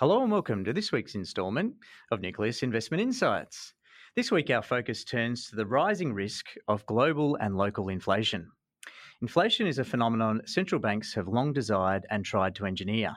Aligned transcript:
Hello 0.00 0.22
and 0.22 0.32
welcome 0.32 0.64
to 0.64 0.72
this 0.72 0.92
week's 0.92 1.14
instalment 1.14 1.74
of 2.10 2.22
Nucleus 2.22 2.62
Investment 2.62 3.02
Insights. 3.02 3.74
This 4.16 4.32
week, 4.32 4.48
our 4.48 4.62
focus 4.62 5.04
turns 5.04 5.50
to 5.50 5.56
the 5.56 5.66
rising 5.66 6.14
risk 6.14 6.46
of 6.68 6.86
global 6.86 7.36
and 7.36 7.54
local 7.54 7.90
inflation. 7.90 8.50
Inflation 9.20 9.66
is 9.66 9.78
a 9.78 9.84
phenomenon 9.84 10.40
central 10.46 10.80
banks 10.80 11.12
have 11.12 11.28
long 11.28 11.52
desired 11.52 12.06
and 12.08 12.24
tried 12.24 12.54
to 12.54 12.64
engineer. 12.64 13.14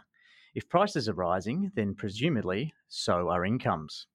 If 0.55 0.67
prices 0.67 1.07
are 1.07 1.13
rising, 1.13 1.72
then 1.74 1.96
presumably 1.96 2.74
so 2.90 3.29
are 3.29 3.46
incomes. 3.46 4.08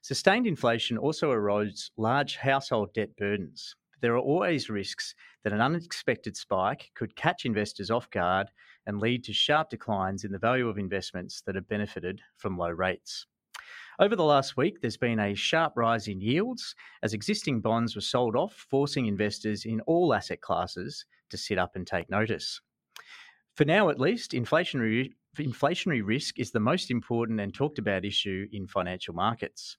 Sustained 0.00 0.46
inflation 0.46 0.96
also 0.96 1.32
erodes 1.32 1.90
large 1.96 2.36
household 2.36 2.94
debt 2.94 3.16
burdens. 3.16 3.74
There 4.00 4.14
are 4.14 4.18
always 4.18 4.70
risks 4.70 5.16
that 5.42 5.52
an 5.52 5.60
unexpected 5.60 6.36
spike 6.36 6.92
could 6.94 7.16
catch 7.16 7.44
investors 7.44 7.90
off 7.90 8.08
guard 8.10 8.50
and 8.86 9.00
lead 9.00 9.24
to 9.24 9.32
sharp 9.32 9.70
declines 9.70 10.24
in 10.24 10.32
the 10.32 10.38
value 10.38 10.68
of 10.68 10.78
investments 10.78 11.42
that 11.42 11.54
have 11.54 11.68
benefited 11.68 12.20
from 12.36 12.58
low 12.58 12.70
rates. 12.70 13.26
Over 13.98 14.16
the 14.16 14.24
last 14.24 14.56
week, 14.56 14.80
there's 14.80 14.96
been 14.96 15.20
a 15.20 15.34
sharp 15.34 15.74
rise 15.76 16.08
in 16.08 16.20
yields 16.20 16.74
as 17.02 17.14
existing 17.14 17.60
bonds 17.60 17.94
were 17.94 18.00
sold 18.00 18.34
off, 18.34 18.66
forcing 18.68 19.06
investors 19.06 19.64
in 19.64 19.80
all 19.82 20.12
asset 20.12 20.40
classes 20.40 21.04
to 21.30 21.36
sit 21.36 21.58
up 21.58 21.76
and 21.76 21.86
take 21.86 22.10
notice. 22.10 22.60
For 23.54 23.64
now, 23.64 23.88
at 23.90 24.00
least, 24.00 24.32
inflationary, 24.32 25.12
inflationary 25.36 26.02
risk 26.04 26.40
is 26.40 26.50
the 26.50 26.58
most 26.58 26.90
important 26.90 27.40
and 27.40 27.54
talked 27.54 27.78
about 27.78 28.04
issue 28.04 28.48
in 28.52 28.66
financial 28.66 29.14
markets. 29.14 29.76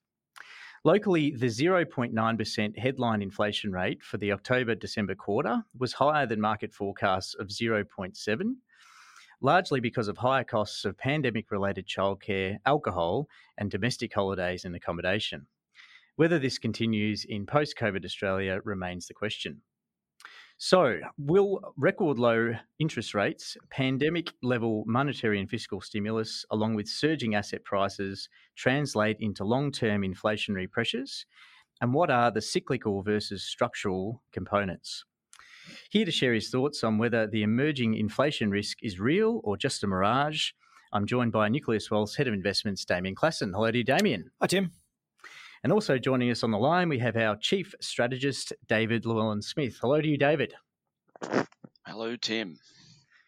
Locally, 0.86 1.32
the 1.32 1.48
0.9% 1.48 2.78
headline 2.78 3.22
inflation 3.22 3.72
rate 3.72 4.04
for 4.04 4.18
the 4.18 4.32
October 4.32 4.76
December 4.76 5.16
quarter 5.16 5.64
was 5.78 5.92
higher 5.92 6.26
than 6.26 6.40
market 6.40 6.72
forecasts 6.72 7.34
of 7.34 7.48
0.7 7.48 8.56
largely 9.46 9.80
because 9.80 10.08
of 10.08 10.18
higher 10.18 10.44
costs 10.44 10.86
of 10.86 10.98
pandemic 10.98 11.52
related 11.52 11.88
childcare, 11.88 12.58
alcohol, 12.66 13.28
and 13.60 13.70
domestic 13.70 14.12
holidays 14.12 14.66
and 14.66 14.76
accommodation. 14.76 15.46
Whether 16.16 16.40
this 16.40 16.58
continues 16.58 17.26
in 17.26 17.46
post 17.46 17.76
COVID 17.80 18.04
Australia 18.04 18.60
remains 18.64 19.06
the 19.06 19.14
question. 19.14 19.62
So, 20.58 21.00
will 21.18 21.74
record 21.78 22.18
low 22.18 22.54
interest 22.80 23.14
rates, 23.14 23.56
pandemic 23.70 24.32
level 24.42 24.84
monetary 24.88 25.40
and 25.40 25.50
fiscal 25.50 25.80
stimulus, 25.80 26.44
along 26.50 26.74
with 26.74 26.88
surging 26.88 27.36
asset 27.36 27.64
prices, 27.64 28.30
translate 28.56 29.18
into 29.20 29.44
long 29.44 29.72
term 29.72 30.02
inflationary 30.02 30.72
pressures? 30.72 31.26
And 31.82 31.94
what 31.94 32.10
are 32.10 32.32
the 32.32 32.42
cyclical 32.42 33.04
versus 33.04 33.44
structural 33.44 34.24
components? 34.32 35.06
Here 35.90 36.06
to 36.06 36.12
share 36.12 36.34
his 36.34 36.50
thoughts 36.50 36.84
on 36.84 36.98
whether 36.98 37.28
the 37.28 37.44
emerging 37.44 37.96
inflation 37.96 38.50
risk 38.50 38.78
is 38.82 39.00
real 39.00 39.42
or 39.44 39.58
just 39.58 39.84
a 39.84 39.88
mirage, 39.88 40.52
I'm 40.94 41.06
joined 41.06 41.32
by 41.32 41.50
Nucleus 41.50 41.92
Wealth's 41.92 42.16
Head 42.16 42.28
of 42.28 42.34
Investments, 42.34 42.86
Damien 42.86 43.16
Klassen. 43.16 43.52
Hello 43.52 43.70
to 43.70 43.78
you, 43.78 43.84
Damien. 43.84 44.32
Hi, 44.40 44.48
Tim. 44.48 44.72
And 45.64 45.74
also 45.74 45.98
joining 45.98 46.32
us 46.32 46.44
on 46.44 46.52
the 46.52 46.58
line, 46.58 46.90
we 46.90 47.00
have 47.00 47.18
our 47.18 47.36
Chief 47.36 47.74
Strategist, 47.82 48.54
David 48.68 49.06
Llewellyn 49.06 49.42
Smith. 49.42 49.78
Hello 49.82 50.00
to 50.00 50.08
you, 50.08 50.18
David. 50.18 50.54
Hello, 51.86 52.16
Tim. 52.16 52.58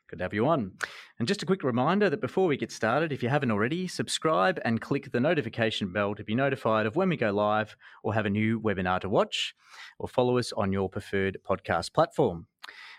Good 0.09 0.19
to 0.19 0.23
have 0.23 0.33
you 0.33 0.47
on. 0.47 0.71
And 1.19 1.27
just 1.27 1.43
a 1.43 1.45
quick 1.45 1.63
reminder 1.63 2.09
that 2.09 2.21
before 2.21 2.47
we 2.47 2.55
get 2.55 2.71
started, 2.71 3.11
if 3.11 3.21
you 3.21 3.27
haven't 3.27 3.51
already, 3.51 3.89
subscribe 3.89 4.57
and 4.63 4.79
click 4.79 5.11
the 5.11 5.19
notification 5.19 5.91
bell 5.91 6.15
to 6.15 6.23
be 6.23 6.33
notified 6.33 6.85
of 6.85 6.95
when 6.95 7.09
we 7.09 7.17
go 7.17 7.31
live 7.31 7.75
or 8.03 8.13
have 8.13 8.25
a 8.25 8.29
new 8.29 8.57
webinar 8.61 9.01
to 9.01 9.09
watch, 9.09 9.53
or 9.99 10.07
follow 10.07 10.37
us 10.37 10.53
on 10.53 10.71
your 10.71 10.87
preferred 10.87 11.37
podcast 11.45 11.93
platform. 11.93 12.47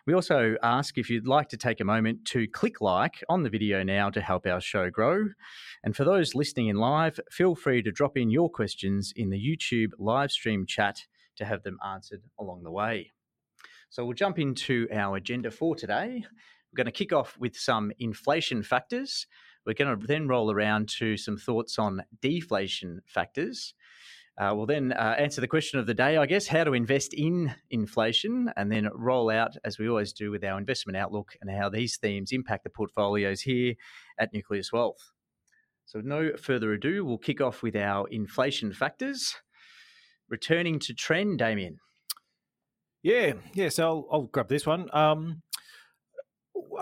We 0.07 0.13
also 0.13 0.57
ask 0.63 0.99
if 0.99 1.09
you'd 1.09 1.27
like 1.27 1.49
to 1.49 1.57
take 1.57 1.81
a 1.81 1.85
moment 1.85 2.27
to 2.27 2.47
click 2.47 2.83
like 2.83 3.25
on 3.29 3.43
the 3.43 3.51
video 3.51 3.83
now 3.83 4.11
to 4.11 4.21
help 4.21 4.47
our 4.47 4.61
show 4.61 4.91
grow. 4.91 5.29
And 5.83 5.97
for 5.97 6.05
those 6.05 6.35
listening 6.35 6.69
in 6.69 6.77
live, 6.77 7.19
feel 7.31 7.55
free 7.55 7.83
to 7.83 7.91
drop 7.91 8.19
in 8.19 8.31
your 8.31 8.51
questions 8.51 9.15
in 9.17 9.31
the 9.31 9.39
YouTube 9.39 9.93
live 9.99 10.31
stream 10.31 10.67
chat 10.67 11.07
to 11.37 11.47
have 11.47 11.63
them 11.63 11.79
answered 11.83 12.21
along 12.39 12.65
the 12.65 12.71
way. 12.71 13.13
So 13.91 14.05
we'll 14.05 14.13
jump 14.13 14.39
into 14.39 14.89
our 14.93 15.17
agenda 15.17 15.51
for 15.51 15.75
today. 15.75 16.25
We're 16.73 16.77
going 16.77 16.87
to 16.87 16.93
kick 16.93 17.13
off 17.13 17.37
with 17.39 17.57
some 17.57 17.93
inflation 17.99 18.63
factors. 18.63 19.27
We're 19.65 19.75
going 19.75 19.99
to 19.99 20.07
then 20.07 20.29
roll 20.29 20.51
around 20.51 20.89
to 20.99 21.17
some 21.17 21.37
thoughts 21.37 21.79
on 21.79 22.03
deflation 22.21 23.01
factors. 23.07 23.75
Uh, 24.39 24.53
we'll 24.55 24.67
then 24.67 24.93
uh, 24.93 25.17
answer 25.19 25.41
the 25.41 25.49
question 25.49 25.81
of 25.81 25.87
the 25.87 25.95
day, 25.95 26.17
I 26.17 26.27
guess, 26.27 26.47
how 26.47 26.63
to 26.63 26.73
invest 26.73 27.13
in 27.13 27.53
inflation, 27.71 28.53
and 28.57 28.71
then 28.71 28.89
roll 28.95 29.31
out, 29.31 29.57
as 29.65 29.79
we 29.79 29.89
always 29.89 30.13
do, 30.13 30.31
with 30.31 30.45
our 30.45 30.59
investment 30.59 30.97
outlook 30.97 31.33
and 31.41 31.51
how 31.51 31.69
these 31.69 31.97
themes 31.97 32.31
impact 32.31 32.63
the 32.63 32.71
portfolios 32.71 33.41
here 33.41 33.75
at 34.19 34.33
Nucleus 34.33 34.73
Wealth. 34.73 35.11
So, 35.87 36.01
no 36.01 36.37
further 36.37 36.73
ado, 36.73 37.05
we'll 37.05 37.19
kick 37.19 37.41
off 37.41 37.63
with 37.63 37.75
our 37.75 38.07
inflation 38.09 38.73
factors. 38.73 39.35
Returning 40.29 40.79
to 40.81 40.95
trend, 40.95 41.39
Damien. 41.39 41.81
Yeah, 43.03 43.33
yeah. 43.55 43.71
So 43.71 43.89
I'll, 43.89 44.09
I'll 44.13 44.27
grab 44.27 44.49
this 44.49 44.67
one. 44.67 44.89
Um, 44.93 45.43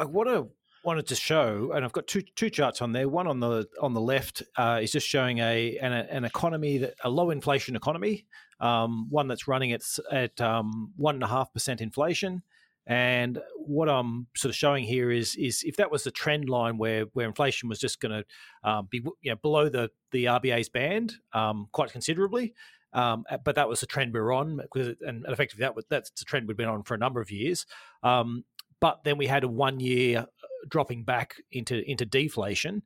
what 0.05 0.29
I 0.29 0.43
wanted 0.85 1.07
to 1.09 1.17
show, 1.17 1.73
and 1.75 1.85
I've 1.85 1.93
got 1.93 2.07
two 2.07 2.23
two 2.37 2.49
charts 2.49 2.81
on 2.81 2.93
there. 2.93 3.09
One 3.09 3.27
on 3.27 3.41
the 3.41 3.67
on 3.81 3.93
the 3.93 4.01
left 4.01 4.43
uh, 4.57 4.81
is 4.83 4.93
just 4.93 5.07
showing 5.07 5.39
a 5.39 5.77
an, 5.79 5.93
an 5.93 6.25
economy 6.25 6.79
that 6.79 6.95
a 7.03 7.11
low 7.11 7.31
inflation 7.31 7.77
economy, 7.77 8.27
um, 8.61 9.09
one 9.11 9.29
that's 9.29 9.49
running 9.49 9.73
at 9.73 9.83
at 10.11 10.41
um, 10.41 10.93
one 10.97 11.17
and 11.17 11.25
a 11.25 11.29
half 11.29 11.53
percent 11.53 11.81
inflation. 11.81 12.43
And 12.89 13.41
what 13.57 13.89
I'm 13.89 14.29
sort 14.37 14.51
of 14.51 14.57
showing 14.57 14.85
here 14.85 15.11
is 15.11 15.35
is 15.35 15.65
if 15.65 15.77
that 15.77 15.91
was 15.91 16.05
the 16.05 16.13
trend 16.13 16.49
line 16.49 16.79
where 16.79 17.07
where 17.15 17.27
inflation 17.27 17.69
was 17.69 17.81
just 17.81 18.01
going 18.01 18.23
to 18.23 18.71
um, 18.71 18.87
be 18.89 18.99
you 19.23 19.31
know, 19.31 19.37
below 19.37 19.69
the 19.69 19.91
the 20.13 20.27
RBA's 20.27 20.69
band 20.69 21.15
um, 21.33 21.67
quite 21.73 21.91
considerably, 21.91 22.55
um, 22.93 23.25
but 23.45 23.57
that 23.57 23.69
was 23.69 23.81
the 23.81 23.87
trend 23.87 24.15
we 24.15 24.21
are 24.21 24.33
on, 24.33 24.57
because 24.57 24.95
and 25.07 25.27
effectively 25.29 25.63
that 25.63 25.75
was 25.75 25.85
that's 25.91 26.11
the 26.11 26.25
trend 26.25 26.47
we've 26.47 26.57
been 26.57 26.69
on 26.69 26.83
for 26.83 26.95
a 26.95 26.99
number 26.99 27.21
of 27.21 27.31
years. 27.31 27.67
But 28.81 29.05
then 29.05 29.19
we 29.19 29.27
had 29.27 29.45
a 29.45 29.49
one 29.49 29.81
year 29.81 30.21
uh, 30.21 30.25
dropping 30.69 31.05
back 31.05 31.37
into 31.53 31.89
into 31.89 32.05
deflation, 32.05 32.83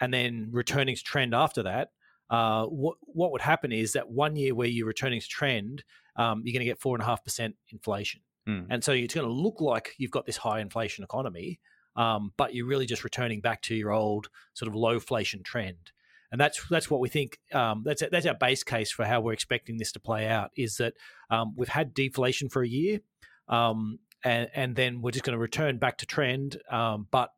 and 0.00 0.12
then 0.12 0.48
returning 0.52 0.96
to 0.96 1.02
trend 1.02 1.34
after 1.34 1.62
that. 1.64 1.90
Uh, 2.30 2.64
what 2.66 2.96
what 3.00 3.32
would 3.32 3.40
happen 3.40 3.72
is 3.72 3.92
that 3.92 4.10
one 4.10 4.36
year 4.36 4.54
where 4.54 4.68
you're 4.68 4.86
returning 4.86 5.20
to 5.20 5.28
trend, 5.28 5.84
um, 6.16 6.42
you're 6.44 6.52
going 6.52 6.60
to 6.60 6.70
get 6.70 6.80
four 6.80 6.94
and 6.94 7.02
a 7.02 7.06
half 7.06 7.24
percent 7.24 7.56
inflation, 7.70 8.20
mm. 8.48 8.66
and 8.70 8.84
so 8.84 8.92
it's 8.92 9.14
going 9.14 9.26
to 9.26 9.32
look 9.32 9.60
like 9.60 9.94
you've 9.98 10.10
got 10.10 10.26
this 10.26 10.36
high 10.36 10.60
inflation 10.60 11.04
economy, 11.04 11.58
um, 11.96 12.32
but 12.36 12.54
you're 12.54 12.66
really 12.66 12.86
just 12.86 13.04
returning 13.04 13.40
back 13.40 13.62
to 13.62 13.74
your 13.74 13.92
old 13.92 14.28
sort 14.54 14.68
of 14.68 14.74
low 14.74 14.92
inflation 14.92 15.42
trend 15.42 15.92
and 16.30 16.40
that's 16.40 16.66
that's 16.68 16.90
what 16.90 17.00
we 17.00 17.08
think. 17.08 17.38
Um, 17.52 17.82
that's 17.84 18.02
that's 18.10 18.26
our 18.26 18.34
base 18.34 18.62
case 18.62 18.90
for 18.90 19.04
how 19.04 19.20
we're 19.20 19.32
expecting 19.32 19.78
this 19.78 19.92
to 19.92 20.00
play 20.00 20.26
out. 20.26 20.50
Is 20.56 20.76
that 20.76 20.94
um, 21.30 21.54
we've 21.56 21.68
had 21.68 21.94
deflation 21.94 22.48
for 22.48 22.62
a 22.62 22.68
year, 22.68 23.00
um, 23.48 23.98
and 24.24 24.48
and 24.54 24.76
then 24.76 25.02
we're 25.02 25.10
just 25.10 25.24
going 25.24 25.36
to 25.36 25.40
return 25.40 25.78
back 25.78 25.98
to 25.98 26.06
trend. 26.06 26.60
Um, 26.70 27.06
but 27.10 27.30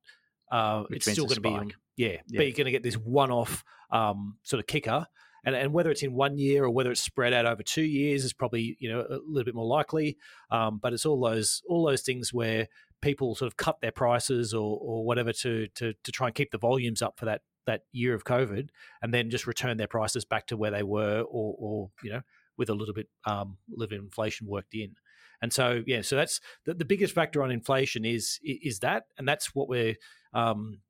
uh, 0.51 0.85
it's 0.91 1.11
still 1.11 1.27
going 1.27 1.37
to 1.37 1.41
be 1.41 1.51
yeah, 1.97 2.09
yeah, 2.09 2.19
but 2.39 2.47
you're 2.47 2.57
going 2.57 2.67
to 2.67 2.71
get 2.71 2.83
this 2.83 2.97
one-off 2.97 3.65
um, 3.91 4.37
sort 4.43 4.61
of 4.61 4.67
kicker. 4.67 5.07
And, 5.43 5.55
and 5.55 5.73
whether 5.73 5.91
it's 5.91 6.03
in 6.03 6.13
one 6.13 6.37
year 6.37 6.65
or 6.65 6.71
whether 6.71 6.91
it's 6.91 7.01
spread 7.01 7.33
out 7.33 7.47
over 7.47 7.63
two 7.63 7.83
years 7.83 8.25
is 8.25 8.35
probably 8.35 8.77
you 8.79 8.91
know 8.91 9.01
a 9.01 9.19
little 9.27 9.45
bit 9.45 9.55
more 9.55 9.67
likely. 9.67 10.19
Um, 10.51 10.79
but 10.83 10.93
it's 10.93 11.07
all 11.07 11.21
those 11.21 11.63
all 11.69 11.87
those 11.87 12.03
things 12.03 12.33
where 12.33 12.69
people 13.01 13.35
sort 13.35 13.47
of 13.47 13.57
cut 13.57 13.81
their 13.81 13.93
prices 13.93 14.53
or, 14.53 14.79
or 14.81 15.05
whatever 15.05 15.33
to, 15.33 15.67
to 15.69 15.95
to 16.05 16.13
try 16.13 16.27
and 16.27 16.35
keep 16.35 16.51
the 16.51 16.59
volumes 16.59 17.01
up 17.01 17.19
for 17.19 17.25
that 17.25 17.43
that 17.67 17.83
year 17.93 18.15
of 18.15 18.25
COVID, 18.25 18.69
and 19.03 19.15
then 19.15 19.31
just 19.31 19.47
return 19.47 19.77
their 19.77 19.87
prices 19.87 20.25
back 20.25 20.47
to 20.49 20.57
where 20.57 20.71
they 20.71 20.83
were, 20.83 21.21
or, 21.21 21.55
or 21.59 21.91
you 22.03 22.11
know, 22.11 22.23
with 22.57 22.69
a 22.69 22.75
little 22.75 22.95
bit 22.95 23.09
um, 23.25 23.57
little 23.71 23.89
bit 23.89 23.99
of 23.99 24.05
inflation 24.05 24.47
worked 24.47 24.75
in. 24.75 24.95
And 25.43 25.53
so, 25.53 25.83
yeah, 25.87 26.03
so 26.03 26.17
that's 26.17 26.41
the, 26.65 26.75
the 26.75 26.85
biggest 26.85 27.15
factor 27.15 27.43
on 27.43 27.51
inflation 27.51 28.05
is 28.05 28.39
is 28.43 28.81
that, 28.81 29.05
and 29.19 29.27
that's 29.27 29.55
what 29.55 29.69
we're, 29.69 29.97
um, 30.35 30.81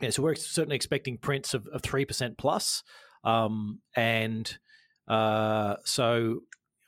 yeah, 0.00 0.10
so 0.10 0.22
we're 0.22 0.34
certainly 0.34 0.76
expecting 0.76 1.16
prints 1.18 1.54
of 1.54 1.66
three 1.82 2.04
percent 2.04 2.36
plus, 2.38 2.82
um, 3.22 3.80
and 3.94 4.58
uh, 5.08 5.76
so 5.84 6.40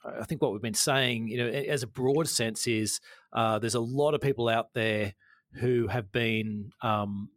I 0.05 0.25
think 0.25 0.43
what 0.43 0.53
we've 0.53 0.63
been 0.63 0.75
saying, 0.75 1.29
you 1.29 1.39
know, 1.39 1.49
as 1.49 1.83
a 1.83 1.89
broad 1.89 2.29
sense, 2.29 2.67
is 2.67 3.01
uh, 3.33 3.59
there's 3.59 3.75
a 3.75 3.81
lot 3.81 4.15
of 4.15 4.21
people 4.21 4.49
out 4.49 4.75
there 4.75 5.15
who 5.55 5.87
have 5.89 6.13
been 6.13 6.71
um, 6.83 7.31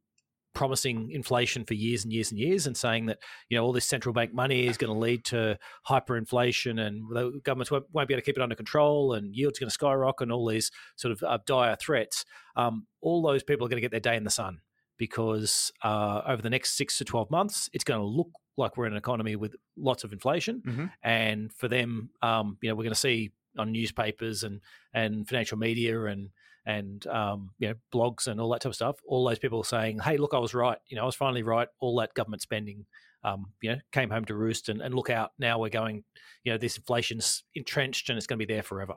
promising 0.53 1.11
inflation 1.11 1.63
for 1.63 1.73
years 1.73 2.03
and 2.03 2.11
years 2.11 2.31
and 2.31 2.39
years 2.39 2.65
and 2.65 2.75
saying 2.75 3.05
that 3.05 3.19
you 3.49 3.57
know 3.57 3.63
all 3.63 3.71
this 3.71 3.85
central 3.85 4.13
bank 4.13 4.33
money 4.33 4.67
is 4.67 4.77
going 4.77 4.91
to 4.91 4.99
lead 4.99 5.23
to 5.23 5.57
hyperinflation 5.87 6.79
and 6.79 7.03
the 7.11 7.39
governments 7.43 7.71
won't, 7.71 7.85
won't 7.93 8.07
be 8.07 8.13
able 8.13 8.21
to 8.21 8.25
keep 8.25 8.37
it 8.37 8.41
under 8.41 8.55
control 8.55 9.13
and 9.13 9.35
yields 9.35 9.59
going 9.59 9.67
to 9.67 9.73
skyrocket 9.73 10.25
and 10.25 10.31
all 10.31 10.47
these 10.47 10.71
sort 10.95 11.11
of 11.11 11.23
uh, 11.23 11.37
dire 11.45 11.75
threats 11.75 12.25
um, 12.55 12.87
all 13.01 13.21
those 13.21 13.43
people 13.43 13.65
are 13.65 13.69
going 13.69 13.77
to 13.77 13.81
get 13.81 13.91
their 13.91 13.99
day 13.99 14.15
in 14.15 14.23
the 14.23 14.29
sun 14.29 14.59
because 14.97 15.71
uh, 15.83 16.21
over 16.27 16.41
the 16.41 16.49
next 16.49 16.75
six 16.75 16.97
to 16.97 17.05
12 17.05 17.29
months 17.29 17.69
it's 17.73 17.83
going 17.83 17.99
to 17.99 18.05
look 18.05 18.29
like 18.57 18.75
we're 18.75 18.85
in 18.85 18.93
an 18.93 18.97
economy 18.97 19.35
with 19.35 19.55
lots 19.77 20.03
of 20.03 20.11
inflation 20.11 20.61
mm-hmm. 20.65 20.85
and 21.03 21.53
for 21.53 21.67
them 21.67 22.09
um, 22.21 22.57
you 22.61 22.69
know 22.69 22.75
we're 22.75 22.83
going 22.83 22.93
to 22.93 22.99
see 22.99 23.31
on 23.57 23.71
newspapers 23.71 24.43
and 24.43 24.61
and 24.93 25.27
financial 25.27 25.57
media 25.57 26.05
and 26.05 26.29
and 26.69 27.07
um, 27.07 27.49
you 27.57 27.67
know 27.67 27.73
blogs 27.91 28.27
and 28.27 28.39
all 28.39 28.49
that 28.51 28.61
type 28.61 28.69
of 28.69 28.75
stuff. 28.75 28.97
All 29.07 29.27
those 29.27 29.39
people 29.39 29.63
saying, 29.63 29.99
"Hey, 29.99 30.17
look, 30.17 30.35
I 30.35 30.37
was 30.37 30.53
right. 30.53 30.77
You 30.87 30.97
know, 30.97 31.01
I 31.01 31.05
was 31.05 31.15
finally 31.15 31.41
right. 31.41 31.67
All 31.79 31.97
that 31.97 32.13
government 32.13 32.43
spending, 32.43 32.85
um, 33.23 33.53
you 33.59 33.71
know, 33.71 33.79
came 33.91 34.11
home 34.11 34.25
to 34.25 34.35
roost. 34.35 34.69
And, 34.69 34.79
and 34.79 34.93
look 34.93 35.09
out, 35.09 35.31
now 35.39 35.57
we're 35.57 35.69
going. 35.69 36.03
You 36.43 36.53
know, 36.53 36.57
this 36.59 36.77
inflation's 36.77 37.43
entrenched 37.55 38.09
and 38.09 38.17
it's 38.17 38.27
going 38.27 38.39
to 38.39 38.45
be 38.45 38.53
there 38.53 38.61
forever." 38.61 38.93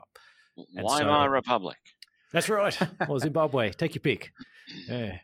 And 0.75 0.85
Weimar 0.85 1.31
Republic? 1.31 1.79
That's 2.31 2.47
right. 2.47 2.77
Or 3.09 3.19
Zimbabwe, 3.19 3.71
take 3.77 3.95
your 3.95 4.01
pick. 4.01 4.31
Yeah. 4.87 5.17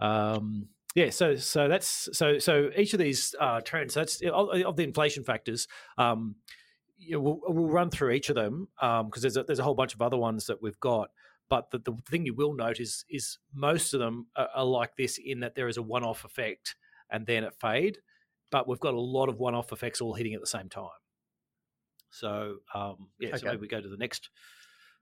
Um, 0.00 0.68
yeah. 0.94 1.08
So 1.10 1.36
so 1.36 1.66
that's 1.66 2.10
so 2.12 2.38
so 2.38 2.70
each 2.76 2.92
of 2.92 2.98
these 2.98 3.34
uh, 3.40 3.62
trends. 3.62 3.94
That's 3.94 4.20
of, 4.20 4.50
of 4.50 4.76
the 4.76 4.84
inflation 4.84 5.24
factors. 5.24 5.66
Um, 5.96 6.36
you 6.98 7.12
know, 7.12 7.20
we'll, 7.20 7.40
we'll 7.48 7.68
run 7.68 7.88
through 7.88 8.10
each 8.10 8.28
of 8.28 8.34
them 8.34 8.68
because 8.78 9.22
there's 9.22 9.38
a, 9.38 9.44
there's 9.44 9.58
a 9.58 9.64
whole 9.64 9.74
bunch 9.74 9.94
of 9.94 10.02
other 10.02 10.18
ones 10.18 10.46
that 10.46 10.62
we've 10.62 10.78
got. 10.80 11.08
But 11.50 11.70
the, 11.70 11.78
the 11.78 11.92
thing 12.08 12.26
you 12.26 12.34
will 12.34 12.54
note 12.54 12.80
is 12.80 13.04
is 13.08 13.38
most 13.52 13.94
of 13.94 14.00
them 14.00 14.26
are, 14.36 14.48
are 14.54 14.64
like 14.64 14.96
this 14.96 15.18
in 15.22 15.40
that 15.40 15.54
there 15.54 15.68
is 15.68 15.76
a 15.76 15.82
one 15.82 16.04
off 16.04 16.24
effect 16.24 16.76
and 17.10 17.26
then 17.26 17.44
it 17.44 17.54
fade. 17.60 17.98
But 18.50 18.68
we've 18.68 18.80
got 18.80 18.94
a 18.94 19.00
lot 19.00 19.28
of 19.28 19.38
one 19.38 19.54
off 19.54 19.72
effects 19.72 20.00
all 20.00 20.14
hitting 20.14 20.34
at 20.34 20.40
the 20.40 20.46
same 20.46 20.68
time. 20.68 20.88
So 22.10 22.56
um, 22.74 23.08
yeah, 23.18 23.36
so 23.36 23.46
maybe 23.46 23.58
we 23.58 23.68
go 23.68 23.80
to 23.80 23.88
the 23.88 23.96
next 23.96 24.30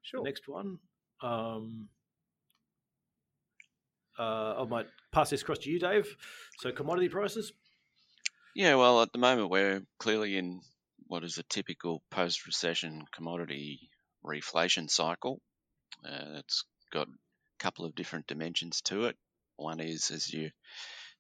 Sure. 0.03 0.21
the 0.21 0.29
next 0.29 0.49
one. 0.49 0.79
Um, 1.23 1.89
uh, 4.19 4.63
I 4.63 4.65
might 4.69 4.87
pass 5.13 5.31
this 5.31 5.43
across 5.43 5.59
to 5.59 5.71
you, 5.71 5.79
Dave. 5.79 6.17
So 6.59 6.73
commodity 6.73 7.09
prices. 7.09 7.53
Yeah, 8.55 8.75
well, 8.75 9.01
at 9.01 9.13
the 9.13 9.19
moment 9.19 9.49
we're 9.49 9.83
clearly 9.99 10.37
in 10.37 10.61
what 11.07 11.25
is 11.25 11.39
a 11.39 11.43
typical 11.45 12.03
post-recession 12.11 13.05
commodity 13.15 13.91
reflation 14.25 14.91
cycle. 14.91 15.41
Uh, 16.05 16.39
it's 16.39 16.65
got 16.93 17.09
a 17.09 17.13
couple 17.59 17.85
of 17.85 17.95
different 17.95 18.27
dimensions 18.27 18.81
to 18.83 19.07
it. 19.07 19.17
One 19.57 19.81
is 19.81 20.11
as 20.11 20.33
you 20.33 20.51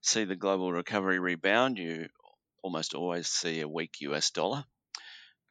see 0.01 0.25
the 0.25 0.37
global 0.37 0.73
recovery 0.73 1.19
rebound, 1.19 1.79
you 1.79 2.09
almost 2.63 2.95
always 2.95 3.29
see 3.29 3.61
a 3.61 3.69
weak 3.69 4.01
US 4.01 4.31
dollar, 4.31 4.65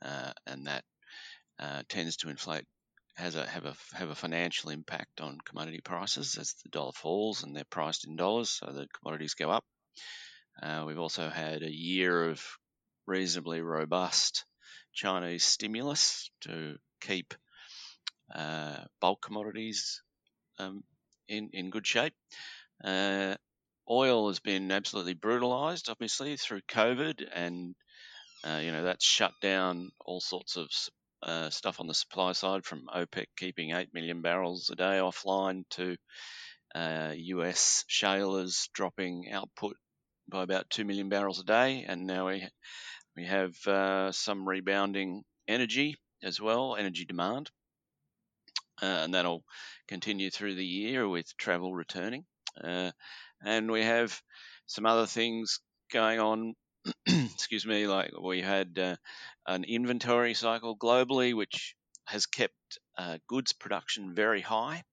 uh, 0.03 0.31
and 0.47 0.67
that 0.67 0.83
uh, 1.59 1.83
tends 1.87 2.17
to 2.17 2.29
inflate 2.29 2.65
has 3.15 3.35
a 3.35 3.45
have 3.45 3.65
a 3.65 3.75
have 3.93 4.09
a 4.09 4.15
financial 4.15 4.69
impact 4.69 5.21
on 5.21 5.37
commodity 5.45 5.81
prices 5.83 6.37
as 6.39 6.55
the 6.63 6.69
dollar 6.69 6.93
falls 6.93 7.43
and 7.43 7.55
they're 7.55 7.63
priced 7.65 8.07
in 8.07 8.15
dollars, 8.15 8.49
so 8.49 8.65
the 8.67 8.87
commodities 8.99 9.33
go 9.33 9.49
up. 9.49 9.65
Uh, 10.61 10.83
we've 10.87 10.99
also 10.99 11.29
had 11.29 11.61
a 11.61 11.71
year 11.71 12.29
of 12.29 12.43
reasonably 13.05 13.61
robust 13.61 14.45
Chinese 14.93 15.43
stimulus 15.43 16.29
to 16.41 16.77
keep 17.01 17.33
uh, 18.33 18.77
bulk 18.99 19.21
commodities 19.21 20.01
um, 20.59 20.83
in 21.27 21.49
in 21.53 21.69
good 21.69 21.87
shape. 21.87 22.13
Uh, 22.83 23.35
oil 23.89 24.27
has 24.29 24.39
been 24.39 24.71
absolutely 24.71 25.13
brutalised, 25.13 25.89
obviously, 25.89 26.37
through 26.37 26.61
COVID, 26.69 27.27
and 27.33 27.75
uh, 28.43 28.59
you 28.63 28.71
know 28.71 28.83
that's 28.83 29.05
shut 29.05 29.33
down 29.41 29.91
all 30.05 30.19
sorts 30.21 30.55
of 30.55 30.69
uh, 31.23 31.49
stuff 31.49 31.79
on 31.79 31.87
the 31.87 31.93
supply 31.93 32.31
side, 32.31 32.65
from 32.65 32.87
OPEC 32.93 33.27
keeping 33.37 33.71
eight 33.71 33.93
million 33.93 34.21
barrels 34.21 34.69
a 34.71 34.75
day 34.75 34.99
offline 34.99 35.63
to 35.71 35.95
uh, 36.73 37.13
US 37.15 37.83
shalers 37.87 38.69
dropping 38.73 39.31
output 39.31 39.75
by 40.27 40.43
about 40.43 40.69
two 40.69 40.85
million 40.85 41.09
barrels 41.09 41.39
a 41.39 41.43
day, 41.43 41.85
and 41.87 42.07
now 42.07 42.27
we 42.27 42.47
we 43.15 43.25
have 43.25 43.53
uh, 43.67 44.11
some 44.11 44.47
rebounding 44.47 45.23
energy 45.47 45.97
as 46.23 46.39
well, 46.39 46.75
energy 46.75 47.05
demand, 47.05 47.49
uh, 48.81 49.01
and 49.03 49.13
that'll 49.13 49.43
continue 49.87 50.29
through 50.29 50.55
the 50.55 50.65
year 50.65 51.07
with 51.07 51.35
travel 51.37 51.73
returning, 51.73 52.25
uh, 52.63 52.91
and 53.43 53.71
we 53.71 53.83
have 53.83 54.21
some 54.65 54.85
other 54.85 55.05
things 55.05 55.59
going 55.91 56.19
on. 56.19 56.53
excuse 57.05 57.65
me, 57.65 57.87
like 57.87 58.11
we 58.19 58.41
had 58.41 58.77
uh, 58.79 58.95
an 59.47 59.63
inventory 59.63 60.33
cycle 60.33 60.75
globally, 60.75 61.35
which 61.35 61.75
has 62.05 62.25
kept 62.25 62.79
uh, 62.97 63.17
goods 63.27 63.53
production 63.53 64.15
very 64.15 64.41
high 64.41 64.83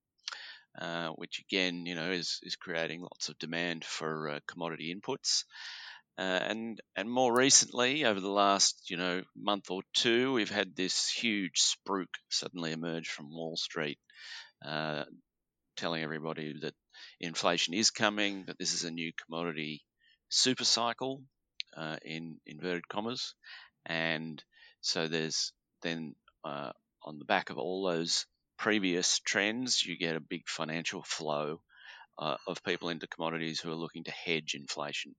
uh, 0.81 1.09
which 1.11 1.41
again, 1.41 1.87
you 1.87 1.95
know, 1.95 2.11
is 2.11 2.41
is 2.43 2.57
creating 2.57 3.01
lots 3.03 3.29
of 3.29 3.39
demand 3.39 3.85
for 3.85 4.29
uh, 4.31 4.41
commodity 4.47 4.95
inputs. 4.95 5.45
Uh, 6.19 6.41
and 6.49 6.81
and 6.97 7.09
more 7.09 7.33
recently, 7.33 8.05
over 8.05 8.19
the 8.19 8.29
last 8.29 8.91
you 8.91 8.97
know 8.97 9.23
month 9.37 9.71
or 9.71 9.83
two, 9.95 10.33
we've 10.33 10.51
had 10.51 10.75
this 10.75 11.09
huge 11.09 11.61
spruik 11.61 12.09
suddenly 12.29 12.73
emerge 12.73 13.09
from 13.09 13.31
Wall 13.31 13.57
Street, 13.57 14.01
uh, 14.65 15.05
telling 15.77 16.03
everybody 16.03 16.59
that 16.61 16.75
inflation 17.21 17.73
is 17.73 17.93
coming, 17.93 18.47
that 18.47 18.59
this 18.59 18.75
is 18.75 18.83
a 18.83 18.91
new 18.91 19.13
commodity 19.25 19.85
super 20.29 20.65
cycle, 20.65 21.23
uh, 21.77 21.99
in 22.05 22.41
inverted 22.47 22.89
commas, 22.89 23.35
and 23.87 24.43
so 24.81 25.07
there's 25.07 25.53
then 25.83 26.17
uh, 26.45 26.73
on 27.05 27.21
the 27.21 27.27
back 27.27 27.51
of 27.51 27.59
all 27.59 27.85
those 27.85 28.27
previous 28.59 29.21
trends, 29.21 29.85
you 29.85 29.97
get 29.97 30.17
a 30.17 30.21
big 30.21 30.49
financial 30.49 31.05
flow 31.05 31.61
uh, 32.19 32.37
of 32.49 32.65
people 32.65 32.89
into 32.89 33.07
commodities 33.07 33.61
who 33.61 33.71
are 33.71 33.77
looking 33.77 34.03
to 34.03 34.11
hedge 34.11 34.57
inflation 34.57 35.15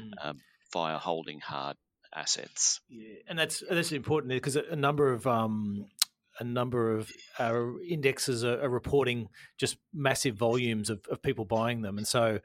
Mm. 0.00 0.28
um, 0.28 0.40
via 0.72 0.98
holding 0.98 1.40
hard 1.40 1.76
assets. 2.14 2.80
Yeah, 2.88 3.16
and 3.28 3.38
that's 3.38 3.62
that's 3.68 3.92
important 3.92 4.32
because 4.32 4.56
a, 4.56 4.76
number 4.76 5.12
of 5.12 5.26
um, 5.26 5.86
a 6.38 6.44
number 6.44 6.96
of 6.96 7.10
uh, 7.38 7.78
indexes 7.88 8.44
are, 8.44 8.62
are 8.62 8.68
reporting 8.68 9.28
just 9.58 9.76
massive 9.92 10.36
volumes 10.36 10.90
of, 10.90 11.00
of 11.10 11.22
people 11.22 11.44
buying 11.44 11.82
them, 11.82 11.98
and 11.98 12.06
so 12.06 12.40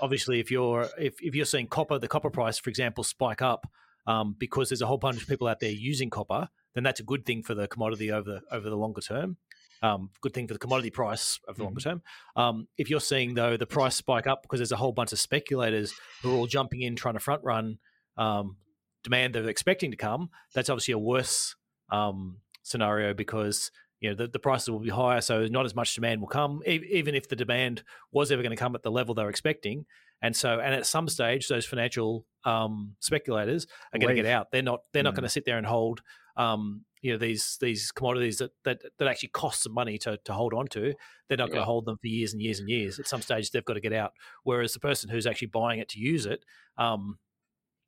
obviously 0.00 0.40
if 0.40 0.50
you're 0.50 0.88
if, 0.98 1.14
if 1.20 1.34
you're 1.34 1.44
seeing 1.44 1.66
copper, 1.66 1.98
the 1.98 2.08
copper 2.08 2.30
price, 2.30 2.58
for 2.58 2.70
example, 2.70 3.04
spike 3.04 3.42
up 3.42 3.66
um, 4.06 4.34
because 4.38 4.68
there's 4.70 4.82
a 4.82 4.86
whole 4.86 4.98
bunch 4.98 5.22
of 5.22 5.28
people 5.28 5.48
out 5.48 5.60
there 5.60 5.70
using 5.70 6.10
copper, 6.10 6.48
then 6.74 6.84
that's 6.84 7.00
a 7.00 7.04
good 7.04 7.24
thing 7.26 7.42
for 7.42 7.54
the 7.54 7.68
commodity 7.68 8.10
over 8.10 8.40
the 8.40 8.56
over 8.56 8.68
the 8.68 8.76
longer 8.76 9.00
term. 9.00 9.36
Um, 9.82 10.10
good 10.20 10.34
thing 10.34 10.46
for 10.48 10.54
the 10.54 10.58
commodity 10.58 10.90
price 10.90 11.38
over 11.48 11.56
the 11.58 11.64
longer 11.64 11.80
term. 11.80 12.02
Um, 12.36 12.66
if 12.76 12.90
you're 12.90 13.00
seeing 13.00 13.34
though 13.34 13.56
the 13.56 13.66
price 13.66 13.94
spike 13.94 14.26
up 14.26 14.42
because 14.42 14.58
there's 14.58 14.72
a 14.72 14.76
whole 14.76 14.92
bunch 14.92 15.12
of 15.12 15.18
speculators 15.20 15.92
who 16.22 16.32
are 16.32 16.36
all 16.36 16.46
jumping 16.46 16.82
in 16.82 16.96
trying 16.96 17.14
to 17.14 17.20
front 17.20 17.42
run 17.44 17.78
um, 18.16 18.56
demand 19.04 19.34
they're 19.34 19.48
expecting 19.48 19.90
to 19.92 19.96
come, 19.96 20.30
that's 20.54 20.68
obviously 20.68 20.92
a 20.92 20.98
worse 20.98 21.54
um, 21.90 22.38
scenario 22.62 23.14
because 23.14 23.70
you 24.00 24.08
know 24.10 24.16
the, 24.16 24.26
the 24.28 24.38
prices 24.38 24.70
will 24.70 24.78
be 24.80 24.90
higher, 24.90 25.20
so 25.20 25.46
not 25.46 25.64
as 25.64 25.74
much 25.74 25.94
demand 25.94 26.20
will 26.20 26.28
come, 26.28 26.60
e- 26.66 26.80
even 26.90 27.14
if 27.14 27.28
the 27.28 27.36
demand 27.36 27.82
was 28.12 28.30
ever 28.30 28.42
going 28.42 28.50
to 28.50 28.56
come 28.56 28.74
at 28.74 28.82
the 28.82 28.90
level 28.90 29.14
they're 29.14 29.28
expecting. 29.30 29.86
And 30.22 30.34
so, 30.34 30.58
and 30.58 30.74
at 30.74 30.84
some 30.86 31.08
stage, 31.08 31.46
those 31.46 31.64
financial 31.64 32.24
um, 32.44 32.94
speculators 32.98 33.66
are 33.92 33.98
going 34.00 34.16
to 34.16 34.20
get 34.20 34.26
out. 34.30 34.50
They're 34.50 34.62
not. 34.62 34.80
They're 34.92 35.04
not 35.04 35.12
Mm. 35.12 35.16
going 35.18 35.22
to 35.24 35.28
sit 35.28 35.44
there 35.44 35.58
and 35.58 35.66
hold. 35.66 36.00
Um, 36.38 36.84
you 37.02 37.12
know 37.12 37.18
these 37.18 37.58
these 37.60 37.92
commodities 37.92 38.38
that, 38.38 38.50
that 38.64 38.82
that 38.98 39.08
actually 39.08 39.28
cost 39.28 39.62
some 39.62 39.74
money 39.74 39.98
to 39.98 40.18
to 40.24 40.32
hold 40.32 40.54
on 40.54 40.66
to. 40.68 40.94
They're 41.28 41.38
not 41.38 41.48
going 41.48 41.60
to 41.60 41.64
hold 41.64 41.84
them 41.84 41.98
for 41.98 42.06
years 42.06 42.32
and 42.32 42.42
years 42.42 42.60
and 42.60 42.68
years. 42.68 42.98
At 42.98 43.06
some 43.06 43.22
stage, 43.22 43.50
they've 43.50 43.64
got 43.64 43.74
to 43.74 43.80
get 43.80 43.92
out. 43.92 44.12
Whereas 44.44 44.72
the 44.72 44.80
person 44.80 45.10
who's 45.10 45.26
actually 45.26 45.48
buying 45.48 45.78
it 45.78 45.88
to 45.90 46.00
use 46.00 46.26
it, 46.26 46.44
um, 46.76 47.18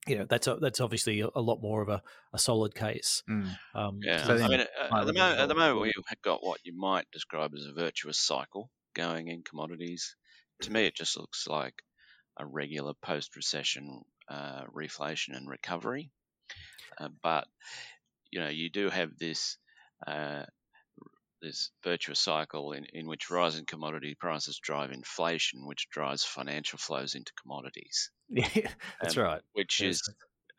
you 0.07 0.17
know, 0.17 0.27
that's 0.29 0.47
a, 0.47 0.57
that's 0.57 0.81
obviously 0.81 1.21
a, 1.21 1.29
a 1.35 1.41
lot 1.41 1.61
more 1.61 1.83
of 1.83 1.89
a, 1.89 2.03
a 2.33 2.39
solid 2.39 2.75
case. 2.75 3.23
Mm. 3.29 3.57
Um, 3.75 4.01
Yeah, 4.03 4.25
So 4.25 4.35
I 4.35 4.49
mean, 4.49 4.61
uh, 4.61 4.99
at, 5.01 5.07
the 5.07 5.13
moment, 5.13 5.41
at 5.41 5.49
the 5.49 5.55
moment, 5.55 5.81
we've 5.81 5.93
got 6.23 6.45
what 6.45 6.61
you 6.65 6.77
might 6.77 7.07
describe 7.13 7.53
as 7.55 7.67
a 7.67 7.73
virtuous 7.73 8.19
cycle 8.19 8.71
going 8.95 9.29
in 9.29 9.43
commodities. 9.43 10.17
To 10.63 10.73
me, 10.73 10.87
it 10.87 10.95
just 10.95 11.17
looks 11.17 11.47
like 11.47 11.75
a 12.39 12.47
regular 12.47 12.95
post-recession 13.03 14.03
uh, 14.29 14.63
reflation 14.75 15.37
and 15.37 15.49
recovery. 15.49 16.11
Uh, 16.99 17.09
but 17.23 17.47
you 18.31 18.41
know, 18.41 18.49
you 18.49 18.71
do 18.71 18.91
have 18.91 19.17
this 19.19 19.59
uh, 20.07 20.45
this 21.43 21.71
virtuous 21.83 22.21
cycle 22.21 22.73
in, 22.73 22.85
in 22.93 23.07
which 23.07 23.31
rising 23.31 23.65
commodity 23.65 24.15
prices 24.15 24.59
drive 24.63 24.91
inflation, 24.91 25.67
which 25.67 25.89
drives 25.91 26.25
financial 26.25 26.79
flows 26.79 27.15
into 27.15 27.33
commodities, 27.43 28.11
yeah, 28.29 28.73
that's 29.01 29.17
Um, 29.17 29.17
right. 29.17 29.43
which 29.53 29.83
Yes. 29.83 30.01
is 30.01 30.03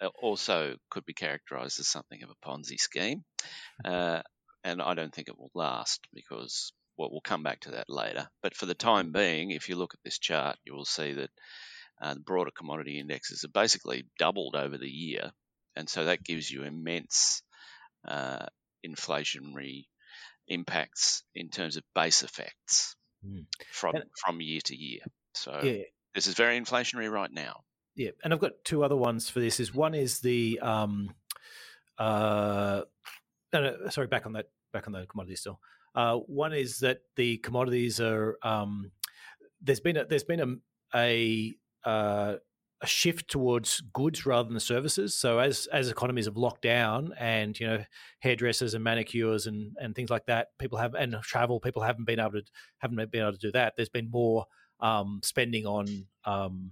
uh, 0.01 0.10
also 0.22 0.78
could 0.90 1.06
be 1.06 1.13
characterized 1.13 1.80
as 1.80 1.88
something 1.88 2.24
of 2.24 2.30
a 2.32 2.36
Ponzi 2.48 2.78
scheme. 2.80 3.24
Uh, 3.86 4.24
and 4.63 4.82
I 4.82 4.94
don't 4.96 5.13
think 5.13 5.30
it 5.30 5.38
will 5.38 5.51
last 5.56 6.08
because 6.13 6.74
well, 6.98 7.12
we'll 7.12 7.22
come 7.22 7.44
back 7.44 7.62
to 7.62 7.72
that 7.72 7.90
later. 7.90 8.30
But 8.44 8.56
for 8.56 8.66
the 8.68 8.75
time 8.75 9.12
being, 9.13 9.51
if 9.51 9.70
you 9.70 9.75
look 9.78 9.94
at 9.94 10.01
this 10.04 10.20
chart, 10.20 10.58
you 10.66 10.74
will 10.75 10.86
see 10.86 11.13
that 11.13 11.32
uh, 12.01 12.13
the 12.16 12.20
broader 12.22 12.51
commodity 12.51 13.00
indexes 13.00 13.44
have 13.44 13.54
basically 13.54 14.10
doubled 14.20 14.56
over 14.56 14.78
the 14.78 14.90
year. 14.90 15.32
And 15.75 15.90
so 15.90 16.06
that 16.06 16.24
gives 16.24 16.50
you 16.51 16.63
immense 16.63 17.44
uh, 18.08 18.46
inflationary 18.86 19.86
impacts 20.48 21.24
in 21.36 21.50
terms 21.50 21.77
of 21.77 21.84
base 21.96 22.24
effects 22.24 22.96
Mm. 23.25 23.46
from, 23.72 23.96
And- 23.96 24.10
from 24.25 24.41
year 24.41 24.62
to 24.65 24.75
year. 24.75 25.01
So 25.36 25.60
yeah, 25.63 25.84
this 26.15 26.25
is 26.25 26.34
very 26.34 26.60
inflationary 26.60 27.10
right 27.12 27.31
now. 27.31 27.63
yeah. 27.96 28.10
And 28.24 28.34
I've 28.34 28.39
got 28.39 28.53
two 28.65 28.84
other 28.84 28.96
ones 28.96 29.29
for 29.29 29.39
this. 29.39 29.60
Is 29.60 29.72
one 29.74 29.93
is 29.93 30.22
the 30.22 30.60
um, 30.60 31.13
uh, 32.00 32.81
no, 33.53 33.62
no, 33.62 33.89
sorry, 33.89 34.08
back 34.08 34.25
on 34.25 34.34
that, 34.34 34.48
back 34.74 34.88
on 34.88 34.93
the 34.93 35.05
commodity 35.05 35.36
still. 35.36 35.60
Uh, 35.93 36.15
one 36.17 36.53
is 36.53 36.79
that 36.79 37.01
the 37.15 37.38
commodities 37.38 38.00
are 38.00 38.38
um, 38.43 38.91
there's 39.62 39.81
been 39.81 39.98
a, 39.98 40.05
there's 40.05 40.24
been 40.24 40.39
a 40.39 40.98
a, 40.98 41.53
uh, 41.86 42.36
a 42.82 42.88
shift 42.88 43.30
towards 43.30 43.82
goods 43.94 44.26
rather 44.26 44.50
than 44.50 44.60
services. 44.60 45.16
So 45.16 45.40
as 45.40 45.68
as 45.68 45.90
economies 45.90 46.26
have 46.26 46.38
locked 46.38 46.64
down, 46.64 47.14
and 47.20 47.58
you 47.60 47.68
know 47.68 47.84
hairdressers 48.20 48.74
and 48.74 48.84
manicures 48.84 49.48
and, 49.48 49.76
and 49.80 49.96
things 49.96 50.10
like 50.10 50.26
that, 50.26 50.48
people 50.58 50.78
have 50.78 50.96
and 50.96 51.16
travel 51.22 51.60
people 51.60 51.84
haven't 51.84 52.06
been 52.06 52.20
able 52.20 52.32
to 52.32 52.44
haven't 52.80 53.12
been 53.12 53.22
able 53.22 53.34
to 53.34 53.38
do 53.38 53.52
that. 53.52 53.74
There's 53.76 53.90
been 53.90 54.10
more 54.10 54.46
um, 54.80 55.22
spending 55.24 55.66
on 55.66 56.08
um, 56.26 56.72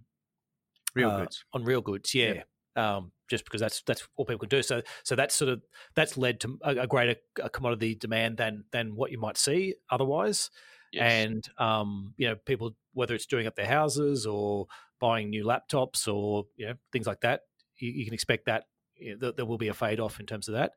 real 0.96 1.12
uh, 1.12 1.20
goods. 1.20 1.46
on 1.54 1.63
real 1.63 1.82
goods. 1.82 2.13
Yeah. 2.16 2.34
yeah. 2.34 2.44
Um, 2.75 3.12
just 3.30 3.46
because 3.46 3.62
that's 3.62 3.82
that's 3.84 4.08
all 4.16 4.25
people 4.25 4.39
can 4.39 4.50
do. 4.50 4.63
So 4.63 4.82
so 5.04 5.16
that's 5.16 5.36
sort 5.36 5.50
of 5.50 5.62
that's 5.96 6.18
led 6.18 6.39
to 6.42 6.58
a, 6.63 6.72
a 6.72 6.88
greater 6.88 7.16
commodity 7.51 7.96
demand 7.96 8.38
than 8.38 8.66
than 8.72 8.96
what 8.96 9.12
you 9.12 9.20
might 9.20 9.38
see 9.38 9.75
otherwise. 9.89 10.50
Yes. 10.92 11.25
And 11.28 11.50
um, 11.60 12.13
you 12.18 12.28
know, 12.28 12.36
people 12.36 12.75
whether 12.94 13.13
it's 13.13 13.28
doing 13.28 13.46
up 13.48 13.56
their 13.56 13.68
houses 13.68 14.25
or 14.25 14.66
buying 15.00 15.29
new 15.29 15.46
laptops 15.46 16.08
or 16.08 16.46
you 16.56 16.68
know 16.68 16.74
things 16.91 17.08
like 17.08 17.22
that, 17.22 17.41
you, 17.77 17.91
you 17.91 18.06
can 18.06 18.13
expect 18.13 18.46
that 18.46 18.65
you 19.00 19.18
know, 19.18 19.32
there 19.32 19.46
will 19.46 19.58
be 19.58 19.70
a 19.70 19.74
fade 19.74 20.00
off 20.00 20.20
in 20.20 20.25
terms 20.25 20.48
of 20.48 20.56
that. 20.56 20.74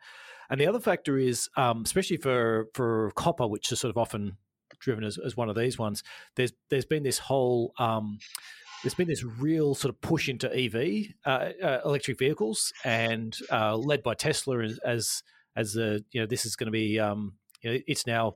And 0.49 0.61
the 0.61 0.67
other 0.67 0.81
factor 0.81 1.19
is, 1.19 1.49
um, 1.57 1.83
especially 1.85 2.17
for 2.17 2.69
for 2.75 3.11
copper, 3.13 3.47
which 3.47 3.71
is 3.73 3.81
sort 3.81 3.91
of 3.91 3.99
often 3.99 4.37
driven 4.81 5.05
as, 5.05 5.19
as 5.19 5.37
one 5.37 5.49
of 5.49 5.57
these 5.57 5.79
ones. 5.79 6.03
There's 6.37 6.53
there's 6.71 6.85
been 6.85 7.03
this 7.03 7.19
whole 7.19 7.73
um, 7.79 8.19
there's 8.83 8.95
been 8.95 9.09
this 9.09 9.25
real 9.25 9.75
sort 9.75 9.95
of 9.95 10.01
push 10.01 10.29
into 10.29 10.53
EV 10.53 11.15
uh, 11.25 11.53
uh, 11.63 11.81
electric 11.85 12.19
vehicles, 12.19 12.73
and 12.85 13.37
uh, 13.51 13.77
led 13.77 14.03
by 14.03 14.15
Tesla 14.15 14.59
as 14.85 15.23
as, 15.55 15.73
the 15.73 16.05
you 16.13 16.21
know 16.21 16.27
this 16.27 16.45
is 16.45 16.57
going 16.57 16.67
to 16.67 16.73
be 16.73 16.99
um, 16.99 17.35
you 17.63 17.71
know 17.71 17.79
it's 17.87 18.07
now 18.07 18.35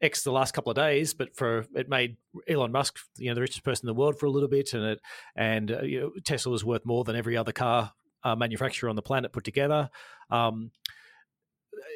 X 0.00 0.22
the 0.22 0.32
last 0.32 0.52
couple 0.52 0.70
of 0.70 0.76
days, 0.76 1.14
but 1.14 1.36
for 1.36 1.66
it 1.74 1.88
made 1.88 2.16
Elon 2.48 2.72
Musk 2.72 2.98
you 3.16 3.28
know 3.28 3.34
the 3.34 3.40
richest 3.40 3.64
person 3.64 3.88
in 3.88 3.94
the 3.94 3.98
world 3.98 4.18
for 4.18 4.26
a 4.26 4.30
little 4.30 4.48
bit, 4.48 4.72
and 4.72 4.84
it 4.84 5.00
and 5.36 5.72
uh, 5.72 5.82
you 5.82 6.00
know, 6.00 6.12
Tesla 6.24 6.52
was 6.52 6.64
worth 6.64 6.86
more 6.86 7.04
than 7.04 7.16
every 7.16 7.36
other 7.36 7.52
car 7.52 7.92
uh, 8.24 8.36
manufacturer 8.36 8.90
on 8.90 8.96
the 8.96 9.02
planet 9.02 9.32
put 9.32 9.44
together. 9.44 9.90
Um, 10.30 10.70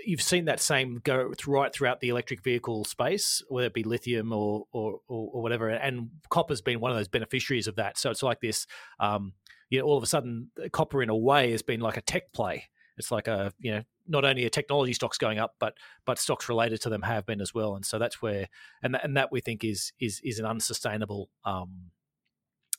you've 0.04 0.23
seen 0.23 0.47
that 0.47 0.61
same 0.61 1.00
go 1.04 1.32
right 1.47 1.73
throughout 1.73 2.00
the 2.00 2.09
electric 2.09 2.42
vehicle 2.42 2.85
space, 2.85 3.42
whether 3.49 3.66
it 3.66 3.75
be 3.75 3.85
lithium 3.85 4.32
or 4.32 4.64
or, 4.73 5.00
or, 5.09 5.30
or 5.35 5.42
whatever. 5.42 5.68
And 5.68 6.11
copper's 6.28 6.61
been 6.61 6.80
one 6.80 6.90
of 6.90 6.97
those 6.97 7.09
beneficiaries 7.09 7.68
of 7.68 7.76
that. 7.76 7.99
So 7.99 8.11
it's 8.11 8.23
like 8.23 8.40
this, 8.40 8.66
um, 9.00 9.35
you 9.71 9.78
know, 9.78 9.85
all 9.85 9.97
of 9.97 10.02
a 10.02 10.06
sudden, 10.06 10.50
copper 10.73 11.02
in 11.02 11.09
a 11.09 11.16
way 11.16 11.50
has 11.52 11.62
been 11.62 11.80
like 11.80 11.97
a 11.97 12.02
tech 12.02 12.32
play. 12.32 12.68
It's 12.97 13.11
like 13.11 13.29
a 13.29 13.53
you 13.59 13.73
know 13.73 13.83
not 14.07 14.25
only 14.25 14.45
a 14.45 14.51
technology 14.51 14.93
stocks 14.93 15.19
going 15.19 15.39
up, 15.39 15.55
but 15.59 15.75
but 16.05 16.19
stocks 16.19 16.49
related 16.49 16.81
to 16.83 16.89
them 16.89 17.03
have 17.03 17.27
been 17.27 17.41
as 17.41 17.55
well. 17.55 17.75
And 17.75 17.85
so 17.85 17.99
that's 17.99 18.21
where 18.21 18.49
and 18.83 18.95
that, 18.95 19.05
and 19.05 19.17
that 19.17 19.33
we 19.33 19.41
think 19.41 19.65
is 19.65 19.93
is 20.01 20.21
is 20.25 20.39
an 20.39 20.47
unsustainable. 20.47 21.31
Um, 21.45 21.91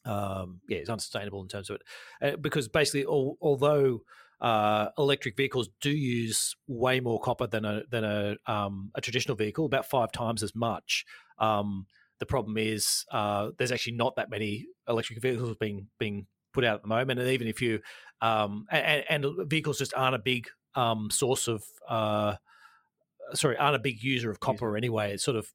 um, 0.06 0.60
yeah, 0.68 0.80
it's 0.80 0.90
unsustainable 0.90 1.42
in 1.42 1.48
terms 1.48 1.70
of 1.70 1.78
it, 1.78 1.84
uh, 2.22 2.38
because 2.38 2.68
basically, 2.68 3.06
all, 3.06 3.38
although 3.42 4.02
uh, 4.42 4.90
electric 4.98 5.38
vehicles 5.38 5.70
do 5.80 5.90
use 5.90 6.56
way 6.68 7.00
more 7.00 7.20
copper 7.20 7.48
than 7.48 7.64
a 7.64 7.84
than 7.90 8.04
a 8.04 8.36
um, 8.46 8.92
a 8.96 9.02
traditional 9.02 9.38
vehicle, 9.38 9.66
about 9.66 9.86
five 9.86 10.12
times 10.12 10.44
as 10.44 10.54
much. 10.54 11.06
Um, 11.40 11.88
the 12.20 12.26
problem 12.26 12.58
is 12.58 13.06
uh, 13.12 13.50
there's 13.58 13.72
actually 13.72 13.94
not 13.94 14.16
that 14.18 14.30
many 14.30 14.68
electric 14.88 15.22
vehicles 15.22 15.56
being 15.60 15.88
being 15.98 16.28
put 16.54 16.64
out 16.64 16.76
at 16.76 16.82
the 16.82 16.88
moment, 16.88 17.20
and 17.20 17.30
even 17.30 17.48
if 17.48 17.62
you 17.62 17.82
um, 18.22 18.66
and, 18.72 19.04
and, 19.10 19.50
vehicles 19.50 19.80
just 19.80 19.94
aren't 19.96 20.16
a 20.16 20.20
big 20.20 20.48
um, 20.76 21.10
source 21.12 21.48
of 21.48 21.64
uh, 21.90 22.36
sorry 23.34 23.58
aren't 23.58 23.76
a 23.76 23.80
big 23.80 24.02
user 24.02 24.30
of 24.32 24.40
copper 24.40 24.78
anyway. 24.78 25.14
It's 25.14 25.24
sort 25.24 25.38
of 25.38 25.52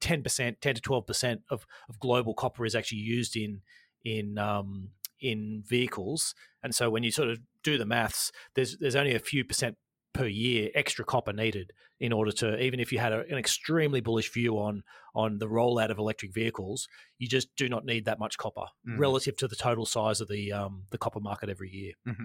ten 0.00 0.22
percent, 0.22 0.60
ten 0.60 0.74
to 0.74 0.80
twelve 0.80 1.06
percent 1.06 1.42
of 1.50 1.66
of 1.88 1.98
global 1.98 2.34
copper 2.34 2.66
is 2.66 2.74
actually 2.74 2.98
used 2.98 3.36
in 3.36 3.62
in 4.04 4.38
um, 4.38 4.90
in 5.20 5.62
vehicles, 5.66 6.34
and 6.62 6.74
so 6.74 6.90
when 6.90 7.02
you 7.02 7.10
sort 7.10 7.30
of 7.30 7.38
do 7.62 7.78
the 7.78 7.86
maths, 7.86 8.32
there's 8.54 8.76
there's 8.78 8.96
only 8.96 9.14
a 9.14 9.20
few 9.20 9.44
percent 9.44 9.76
per 10.12 10.26
year 10.26 10.70
extra 10.74 11.04
copper 11.04 11.32
needed 11.32 11.72
in 12.00 12.12
order 12.12 12.32
to 12.32 12.58
even 12.60 12.80
if 12.80 12.92
you 12.92 12.98
had 12.98 13.12
a, 13.12 13.20
an 13.30 13.38
extremely 13.38 14.00
bullish 14.00 14.32
view 14.32 14.58
on 14.58 14.82
on 15.14 15.38
the 15.38 15.46
rollout 15.46 15.90
of 15.90 15.98
electric 15.98 16.32
vehicles, 16.32 16.88
you 17.18 17.28
just 17.28 17.54
do 17.56 17.68
not 17.68 17.84
need 17.84 18.06
that 18.06 18.18
much 18.18 18.38
copper 18.38 18.66
mm. 18.88 18.98
relative 18.98 19.36
to 19.36 19.48
the 19.48 19.56
total 19.56 19.86
size 19.86 20.20
of 20.20 20.28
the 20.28 20.52
um, 20.52 20.84
the 20.90 20.98
copper 20.98 21.20
market 21.20 21.48
every 21.48 21.70
year. 21.70 21.92
Mm-hmm. 22.08 22.24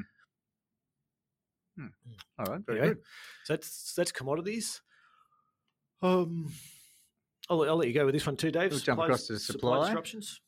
Hmm. 1.77 1.87
All 2.39 2.45
right, 2.45 2.61
very 2.65 2.79
anyway, 2.79 2.93
good. 2.95 3.03
So 3.43 3.53
that's 3.53 3.93
that's 3.95 4.11
commodities. 4.11 4.81
Um, 6.01 6.51
I'll, 7.49 7.63
I'll 7.63 7.77
let 7.77 7.87
you 7.87 7.93
go 7.93 8.05
with 8.05 8.13
this 8.13 8.25
one 8.25 8.37
too, 8.37 8.51
Dave. 8.51 8.71
We'll 8.71 8.79
jump 8.79 9.01
across 9.01 9.27
to 9.27 9.39
supply. 9.39 9.75
supply 9.75 9.87
disruptions. 9.87 10.41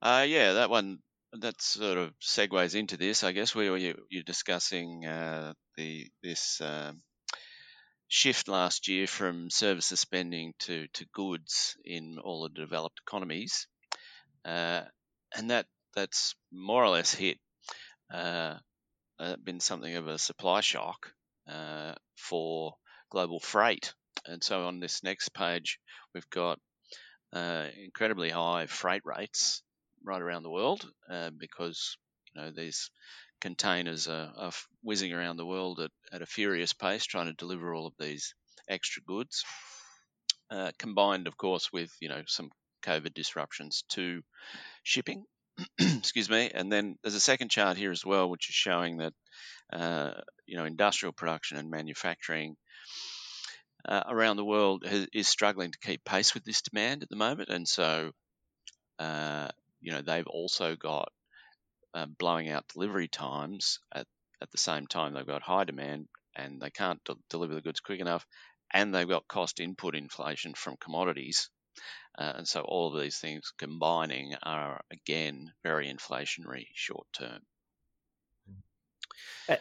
Uh, 0.00 0.24
yeah, 0.26 0.54
that 0.54 0.70
one 0.70 0.98
that 1.40 1.60
sort 1.60 1.98
of 1.98 2.12
segues 2.20 2.74
into 2.74 2.96
this, 2.96 3.24
I 3.24 3.32
guess, 3.32 3.54
where 3.54 3.76
you, 3.76 3.94
are 4.16 4.22
discussing 4.22 5.04
uh, 5.04 5.54
the 5.76 6.06
this 6.22 6.60
um, 6.60 7.02
shift 8.08 8.48
last 8.48 8.88
year 8.88 9.06
from 9.06 9.50
services 9.50 10.00
spending 10.00 10.54
to 10.60 10.86
to 10.94 11.06
goods 11.12 11.76
in 11.84 12.18
all 12.22 12.42
the 12.42 12.60
developed 12.60 13.00
economies, 13.06 13.66
uh, 14.44 14.82
and 15.36 15.50
that 15.50 15.66
that's 15.94 16.34
more 16.52 16.84
or 16.84 16.90
less 16.90 17.14
hit 17.14 17.38
uh, 18.12 18.54
uh 19.18 19.36
been 19.42 19.60
something 19.60 19.94
of 19.96 20.08
a 20.08 20.18
supply 20.18 20.60
shock 20.60 21.12
uh, 21.48 21.94
for 22.16 22.74
global 23.10 23.40
freight. 23.40 23.94
And 24.26 24.42
so 24.42 24.66
on 24.66 24.80
this 24.80 25.02
next 25.02 25.34
page, 25.34 25.78
we've 26.14 26.30
got 26.30 26.58
uh, 27.32 27.66
incredibly 27.76 28.30
high 28.30 28.66
freight 28.66 29.02
rates 29.04 29.63
right 30.04 30.20
around 30.20 30.42
the 30.42 30.50
world 30.50 30.86
uh, 31.10 31.30
because 31.36 31.96
you 32.34 32.40
know 32.40 32.50
these 32.50 32.90
containers 33.40 34.08
are, 34.08 34.32
are, 34.36 34.52
whizzing 34.82 35.12
around 35.12 35.36
the 35.36 35.46
world 35.46 35.80
at, 35.80 35.90
at, 36.12 36.22
a 36.22 36.26
furious 36.26 36.72
pace 36.72 37.04
trying 37.04 37.26
to 37.26 37.32
deliver 37.34 37.74
all 37.74 37.86
of 37.86 37.94
these 37.98 38.34
extra 38.68 39.02
goods. 39.02 39.44
Uh, 40.50 40.70
combined, 40.78 41.26
of 41.26 41.36
course, 41.36 41.70
with 41.72 41.90
you 42.00 42.08
know 42.08 42.22
some 42.26 42.50
COVID 42.84 43.14
disruptions 43.14 43.84
to 43.90 44.22
shipping. 44.82 45.24
Excuse 45.78 46.28
me. 46.28 46.50
And 46.52 46.70
then 46.70 46.96
there's 47.02 47.14
a 47.14 47.20
second 47.20 47.50
chart 47.50 47.76
here 47.76 47.90
as 47.90 48.04
well, 48.04 48.28
which 48.28 48.48
is 48.48 48.54
showing 48.54 48.98
that 48.98 49.12
uh, 49.72 50.12
you 50.46 50.56
know 50.56 50.64
industrial 50.64 51.12
production 51.12 51.56
and 51.56 51.70
manufacturing 51.70 52.56
uh, 53.86 54.02
around 54.08 54.36
the 54.36 54.44
world 54.44 54.84
has, 54.86 55.06
is 55.12 55.28
struggling 55.28 55.72
to 55.72 55.78
keep 55.78 56.04
pace 56.04 56.34
with 56.34 56.44
this 56.44 56.62
demand 56.62 57.02
at 57.02 57.08
the 57.08 57.16
moment, 57.16 57.48
and 57.48 57.66
so 57.66 58.10
uh, 58.98 59.48
you 59.84 59.92
know 59.92 60.02
they've 60.02 60.26
also 60.26 60.76
got 60.76 61.12
uh, 61.94 62.06
blowing 62.18 62.48
out 62.48 62.66
delivery 62.72 63.06
times 63.06 63.78
at, 63.94 64.06
at 64.42 64.50
the 64.50 64.58
same 64.58 64.86
time. 64.86 65.14
They've 65.14 65.26
got 65.26 65.42
high 65.42 65.64
demand 65.64 66.06
and 66.34 66.60
they 66.60 66.70
can't 66.70 67.02
de- 67.04 67.14
deliver 67.30 67.54
the 67.54 67.60
goods 67.60 67.80
quick 67.80 68.00
enough 68.00 68.26
and 68.72 68.94
they've 68.94 69.08
got 69.08 69.28
cost 69.28 69.60
input 69.60 69.94
inflation 69.94 70.54
from 70.54 70.76
commodities. 70.80 71.50
Uh, 72.18 72.32
and 72.36 72.48
so 72.48 72.62
all 72.62 72.94
of 72.94 73.00
these 73.00 73.18
things 73.18 73.52
combining 73.58 74.34
are 74.42 74.80
again 74.92 75.52
very 75.62 75.92
inflationary 75.92 76.66
short 76.74 77.06
term. 77.12 77.40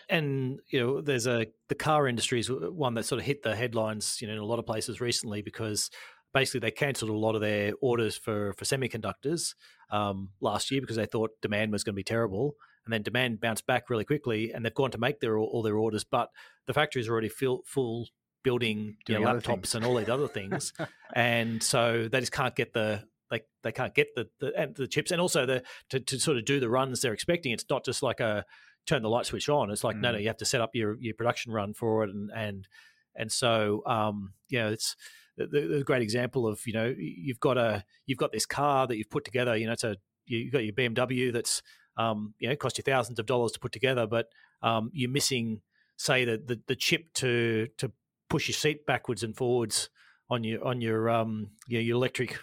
And 0.10 0.60
you 0.70 0.80
know 0.80 1.02
there's 1.02 1.28
a 1.28 1.48
the 1.68 1.76
car 1.76 2.08
industry 2.08 2.40
is 2.40 2.50
one 2.50 2.94
that 2.94 3.06
sort 3.06 3.20
of 3.20 3.26
hit 3.26 3.44
the 3.44 3.56
headlines 3.56 4.20
you 4.22 4.28
know 4.28 4.34
in 4.34 4.40
a 4.40 4.46
lot 4.46 4.60
of 4.60 4.66
places 4.66 5.02
recently 5.02 5.42
because 5.42 5.90
basically 6.34 6.62
they 6.62 6.72
cancelled 6.72 7.12
a 7.12 7.18
lot 7.18 7.36
of 7.36 7.42
their 7.42 7.74
orders 7.82 8.18
for 8.18 8.54
for 8.54 8.66
semiconductors 8.66 9.56
um, 9.94 10.30
last 10.42 10.72
year 10.72 10.82
because 10.82 10.96
they 10.96 11.06
thought 11.06 11.32
demand 11.42 11.72
was 11.72 11.84
going 11.84 11.94
to 11.94 11.98
be 11.98 12.04
terrible, 12.04 12.56
and 12.86 12.92
then 12.92 13.04
demand 13.04 13.40
bounced 13.40 13.68
back 13.68 13.90
really 13.90 14.04
quickly, 14.04 14.52
and 14.52 14.66
they've 14.66 14.74
gone 14.74 14.92
to 14.92 14.98
make 14.98 15.20
their 15.20 15.38
all 15.38 15.62
their 15.62 15.78
orders, 15.78 16.04
but 16.04 16.30
the 16.66 16.74
factories 16.74 17.08
are 17.08 17.12
already 17.12 17.30
full, 17.30 17.62
full 17.66 18.08
building 18.44 18.98
you 19.08 19.20
know, 19.20 19.22
laptops 19.22 19.74
and 19.76 19.86
all 19.86 19.96
these 19.96 20.10
other 20.10 20.28
things, 20.28 20.74
and 21.16 21.62
so 21.62 22.10
they 22.12 22.20
just 22.20 22.32
can't 22.32 22.56
get 22.56 22.74
the 22.74 23.04
they, 23.30 23.42
they 23.64 23.72
can't 23.72 23.94
get 23.94 24.08
the, 24.16 24.28
the 24.40 24.52
and 24.58 24.76
the 24.76 24.88
chips 24.88 25.12
and 25.12 25.22
also 25.22 25.46
the 25.46 25.64
to, 25.90 26.00
to 26.00 26.20
sort 26.20 26.38
of 26.38 26.46
do 26.46 26.60
the 26.60 26.70
runs 26.70 27.02
they're 27.02 27.14
expecting. 27.14 27.52
It's 27.52 27.66
not 27.70 27.86
just 27.86 28.04
like 28.04 28.20
a 28.20 28.46
turn 28.86 29.04
the 29.04 29.10
light 29.10 29.28
switch 29.28 29.48
on. 29.48 29.72
It's 29.72 29.84
like 29.84 29.96
mm. 29.96 30.02
no, 30.02 30.12
no, 30.12 30.18
mm. 30.18 30.22
you 30.22 30.28
have 30.28 30.38
to 30.38 30.46
set 30.46 30.62
up 30.62 30.72
your 30.74 30.98
your 31.00 31.14
production 31.14 31.54
run 31.54 31.74
for 31.74 32.04
it, 32.04 32.10
and 32.10 32.32
and 32.36 32.68
and 33.16 33.32
so 33.32 33.84
um, 33.86 34.34
you 34.50 34.60
know 34.60 34.70
it's 34.72 34.96
the, 35.38 35.48
the, 35.48 35.84
great 35.84 36.02
example 36.02 36.48
of 36.48 36.62
you 36.66 36.74
know 36.74 36.94
you've 36.98 37.40
got 37.40 37.58
a 37.58 37.84
you've 38.06 38.20
got 38.20 38.32
this 38.32 38.46
car 38.46 38.88
that 38.88 38.98
you've 38.98 39.10
put 39.10 39.26
together. 39.26 39.56
You 39.56 39.68
know, 39.68 39.74
it's 39.74 39.84
a 39.84 39.98
you've 40.26 40.54
got 40.54 40.64
your 40.64 40.74
BMW 40.74 41.34
that's 41.34 41.62
um, 41.98 42.34
you 42.40 42.50
know 42.50 42.56
cost 42.56 42.78
you 42.78 42.84
thousands 42.84 43.20
of 43.20 43.26
dollars 43.26 43.52
to 43.54 43.60
put 43.60 43.72
together, 43.72 44.08
but 44.08 44.28
um, 44.62 44.90
you're 44.94 45.10
missing 45.10 45.62
say 45.98 46.26
the, 46.26 46.42
the, 46.44 46.60
the 46.68 46.76
chip 46.76 47.14
to 47.16 47.68
to 47.78 47.92
push 48.30 48.48
your 48.48 48.56
seat 48.56 48.86
backwards 48.86 49.24
and 49.24 49.36
forwards 49.36 49.90
on 50.30 50.44
your 50.44 50.64
on 50.66 50.82
your 50.82 51.10
um 51.10 51.50
your, 51.68 51.82
your 51.82 51.96
electric 51.96 52.40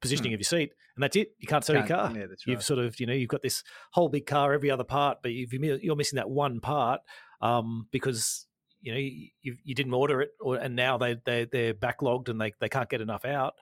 positioning 0.00 0.32
hmm. 0.32 0.34
of 0.34 0.40
your 0.40 0.44
seat, 0.44 0.72
and 0.96 1.02
that's 1.02 1.16
it. 1.16 1.32
You 1.38 1.46
can't 1.46 1.64
sell 1.64 1.76
can't, 1.76 1.88
your 1.88 1.98
car. 1.98 2.12
Yeah, 2.14 2.24
right. 2.24 2.38
You've 2.46 2.62
sort 2.62 2.78
of 2.78 2.98
you 3.00 3.06
know 3.06 3.12
you've 3.12 3.28
got 3.28 3.42
this 3.42 3.62
whole 3.92 4.08
big 4.08 4.26
car, 4.26 4.52
every 4.52 4.70
other 4.70 4.84
part, 4.84 5.18
but 5.22 5.32
you're 5.32 5.96
missing 5.96 6.16
that 6.16 6.30
one 6.30 6.60
part 6.60 7.00
um, 7.40 7.86
because 7.90 8.46
you 8.80 8.92
know 8.92 8.98
you, 8.98 9.56
you 9.64 9.74
didn't 9.74 9.94
order 9.94 10.22
it, 10.22 10.30
or, 10.40 10.56
and 10.56 10.76
now 10.76 10.98
they 10.98 11.16
they 11.24 11.46
they're 11.50 11.74
backlogged 11.74 12.28
and 12.28 12.40
they 12.40 12.52
they 12.60 12.68
can't 12.68 12.88
get 12.88 13.00
enough 13.00 13.24
out. 13.24 13.54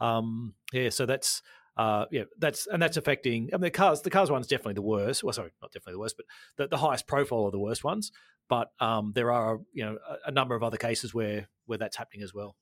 Um, 0.00 0.54
yeah, 0.72 0.90
so 0.90 1.06
that's 1.06 1.42
uh, 1.76 2.06
yeah, 2.10 2.24
that's 2.38 2.66
and 2.66 2.80
that's 2.80 2.96
affecting. 2.96 3.50
I 3.52 3.56
mean, 3.56 3.62
the 3.62 3.70
cars, 3.70 4.02
the 4.02 4.10
cars 4.10 4.30
one's 4.30 4.46
definitely 4.46 4.74
the 4.74 4.82
worst. 4.82 5.22
Well, 5.22 5.32
sorry, 5.32 5.52
not 5.60 5.72
definitely 5.72 5.94
the 5.94 6.00
worst, 6.00 6.16
but 6.16 6.26
the, 6.56 6.68
the 6.68 6.78
highest 6.78 7.06
profile 7.06 7.44
are 7.44 7.50
the 7.50 7.58
worst 7.58 7.84
ones. 7.84 8.12
But 8.48 8.70
um, 8.80 9.12
there 9.14 9.30
are 9.30 9.60
you 9.72 9.84
know 9.84 9.98
a, 10.08 10.28
a, 10.28 10.30
number 10.30 10.54
of 10.54 10.62
other 10.62 10.78
cases 10.78 11.12
where 11.12 11.48
where 11.66 11.78
that's 11.78 11.96
happening 11.96 12.22
as 12.22 12.32
well. 12.32 12.56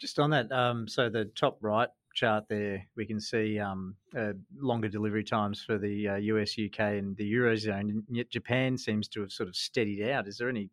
Just 0.00 0.18
on 0.18 0.30
that, 0.30 0.50
um, 0.50 0.88
so 0.88 1.08
the 1.08 1.26
top 1.26 1.58
right 1.60 1.88
chart 2.14 2.44
there, 2.48 2.86
we 2.96 3.06
can 3.06 3.20
see 3.20 3.58
um, 3.60 3.94
uh, 4.16 4.32
longer 4.58 4.88
delivery 4.88 5.22
times 5.22 5.62
for 5.64 5.78
the 5.78 6.08
uh, 6.08 6.16
US, 6.16 6.56
UK, 6.58 6.80
and 6.80 7.16
the 7.16 7.32
eurozone, 7.32 7.80
and 7.80 8.04
yet 8.10 8.30
Japan 8.30 8.76
seems 8.76 9.06
to 9.08 9.20
have 9.20 9.30
sort 9.30 9.48
of 9.48 9.54
steadied 9.54 10.08
out. 10.08 10.26
Is 10.26 10.38
there 10.38 10.48
any 10.48 10.70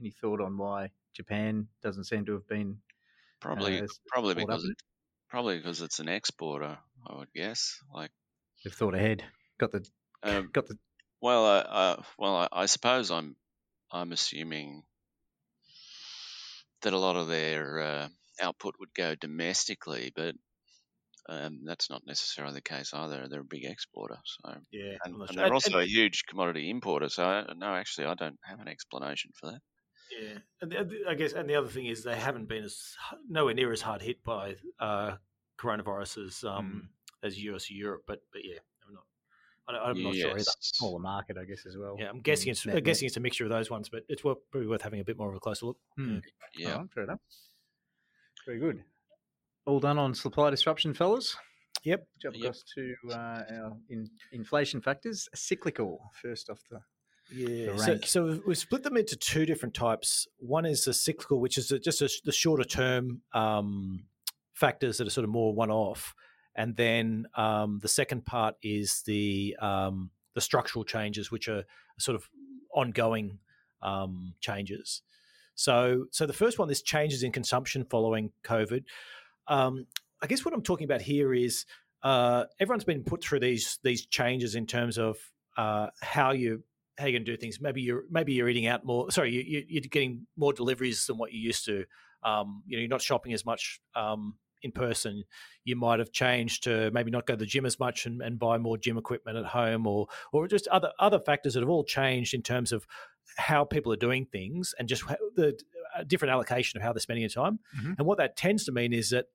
any 0.00 0.10
thought 0.10 0.40
on 0.40 0.56
why 0.56 0.90
Japan 1.14 1.68
doesn't 1.82 2.04
seem 2.04 2.24
to 2.26 2.32
have 2.32 2.48
been 2.48 2.78
probably 3.40 3.80
uh, 3.80 3.86
probably 4.08 4.34
because 4.34 4.64
it, 4.64 4.76
Probably 5.28 5.56
because 5.56 5.82
it's 5.82 5.98
an 5.98 6.08
exporter, 6.08 6.78
I 7.06 7.16
would 7.16 7.32
guess. 7.34 7.78
Like 7.92 8.10
they've 8.62 8.72
thought 8.72 8.94
ahead, 8.94 9.24
got 9.58 9.72
the 9.72 9.84
um, 10.22 10.50
got 10.52 10.66
the. 10.66 10.78
Well, 11.20 11.44
uh, 11.44 11.64
uh, 11.68 12.02
well, 12.18 12.36
I, 12.36 12.48
I, 12.52 12.66
suppose 12.66 13.10
I'm 13.10 13.34
I'm 13.90 14.12
assuming 14.12 14.84
that 16.82 16.92
a 16.92 16.98
lot 16.98 17.16
of 17.16 17.26
their 17.26 17.80
uh, 17.80 18.08
output 18.40 18.74
would 18.78 18.94
go 18.94 19.16
domestically, 19.16 20.12
but 20.14 20.36
um, 21.28 21.62
that's 21.64 21.90
not 21.90 22.02
necessarily 22.06 22.54
the 22.54 22.62
case 22.62 22.94
either. 22.94 23.26
They're 23.28 23.40
a 23.40 23.44
big 23.44 23.64
exporter, 23.64 24.18
so 24.24 24.54
yeah, 24.70 24.96
and, 25.04 25.16
and 25.28 25.38
they're 25.38 25.52
also 25.52 25.80
a 25.80 25.84
huge 25.84 26.24
commodity 26.28 26.70
importer. 26.70 27.08
So 27.08 27.44
no, 27.56 27.74
actually, 27.74 28.06
I 28.06 28.14
don't 28.14 28.38
have 28.44 28.60
an 28.60 28.68
explanation 28.68 29.32
for 29.34 29.50
that. 29.50 29.60
Yeah, 30.10 30.38
and 30.60 30.70
the, 30.72 31.04
I 31.08 31.14
guess, 31.14 31.32
and 31.32 31.48
the 31.48 31.56
other 31.56 31.68
thing 31.68 31.86
is 31.86 32.04
they 32.04 32.16
haven't 32.16 32.48
been 32.48 32.64
as 32.64 32.94
nowhere 33.28 33.54
near 33.54 33.72
as 33.72 33.80
hard 33.80 34.02
hit 34.02 34.22
by 34.22 34.56
uh, 34.78 35.16
coronavirus 35.58 36.26
as 36.26 36.44
um, 36.44 36.88
mm. 37.22 37.26
as 37.26 37.38
US 37.38 37.70
or 37.70 37.74
Europe, 37.74 38.02
but 38.06 38.20
but 38.32 38.42
yeah, 38.44 38.58
I'm 38.86 38.94
not. 38.94 39.04
I'm 39.68 40.02
not 40.02 40.14
yes. 40.14 40.22
sure 40.22 40.38
either. 40.38 40.50
Smaller 40.60 41.00
market, 41.00 41.36
I 41.38 41.44
guess, 41.44 41.66
as 41.66 41.76
well. 41.76 41.96
Yeah, 41.98 42.08
I'm 42.08 42.20
guessing 42.20 42.50
it's 42.50 42.66
I'm 42.66 42.82
guessing 42.82 43.06
it's 43.06 43.16
a 43.16 43.20
mixture 43.20 43.44
of 43.44 43.50
those 43.50 43.70
ones, 43.70 43.88
but 43.88 44.04
it's 44.08 44.22
worth, 44.22 44.38
probably 44.50 44.68
worth 44.68 44.82
having 44.82 45.00
a 45.00 45.04
bit 45.04 45.18
more 45.18 45.28
of 45.28 45.34
a 45.34 45.40
closer 45.40 45.66
look. 45.66 45.78
Mm. 45.98 46.22
Yeah, 46.56 46.68
yeah. 46.68 46.82
fair 46.94 47.04
enough. 47.04 47.20
Very 48.46 48.58
good. 48.60 48.84
All 49.66 49.80
done 49.80 49.98
on 49.98 50.14
supply 50.14 50.50
disruption, 50.50 50.94
fellas. 50.94 51.36
Yep. 51.82 52.06
Jump 52.22 52.36
yep. 52.36 52.44
across 52.44 52.64
to 52.74 52.94
uh, 53.10 53.14
our 53.14 53.76
in, 53.90 54.08
inflation 54.32 54.80
factors. 54.80 55.28
Cyclical. 55.34 56.10
First 56.20 56.48
off 56.50 56.60
the 56.70 56.80
yeah. 57.32 57.76
So, 57.76 57.98
so 58.04 58.40
we 58.46 58.54
split 58.54 58.82
them 58.82 58.96
into 58.96 59.16
two 59.16 59.46
different 59.46 59.74
types. 59.74 60.28
One 60.38 60.64
is 60.64 60.84
the 60.84 60.94
cyclical, 60.94 61.40
which 61.40 61.58
is 61.58 61.72
just 61.82 62.02
a, 62.02 62.10
the 62.24 62.32
shorter 62.32 62.64
term 62.64 63.22
um, 63.32 64.04
factors 64.52 64.98
that 64.98 65.06
are 65.06 65.10
sort 65.10 65.24
of 65.24 65.30
more 65.30 65.54
one 65.54 65.70
off, 65.70 66.14
and 66.54 66.76
then 66.76 67.26
um, 67.34 67.80
the 67.82 67.88
second 67.88 68.26
part 68.26 68.54
is 68.62 69.02
the 69.06 69.56
um, 69.60 70.10
the 70.34 70.40
structural 70.40 70.84
changes, 70.84 71.30
which 71.30 71.48
are 71.48 71.64
sort 71.98 72.14
of 72.14 72.28
ongoing 72.72 73.38
um, 73.82 74.34
changes. 74.40 75.02
So, 75.54 76.04
so 76.10 76.26
the 76.26 76.32
first 76.32 76.58
one 76.58 76.68
this 76.68 76.82
changes 76.82 77.22
in 77.22 77.32
consumption 77.32 77.86
following 77.88 78.30
COVID. 78.44 78.84
Um, 79.48 79.86
I 80.22 80.26
guess 80.26 80.44
what 80.44 80.54
I'm 80.54 80.62
talking 80.62 80.84
about 80.84 81.02
here 81.02 81.32
is 81.34 81.64
uh, 82.02 82.44
everyone's 82.60 82.84
been 82.84 83.02
put 83.02 83.22
through 83.22 83.40
these 83.40 83.78
these 83.82 84.06
changes 84.06 84.54
in 84.54 84.66
terms 84.66 84.98
of 84.98 85.16
uh, 85.56 85.88
how 86.00 86.32
you 86.32 86.62
how 86.98 87.04
going 87.04 87.24
to 87.24 87.30
do 87.30 87.36
things. 87.36 87.60
Maybe 87.60 87.82
you're 87.82 88.04
maybe 88.10 88.32
you're 88.32 88.48
eating 88.48 88.66
out 88.66 88.84
more. 88.84 89.10
Sorry, 89.10 89.32
you, 89.32 89.64
you're 89.68 89.82
getting 89.82 90.26
more 90.36 90.52
deliveries 90.52 91.06
than 91.06 91.18
what 91.18 91.32
you 91.32 91.40
used 91.40 91.64
to. 91.66 91.84
Um, 92.22 92.62
you 92.66 92.76
know, 92.76 92.80
you're 92.80 92.88
not 92.88 93.02
shopping 93.02 93.32
as 93.32 93.44
much 93.44 93.80
um, 93.94 94.34
in 94.62 94.72
person. 94.72 95.24
You 95.64 95.76
might 95.76 95.98
have 95.98 96.12
changed 96.12 96.64
to 96.64 96.90
maybe 96.92 97.10
not 97.10 97.26
go 97.26 97.34
to 97.34 97.38
the 97.38 97.46
gym 97.46 97.66
as 97.66 97.78
much 97.78 98.06
and, 98.06 98.22
and 98.22 98.38
buy 98.38 98.58
more 98.58 98.78
gym 98.78 98.96
equipment 98.96 99.36
at 99.36 99.46
home, 99.46 99.86
or 99.86 100.06
or 100.32 100.48
just 100.48 100.68
other 100.68 100.92
other 100.98 101.20
factors 101.20 101.54
that 101.54 101.60
have 101.60 101.68
all 101.68 101.84
changed 101.84 102.34
in 102.34 102.42
terms 102.42 102.72
of 102.72 102.86
how 103.36 103.64
people 103.64 103.92
are 103.92 103.96
doing 103.96 104.24
things 104.24 104.74
and 104.78 104.88
just 104.88 105.04
the 105.34 105.58
different 106.06 106.32
allocation 106.32 106.78
of 106.78 106.82
how 106.82 106.92
they're 106.92 107.00
spending 107.00 107.22
their 107.22 107.28
time. 107.28 107.58
Mm-hmm. 107.78 107.92
And 107.98 108.06
what 108.06 108.18
that 108.18 108.36
tends 108.36 108.64
to 108.64 108.72
mean 108.72 108.92
is 108.92 109.10
that 109.10 109.26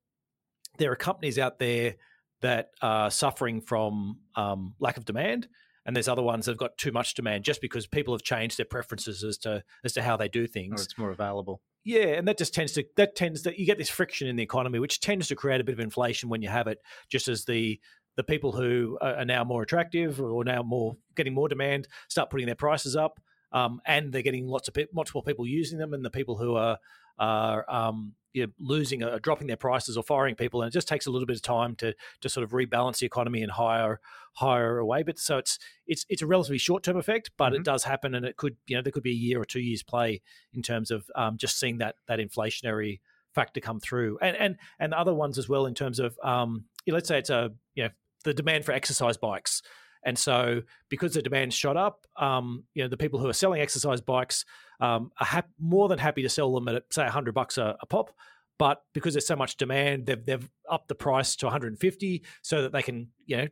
there 0.77 0.91
are 0.91 0.95
companies 0.95 1.37
out 1.37 1.59
there 1.59 1.95
that 2.41 2.69
are 2.81 3.11
suffering 3.11 3.61
from 3.61 4.17
um, 4.35 4.73
lack 4.79 4.97
of 4.97 5.05
demand 5.05 5.47
and 5.85 5.95
there's 5.95 6.07
other 6.07 6.21
ones 6.21 6.45
that've 6.45 6.59
got 6.59 6.77
too 6.77 6.91
much 6.91 7.13
demand 7.13 7.43
just 7.43 7.61
because 7.61 7.87
people 7.87 8.13
have 8.13 8.23
changed 8.23 8.57
their 8.57 8.65
preferences 8.65 9.23
as 9.23 9.37
to 9.39 9.63
as 9.83 9.93
to 9.93 10.01
how 10.01 10.17
they 10.17 10.27
do 10.27 10.47
things. 10.47 10.81
Or 10.81 10.83
it's 10.83 10.97
more 10.97 11.11
available. 11.11 11.61
Yeah, 11.83 12.07
and 12.07 12.27
that 12.27 12.37
just 12.37 12.53
tends 12.53 12.73
to 12.73 12.85
that 12.97 13.15
tends 13.15 13.41
to 13.43 13.59
you 13.59 13.65
get 13.65 13.77
this 13.77 13.89
friction 13.89 14.27
in 14.27 14.35
the 14.35 14.43
economy, 14.43 14.79
which 14.79 14.99
tends 14.99 15.27
to 15.29 15.35
create 15.35 15.61
a 15.61 15.63
bit 15.63 15.73
of 15.73 15.79
inflation 15.79 16.29
when 16.29 16.41
you 16.41 16.49
have 16.49 16.67
it. 16.67 16.79
Just 17.09 17.27
as 17.27 17.45
the 17.45 17.79
the 18.17 18.23
people 18.23 18.51
who 18.51 18.97
are 19.01 19.25
now 19.25 19.43
more 19.43 19.63
attractive 19.63 20.21
or 20.21 20.43
now 20.43 20.61
more 20.61 20.97
getting 21.15 21.33
more 21.33 21.47
demand 21.47 21.87
start 22.09 22.29
putting 22.29 22.45
their 22.45 22.55
prices 22.55 22.95
up, 22.95 23.19
um, 23.51 23.81
and 23.85 24.11
they're 24.11 24.21
getting 24.21 24.47
lots 24.47 24.67
of 24.67 24.73
pe- 24.73 24.85
multiple 24.93 25.23
people 25.23 25.47
using 25.47 25.79
them, 25.79 25.93
and 25.93 26.05
the 26.05 26.11
people 26.11 26.37
who 26.37 26.55
are 26.55 26.77
are 27.17 27.65
um, 27.71 28.13
you 28.33 28.45
know, 28.45 28.51
losing 28.59 29.03
or 29.03 29.19
dropping 29.19 29.47
their 29.47 29.57
prices 29.57 29.97
or 29.97 30.03
firing 30.03 30.35
people, 30.35 30.61
and 30.61 30.69
it 30.69 30.73
just 30.73 30.87
takes 30.87 31.05
a 31.05 31.11
little 31.11 31.25
bit 31.25 31.35
of 31.35 31.41
time 31.41 31.75
to 31.75 31.93
to 32.21 32.29
sort 32.29 32.43
of 32.43 32.51
rebalance 32.51 32.99
the 32.99 33.05
economy 33.05 33.41
and 33.41 33.51
hire 33.51 33.99
hire 34.33 34.77
away. 34.77 35.03
But 35.03 35.19
so 35.19 35.37
it's 35.37 35.59
it's 35.87 36.05
it's 36.09 36.21
a 36.21 36.27
relatively 36.27 36.57
short 36.57 36.83
term 36.83 36.97
effect, 36.97 37.31
but 37.37 37.51
mm-hmm. 37.51 37.61
it 37.61 37.63
does 37.63 37.83
happen, 37.83 38.15
and 38.15 38.25
it 38.25 38.37
could 38.37 38.57
you 38.67 38.75
know 38.75 38.81
there 38.81 38.91
could 38.91 39.03
be 39.03 39.11
a 39.11 39.13
year 39.13 39.41
or 39.41 39.45
two 39.45 39.61
years 39.61 39.83
play 39.83 40.21
in 40.53 40.61
terms 40.61 40.91
of 40.91 41.05
um, 41.15 41.37
just 41.37 41.59
seeing 41.59 41.79
that 41.79 41.95
that 42.07 42.19
inflationary 42.19 42.99
factor 43.33 43.59
come 43.59 43.79
through, 43.79 44.17
and 44.21 44.35
and 44.37 44.57
and 44.79 44.93
other 44.93 45.13
ones 45.13 45.37
as 45.37 45.49
well 45.49 45.65
in 45.65 45.73
terms 45.73 45.99
of 45.99 46.17
um, 46.23 46.65
let's 46.87 47.07
say 47.07 47.19
it's 47.19 47.29
a 47.29 47.51
you 47.75 47.83
know 47.83 47.89
the 48.23 48.33
demand 48.33 48.65
for 48.65 48.71
exercise 48.71 49.17
bikes. 49.17 49.61
And 50.03 50.17
so, 50.17 50.61
because 50.89 51.13
the 51.13 51.21
demand 51.21 51.53
shot 51.53 51.77
up, 51.77 52.05
um, 52.17 52.63
you 52.73 52.83
know, 52.83 52.89
the 52.89 52.97
people 52.97 53.19
who 53.19 53.27
are 53.27 53.33
selling 53.33 53.61
exercise 53.61 54.01
bikes 54.01 54.45
um, 54.79 55.11
are 55.19 55.25
hap- 55.25 55.49
more 55.59 55.87
than 55.87 55.99
happy 55.99 56.23
to 56.23 56.29
sell 56.29 56.53
them 56.53 56.67
at 56.67 56.83
say 56.91 57.05
hundred 57.07 57.33
bucks 57.33 57.57
a, 57.57 57.77
a 57.81 57.85
pop. 57.85 58.11
But 58.57 58.83
because 58.93 59.13
there's 59.13 59.27
so 59.27 59.35
much 59.35 59.57
demand, 59.57 60.05
they've 60.05 60.23
they've 60.23 60.49
upped 60.69 60.87
the 60.87 60.95
price 60.95 61.35
to 61.37 61.45
150 61.47 62.23
so 62.41 62.63
that 62.63 62.71
they 62.71 62.81
can, 62.81 63.09
you 63.25 63.37
know, 63.37 63.47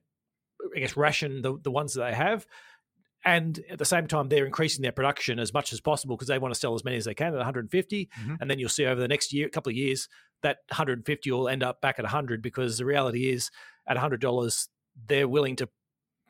I 0.76 0.80
guess 0.80 0.98
ration 0.98 1.42
the 1.42 1.58
the 1.62 1.72
ones 1.72 1.94
that 1.94 2.06
they 2.06 2.16
have. 2.16 2.46
And 3.26 3.60
at 3.70 3.78
the 3.78 3.86
same 3.86 4.08
time, 4.08 4.30
they're 4.30 4.46
increasing 4.46 4.82
their 4.82 4.94
production 4.94 5.40
as 5.40 5.54
much 5.54 5.74
as 5.74 5.82
possible 5.82 6.16
because 6.16 6.30
they 6.30 6.40
want 6.40 6.54
to 6.54 6.60
sell 6.60 6.74
as 6.74 6.86
many 6.86 6.96
as 6.96 7.04
they 7.04 7.14
can 7.14 7.34
at 7.34 7.38
150. 7.38 8.06
Mm-hmm. 8.06 8.36
And 8.40 8.50
then 8.50 8.60
you'll 8.60 8.70
see 8.70 8.86
over 8.86 9.02
the 9.02 9.10
next 9.10 9.34
year, 9.34 9.50
couple 9.50 9.72
of 9.72 9.76
years, 9.76 10.08
that 10.42 10.60
150 10.70 11.32
will 11.32 11.50
end 11.50 11.62
up 11.62 11.82
back 11.82 12.00
at 12.00 12.06
100 12.06 12.42
because 12.42 12.78
the 12.78 12.86
reality 12.86 13.30
is, 13.30 13.52
at 13.88 13.98
$100, 13.98 14.68
they're 15.08 15.28
willing 15.28 15.58
to 15.58 15.68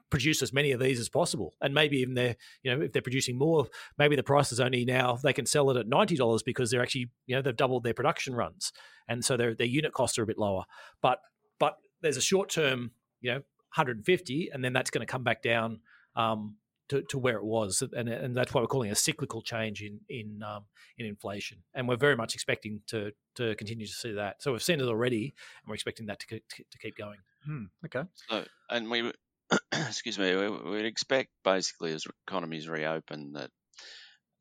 produce 0.10 0.42
as 0.42 0.54
many 0.54 0.72
of 0.72 0.80
these 0.80 1.00
as 1.00 1.10
possible. 1.10 1.56
And 1.62 1.74
maybe 1.74 1.98
even 1.98 2.14
they're, 2.14 2.36
you 2.64 2.76
know, 2.76 2.84
if 2.84 2.92
they're 2.92 3.02
producing 3.02 3.38
more, 3.38 3.68
maybe 3.98 4.16
the 4.16 4.24
price 4.24 4.52
is 4.52 4.60
only 4.60 4.86
now 4.86 5.18
they 5.22 5.34
can 5.34 5.46
sell 5.46 5.70
it 5.70 5.78
at 5.78 5.88
ninety 5.88 6.16
dollars 6.16 6.44
because 6.44 6.72
they're 6.72 6.82
actually, 6.82 7.10
you 7.26 7.36
know, 7.36 7.42
they've 7.42 7.56
doubled 7.56 7.84
their 7.84 7.94
production 7.94 8.34
runs, 8.34 8.72
and 9.08 9.24
so 9.24 9.38
their 9.38 9.56
their 9.56 9.68
unit 9.68 9.94
costs 9.94 10.18
are 10.18 10.24
a 10.24 10.28
bit 10.28 10.38
lower. 10.38 10.64
But 11.02 11.20
but 11.60 11.78
there's 12.02 12.18
a 12.18 12.22
short 12.22 12.50
term, 12.50 12.92
you 13.22 13.32
know, 13.32 13.38
150, 13.76 14.50
and 14.54 14.64
then 14.64 14.74
that's 14.74 14.90
going 14.90 15.06
to 15.06 15.12
come 15.12 15.24
back 15.24 15.42
down. 15.42 15.82
Um, 16.16 16.56
to, 16.90 17.04
to 17.04 17.20
where 17.20 17.38
it 17.38 17.44
was, 17.44 17.84
and, 17.94 18.10
and 18.10 18.36
that's 18.36 18.52
why 18.52 18.62
we're 18.62 18.68
calling 18.68 18.90
a 18.90 18.96
cyclical 18.96 19.44
change 19.44 19.84
in 19.84 20.00
in 20.10 20.42
um, 20.42 20.66
in 20.98 21.06
inflation, 21.06 21.60
and 21.76 21.88
we're 21.88 21.96
very 21.96 22.16
much 22.16 22.34
expecting 22.34 22.82
to 22.88 23.12
to 23.36 23.56
continue 23.56 23.86
to 23.86 23.94
see 23.94 24.12
that. 24.14 24.42
So 24.42 24.52
we've 24.52 24.64
seen 24.64 24.82
it 24.82 24.88
already, 24.88 25.36
and 25.62 25.68
we're 25.68 25.76
expecting 25.76 26.08
that 26.08 26.20
to 26.20 26.40
to 26.40 26.78
keep 26.82 26.98
going. 26.98 27.20
Hmm, 27.46 27.66
okay. 27.86 28.04
So, 28.28 28.44
and 28.70 28.90
we 28.90 29.12
excuse 29.72 30.20
me, 30.20 30.36
we, 30.36 30.50
would 30.50 30.86
expect 30.86 31.30
basically 31.44 31.94
as 31.94 32.06
economies 32.28 32.68
reopen 32.68 33.34
that 33.34 33.50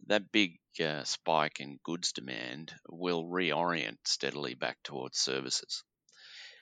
that 0.07 0.31
big 0.33 0.59
uh, 0.83 1.03
spike 1.05 1.61
in 1.61 1.79
goods 1.85 2.13
demand 2.13 2.73
will 2.89 3.25
reorient 3.25 3.97
steadily 4.05 4.55
back 4.55 4.77
towards 4.85 5.19
services. 5.19 5.83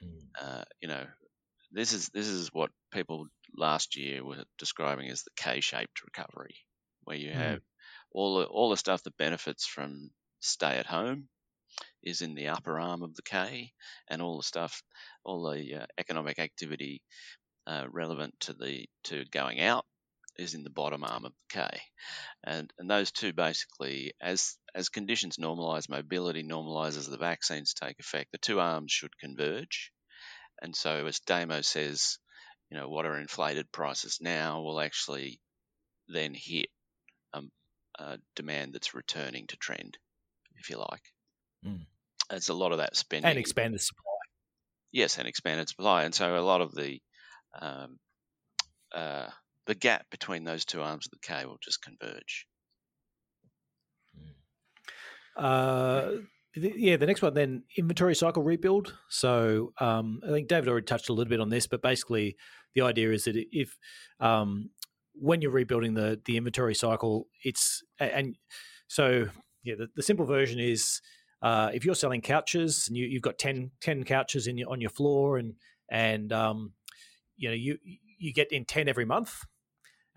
Mm. 0.03 0.21
Uh, 0.41 0.65
you 0.81 0.89
know, 0.89 1.05
this 1.73 1.93
is 1.93 2.09
this 2.09 2.29
is 2.29 2.51
what 2.53 2.71
people 2.93 3.27
last 3.57 3.97
year 3.97 4.25
were 4.25 4.45
describing 4.59 5.11
as 5.11 5.23
the 5.23 5.31
K-shaped 5.37 6.03
recovery, 6.05 6.57
where 7.05 7.17
you 7.17 7.31
mm. 7.31 7.35
have 7.35 7.61
all 8.13 8.39
the, 8.39 8.45
all 8.47 8.71
the 8.71 8.77
stuff 8.77 9.03
that 9.03 9.17
benefits 9.17 9.67
from 9.67 10.11
stay 10.41 10.79
at 10.79 10.87
home 10.87 11.29
is 12.03 12.23
in 12.23 12.35
the 12.35 12.49
upper 12.49 12.79
arm 12.79 13.03
of 13.03 13.15
the 13.15 13.23
K, 13.23 13.73
and 14.09 14.23
all 14.23 14.37
the 14.37 14.43
stuff, 14.43 14.83
all 15.25 15.51
the 15.51 15.83
uh, 15.83 15.87
economic 15.99 16.39
activity 16.39 17.03
uh, 17.67 17.87
relevant 17.91 18.35
to 18.41 18.53
the 18.53 18.89
to 19.05 19.25
going 19.31 19.61
out 19.61 19.85
is 20.39 20.55
in 20.55 20.63
the 20.63 20.71
bottom 20.71 21.03
arm 21.03 21.25
of 21.25 21.33
the 21.33 21.61
K, 21.61 21.81
and 22.45 22.73
and 22.79 22.91
those 22.91 23.11
two 23.11 23.33
basically, 23.33 24.13
as 24.21 24.57
as 24.75 24.89
conditions 24.89 25.37
normalise, 25.37 25.89
mobility 25.89 26.43
normalises, 26.43 27.09
the 27.09 27.17
vaccines 27.17 27.75
take 27.75 27.99
effect, 27.99 28.33
the 28.33 28.39
two 28.39 28.61
arms 28.61 28.93
should 28.93 29.17
converge, 29.19 29.91
and 30.61 30.77
so 30.77 31.07
as 31.07 31.21
Damo 31.21 31.63
says, 31.63 32.19
you 32.71 32.77
know 32.77 32.89
what 32.89 33.07
are 33.07 33.19
inflated 33.19 33.71
prices 33.73 34.19
now 34.21 34.61
will 34.63 34.81
actually 34.81 35.41
then 36.09 36.35
hit 36.35 36.69
um, 37.33 37.51
uh, 37.99 38.17
demand 38.35 38.75
that's 38.75 38.95
returning 38.95 39.47
to 39.49 39.57
trend, 39.57 39.99
if 40.57 40.71
you 40.71 40.79
like. 40.79 41.03
Mm. 41.65 41.87
It's 42.31 42.49
a 42.49 42.55
lot 42.55 42.73
of 42.73 42.79
that 42.79 42.97
spending 42.97 43.31
and 43.31 43.39
expanded 43.39 43.81
supply. 43.81 44.03
Yes, 44.93 45.19
and 45.19 45.29
expanded 45.29 45.69
supply, 45.69 46.05
and 46.05 46.15
so 46.15 46.37
a 46.37 46.41
lot 46.41 46.61
of 46.61 46.75
the 46.75 47.01
um, 47.61 47.99
uh, 48.95 49.29
the 49.67 49.75
gap 49.75 50.07
between 50.11 50.45
those 50.45 50.65
two 50.65 50.81
arms 50.81 51.07
of 51.07 51.11
the 51.11 51.19
K 51.27 51.45
will 51.45 51.59
just 51.63 51.83
converge. 51.83 52.47
Uh, 55.37 56.13
yeah, 56.55 56.97
the 56.97 57.07
next 57.07 57.21
one 57.21 57.35
then 57.35 57.65
inventory 57.77 58.15
cycle 58.15 58.43
rebuild. 58.43 58.95
So 59.11 59.73
um, 59.79 60.21
I 60.27 60.31
think 60.31 60.49
David 60.49 60.69
already 60.69 60.87
touched 60.87 61.11
a 61.11 61.13
little 61.13 61.29
bit 61.29 61.41
on 61.41 61.51
this, 61.51 61.67
but 61.67 61.83
basically 61.83 62.37
the 62.75 62.83
idea 62.83 63.13
is 63.13 63.25
that 63.25 63.37
if 63.53 63.77
um, 64.21 64.71
when 65.15 65.43
you're 65.43 65.51
rebuilding 65.51 65.95
the 65.95 66.21
the 66.25 66.37
inventory 66.37 66.75
cycle, 66.75 67.27
it's 67.45 67.83
and 67.99 68.37
so 68.89 69.29
yeah, 69.65 69.75
the, 69.77 69.89
the 69.97 70.03
simple 70.03 70.25
version 70.25 70.59
is 70.59 71.01
uh, 71.43 71.71
if 71.75 71.85
you're 71.85 71.95
selling 71.95 72.23
couches 72.23 72.87
and 72.89 72.97
you, 72.97 73.11
have 73.15 73.23
got 73.23 73.39
10, 73.39 73.71
10 73.81 74.05
couches 74.05 74.47
in 74.47 74.57
your, 74.57 74.71
on 74.71 74.81
your 74.81 74.91
floor 74.91 75.39
and 75.39 75.55
and 75.91 76.33
um, 76.33 76.73
you 77.37 77.49
know 77.49 77.55
you 77.55 77.79
you 78.19 78.33
get 78.33 78.53
in 78.53 78.65
ten 78.65 78.89
every 78.89 79.05
month, 79.05 79.45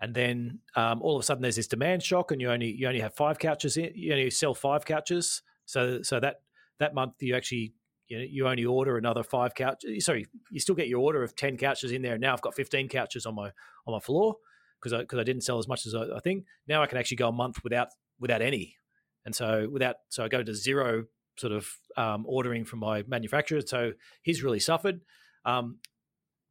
and 0.00 0.14
then 0.14 0.60
um, 0.76 1.02
all 1.02 1.16
of 1.16 1.20
a 1.20 1.24
sudden 1.24 1.42
there's 1.42 1.56
this 1.56 1.66
demand 1.66 2.02
shock, 2.02 2.32
and 2.32 2.40
you 2.40 2.50
only 2.50 2.70
you 2.70 2.86
only 2.86 3.00
have 3.00 3.14
five 3.14 3.38
couches 3.38 3.76
in, 3.76 3.92
you 3.94 4.12
only 4.12 4.30
sell 4.30 4.54
five 4.54 4.84
couches, 4.84 5.42
so 5.66 6.02
so 6.02 6.20
that 6.20 6.36
that 6.78 6.94
month 6.94 7.14
you 7.20 7.34
actually 7.34 7.74
you 8.10 8.18
know, 8.18 8.24
you 8.28 8.48
only 8.48 8.64
order 8.64 8.98
another 8.98 9.22
five 9.22 9.54
couches. 9.54 10.04
Sorry, 10.04 10.26
you 10.50 10.60
still 10.60 10.74
get 10.74 10.88
your 10.88 11.00
order 11.00 11.22
of 11.22 11.36
ten 11.36 11.56
couches 11.56 11.92
in 11.92 12.02
there. 12.02 12.14
and 12.14 12.20
Now 12.20 12.32
I've 12.32 12.42
got 12.42 12.54
fifteen 12.54 12.88
couches 12.88 13.24
on 13.24 13.34
my 13.36 13.50
on 13.86 13.94
my 13.94 14.00
floor 14.00 14.36
because 14.80 14.92
I 14.92 15.02
because 15.02 15.18
I 15.18 15.22
didn't 15.22 15.42
sell 15.42 15.58
as 15.58 15.68
much 15.68 15.86
as 15.86 15.94
I, 15.94 16.02
I, 16.16 16.20
think. 16.20 16.44
Now 16.66 16.82
I 16.82 16.86
can 16.86 16.98
actually 16.98 17.18
go 17.18 17.28
a 17.28 17.32
month 17.32 17.62
without 17.62 17.88
without 18.18 18.42
any, 18.42 18.76
and 19.24 19.34
so 19.34 19.68
without 19.70 19.96
so 20.08 20.24
I 20.24 20.28
go 20.28 20.42
to 20.42 20.54
zero 20.54 21.04
sort 21.38 21.52
of 21.52 21.68
um, 21.96 22.24
ordering 22.26 22.64
from 22.64 22.80
my 22.80 23.04
manufacturer. 23.06 23.60
So 23.64 23.92
he's 24.22 24.42
really 24.42 24.60
suffered. 24.60 25.00
Um, 25.44 25.78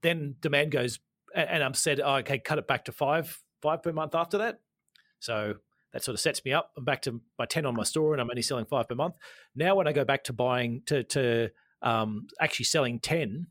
then 0.01 0.35
demand 0.41 0.71
goes, 0.71 0.99
and 1.33 1.63
I'm 1.63 1.73
said, 1.73 1.99
oh, 2.03 2.15
okay, 2.15 2.39
cut 2.39 2.57
it 2.57 2.67
back 2.67 2.85
to 2.85 2.91
five 2.91 3.41
five 3.61 3.83
per 3.83 3.91
month 3.91 4.15
after 4.15 4.37
that. 4.39 4.59
So 5.19 5.55
that 5.93 6.03
sort 6.03 6.13
of 6.13 6.19
sets 6.19 6.43
me 6.45 6.53
up. 6.53 6.71
I'm 6.77 6.85
back 6.85 7.01
to 7.03 7.19
my 7.37 7.45
10 7.45 7.65
on 7.65 7.75
my 7.75 7.83
store 7.83 8.13
and 8.13 8.21
I'm 8.21 8.29
only 8.29 8.41
selling 8.41 8.65
five 8.65 8.87
per 8.87 8.95
month. 8.95 9.15
Now, 9.55 9.75
when 9.75 9.87
I 9.87 9.91
go 9.91 10.05
back 10.05 10.23
to 10.25 10.33
buying, 10.33 10.81
to, 10.85 11.03
to 11.03 11.49
um, 11.81 12.27
actually 12.39 12.65
selling 12.65 12.99
10, 12.99 13.47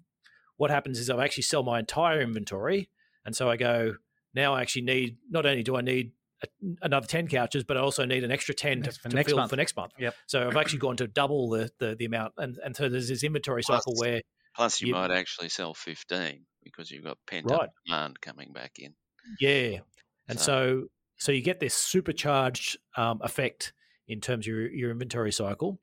what 0.56 0.70
happens 0.70 0.98
is 0.98 1.10
I 1.10 1.22
actually 1.22 1.44
sell 1.44 1.62
my 1.62 1.78
entire 1.78 2.20
inventory. 2.20 2.90
And 3.24 3.34
so 3.34 3.50
I 3.50 3.56
go, 3.56 3.94
now 4.34 4.54
I 4.54 4.62
actually 4.62 4.82
need, 4.82 5.18
not 5.30 5.46
only 5.46 5.62
do 5.62 5.76
I 5.76 5.80
need 5.80 6.12
a, 6.42 6.46
another 6.82 7.06
10 7.06 7.28
couches, 7.28 7.64
but 7.64 7.76
I 7.76 7.80
also 7.80 8.04
need 8.04 8.24
an 8.24 8.30
extra 8.30 8.54
10 8.54 8.82
to, 8.82 8.92
for, 8.92 9.08
to 9.08 9.16
next 9.16 9.30
fill 9.30 9.38
month. 9.38 9.50
for 9.50 9.56
next 9.56 9.76
month. 9.76 9.92
Yep. 9.98 10.14
So 10.26 10.46
I've 10.46 10.56
actually 10.56 10.78
gone 10.78 10.96
to 10.98 11.08
double 11.08 11.50
the, 11.50 11.70
the, 11.78 11.96
the 11.96 12.04
amount. 12.04 12.34
And, 12.38 12.56
and 12.64 12.76
so 12.76 12.88
there's 12.88 13.08
this 13.08 13.24
inventory 13.24 13.62
plus, 13.64 13.84
cycle 13.84 13.94
where. 13.96 14.22
Plus, 14.58 14.80
you, 14.80 14.88
you, 14.88 14.94
might 14.94 15.12
actually 15.12 15.48
sell 15.48 15.72
15 15.72 16.44
because 16.64 16.90
you've 16.90 17.04
got 17.04 17.16
pent 17.28 17.48
up 17.48 17.60
right. 17.60 17.68
demand 17.86 18.20
coming 18.20 18.52
back 18.52 18.72
in. 18.80 18.92
Yeah. 19.40 19.78
And 20.28 20.40
so, 20.40 20.80
so 20.80 20.88
so 21.18 21.32
you 21.32 21.42
get 21.42 21.60
this 21.60 21.74
supercharged 21.74 22.76
um, 22.96 23.20
effect 23.22 23.72
in 24.08 24.20
terms 24.20 24.48
of 24.48 24.52
your, 24.52 24.68
your 24.68 24.90
inventory 24.90 25.30
cycle, 25.30 25.78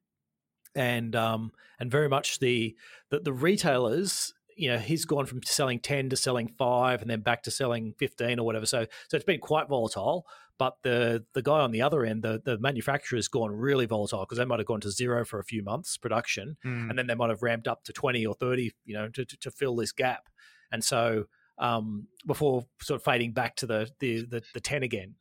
and 0.75 1.15
um, 1.15 1.53
and 1.79 1.89
very 1.89 2.09
much 2.09 2.39
the, 2.39 2.75
the 3.09 3.19
the 3.21 3.31
retailers. 3.31 4.33
You 4.57 4.71
know, 4.71 4.77
he's 4.77 5.05
gone 5.05 5.25
from 5.25 5.41
selling 5.43 5.79
ten 5.79 6.09
to 6.09 6.17
selling 6.17 6.53
five, 6.57 7.01
and 7.01 7.09
then 7.09 7.21
back 7.21 7.43
to 7.43 7.51
selling 7.51 7.93
fifteen 7.97 8.39
or 8.39 8.45
whatever. 8.45 8.65
So 8.65 8.85
so 9.07 9.15
it's 9.15 9.25
been 9.25 9.39
quite 9.39 9.69
volatile. 9.69 10.25
But 10.57 10.77
the 10.83 11.25
the 11.33 11.41
guy 11.41 11.59
on 11.59 11.71
the 11.71 11.81
other 11.81 12.05
end, 12.05 12.23
the 12.23 12.41
the 12.43 12.57
manufacturer, 12.57 13.17
has 13.17 13.27
gone 13.27 13.51
really 13.51 13.85
volatile 13.85 14.21
because 14.21 14.37
they 14.37 14.45
might 14.45 14.59
have 14.59 14.67
gone 14.67 14.81
to 14.81 14.91
zero 14.91 15.25
for 15.25 15.39
a 15.39 15.43
few 15.43 15.63
months 15.63 15.97
production, 15.97 16.57
mm. 16.65 16.89
and 16.89 16.97
then 16.97 17.07
they 17.07 17.15
might 17.15 17.29
have 17.29 17.43
ramped 17.43 17.67
up 17.67 17.83
to 17.83 17.93
twenty 17.93 18.25
or 18.25 18.33
thirty, 18.33 18.73
you 18.85 18.93
know, 18.93 19.09
to, 19.09 19.25
to, 19.25 19.37
to 19.37 19.51
fill 19.51 19.75
this 19.75 19.91
gap. 19.91 20.29
And 20.71 20.83
so 20.83 21.25
um, 21.57 22.07
before 22.25 22.65
sort 22.81 22.99
of 22.99 23.03
fading 23.03 23.33
back 23.33 23.55
to 23.57 23.65
the 23.65 23.89
the 23.99 24.25
the, 24.25 24.41
the 24.53 24.59
ten 24.59 24.83
again. 24.83 25.15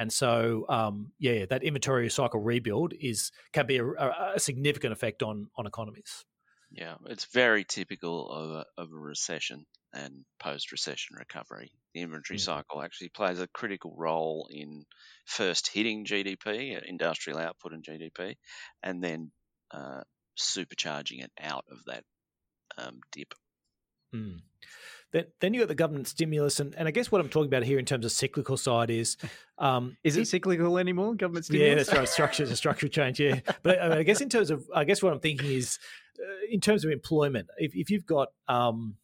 And 0.00 0.12
so, 0.12 0.64
um, 0.68 1.10
yeah, 1.18 1.44
that 1.46 1.64
inventory 1.64 2.08
cycle 2.08 2.40
rebuild 2.40 2.94
is 3.00 3.32
can 3.52 3.66
be 3.66 3.78
a, 3.78 3.86
a, 3.86 4.38
significant 4.38 4.92
effect 4.92 5.22
on 5.22 5.48
on 5.56 5.66
economies. 5.66 6.24
Yeah, 6.70 6.94
it's 7.06 7.26
very 7.32 7.64
typical 7.64 8.30
of 8.30 8.50
a, 8.50 8.64
of 8.76 8.92
a 8.92 8.96
recession 8.96 9.64
and 9.92 10.24
post-recession 10.38 11.16
recovery. 11.16 11.72
The 11.94 12.02
inventory 12.02 12.38
mm. 12.38 12.42
cycle 12.42 12.82
actually 12.82 13.08
plays 13.08 13.40
a 13.40 13.48
critical 13.48 13.94
role 13.96 14.48
in 14.50 14.84
first 15.24 15.70
hitting 15.72 16.04
GDP, 16.04 16.76
uh, 16.76 16.80
industrial 16.86 17.38
output 17.38 17.72
and 17.72 17.82
GDP, 17.82 18.34
and 18.82 19.02
then 19.02 19.30
uh, 19.70 20.02
supercharging 20.38 21.24
it 21.24 21.32
out 21.40 21.64
of 21.70 21.78
that 21.86 22.04
um, 22.76 23.00
dip. 23.12 23.32
Mm. 24.14 24.40
Then, 25.10 25.24
then 25.40 25.54
you 25.54 25.60
got 25.60 25.68
the 25.68 25.74
government 25.74 26.06
stimulus, 26.06 26.60
and, 26.60 26.74
and 26.74 26.86
I 26.86 26.90
guess 26.90 27.10
what 27.10 27.22
I'm 27.22 27.30
talking 27.30 27.48
about 27.48 27.62
here 27.62 27.78
in 27.78 27.86
terms 27.86 28.04
of 28.04 28.12
cyclical 28.12 28.58
side 28.58 28.90
is, 28.90 29.16
um, 29.56 29.96
is 30.04 30.18
it, 30.18 30.22
it, 30.22 30.28
cyclical 30.28 30.76
anymore? 30.76 31.14
Government 31.14 31.46
stimulus? 31.46 31.68
Yeah, 31.68 31.74
that's 31.76 31.92
right. 31.94 32.08
Structure, 32.08 32.42
a 32.42 32.56
structure 32.56 32.88
change. 32.88 33.18
Yeah, 33.18 33.40
but 33.62 33.80
I, 33.80 33.88
mean, 33.88 33.98
I, 33.98 34.02
guess 34.02 34.20
in 34.20 34.28
terms 34.28 34.50
of, 34.50 34.68
I 34.74 34.84
guess 34.84 35.02
what 35.02 35.14
I'm 35.14 35.20
thinking 35.20 35.50
is, 35.50 35.78
in 36.50 36.60
terms 36.60 36.84
of 36.84 36.90
employment, 36.90 37.48
if, 37.58 37.74
if 37.74 37.90
you've 37.90 38.06
got, 38.06 38.28
um, 38.48 38.96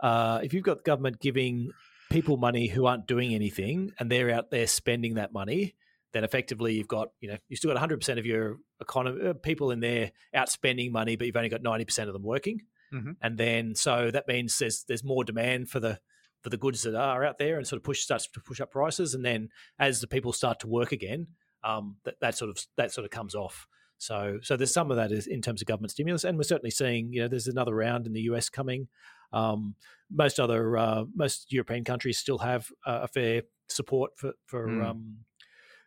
uh, 0.00 0.40
if 0.42 0.52
you've 0.52 0.64
got 0.64 0.84
government 0.84 1.20
giving 1.20 1.70
people 2.10 2.36
money 2.36 2.68
who 2.68 2.86
aren't 2.86 3.06
doing 3.06 3.34
anything, 3.34 3.92
and 3.98 4.10
they're 4.10 4.30
out 4.30 4.50
there 4.50 4.66
spending 4.66 5.14
that 5.14 5.32
money, 5.32 5.74
then 6.12 6.24
effectively 6.24 6.74
you've 6.74 6.88
got, 6.88 7.08
you 7.20 7.28
know, 7.28 7.36
you've 7.48 7.58
still 7.58 7.72
got 7.72 7.88
100% 7.88 8.18
of 8.18 8.26
your 8.26 8.58
economy, 8.80 9.28
uh, 9.28 9.32
people 9.32 9.70
in 9.70 9.80
there 9.80 10.12
out 10.34 10.50
spending 10.50 10.92
money, 10.92 11.16
but 11.16 11.26
you've 11.26 11.36
only 11.36 11.48
got 11.48 11.62
90% 11.62 12.06
of 12.06 12.12
them 12.12 12.22
working. 12.22 12.60
Mm-hmm. 12.92 13.12
And 13.22 13.38
then 13.38 13.74
so 13.74 14.10
that 14.10 14.28
means 14.28 14.58
there's 14.58 14.84
there's 14.86 15.02
more 15.02 15.24
demand 15.24 15.70
for 15.70 15.80
the 15.80 15.98
for 16.42 16.50
the 16.50 16.58
goods 16.58 16.82
that 16.82 16.94
are 16.94 17.24
out 17.24 17.38
there 17.38 17.56
and 17.56 17.66
sort 17.66 17.78
of 17.78 17.84
push 17.84 18.00
starts 18.00 18.26
to 18.26 18.40
push 18.40 18.60
up 18.60 18.70
prices. 18.70 19.14
And 19.14 19.24
then 19.24 19.48
as 19.78 20.00
the 20.00 20.06
people 20.06 20.32
start 20.32 20.60
to 20.60 20.66
work 20.66 20.92
again, 20.92 21.28
um, 21.64 21.96
that, 22.04 22.16
that 22.20 22.36
sort 22.36 22.50
of 22.50 22.58
that 22.76 22.92
sort 22.92 23.04
of 23.04 23.10
comes 23.10 23.34
off. 23.34 23.66
So 24.02 24.40
so 24.42 24.56
there's 24.56 24.74
some 24.74 24.90
of 24.90 24.96
that 24.96 25.12
is 25.12 25.28
in 25.28 25.40
terms 25.40 25.62
of 25.62 25.68
government 25.68 25.92
stimulus, 25.92 26.24
and 26.24 26.36
we're 26.36 26.42
certainly 26.42 26.72
seeing 26.72 27.12
you 27.12 27.22
know 27.22 27.28
there's 27.28 27.46
another 27.46 27.72
round 27.72 28.04
in 28.04 28.12
the 28.12 28.22
US 28.22 28.48
coming. 28.48 28.88
Um, 29.32 29.76
most 30.10 30.40
other 30.40 30.76
uh, 30.76 31.04
most 31.14 31.52
European 31.52 31.84
countries 31.84 32.18
still 32.18 32.38
have 32.38 32.66
uh, 32.84 33.00
a 33.02 33.08
fair 33.08 33.42
support 33.68 34.10
for 34.16 34.32
for 34.44 34.66
mm. 34.66 34.84
um, 34.84 35.18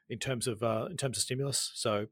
in 0.09 0.17
terms 0.17 0.47
of 0.47 0.63
uh, 0.63 0.85
in 0.89 0.95
terms 0.95 1.17
of 1.17 1.23
stimulus. 1.23 1.71
So 1.75 2.07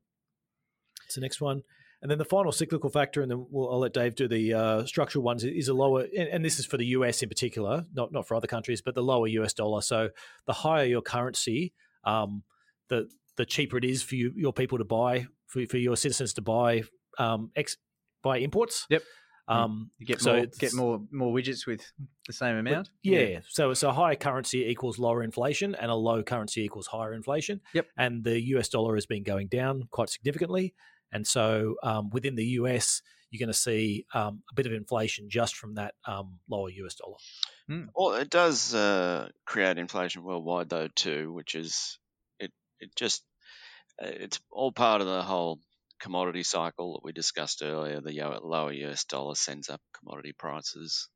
it's 1.06 1.16
the 1.16 1.22
next 1.22 1.40
one. 1.40 1.64
And 2.02 2.12
then 2.12 2.18
the 2.18 2.26
final 2.26 2.52
cyclical 2.52 2.90
factor, 2.90 3.22
and 3.22 3.32
then 3.32 3.46
we'll, 3.50 3.72
I'll 3.72 3.80
let 3.80 3.94
Dave 3.94 4.16
do 4.16 4.28
the 4.28 4.54
uh, 4.54 4.86
structural 4.86 5.24
ones, 5.24 5.46
is 5.46 5.70
a 5.70 5.74
lower, 5.74 6.02
and, 6.02 6.28
and, 6.28 6.44
this 6.44 6.60
is 6.60 6.66
for 6.66 6.76
the 6.76 6.88
US 6.88 7.24
in 7.24 7.30
particular, 7.30 7.86
not 7.94 8.12
not 8.12 8.28
for 8.28 8.36
other 8.36 8.46
countries, 8.46 8.82
but 8.82 8.94
the 8.94 9.02
lower 9.02 9.28
US 9.28 9.54
dollar. 9.54 9.80
So 9.80 10.10
the 10.46 10.52
higher 10.52 10.84
your 10.84 11.02
currency, 11.02 11.72
um, 12.04 12.44
the 12.90 13.10
the 13.38 13.46
cheaper 13.46 13.78
it 13.78 13.86
is 13.86 14.04
for 14.04 14.16
you, 14.16 14.34
your 14.36 14.52
people 14.52 14.78
to 14.80 14.84
buy, 14.84 15.28
for, 15.54 15.66
for 15.68 15.78
your 15.78 15.96
citizens 15.96 16.34
to 16.34 16.42
buy 16.42 16.84
um, 17.18 17.52
ex, 17.56 17.78
buy 18.24 18.38
imports. 18.40 18.86
Yep. 18.90 19.04
Um, 19.48 19.92
you 20.00 20.06
get 20.06 20.22
so 20.22 20.38
more, 20.38 20.46
get 20.46 20.74
more 20.74 21.02
more 21.12 21.34
widgets 21.34 21.68
with 21.68 21.82
the 22.28 22.34
same 22.34 22.56
amount. 22.56 22.90
Yeah. 23.04 23.20
yeah. 23.20 23.40
So 23.50 23.74
so 23.74 23.92
high 23.92 24.16
currency 24.16 24.66
equals 24.66 24.98
lower 24.98 25.22
inflation, 25.22 25.76
and 25.76 25.92
a 25.92 25.96
low 25.96 26.24
currency 26.24 26.64
equals 26.64 26.88
higher 26.88 27.14
inflation. 27.14 27.60
Yep. 27.74 27.88
And 27.98 28.24
the 28.24 28.42
US 28.56 28.70
dollar 28.70 28.96
has 28.96 29.06
been 29.06 29.24
going 29.24 29.48
down 29.48 29.84
quite 29.92 30.10
significantly. 30.10 30.74
And 31.12 31.28
so 31.28 31.76
um, 31.84 32.10
within 32.10 32.36
the 32.36 32.46
US, 32.60 33.02
you're 33.30 33.46
going 33.46 33.54
to 33.54 33.60
see 33.60 34.06
um, 34.14 34.44
a 34.50 34.56
bit 34.56 34.66
of 34.66 34.74
inflation 34.74 35.30
just 35.30 35.56
from 35.56 35.76
that 35.76 35.94
um, 36.08 36.40
lower 36.50 36.70
US 36.70 36.96
dollar. 36.96 37.18
Mm. 37.70 37.88
Well, 37.96 38.14
it 38.16 38.30
does 38.30 38.74
uh, 38.74 39.30
create 39.46 39.78
inflation 39.78 40.24
worldwide, 40.24 40.70
though, 40.70 40.88
too, 40.88 41.34
which 41.34 41.56
is 41.56 42.00
it. 42.40 42.52
It 42.80 42.96
just 42.96 43.24
it's 44.00 44.40
all 44.52 44.72
part 44.72 45.02
of 45.02 45.08
the 45.08 45.22
whole 45.22 45.60
commodity 46.00 46.44
cycle 46.44 46.94
that 46.94 47.04
we 47.04 47.14
discussed 47.14 47.62
earlier. 47.64 48.02
The 48.02 48.40
lower 48.44 48.74
US 48.74 49.06
dollar 49.06 49.36
sends 49.36 49.70
up 49.70 49.82
commodity 49.98 50.34
prices, 50.38 51.08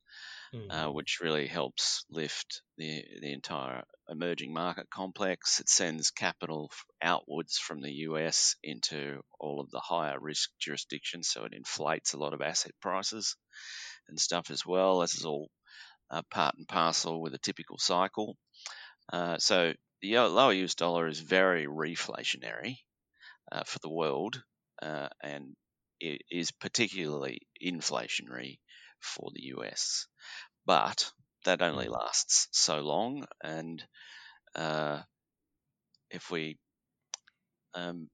mm. 0.54 0.68
uh, 0.72 0.92
which 0.92 1.20
really 1.22 1.48
helps 1.48 2.06
lift 2.10 2.62
the 2.78 3.04
the 3.22 3.34
entire 3.34 3.84
emerging 4.10 4.54
market 4.54 4.90
complex. 4.90 5.60
It 5.60 5.70
sends 5.70 6.12
capital 6.12 6.72
outwards 7.02 7.58
from 7.58 7.82
the 7.82 7.92
US 7.92 8.56
into 8.63 9.22
all 9.40 9.60
of 9.60 9.70
the 9.72 9.82
higher 9.82 10.20
risk 10.20 10.50
jurisdictions, 10.60 11.28
so 11.28 11.44
it 11.44 11.54
inflates 11.54 12.13
a 12.13 12.18
lot 12.18 12.34
of 12.34 12.42
asset 12.42 12.74
prices 12.82 13.36
and 14.08 14.20
stuff 14.20 14.50
as 14.52 14.66
well. 14.66 15.00
This 15.00 15.16
is 15.16 15.26
all 15.26 15.50
uh, 16.10 16.22
part 16.32 16.56
and 16.58 16.68
parcel 16.68 17.22
with 17.22 17.34
a 17.34 17.40
typical 17.40 17.78
cycle. 17.78 18.38
Uh, 19.12 19.38
so 19.38 19.74
the 20.02 20.18
lower 20.20 20.54
US 20.54 20.76
dollar 20.76 21.08
is 21.08 21.20
very 21.20 21.66
reflationary 21.66 22.78
uh, 23.52 23.64
for 23.66 23.80
the 23.80 23.90
world, 23.90 24.42
uh, 24.82 25.10
and 25.22 25.56
it 26.00 26.22
is 26.30 26.52
particularly 26.52 27.42
inflationary 27.64 28.60
for 29.00 29.32
the 29.34 29.44
US. 29.56 30.08
But 30.66 31.12
that 31.46 31.62
only 31.62 31.88
mm. 31.88 31.92
lasts 31.92 32.48
so 32.52 32.80
long, 32.80 33.26
and 33.42 33.84
uh, 34.56 35.02
if 36.10 36.30
we 36.30 36.58
um, 37.74 38.10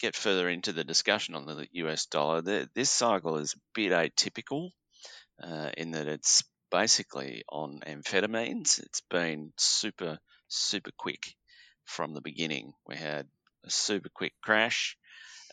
get 0.00 0.16
further 0.16 0.48
into 0.48 0.72
the 0.72 0.84
discussion 0.84 1.34
on 1.34 1.46
the 1.46 1.68
US 1.72 2.06
dollar, 2.06 2.42
the, 2.42 2.68
this 2.74 2.90
cycle 2.90 3.36
is 3.38 3.54
a 3.54 3.60
bit 3.74 3.92
atypical 3.92 4.70
uh, 5.42 5.70
in 5.76 5.92
that 5.92 6.08
it's 6.08 6.42
basically 6.70 7.44
on 7.48 7.80
amphetamines. 7.86 8.80
It's 8.80 9.02
been 9.10 9.52
super, 9.56 10.18
super 10.52 10.90
quick 10.96 11.34
from 11.84 12.14
the 12.14 12.20
beginning. 12.20 12.72
We 12.86 12.96
had 12.96 13.26
a 13.64 13.70
super 13.70 14.08
quick 14.08 14.34
crash 14.42 14.96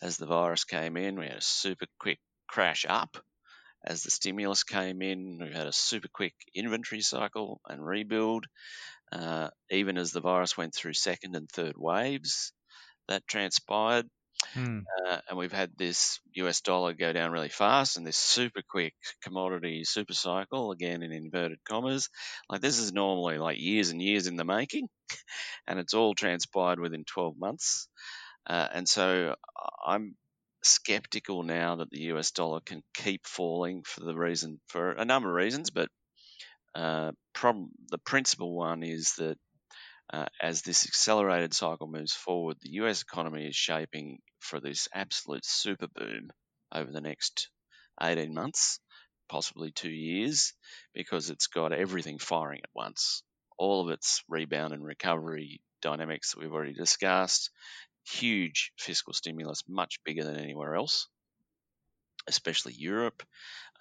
as 0.01 0.17
the 0.17 0.25
virus 0.25 0.63
came 0.63 0.97
in, 0.97 1.19
we 1.19 1.27
had 1.27 1.37
a 1.37 1.41
super 1.41 1.85
quick 1.99 2.19
crash 2.47 2.85
up 2.87 3.17
as 3.83 4.03
the 4.03 4.11
stimulus 4.11 4.63
came 4.63 5.01
in. 5.01 5.39
We 5.41 5.53
had 5.53 5.67
a 5.67 5.73
super 5.73 6.07
quick 6.07 6.35
inventory 6.53 7.01
cycle 7.01 7.61
and 7.67 7.85
rebuild. 7.85 8.45
Uh, 9.11 9.49
even 9.71 9.97
as 9.97 10.11
the 10.11 10.21
virus 10.21 10.57
went 10.57 10.75
through 10.75 10.93
second 10.93 11.35
and 11.35 11.49
third 11.49 11.77
waves, 11.77 12.53
that 13.07 13.27
transpired. 13.27 14.07
Hmm. 14.53 14.79
Uh, 15.07 15.19
and 15.29 15.37
we've 15.37 15.51
had 15.51 15.71
this 15.77 16.19
US 16.33 16.61
dollar 16.61 16.93
go 16.93 17.13
down 17.13 17.31
really 17.31 17.49
fast 17.49 17.97
and 17.97 18.05
this 18.05 18.17
super 18.17 18.61
quick 18.67 18.93
commodity 19.21 19.83
super 19.83 20.13
cycle, 20.13 20.71
again 20.71 21.03
in 21.03 21.11
inverted 21.11 21.59
commas. 21.67 22.09
Like 22.49 22.61
this 22.61 22.79
is 22.79 22.93
normally 22.93 23.37
like 23.37 23.59
years 23.59 23.89
and 23.89 24.01
years 24.01 24.27
in 24.27 24.35
the 24.35 24.45
making, 24.45 24.87
and 25.67 25.79
it's 25.79 25.93
all 25.93 26.15
transpired 26.15 26.79
within 26.79 27.03
12 27.05 27.35
months. 27.37 27.87
Uh, 28.47 28.67
and 28.73 28.87
so 28.87 29.35
I'm 29.85 30.15
skeptical 30.63 31.43
now 31.43 31.77
that 31.77 31.89
the 31.89 32.01
US 32.13 32.31
dollar 32.31 32.59
can 32.65 32.81
keep 32.93 33.25
falling 33.27 33.83
for 33.83 34.01
the 34.01 34.15
reason, 34.15 34.59
for 34.67 34.91
a 34.91 35.05
number 35.05 35.29
of 35.29 35.35
reasons, 35.35 35.69
but 35.69 35.89
uh, 36.75 37.11
the 37.89 37.97
principal 38.05 38.53
one 38.53 38.83
is 38.83 39.15
that 39.15 39.37
uh, 40.11 40.25
as 40.41 40.61
this 40.61 40.85
accelerated 40.85 41.53
cycle 41.53 41.87
moves 41.87 42.13
forward, 42.13 42.57
the 42.61 42.71
US 42.81 43.01
economy 43.01 43.47
is 43.47 43.55
shaping 43.55 44.19
for 44.39 44.59
this 44.59 44.87
absolute 44.93 45.45
super 45.45 45.87
boom 45.87 46.29
over 46.73 46.91
the 46.91 47.01
next 47.01 47.49
18 48.01 48.33
months, 48.33 48.79
possibly 49.27 49.71
two 49.71 49.91
years, 49.91 50.53
because 50.93 51.29
it's 51.29 51.47
got 51.47 51.73
everything 51.73 52.17
firing 52.17 52.61
at 52.63 52.69
once. 52.73 53.21
All 53.57 53.81
of 53.81 53.91
its 53.91 54.23
rebound 54.27 54.73
and 54.73 54.83
recovery 54.83 55.61
dynamics 55.81 56.31
that 56.31 56.39
we've 56.39 56.53
already 56.53 56.73
discussed, 56.73 57.51
huge 58.09 58.71
fiscal 58.79 59.13
stimulus, 59.13 59.63
much 59.67 59.99
bigger 60.03 60.23
than 60.23 60.37
anywhere 60.37 60.75
else, 60.75 61.07
especially 62.27 62.73
Europe. 62.73 63.21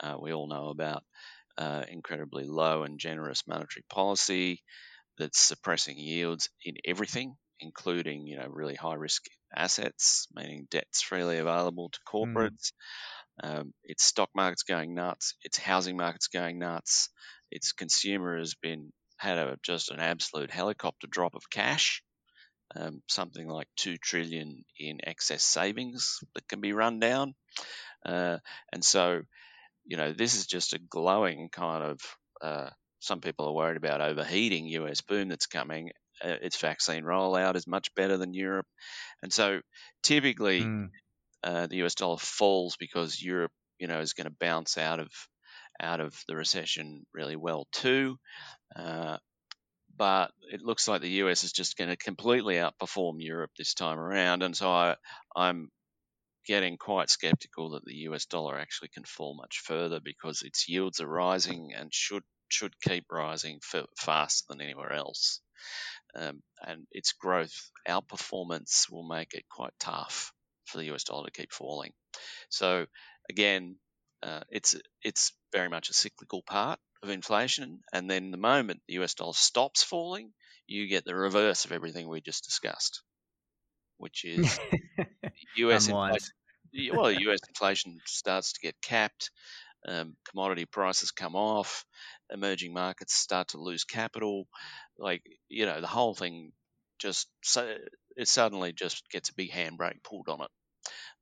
Uh, 0.01 0.17
we 0.21 0.33
all 0.33 0.49
know 0.49 0.69
about 0.69 1.05
uh, 1.57 1.85
incredibly 1.89 2.45
low 2.45 2.83
and 2.83 3.01
generous 3.01 3.45
monetary 3.47 3.85
policy 3.89 4.63
that's 5.19 5.39
suppressing 5.39 5.99
yields 5.99 6.49
in 6.65 6.77
everything, 6.85 7.37
including 7.61 8.27
you 8.27 8.39
know 8.39 8.47
really 8.49 8.75
high 8.75 8.95
risk 8.95 9.25
assets, 9.55 10.27
meaning 10.35 10.67
debts 10.71 11.03
freely 11.03 11.39
available 11.39 11.91
to 11.91 11.99
hmm. 12.07 12.17
corporates. 12.17 12.73
Mm. 13.43 13.61
Um, 13.61 13.75
its 13.85 14.05
stock 14.05 14.31
market's 14.35 14.65
going 14.65 14.95
nuts. 14.95 15.35
Its 15.43 15.59
housing 15.59 15.97
market's 15.97 16.27
going 16.27 16.59
nuts. 16.59 17.09
Its 17.53 17.73
consumer 17.73 18.39
has 18.39 18.55
been 18.55 18.93
had 19.17 19.39
a, 19.39 19.57
just 19.63 19.91
an 19.91 20.01
absolute 20.01 20.51
helicopter 20.51 21.07
drop 21.09 21.35
of 21.35 21.49
cash. 21.51 22.03
Um, 22.77 23.01
something 23.09 23.49
like 23.49 23.69
two 23.77 23.97
trillion 23.97 24.65
in 24.79 24.99
excess 25.03 25.43
savings 25.43 26.19
that 26.35 26.47
can 26.49 26.61
be 26.61 26.75
run 26.75 27.01
down, 27.01 27.35
uh, 28.05 28.39
and 28.73 28.85
so 28.85 29.23
you 29.89 29.97
know, 29.97 30.13
this 30.13 30.35
is 30.35 30.47
just 30.47 30.75
a 30.75 30.79
glowing 30.79 31.49
kind 31.51 31.83
of. 31.83 32.01
Uh, 32.41 32.71
some 33.01 33.21
people 33.21 33.47
are 33.47 33.53
worried 33.53 33.77
about 33.77 34.01
overheating 34.01 34.67
US 34.67 35.01
boom 35.01 35.29
that's 35.29 35.47
coming. 35.47 35.91
Uh, 36.23 36.37
its 36.43 36.59
vaccine 36.59 37.05
rollout 37.05 37.55
is 37.55 37.67
much 37.67 37.95
better 37.95 38.17
than 38.17 38.35
Europe, 38.35 38.67
and 39.23 39.33
so 39.33 39.61
typically 40.03 40.63
mm. 40.63 40.89
uh, 41.45 41.67
the 41.69 41.85
US 41.85 41.95
dollar 41.95 42.19
falls 42.19 42.77
because 42.77 43.23
Europe, 43.23 43.53
you 43.79 43.87
know, 43.87 44.01
is 44.01 44.15
going 44.15 44.27
to 44.27 44.37
bounce 44.41 44.77
out 44.79 44.99
of 45.01 45.09
out 45.81 46.01
of 46.01 46.21
the 46.27 46.35
recession 46.35 47.07
really 47.15 47.37
well 47.37 47.69
too. 47.73 48.19
Uh, 48.75 49.19
but 49.97 50.33
it 50.53 50.61
looks 50.61 50.89
like 50.89 51.01
the 51.01 51.23
US 51.23 51.45
is 51.45 51.53
just 51.53 51.77
going 51.77 51.91
to 51.91 51.97
completely 51.97 52.57
outperform 52.57 53.17
Europe 53.19 53.51
this 53.57 53.75
time 53.75 53.99
around, 53.99 54.43
and 54.43 54.57
so 54.57 54.71
I, 54.71 54.97
I'm 55.37 55.71
getting 56.49 56.79
quite 56.79 57.11
skeptical 57.11 57.71
that 57.71 57.85
the 57.85 57.95
US 58.09 58.27
dollar 58.27 58.59
actually 58.59 58.89
can 58.89 59.05
fall 59.05 59.37
much 59.37 59.61
further 59.65 60.01
because 60.03 60.43
its 60.43 60.69
yields 60.69 61.01
are 61.01 61.07
rising 61.07 61.73
and 61.77 61.93
should 61.93 62.23
should 62.49 62.81
keep 62.81 63.07
rising 63.11 63.61
faster 63.97 64.45
than 64.49 64.61
anywhere 64.61 64.93
else. 64.93 65.41
Um, 66.15 66.43
and 66.67 66.87
its 66.91 67.13
growth 67.13 67.71
outperformance 67.89 68.91
will 68.91 69.07
make 69.07 69.35
it 69.35 69.49
quite 69.49 69.75
tough 69.79 70.33
for 70.67 70.79
the 70.79 70.93
US 70.95 71.05
dollar 71.05 71.27
to 71.27 71.33
keep 71.33 71.53
falling. 71.53 71.93
So 72.51 72.87
again, 73.29 73.79
uh, 74.23 74.43
it's 74.51 74.77
it's 75.03 75.33
very 75.53 75.69
much 75.69 75.91
a 75.91 75.95
cyclical 75.95 76.43
part 76.43 76.81
of 77.03 77.11
inflation, 77.11 77.83
and 77.93 78.11
then 78.11 78.31
the 78.31 78.37
moment 78.39 78.83
the 78.87 78.95
US 78.95 79.15
dollar 79.15 79.35
stops 79.35 79.83
falling, 79.83 80.33
you 80.67 80.89
get 80.89 81.05
the 81.05 81.15
reverse 81.15 81.65
of 81.65 81.73
everything 81.73 82.09
we 82.09 82.21
just 82.21 82.45
discussed, 82.45 83.03
which 83.99 84.25
is 84.25 84.59
US 85.57 85.89
inflation, 85.89 86.35
well, 86.93 87.11
US 87.13 87.41
inflation 87.49 88.01
starts 88.07 88.53
to 88.55 88.61
get 88.61 88.81
capped, 88.83 89.31
um, 89.87 90.17
commodity 90.29 90.67
prices 90.67 91.11
come 91.13 91.37
off, 91.37 91.85
emerging 92.33 92.73
markets 92.73 93.15
start 93.15 93.49
to 93.49 93.59
lose 93.59 93.85
capital. 93.85 94.47
Like, 94.99 95.23
you 95.49 95.67
know, 95.67 95.81
the 95.81 95.87
whole 95.87 96.15
thing 96.15 96.53
just 96.99 97.29
so 97.43 97.77
it 98.17 98.29
suddenly 98.29 98.73
just 98.73 99.09
gets 99.11 99.31
a 99.31 99.35
big 99.35 99.51
handbrake 99.51 100.03
pulled 100.03 100.29
on 100.29 100.43
it. 100.43 100.51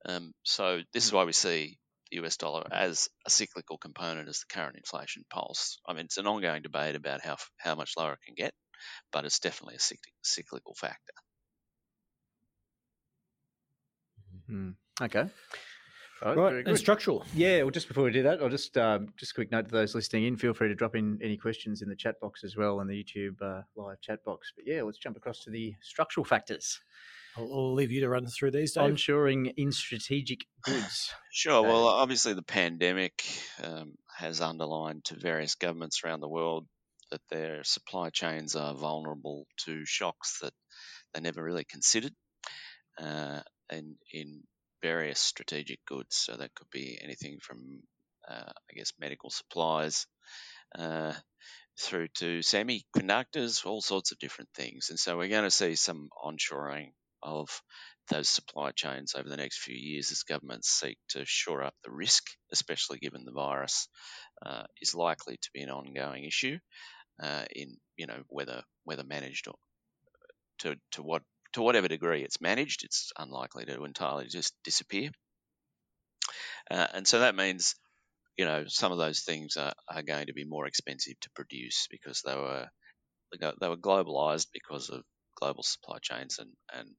Um, 0.07 0.33
so 0.43 0.81
this 0.93 1.05
is 1.05 1.13
why 1.13 1.25
we 1.25 1.33
see 1.33 1.79
the 2.11 2.19
US 2.19 2.37
dollar 2.37 2.67
as 2.73 3.09
a 3.27 3.31
cyclical 3.31 3.79
component 3.79 4.29
as 4.29 4.41
the 4.41 4.55
current 4.55 4.77
inflation 4.77 5.25
pulse. 5.31 5.79
I 5.87 5.93
mean, 5.93 6.07
it's 6.07 6.19
an 6.19 6.27
ongoing 6.27 6.63
debate 6.63 6.95
about 6.95 7.21
how 7.21 7.37
how 7.59 7.75
much 7.75 7.93
lower 7.97 8.13
it 8.15 8.21
can 8.25 8.35
get, 8.35 8.55
but 9.13 9.25
it's 9.25 9.41
definitely 9.41 9.77
a 9.77 9.99
cyclical 10.23 10.75
factor. 10.75 11.13
Mm-hmm. 14.51 14.71
Okay. 15.05 15.29
Right, 16.25 16.37
right. 16.37 16.67
and 16.67 16.79
structural. 16.79 17.25
Yeah. 17.35 17.63
Well, 17.63 17.71
just 17.71 17.89
before 17.89 18.05
we 18.05 18.11
do 18.11 18.23
that, 18.23 18.43
I'll 18.43 18.49
just 18.49 18.77
um, 18.79 19.09
just 19.19 19.33
a 19.33 19.35
quick 19.35 19.51
note 19.51 19.67
to 19.67 19.73
those 19.73 19.95
listening 19.95 20.25
in. 20.25 20.37
Feel 20.37 20.55
free 20.55 20.69
to 20.69 20.75
drop 20.75 20.95
in 20.97 21.19
any 21.23 21.37
questions 21.37 21.83
in 21.83 21.89
the 21.89 21.97
chat 21.97 22.19
box 22.21 22.43
as 22.43 22.57
well 22.57 22.81
in 22.81 22.89
the 22.89 23.03
YouTube 23.05 23.43
uh, 23.43 23.63
live 23.77 24.01
chat 24.01 24.25
box. 24.25 24.53
But 24.57 24.65
yeah, 24.67 24.83
let's 24.83 24.99
jump 24.99 25.17
across 25.17 25.45
to 25.45 25.51
the 25.51 25.75
structural 25.83 26.25
factors. 26.25 26.81
I'll, 27.37 27.53
I'll 27.53 27.75
leave 27.75 27.93
you 27.93 28.01
to 28.01 28.09
run 28.09 28.27
through 28.27 28.53
these. 28.53 28.73
Dave. 28.73 28.95
Onshoring 28.95 29.53
in 29.57 29.73
strategic 29.73 30.47
goods. 30.63 31.13
sure. 31.31 31.63
Dave. 31.63 31.71
Well, 31.71 31.89
obviously 31.89 32.33
the 32.33 32.43
pandemic 32.43 33.23
um, 33.63 33.95
has 34.17 34.41
underlined 34.41 35.05
to 35.07 35.17
various 35.17 35.55
governments 35.55 36.01
around 36.03 36.21
the 36.21 36.29
world 36.29 36.67
that 37.11 37.21
their 37.29 37.63
supply 37.63 38.11
chains 38.11 38.57
are 38.57 38.75
vulnerable 38.75 39.47
to 39.65 39.85
shocks 39.85 40.39
that 40.41 40.55
they 41.13 41.21
never 41.21 41.43
really 41.43 41.65
considered. 41.65 42.13
Uh, 42.99 43.41
and 43.69 43.97
in 44.13 44.43
various 44.83 45.21
strategic 45.21 45.85
goods. 45.87 46.17
So 46.17 46.37
that 46.37 46.55
could 46.55 46.71
be 46.71 46.99
anything 47.03 47.39
from, 47.41 47.83
uh, 48.29 48.53
I 48.71 48.75
guess, 48.75 48.93
medical 48.99 49.31
supplies 49.31 50.07
uh, 50.79 51.13
through 51.79 52.09
to 52.17 52.41
semiconductors, 52.41 53.65
all 53.67 53.81
sorts 53.81 54.13
of 54.13 54.19
different 54.19 54.51
things. 54.55 54.89
And 54.91 54.99
so 54.99 55.17
we're 55.17 55.29
going 55.29 55.45
to 55.45 55.51
see 55.51 55.75
some 55.75 56.09
onshoring 56.25 56.93
of 57.23 57.63
those 58.09 58.29
supply 58.29 58.71
chains 58.71 59.15
over 59.17 59.29
the 59.29 59.37
next 59.37 59.59
few 59.59 59.75
years 59.75 60.13
as 60.13 60.23
governments 60.23 60.71
seek 60.71 60.99
to 61.09 61.25
shore 61.25 61.65
up 61.65 61.75
the 61.85 61.91
risk, 61.91 62.25
especially 62.53 62.99
given 62.99 63.25
the 63.25 63.33
virus 63.33 63.89
uh, 64.45 64.65
is 64.81 64.95
likely 64.95 65.37
to 65.37 65.51
be 65.53 65.63
an 65.63 65.71
ongoing 65.71 66.25
issue 66.25 66.59
uh, 67.23 67.45
in 67.55 67.77
you 67.97 68.07
know 68.07 68.23
whether 68.29 68.63
whether 68.85 69.05
managed 69.05 69.49
or 69.49 69.55
to 70.59 70.77
to 70.93 71.03
what 71.03 71.23
to 71.57 71.63
whatever 71.63 71.89
degree 71.89 72.23
it's 72.23 72.41
managed, 72.41 72.85
it's 72.85 73.13
unlikely 73.19 73.65
to 73.65 73.85
entirely 73.85 74.27
just 74.27 74.53
disappear. 74.63 75.09
Uh, 76.71 76.87
and 76.93 77.09
so 77.09 77.21
that 77.21 77.35
means, 77.35 77.77
you 78.37 78.45
know, 78.45 78.65
some 78.67 78.93
of 78.93 78.99
those 78.99 79.21
things 79.21 79.57
are, 79.57 79.73
are 79.89 80.03
going 80.03 80.27
to 80.27 80.35
be 80.35 80.45
more 80.45 80.67
expensive 80.67 81.19
to 81.21 81.31
produce 81.35 81.89
because 81.91 82.21
they 82.25 82.35
were 82.35 82.69
they 83.41 83.69
were 83.69 83.77
globalized 83.77 84.49
because 84.53 84.91
of 84.91 85.03
global 85.41 85.63
supply 85.63 85.97
chains 86.01 86.39
and, 86.39 86.51
and 86.75 86.91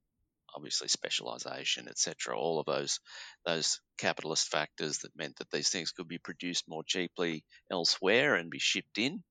obviously 0.58 0.88
specialization, 0.88 1.86
etc. 1.88 2.36
All 2.36 2.58
of 2.58 2.66
those 2.66 2.98
those 3.46 3.80
capitalist 3.96 4.48
factors 4.48 4.98
that 4.98 5.16
meant 5.16 5.36
that 5.36 5.50
these 5.52 5.68
things 5.68 5.92
could 5.92 6.08
be 6.08 6.18
produced 6.18 6.64
more 6.68 6.82
cheaply 6.84 7.44
elsewhere 7.70 8.34
and 8.34 8.50
be 8.50 8.58
shipped 8.58 8.98
in, 8.98 9.22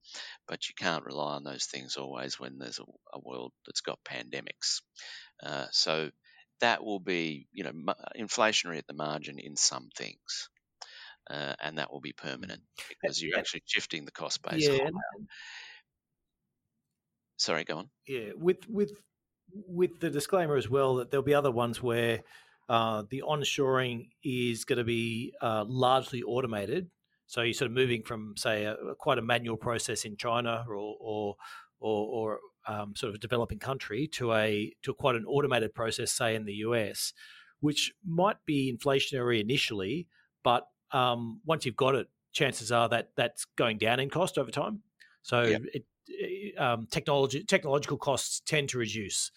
but 0.47 0.69
you 0.69 0.75
can't 0.77 1.03
rely 1.03 1.35
on 1.35 1.43
those 1.43 1.65
things 1.65 1.97
always 1.97 2.39
when 2.39 2.57
there's 2.57 2.79
a, 2.79 2.83
a 3.13 3.19
world 3.19 3.51
that's 3.65 3.81
got 3.81 3.99
pandemics. 4.05 4.81
Uh, 5.43 5.65
so 5.71 6.09
that 6.61 6.83
will 6.83 7.01
be, 7.01 7.47
you 7.51 7.65
know, 7.65 7.93
inflationary 8.17 8.77
at 8.77 8.87
the 8.87 8.93
margin 8.93 9.37
in 9.37 9.57
some 9.57 9.89
things. 9.95 10.49
Uh, 11.29 11.53
and 11.61 11.77
that 11.77 11.91
will 11.91 11.99
be 11.99 12.13
permanent 12.13 12.61
because 12.87 13.21
you're 13.21 13.37
actually 13.37 13.61
shifting 13.65 14.05
the 14.05 14.11
cost 14.11 14.41
base. 14.41 14.65
Yeah. 14.65 14.89
Sorry, 17.35 17.65
go 17.65 17.79
on. 17.79 17.89
Yeah, 18.07 18.29
with 18.37 18.67
with 18.69 18.93
with 19.51 19.99
the 19.99 20.09
disclaimer 20.09 20.55
as 20.55 20.69
well 20.69 20.95
that 20.95 21.11
there'll 21.11 21.23
be 21.23 21.33
other 21.33 21.51
ones 21.51 21.81
where 21.81 22.21
uh, 22.69 23.03
the 23.09 23.23
onshoring 23.27 24.09
is 24.23 24.65
going 24.65 24.77
to 24.77 24.83
be 24.83 25.33
uh, 25.41 25.63
largely 25.67 26.21
automated. 26.23 26.89
So 27.27 27.41
you're 27.41 27.53
sort 27.53 27.71
of 27.71 27.75
moving 27.75 28.03
from, 28.03 28.35
say, 28.37 28.65
a, 28.65 28.75
quite 28.97 29.17
a 29.17 29.21
manual 29.21 29.57
process 29.57 30.05
in 30.05 30.17
China 30.17 30.65
or 30.69 30.95
or 30.99 31.35
or, 31.79 32.07
or 32.07 32.39
um, 32.67 32.95
sort 32.95 33.09
of 33.09 33.15
a 33.15 33.19
developing 33.19 33.59
country 33.59 34.07
to 34.13 34.33
a 34.33 34.73
to 34.83 34.93
quite 34.93 35.15
an 35.15 35.25
automated 35.25 35.73
process, 35.73 36.11
say 36.11 36.35
in 36.35 36.45
the 36.45 36.53
US, 36.55 37.13
which 37.59 37.93
might 38.05 38.37
be 38.45 38.73
inflationary 38.73 39.41
initially, 39.41 40.07
but 40.43 40.67
um, 40.91 41.41
once 41.45 41.65
you've 41.65 41.75
got 41.75 41.95
it, 41.95 42.07
chances 42.31 42.71
are 42.71 42.89
that 42.89 43.09
that's 43.15 43.45
going 43.57 43.77
down 43.77 43.99
in 43.99 44.09
cost 44.09 44.37
over 44.37 44.51
time. 44.51 44.81
So 45.21 45.43
yep. 45.43 45.61
it, 45.73 45.85
um, 46.57 46.87
technology 46.89 47.43
technological 47.43 47.97
costs 47.97 48.41
tend 48.45 48.69
to 48.69 48.77
reduce 48.77 49.31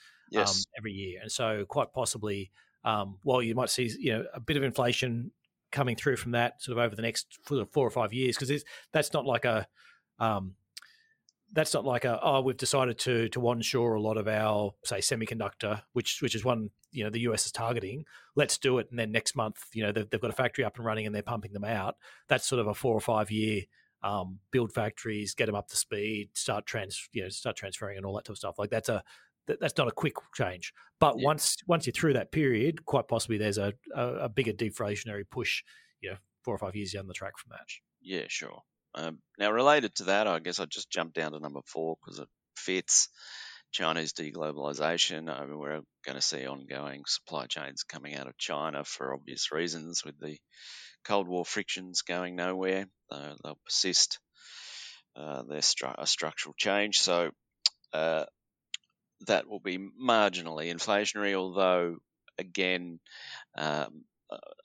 um, 0.59 0.72
every 0.78 0.92
year, 0.92 1.20
and 1.22 1.30
so 1.30 1.64
quite 1.68 1.92
possibly, 1.92 2.50
um, 2.85 3.18
while 3.22 3.42
you 3.42 3.54
might 3.54 3.70
see 3.70 3.90
you 3.98 4.12
know 4.12 4.24
a 4.35 4.40
bit 4.40 4.56
of 4.56 4.62
inflation 4.62 5.33
coming 5.72 5.96
through 5.96 6.16
from 6.16 6.33
that 6.33 6.62
sort 6.62 6.76
of 6.76 6.85
over 6.85 6.96
the 6.96 7.02
next 7.02 7.38
four 7.44 7.66
or 7.87 7.90
five 7.90 8.12
years, 8.12 8.37
because 8.37 8.64
that's 8.92 9.12
not 9.12 9.24
like 9.24 9.44
a 9.44 9.66
um, 10.18 10.54
that's 11.52 11.74
not 11.74 11.85
like 11.85 12.04
a 12.04 12.18
oh 12.22 12.40
we've 12.40 12.56
decided 12.56 12.98
to 12.98 13.28
to 13.30 13.48
onshore 13.48 13.94
a 13.94 14.00
lot 14.00 14.16
of 14.16 14.28
our 14.28 14.72
say 14.85 14.98
semiconductor 14.98 15.83
which 15.92 16.22
which 16.22 16.35
is 16.35 16.44
one 16.44 16.70
you 16.92 17.04
know 17.04 17.11
the 17.11 17.20
US 17.20 17.46
is 17.46 17.52
targeting. 17.52 18.04
Let's 18.37 18.59
do 18.59 18.78
it 18.78 18.88
and 18.90 18.98
then 18.98 19.12
next 19.12 19.37
month 19.37 19.64
you 19.72 19.83
know 19.83 19.92
they've, 19.92 20.09
they've 20.09 20.20
got 20.20 20.30
a 20.30 20.35
factory 20.35 20.64
up 20.64 20.76
and 20.76 20.85
running 20.85 21.06
and 21.06 21.14
they're 21.14 21.22
pumping 21.22 21.52
them 21.52 21.64
out. 21.64 21.96
That's 22.28 22.46
sort 22.46 22.61
of 22.61 22.66
a 22.66 22.74
four 22.74 22.94
or 22.94 23.00
five 23.00 23.30
year 23.30 23.62
um, 24.02 24.38
build 24.50 24.72
factories 24.72 25.34
get 25.34 25.46
them 25.46 25.54
up 25.54 25.68
to 25.68 25.76
speed 25.76 26.30
start 26.34 26.66
trans 26.66 27.08
you 27.12 27.22
know 27.22 27.28
start 27.28 27.56
transferring 27.56 27.96
and 27.96 28.06
all 28.06 28.14
that 28.14 28.24
type 28.24 28.34
of 28.34 28.38
stuff 28.38 28.58
like 28.58 28.70
that's 28.70 28.88
a 28.88 29.02
that's 29.60 29.76
not 29.76 29.88
a 29.88 29.92
quick 29.92 30.14
change. 30.34 30.72
But 31.00 31.16
yeah. 31.18 31.24
once 31.24 31.56
once 31.66 31.86
you're 31.86 31.92
through 31.92 32.12
that 32.12 32.30
period 32.30 32.84
quite 32.84 33.08
possibly 33.08 33.36
there's 33.36 33.58
a, 33.58 33.72
a, 33.94 34.06
a 34.06 34.28
bigger 34.28 34.52
deflationary 34.52 35.24
push 35.28 35.62
you 36.00 36.10
know 36.10 36.16
four 36.44 36.54
or 36.54 36.58
five 36.58 36.76
years 36.76 36.92
down 36.92 37.06
the 37.06 37.14
track 37.14 37.36
from 37.38 37.50
that. 37.50 37.66
Yeah 38.00 38.26
sure. 38.28 38.62
Um, 38.94 39.18
now, 39.38 39.52
related 39.52 39.94
to 39.96 40.04
that, 40.04 40.26
I 40.26 40.40
guess 40.40 40.58
I 40.58 40.64
just 40.64 40.90
jumped 40.90 41.14
down 41.14 41.32
to 41.32 41.38
number 41.38 41.60
four 41.64 41.96
because 42.00 42.18
it 42.18 42.28
fits 42.56 43.08
Chinese 43.72 44.12
deglobalization. 44.12 45.30
I 45.30 45.44
mean, 45.44 45.59
we're 45.59 45.83
going 46.04 46.16
to 46.16 46.20
see 46.20 46.46
ongoing 46.46 47.02
supply 47.06 47.46
chains 47.46 47.85
coming 47.85 48.14
out 48.14 48.26
of 48.26 48.38
China 48.38 48.85
for 48.85 49.14
obvious 49.14 49.52
reasons 49.52 50.04
with 50.04 50.18
the 50.20 50.38
Cold 51.04 51.28
War 51.28 51.44
frictions 51.44 52.02
going 52.02 52.37
nowhere. 52.37 52.87
Uh, 53.11 53.35
they'll 53.42 53.59
persist. 53.64 54.18
Uh, 55.16 55.42
stru- 55.59 55.94
a 55.98 56.06
structural 56.06 56.54
change. 56.56 57.00
So 57.00 57.30
uh, 57.92 58.24
that 59.26 59.48
will 59.48 59.61
be 59.61 59.78
marginally 59.78 60.72
inflationary, 60.72 61.35
although, 61.35 61.96
again, 62.38 63.00
um, 63.56 64.04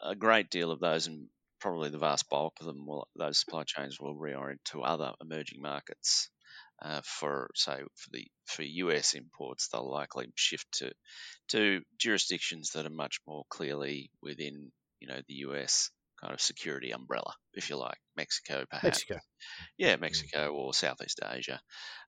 a 0.01 0.15
great 0.15 0.49
deal 0.49 0.71
of 0.71 0.79
those 0.79 1.07
and 1.07 1.27
probably 1.59 1.89
the 1.89 1.97
vast 1.97 2.29
bulk 2.29 2.53
of 2.59 2.67
them 2.67 2.85
will 2.85 3.07
those 3.15 3.39
supply 3.39 3.63
chains 3.63 3.99
will 3.99 4.15
reorient 4.15 4.63
to 4.65 4.83
other 4.83 5.13
emerging 5.19 5.61
markets. 5.61 6.29
Uh, 6.85 7.01
for 7.03 7.49
say 7.55 7.77
for 7.95 8.09
the 8.11 8.27
for 8.45 8.61
US 8.61 9.15
imports, 9.15 9.69
they'll 9.69 9.89
likely 9.89 10.27
shift 10.35 10.67
to 10.73 10.91
to 11.49 11.81
jurisdictions 11.97 12.71
that 12.71 12.85
are 12.85 12.91
much 12.91 13.19
more 13.25 13.43
clearly 13.49 14.11
within 14.21 14.71
you 14.99 15.07
know 15.07 15.19
the 15.27 15.33
US 15.45 15.89
kind 16.21 16.31
of 16.31 16.39
security 16.39 16.91
umbrella, 16.91 17.33
if 17.55 17.71
you 17.71 17.77
like, 17.77 17.97
Mexico 18.15 18.65
perhaps. 18.69 18.83
Mexico. 18.83 19.19
Yeah, 19.79 19.95
mm. 19.95 20.01
Mexico 20.01 20.53
or 20.53 20.75
Southeast 20.75 21.19
Asia, 21.25 21.59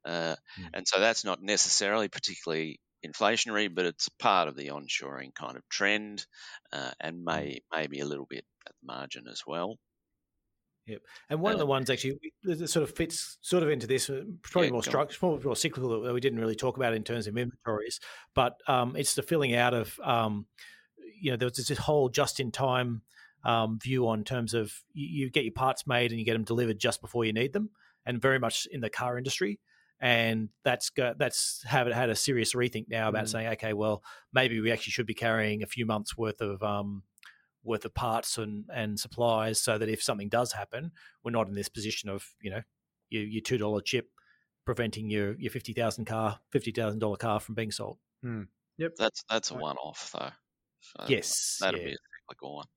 uh, 0.06 0.36
mm. 0.60 0.70
and 0.76 0.88
so 0.88 1.00
that's 1.00 1.26
not 1.26 1.42
necessarily 1.42 2.08
particularly 2.08 2.80
inflationary, 3.04 3.74
but 3.74 3.86
it's 3.86 4.10
part 4.20 4.48
of 4.48 4.56
the 4.56 4.68
onshoring 4.68 5.34
kind 5.34 5.58
of 5.58 5.68
trend, 5.70 6.24
uh, 6.72 6.92
and 7.00 7.24
may 7.24 7.56
mm. 7.56 7.60
maybe 7.76 8.00
a 8.00 8.06
little 8.06 8.28
bit 8.30 8.46
at 8.68 8.74
the 8.80 8.94
margin 8.94 9.26
as 9.28 9.42
well. 9.48 9.78
Yep. 10.88 11.02
And 11.30 11.42
one 11.42 11.52
uh, 11.52 11.56
of 11.56 11.60
the 11.60 11.66
ones 11.66 11.90
actually 11.90 12.20
that 12.44 12.68
sort 12.70 12.84
of 12.84 12.96
fits 12.96 13.38
sort 13.42 13.62
of 13.62 13.70
into 13.70 13.88
this, 13.88 14.10
uh, 14.10 14.24
probably 14.42 14.68
yeah, 14.68 14.74
more 14.74 14.84
structural, 14.84 15.40
more 15.44 15.56
cyclical 15.56 16.02
that 16.02 16.14
we 16.14 16.22
didn't 16.22 16.40
really 16.40 16.56
talk 16.56 16.78
about 16.78 16.94
in 16.94 17.04
terms 17.04 17.28
of 17.28 17.38
inventories, 17.38 18.00
but 18.34 18.62
um, 18.68 18.96
it's 18.96 19.14
the 19.14 19.22
filling 19.22 19.54
out 19.54 19.74
of, 19.74 20.00
um, 20.02 20.46
you 21.22 21.32
know, 21.32 21.38
there 21.38 21.48
was 21.48 21.68
this 21.68 21.78
whole 21.78 22.08
just 22.08 22.40
in 22.40 22.52
time 22.52 23.02
um, 23.44 23.80
view 23.82 24.08
on 24.08 24.24
terms 24.24 24.54
of 24.54 24.74
you, 24.94 25.26
you, 25.26 25.30
get 25.30 25.44
your 25.44 25.54
parts 25.54 25.86
made 25.86 26.12
and 26.12 26.20
you 26.20 26.26
get 26.26 26.34
them 26.34 26.44
delivered 26.44 26.80
just 26.80 27.02
before 27.02 27.26
you 27.26 27.34
need 27.34 27.54
them, 27.54 27.70
and 28.06 28.22
very 28.22 28.40
much 28.40 28.68
in 28.72 28.82
the 28.82 28.90
car 28.90 29.18
industry. 29.18 29.60
And 30.00 30.50
that's 30.64 30.90
go, 30.92 31.14
that's 31.18 31.64
have 31.66 31.88
had 31.88 32.10
a 32.10 32.16
serious 32.16 32.54
rethink 32.54 32.86
now 32.88 33.10
about 33.10 33.26
mm. 33.26 33.30
saying, 33.30 33.48
okay, 33.54 33.74
well, 33.74 34.04
maybe 34.32 34.60
we 34.60 34.72
actually 34.72 34.92
should 34.92 35.08
be 35.08 35.16
carrying 35.16 35.64
a 35.64 35.68
few 35.68 35.86
months 35.86 36.18
worth 36.18 36.40
of 36.40 36.62
um, 36.62 37.04
worth 37.68 37.86
of 37.86 37.94
parts 37.94 38.38
and, 38.38 38.66
and 38.74 39.00
supplies 39.00 39.62
so 39.62 39.78
that 39.78 39.90
if 39.90 40.02
something 40.02 40.30
does 40.30 40.54
happen, 40.54 40.92
we're 41.24 41.32
not 41.32 41.48
in 41.48 41.54
this 41.54 41.70
position 41.70 42.10
of, 42.10 42.26
you 42.42 42.50
know, 42.50 42.62
your, 43.10 43.24
your 43.24 43.42
$2 43.42 43.86
chip 43.86 44.08
preventing 44.66 45.10
your, 45.10 45.36
your 45.38 45.52
50,000 45.52 46.06
car, 46.06 46.40
$50,000 46.56 47.20
car 47.20 47.40
from 47.40 47.56
being 47.56 47.72
sold. 47.72 47.98
Mm. 48.26 48.48
Yep. 48.78 48.94
That's, 48.98 49.24
that's 49.30 49.52
a 49.52 49.56
one 49.56 49.78
off 49.78 50.12
though. 50.14 50.30
So 50.82 51.06
yes. 51.08 51.58
That'll 51.62 51.80
yeah. 51.80 51.86
be 51.88 51.94
a 51.94 51.98
cyclical 52.22 52.56
one. 52.56 52.68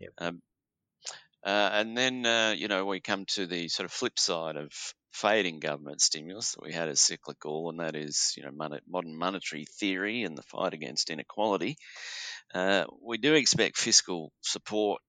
Yep. 0.00 0.12
Um, 0.18 0.42
uh, 1.44 1.70
and 1.72 1.96
then, 1.96 2.24
uh, 2.24 2.54
you 2.56 2.68
know, 2.68 2.86
we 2.86 3.00
come 3.00 3.26
to 3.26 3.46
the 3.46 3.68
sort 3.68 3.84
of 3.84 3.92
flip 3.92 4.18
side 4.18 4.56
of 4.56 4.72
fading 5.12 5.60
government 5.60 6.00
stimulus 6.00 6.52
that 6.52 6.64
we 6.64 6.72
had 6.72 6.88
as 6.88 7.00
cyclical, 7.00 7.68
and 7.70 7.80
that 7.80 7.94
is, 7.94 8.32
you 8.36 8.42
know, 8.42 8.50
modern 8.50 9.16
monetary 9.16 9.64
theory 9.78 10.24
and 10.24 10.36
the 10.36 10.42
fight 10.42 10.74
against 10.74 11.10
inequality. 11.10 11.76
Uh, 12.54 12.84
we 13.02 13.18
do 13.18 13.34
expect 13.34 13.76
fiscal 13.76 14.32
support 14.40 15.02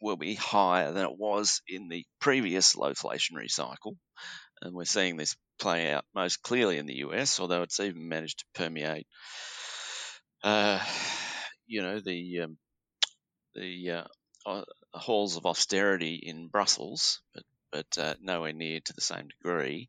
will 0.00 0.16
be 0.16 0.34
higher 0.34 0.92
than 0.92 1.04
it 1.04 1.18
was 1.18 1.60
in 1.66 1.88
the 1.88 2.04
previous 2.20 2.76
low 2.76 2.92
inflationary 2.92 3.50
cycle. 3.50 3.96
And 4.62 4.74
we're 4.74 4.84
seeing 4.84 5.16
this 5.16 5.36
play 5.58 5.92
out 5.92 6.04
most 6.14 6.42
clearly 6.42 6.78
in 6.78 6.86
the 6.86 6.98
US, 6.98 7.40
although 7.40 7.62
it's 7.62 7.80
even 7.80 8.08
managed 8.08 8.40
to 8.40 8.44
permeate, 8.54 9.06
uh, 10.44 10.78
you 11.66 11.82
know, 11.82 12.00
the 12.00 12.42
um, 12.42 12.58
the 13.54 13.90
uh, 13.90 14.04
uh 14.46 14.64
halls 14.92 15.36
of 15.36 15.46
austerity 15.46 16.14
in 16.14 16.48
Brussels, 16.48 17.20
but 17.34 17.44
but 17.72 17.98
uh, 17.98 18.14
nowhere 18.20 18.52
near 18.52 18.78
to 18.84 18.92
the 18.92 19.00
same 19.00 19.26
degree. 19.28 19.88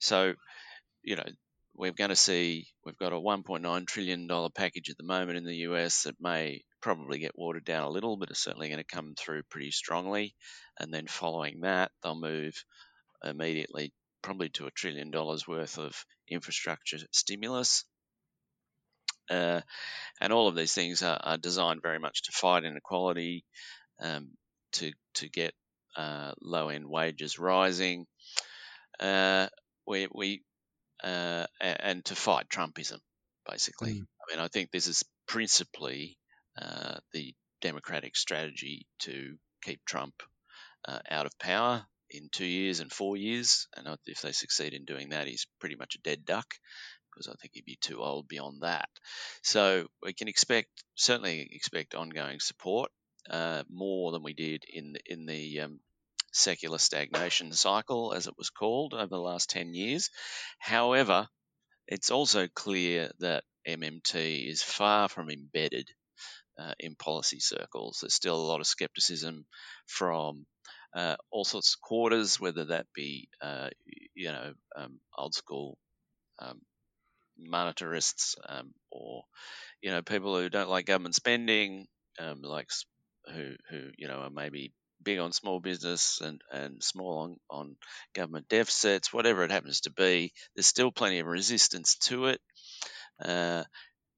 So, 0.00 0.34
you 1.02 1.16
know, 1.16 1.24
we're 1.78 1.92
going 1.92 2.10
to 2.10 2.16
see 2.16 2.66
we've 2.84 2.98
got 2.98 3.12
a 3.12 3.16
1.9 3.16 3.86
trillion 3.86 4.26
dollar 4.26 4.50
package 4.50 4.90
at 4.90 4.96
the 4.96 5.04
moment 5.04 5.38
in 5.38 5.44
the 5.44 5.58
US 5.58 6.02
that 6.02 6.20
may 6.20 6.62
probably 6.80 7.20
get 7.20 7.38
watered 7.38 7.64
down 7.64 7.84
a 7.84 7.88
little, 7.88 8.16
but 8.16 8.30
it's 8.30 8.42
certainly 8.42 8.68
going 8.68 8.82
to 8.82 8.96
come 8.96 9.14
through 9.16 9.44
pretty 9.44 9.70
strongly. 9.70 10.34
And 10.80 10.92
then 10.92 11.06
following 11.06 11.60
that, 11.60 11.92
they'll 12.02 12.18
move 12.18 12.64
immediately 13.24 13.92
probably 14.22 14.48
to 14.50 14.66
a 14.66 14.72
trillion 14.72 15.12
dollars 15.12 15.46
worth 15.46 15.78
of 15.78 16.04
infrastructure 16.28 16.98
stimulus. 17.12 17.84
Uh, 19.30 19.60
and 20.20 20.32
all 20.32 20.48
of 20.48 20.56
these 20.56 20.74
things 20.74 21.02
are, 21.02 21.20
are, 21.22 21.38
designed 21.38 21.82
very 21.82 22.00
much 22.00 22.24
to 22.24 22.32
fight 22.32 22.64
inequality, 22.64 23.44
um, 24.00 24.30
to 24.72 24.90
to 25.14 25.28
get 25.28 25.52
uh, 25.96 26.32
low 26.40 26.70
end 26.70 26.88
wages 26.88 27.38
rising. 27.38 28.06
Uh, 28.98 29.48
we, 29.86 30.08
we 30.12 30.42
uh, 31.02 31.46
and 31.60 32.04
to 32.06 32.14
fight 32.14 32.48
Trumpism, 32.48 32.98
basically. 33.48 33.94
Mm. 33.94 34.02
I 34.02 34.32
mean, 34.32 34.44
I 34.44 34.48
think 34.48 34.70
this 34.70 34.86
is 34.86 35.04
principally 35.26 36.18
uh, 36.60 36.96
the 37.12 37.34
Democratic 37.60 38.16
strategy 38.16 38.86
to 39.00 39.36
keep 39.62 39.84
Trump 39.84 40.14
uh, 40.86 41.00
out 41.10 41.26
of 41.26 41.38
power 41.38 41.84
in 42.10 42.28
two 42.32 42.46
years 42.46 42.80
and 42.80 42.92
four 42.92 43.16
years. 43.16 43.68
And 43.76 43.86
if 44.06 44.22
they 44.22 44.32
succeed 44.32 44.74
in 44.74 44.84
doing 44.84 45.10
that, 45.10 45.26
he's 45.26 45.46
pretty 45.60 45.76
much 45.76 45.94
a 45.96 46.02
dead 46.02 46.24
duck 46.24 46.54
because 47.10 47.28
I 47.28 47.36
think 47.40 47.52
he'd 47.54 47.64
be 47.64 47.78
too 47.80 48.00
old 48.00 48.28
beyond 48.28 48.62
that. 48.62 48.88
So 49.42 49.88
we 50.02 50.12
can 50.12 50.28
expect, 50.28 50.68
certainly 50.94 51.48
expect 51.52 51.94
ongoing 51.94 52.40
support. 52.40 52.90
Uh, 53.28 53.62
more 53.68 54.10
than 54.12 54.22
we 54.22 54.32
did 54.32 54.64
in 54.72 54.94
in 55.04 55.26
the 55.26 55.60
um, 55.60 55.80
secular 56.32 56.78
stagnation 56.78 57.52
cycle, 57.52 58.12
as 58.14 58.26
it 58.26 58.34
was 58.38 58.50
called, 58.50 58.94
over 58.94 59.06
the 59.06 59.18
last 59.18 59.50
10 59.50 59.74
years. 59.74 60.10
However, 60.58 61.28
it's 61.86 62.10
also 62.10 62.48
clear 62.48 63.10
that 63.20 63.44
MMT 63.66 64.48
is 64.48 64.62
far 64.62 65.08
from 65.08 65.30
embedded 65.30 65.88
uh, 66.58 66.74
in 66.80 66.94
policy 66.96 67.40
circles. 67.40 67.98
There's 68.00 68.14
still 68.14 68.36
a 68.36 68.48
lot 68.48 68.60
of 68.60 68.66
skepticism 68.66 69.46
from 69.86 70.46
uh, 70.94 71.16
all 71.30 71.44
sorts 71.44 71.74
of 71.74 71.80
quarters, 71.80 72.40
whether 72.40 72.66
that 72.66 72.86
be, 72.94 73.28
uh, 73.40 73.70
you 74.14 74.32
know, 74.32 74.54
um, 74.76 75.00
old 75.16 75.34
school 75.34 75.78
um, 76.40 76.60
monetarists 77.40 78.36
um, 78.48 78.72
or, 78.90 79.24
you 79.82 79.90
know, 79.90 80.02
people 80.02 80.36
who 80.36 80.48
don't 80.48 80.70
like 80.70 80.86
government 80.86 81.14
spending, 81.14 81.86
um, 82.18 82.42
like 82.42 82.68
who, 83.32 83.54
who, 83.70 83.90
you 83.96 84.08
know, 84.08 84.20
are 84.20 84.30
maybe 84.30 84.72
big 85.02 85.18
on 85.18 85.32
small 85.32 85.60
business 85.60 86.20
and, 86.20 86.40
and 86.52 86.82
small 86.82 87.18
on, 87.18 87.36
on 87.50 87.76
government 88.14 88.48
deficits, 88.48 89.12
whatever 89.12 89.44
it 89.44 89.50
happens 89.52 89.82
to 89.82 89.92
be, 89.92 90.32
there's 90.54 90.66
still 90.66 90.92
plenty 90.92 91.18
of 91.20 91.26
resistance 91.26 91.96
to 91.96 92.26
it. 92.26 92.40
Uh, 93.24 93.64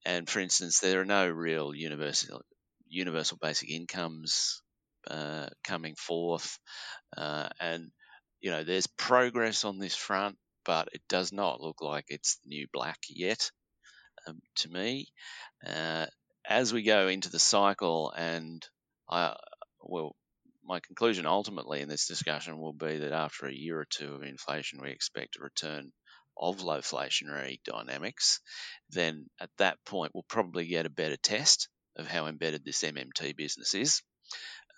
and 0.05 0.29
for 0.29 0.41
instance, 0.41 0.81
there 0.81 1.01
are 1.01 1.07
no 1.07 1.29
real 1.29 1.75
universal 1.75 2.43
universal 2.89 3.39
basic 3.41 3.71
incomes 3.71 4.63
uh, 5.11 5.49
coming 5.65 5.95
forth, 5.97 6.59
uh, 7.17 7.49
and 7.61 7.91
you 8.41 8.51
know 8.51 8.65
there's 8.65 8.87
progress 8.87 9.65
on 9.65 9.79
this 9.79 9.95
front, 9.95 10.37
but 10.65 10.89
it 10.93 11.03
does 11.09 11.33
not 11.33 11.61
look 11.61 11.83
like 11.83 12.07
it's 12.09 12.39
new 12.47 12.67
black 12.73 12.99
yet. 13.09 13.51
Um, 14.27 14.41
to 14.57 14.69
me, 14.69 15.09
uh, 15.67 16.07
as 16.49 16.73
we 16.73 16.83
go 16.83 17.09
into 17.09 17.31
the 17.31 17.39
cycle, 17.39 18.13
and 18.17 18.67
I 19.11 19.37
well, 19.83 20.17
my 20.71 20.79
conclusion 20.79 21.27
ultimately 21.27 21.81
in 21.81 21.89
this 21.89 22.07
discussion 22.07 22.61
will 22.61 22.73
be 22.73 22.99
that 22.99 23.11
after 23.11 23.47
a 23.47 23.53
year 23.53 23.81
or 23.81 23.87
two 23.91 24.15
of 24.15 24.23
inflation, 24.23 24.81
we 24.81 24.91
expect 24.91 25.37
a 25.37 25.43
return 25.43 25.91
of 26.39 26.63
low 26.63 26.79
inflationary 26.79 27.59
dynamics, 27.65 28.39
then 28.89 29.27
at 29.41 29.51
that 29.59 29.85
point 29.85 30.13
we'll 30.15 30.25
probably 30.29 30.67
get 30.67 30.87
a 30.87 30.91
better 30.91 31.17
test 31.17 31.69
of 31.97 32.07
how 32.07 32.27
embedded 32.29 32.65
this 32.65 32.85
MMT 32.85 33.37
business 33.37 33.75
is. 33.75 34.03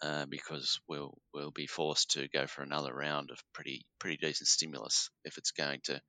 Uh, 0.03 0.27
because 0.27 0.81
we'll 0.89 1.17
we'll 1.33 1.53
be 1.53 1.67
forced 1.69 2.11
to 2.11 2.27
go 2.29 2.49
for 2.49 2.63
another 2.63 2.93
round 2.93 3.31
of 3.31 3.39
pretty 3.53 3.87
pretty 4.01 4.17
decent 4.17 4.49
stimulus 4.49 5.11
if 5.25 5.39
it's 5.39 5.53
going 5.53 5.81
to 5.85 6.01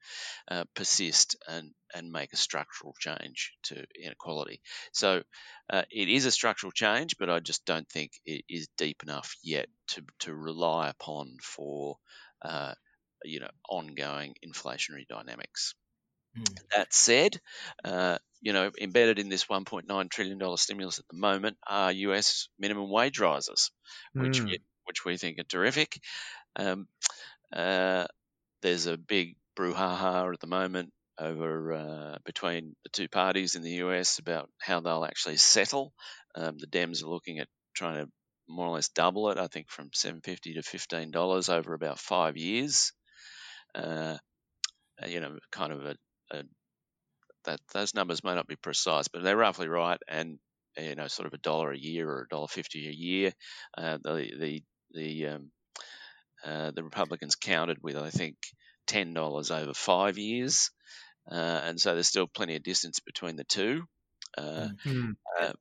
uh, 0.49 0.63
persist 0.75 1.35
and 1.47 1.71
and 1.93 2.11
make 2.11 2.33
a 2.33 2.37
structural 2.37 2.95
change 2.99 3.53
to 3.63 3.85
inequality. 4.03 4.61
So 4.93 5.23
uh, 5.69 5.83
it 5.91 6.09
is 6.09 6.25
a 6.25 6.31
structural 6.31 6.71
change, 6.71 7.17
but 7.19 7.29
I 7.29 7.39
just 7.39 7.65
don't 7.65 7.87
think 7.89 8.13
it 8.25 8.45
is 8.49 8.67
deep 8.77 9.03
enough 9.03 9.35
yet 9.43 9.67
to 9.89 10.03
to 10.21 10.33
rely 10.35 10.89
upon 10.89 11.37
for 11.41 11.97
uh, 12.41 12.73
you 13.23 13.39
know 13.39 13.51
ongoing 13.69 14.35
inflationary 14.45 15.07
dynamics. 15.07 15.75
Mm. 16.37 16.57
That 16.75 16.93
said, 16.93 17.39
uh, 17.83 18.17
you 18.41 18.53
know, 18.53 18.71
embedded 18.79 19.19
in 19.19 19.29
this 19.29 19.45
1.9 19.45 20.09
trillion 20.09 20.37
dollar 20.37 20.57
stimulus 20.57 20.99
at 20.99 21.07
the 21.09 21.17
moment 21.17 21.57
are 21.67 21.91
U.S. 21.91 22.49
minimum 22.59 22.89
wage 22.89 23.19
rises, 23.19 23.71
which 24.13 24.39
mm. 24.39 24.45
we, 24.45 24.59
which 24.85 25.05
we 25.05 25.17
think 25.17 25.39
are 25.39 25.43
terrific. 25.43 25.99
Um, 26.55 26.87
uh, 27.55 28.05
there's 28.61 28.87
a 28.87 28.97
big 28.97 29.35
brouhaha 29.57 30.33
at 30.33 30.39
the 30.39 30.47
moment 30.47 30.91
over 31.19 31.73
uh, 31.73 32.17
between 32.25 32.75
the 32.83 32.89
two 32.89 33.07
parties 33.07 33.55
in 33.55 33.61
the 33.61 33.75
US 33.85 34.19
about 34.19 34.49
how 34.59 34.79
they'll 34.79 35.05
actually 35.05 35.37
settle. 35.37 35.93
Um, 36.35 36.57
the 36.57 36.67
Dems 36.67 37.03
are 37.03 37.09
looking 37.09 37.39
at 37.39 37.47
trying 37.75 38.03
to 38.05 38.11
more 38.47 38.67
or 38.67 38.75
less 38.75 38.89
double 38.89 39.29
it, 39.29 39.37
I 39.37 39.47
think, 39.47 39.69
from 39.69 39.89
750 39.93 40.55
to 40.55 40.63
15 40.63 41.11
dollars 41.11 41.49
over 41.49 41.73
about 41.73 41.99
five 41.99 42.37
years. 42.37 42.91
Uh, 43.75 44.17
you 45.07 45.19
know, 45.19 45.37
kind 45.51 45.73
of 45.73 45.85
a, 45.85 45.95
a, 46.33 46.43
that 47.45 47.59
those 47.73 47.93
numbers 47.93 48.23
may 48.23 48.35
not 48.35 48.47
be 48.47 48.55
precise, 48.55 49.07
but 49.07 49.23
they're 49.23 49.37
roughly 49.37 49.67
right, 49.67 49.99
and 50.07 50.39
you 50.77 50.95
know, 50.95 51.07
sort 51.07 51.27
of 51.27 51.33
a 51.33 51.39
dollar 51.39 51.71
a 51.71 51.77
year 51.77 52.09
or 52.09 52.21
a 52.23 52.27
dollar 52.27 52.47
fifty 52.47 52.87
a 52.87 52.91
year. 52.91 53.33
Uh, 53.77 53.97
the 54.01 54.31
the 54.39 54.63
the 54.91 55.27
um, 55.27 55.51
uh, 56.45 56.71
the 56.71 56.83
Republicans 56.83 57.35
counted 57.35 57.77
with, 57.81 57.95
I 57.95 58.09
think, 58.09 58.35
ten 58.87 59.13
dollars 59.13 59.51
over 59.51 59.73
five 59.73 60.17
years, 60.17 60.71
uh, 61.31 61.35
and 61.63 61.79
so 61.79 61.93
there's 61.93 62.07
still 62.07 62.27
plenty 62.27 62.55
of 62.55 62.63
distance 62.63 62.99
between 62.99 63.35
the 63.35 63.43
two. 63.45 63.83
Mm-hmm. 64.37 65.11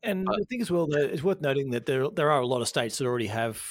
and 0.03 0.25
but, 0.25 0.39
the 0.39 0.47
thing 0.49 0.63
as 0.63 0.71
well, 0.71 0.89
it's 0.91 1.23
worth 1.23 1.43
noting 1.43 1.73
that 1.73 1.85
there 1.85 2.09
there 2.09 2.31
are 2.31 2.41
a 2.41 2.47
lot 2.47 2.63
of 2.63 2.69
states 2.69 2.99
that 2.99 3.07
already 3.07 3.27
have 3.27 3.63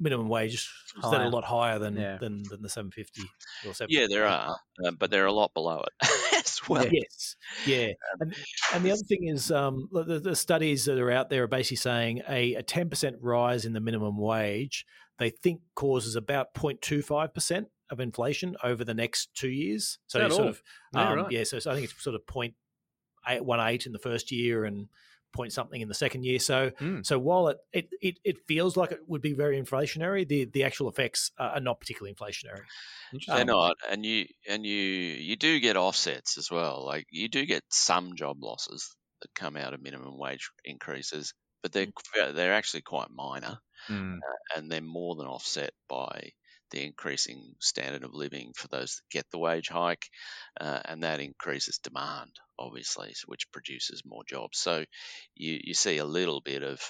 minimum 0.00 0.28
wage 0.28 0.68
that 1.00 1.20
are 1.20 1.26
a 1.26 1.28
lot 1.28 1.44
higher 1.44 1.78
than 1.78 1.96
yeah. 1.96 2.16
than, 2.18 2.42
than 2.50 2.60
the 2.60 2.68
750 2.68 3.22
or 3.66 3.74
750. 3.74 3.94
Yeah, 3.94 4.06
there 4.08 4.26
are, 4.26 4.56
uh, 4.84 4.90
but 4.98 5.10
they're 5.10 5.26
a 5.26 5.32
lot 5.32 5.54
below 5.54 5.84
it 5.84 6.08
as 6.44 6.68
well. 6.68 6.86
Yes, 6.90 7.36
yeah. 7.66 7.86
Um, 7.86 8.20
and, 8.20 8.34
and 8.74 8.84
the 8.84 8.90
other 8.92 9.02
thing 9.02 9.28
is 9.28 9.50
um, 9.50 9.88
the, 9.92 10.20
the, 10.20 10.36
studies 10.36 10.84
that 10.86 10.98
are 10.98 11.10
out 11.10 11.30
there 11.30 11.44
are 11.44 11.48
basically 11.48 11.76
saying 11.76 12.22
a, 12.28 12.54
a 12.54 12.62
10% 12.62 13.16
rise 13.20 13.64
in 13.64 13.72
the 13.72 13.80
minimum 13.80 14.18
wage 14.18 14.84
they 15.18 15.30
think 15.30 15.60
causes 15.76 16.16
about 16.16 16.52
0.25% 16.54 17.66
of 17.90 18.00
inflation 18.00 18.56
over 18.64 18.84
the 18.84 18.94
next 18.94 19.28
two 19.34 19.50
years. 19.50 19.98
So 20.08 20.28
sort 20.28 20.48
of, 20.48 20.62
um, 20.94 21.00
yeah, 21.00 21.14
right. 21.14 21.30
yeah, 21.30 21.44
so, 21.44 21.58
so 21.58 21.70
I 21.70 21.74
think 21.74 21.84
it's 21.84 22.02
sort 22.02 22.16
of 22.16 22.26
0.18 22.26 23.86
in 23.86 23.92
the 23.92 23.98
first 23.98 24.32
year 24.32 24.64
and 24.64 24.88
point 25.32 25.52
something 25.52 25.80
in 25.80 25.88
the 25.88 25.94
second 25.94 26.24
year. 26.24 26.38
So 26.38 26.70
mm. 26.80 27.04
so 27.04 27.18
while 27.18 27.48
it, 27.48 27.58
it, 27.72 27.88
it 28.00 28.18
it 28.24 28.36
feels 28.46 28.76
like 28.76 28.92
it 28.92 29.00
would 29.06 29.22
be 29.22 29.32
very 29.32 29.60
inflationary, 29.60 30.26
the 30.26 30.44
the 30.44 30.64
actual 30.64 30.88
effects 30.88 31.30
are 31.38 31.60
not 31.60 31.80
particularly 31.80 32.14
inflationary. 32.14 32.62
They're 33.26 33.44
not, 33.44 33.76
and 33.90 34.04
you 34.04 34.26
and 34.48 34.64
you 34.64 34.74
you 34.74 35.36
do 35.36 35.60
get 35.60 35.76
offsets 35.76 36.38
as 36.38 36.50
well. 36.50 36.84
Like 36.84 37.06
you 37.10 37.28
do 37.28 37.44
get 37.46 37.62
some 37.70 38.16
job 38.16 38.42
losses 38.42 38.94
that 39.22 39.34
come 39.34 39.56
out 39.56 39.74
of 39.74 39.82
minimum 39.82 40.18
wage 40.18 40.50
increases, 40.64 41.34
but 41.62 41.72
they're 41.72 41.86
mm. 41.86 42.34
they're 42.34 42.54
actually 42.54 42.82
quite 42.82 43.08
minor, 43.10 43.58
mm. 43.88 44.16
uh, 44.16 44.58
and 44.58 44.70
they're 44.70 44.80
more 44.80 45.16
than 45.16 45.26
offset 45.26 45.72
by 45.88 46.30
the 46.72 46.84
increasing 46.84 47.54
standard 47.60 48.02
of 48.02 48.14
living 48.14 48.52
for 48.56 48.66
those 48.68 48.96
that 48.96 49.16
get 49.16 49.26
the 49.30 49.38
wage 49.38 49.68
hike, 49.68 50.08
uh, 50.60 50.80
and 50.86 51.04
that 51.04 51.20
increases 51.20 51.78
demand, 51.78 52.32
obviously, 52.58 53.14
which 53.26 53.50
produces 53.52 54.02
more 54.04 54.24
jobs. 54.26 54.58
So 54.58 54.84
you, 55.36 55.60
you 55.62 55.74
see 55.74 55.98
a 55.98 56.04
little 56.04 56.40
bit 56.40 56.62
of 56.62 56.80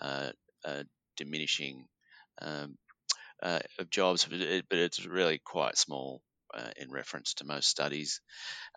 uh, 0.00 0.30
uh, 0.64 0.84
diminishing 1.16 1.86
um, 2.40 2.76
uh, 3.42 3.60
of 3.78 3.90
jobs, 3.90 4.24
but, 4.24 4.40
it, 4.40 4.66
but, 4.68 4.78
it's 4.78 5.04
really 5.04 5.40
quite 5.44 5.76
small. 5.76 6.22
Uh, 6.54 6.68
in 6.76 6.90
reference 6.90 7.32
to 7.32 7.46
most 7.46 7.66
studies, 7.66 8.20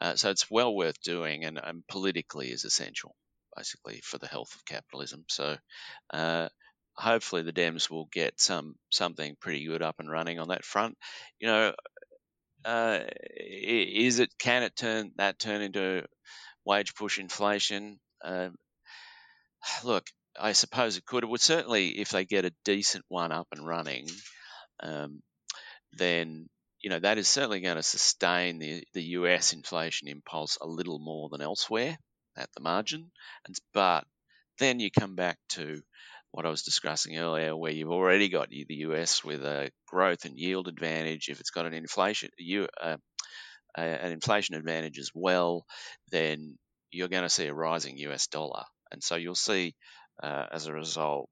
uh, 0.01 0.15
so 0.15 0.29
it's 0.29 0.49
well 0.49 0.73
worth 0.73 0.95
doing, 1.01 1.43
and, 1.43 1.59
and 1.61 1.85
politically 1.89 2.47
is 2.47 2.63
essential, 2.63 3.13
basically, 3.57 3.99
for 4.01 4.17
the 4.17 4.27
health 4.27 4.55
of 4.55 4.63
capitalism. 4.63 5.25
So, 5.27 5.57
hopefully 6.95 7.41
the 7.43 7.53
Dems 7.53 7.89
will 7.89 8.07
get 8.11 8.39
some 8.39 8.75
something 8.89 9.35
pretty 9.39 9.65
good 9.65 9.81
up 9.81 9.95
and 9.99 10.09
running 10.09 10.39
on 10.39 10.49
that 10.49 10.65
front. 10.65 10.97
You 11.39 11.47
know, 11.47 11.73
uh, 12.63 13.01
is 13.37 14.19
it 14.19 14.29
can 14.39 14.63
it 14.63 14.75
turn 14.75 15.11
that 15.17 15.39
turn 15.39 15.61
into 15.61 16.05
wage 16.65 16.95
push 16.95 17.19
inflation? 17.19 17.99
Um, 18.23 18.55
look, 19.83 20.07
I 20.39 20.53
suppose 20.53 20.97
it 20.97 21.05
could. 21.05 21.23
It 21.23 21.29
would 21.29 21.41
certainly, 21.41 21.99
if 21.99 22.09
they 22.09 22.25
get 22.25 22.45
a 22.45 22.53
decent 22.63 23.05
one 23.07 23.31
up 23.31 23.47
and 23.51 23.65
running, 23.65 24.07
um, 24.81 25.21
then 25.93 26.47
you 26.81 26.89
know 26.89 26.99
that 26.99 27.17
is 27.17 27.27
certainly 27.27 27.61
going 27.61 27.77
to 27.77 27.83
sustain 27.83 28.59
the 28.59 28.83
the 28.93 29.03
US 29.03 29.53
inflation 29.53 30.07
impulse 30.07 30.57
a 30.61 30.67
little 30.67 30.99
more 30.99 31.29
than 31.29 31.41
elsewhere 31.41 31.97
at 32.37 32.49
the 32.55 32.61
margin. 32.61 33.11
And 33.45 33.55
but 33.73 34.05
then 34.59 34.79
you 34.79 34.89
come 34.91 35.15
back 35.15 35.37
to 35.49 35.81
what 36.35 36.45
I 36.45 36.49
was 36.49 36.63
discussing 36.63 37.17
earlier, 37.17 37.55
where 37.55 37.71
you've 37.71 37.93
already 37.93 38.27
got 38.27 38.49
the 38.49 38.65
US 38.69 39.23
with 39.23 39.45
a 39.45 39.71
growth 39.87 40.25
and 40.25 40.37
yield 40.37 40.67
advantage. 40.67 41.29
If 41.29 41.39
it's 41.39 41.49
got 41.49 41.65
an 41.65 41.73
inflation, 41.73 42.29
you, 42.37 42.67
uh, 42.81 42.97
an 43.77 44.11
inflation 44.11 44.55
advantage 44.55 44.99
as 44.99 45.11
well, 45.15 45.65
then 46.11 46.57
you're 46.91 47.07
going 47.07 47.23
to 47.23 47.29
see 47.29 47.45
a 47.45 47.53
rising 47.53 47.97
US 47.99 48.27
dollar, 48.27 48.63
and 48.91 49.01
so 49.01 49.15
you'll 49.15 49.33
see, 49.33 49.75
uh, 50.21 50.47
as 50.51 50.67
a 50.67 50.73
result, 50.73 51.29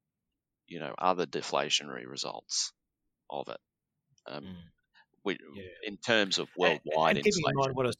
you 0.67 0.79
know, 0.79 0.95
other 0.97 1.25
deflationary 1.25 2.07
results 2.07 2.71
of 3.29 3.49
it. 3.49 3.59
Um, 4.25 4.43
mm. 4.43 4.55
we, 5.25 5.37
yeah. 5.53 5.63
In 5.85 5.97
terms 5.97 6.37
of 6.37 6.47
worldwide 6.57 7.17
and, 7.17 7.17
and 7.17 7.27
inflation. 7.27 7.43
In 7.49 7.75
mind 7.75 7.95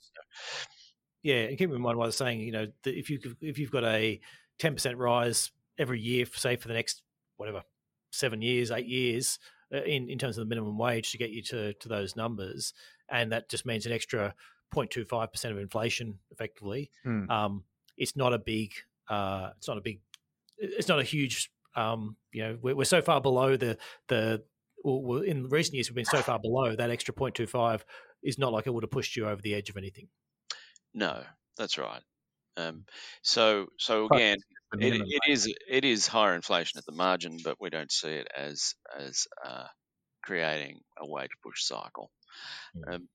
yeah, 1.22 1.36
and 1.36 1.58
keep 1.58 1.70
in 1.70 1.82
mind 1.82 1.98
what 1.98 2.06
I 2.06 2.08
was 2.08 2.18
saying. 2.18 2.40
You 2.40 2.54
know, 2.54 2.68
if 2.86 3.10
you 3.10 3.20
if 3.42 3.60
you've 3.60 3.72
got 3.72 3.84
a 3.84 4.22
ten 4.58 4.74
percent 4.74 4.98
rise 4.98 5.52
every 5.78 6.00
year, 6.00 6.26
say 6.26 6.56
for 6.56 6.68
the 6.68 6.74
next 6.74 7.02
whatever 7.38 7.64
seven 8.12 8.42
years, 8.42 8.72
eight 8.72 8.88
years, 8.88 9.40
uh, 9.74 9.84
in 9.84 10.10
in 10.10 10.18
terms 10.18 10.38
of 10.38 10.46
the 10.46 10.50
minimum 10.50 10.78
wage 10.78 11.12
to 11.12 11.18
get 11.18 11.32
you 11.32 11.42
to 11.44 11.74
to 11.74 11.90
those 11.90 12.16
numbers, 12.16 12.74
and 13.10 13.32
that 13.32 13.50
just 13.50 13.66
means 13.66 13.86
an 13.86 13.92
extra 13.92 14.34
0.25 14.74 15.32
percent 15.32 15.54
of 15.54 15.60
inflation, 15.60 16.20
effectively. 16.32 16.90
Hmm. 17.04 17.30
Um, 17.30 17.64
it's 17.98 18.16
not 18.16 18.34
a 18.34 18.40
big. 18.40 18.74
Uh, 19.10 19.50
it's 19.58 19.68
not 19.68 19.78
a 19.78 19.82
big. 19.82 20.02
It's 20.58 20.88
not 20.88 21.00
a 21.00 21.04
huge. 21.04 21.52
Um, 21.76 22.18
you 22.32 22.44
know, 22.44 22.58
we're, 22.62 22.76
we're 22.76 22.86
so 22.86 23.02
far 23.02 23.22
below 23.22 23.58
the 23.58 23.78
the. 24.08 24.44
Well, 24.86 25.22
in 25.22 25.48
recent 25.48 25.76
years, 25.76 25.90
we've 25.90 25.96
been 25.96 26.04
so 26.04 26.22
far 26.22 26.40
below 26.40 26.76
that 26.76 26.90
extra 26.90 27.14
0.25 27.14 27.84
is 28.22 28.38
not 28.38 28.52
like 28.52 28.68
it 28.68 28.74
would 28.74 28.84
have 28.84 28.92
pushed 28.92 29.16
you 29.16 29.30
over 29.30 29.42
the 29.42 29.56
edge 29.56 29.70
of 29.70 29.78
anything. 29.78 30.10
No, 30.94 31.24
that's 31.58 31.78
right. 31.78 32.02
Um, 32.58 32.86
so, 33.22 33.68
so 33.78 34.06
again, 34.06 34.38
it, 34.80 35.02
it 35.02 35.32
is 35.32 35.52
it 35.70 35.86
is 35.86 36.08
higher 36.08 36.36
inflation 36.36 36.78
at 36.78 36.86
the 36.86 36.92
margin, 36.92 37.38
but 37.44 37.58
we 37.60 37.70
don't 37.70 37.92
see 37.92 38.10
it 38.10 38.28
as 38.36 38.76
as 38.98 39.28
uh, 39.46 39.66
creating 40.24 40.80
a 41.00 41.08
wage 41.08 41.32
push 41.44 41.64
cycle. 41.64 42.10
Mm. 42.76 42.96
Um, 42.96 43.10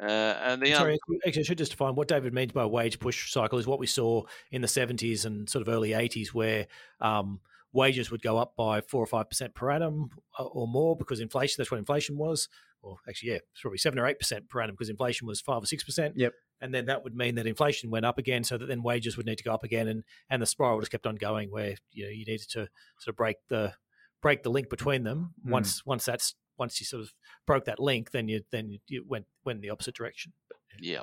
uh, 0.00 0.06
and 0.06 0.62
the 0.62 0.72
Sorry, 0.72 0.98
actually, 1.26 1.42
I 1.42 1.44
should 1.44 1.58
just 1.58 1.70
define 1.70 1.94
what 1.94 2.08
David 2.08 2.34
means 2.34 2.52
by 2.52 2.66
wage 2.66 2.98
push 2.98 3.30
cycle 3.30 3.58
is 3.58 3.66
what 3.66 3.78
we 3.78 3.86
saw 3.86 4.24
in 4.50 4.60
the 4.60 4.66
70s 4.66 5.24
and 5.24 5.48
sort 5.48 5.62
of 5.62 5.72
early 5.72 5.90
80s, 5.90 6.28
where 6.28 6.66
um, 7.00 7.40
wages 7.72 8.10
would 8.10 8.20
go 8.20 8.36
up 8.36 8.56
by 8.56 8.80
four 8.80 9.02
or 9.02 9.06
five 9.06 9.28
percent 9.28 9.54
per 9.54 9.70
annum 9.70 10.10
uh, 10.38 10.44
or 10.44 10.66
more 10.66 10.96
because 10.96 11.20
inflation. 11.20 11.56
That's 11.58 11.70
what 11.70 11.78
inflation 11.78 12.18
was, 12.18 12.48
or 12.82 12.96
actually, 13.08 13.30
yeah, 13.30 13.36
it's 13.36 13.60
probably 13.60 13.78
seven 13.78 14.00
or 14.00 14.06
eight 14.06 14.18
percent 14.18 14.48
per 14.48 14.60
annum 14.60 14.74
because 14.74 14.90
inflation 14.90 15.28
was 15.28 15.40
five 15.40 15.62
or 15.62 15.66
six 15.66 15.84
percent. 15.84 16.14
Yep. 16.16 16.32
And 16.60 16.74
then 16.74 16.86
that 16.86 17.04
would 17.04 17.14
mean 17.14 17.34
that 17.34 17.46
inflation 17.46 17.90
went 17.90 18.06
up 18.06 18.18
again, 18.18 18.44
so 18.44 18.56
that 18.56 18.66
then 18.66 18.82
wages 18.82 19.16
would 19.16 19.26
need 19.26 19.38
to 19.38 19.44
go 19.44 19.52
up 19.52 19.64
again, 19.64 19.88
and 19.88 20.04
and 20.30 20.40
the 20.40 20.46
spiral 20.46 20.80
just 20.80 20.92
kept 20.92 21.06
on 21.06 21.16
going, 21.16 21.50
where 21.50 21.76
you 21.92 22.04
know 22.04 22.10
you 22.10 22.24
needed 22.24 22.48
to 22.50 22.68
sort 22.98 23.12
of 23.12 23.16
break 23.16 23.36
the 23.48 23.74
break 24.22 24.42
the 24.42 24.50
link 24.50 24.70
between 24.70 25.04
them. 25.04 25.34
Mm. 25.46 25.50
Once 25.50 25.84
once 25.84 26.04
that's 26.04 26.34
once 26.58 26.80
you 26.80 26.86
sort 26.86 27.02
of 27.02 27.12
broke 27.46 27.64
that 27.66 27.80
link, 27.80 28.10
then 28.10 28.28
you 28.28 28.42
then 28.50 28.78
you 28.86 29.04
went 29.06 29.26
went 29.44 29.58
in 29.58 29.62
the 29.62 29.70
opposite 29.70 29.94
direction. 29.94 30.32
Yeah. 30.80 31.02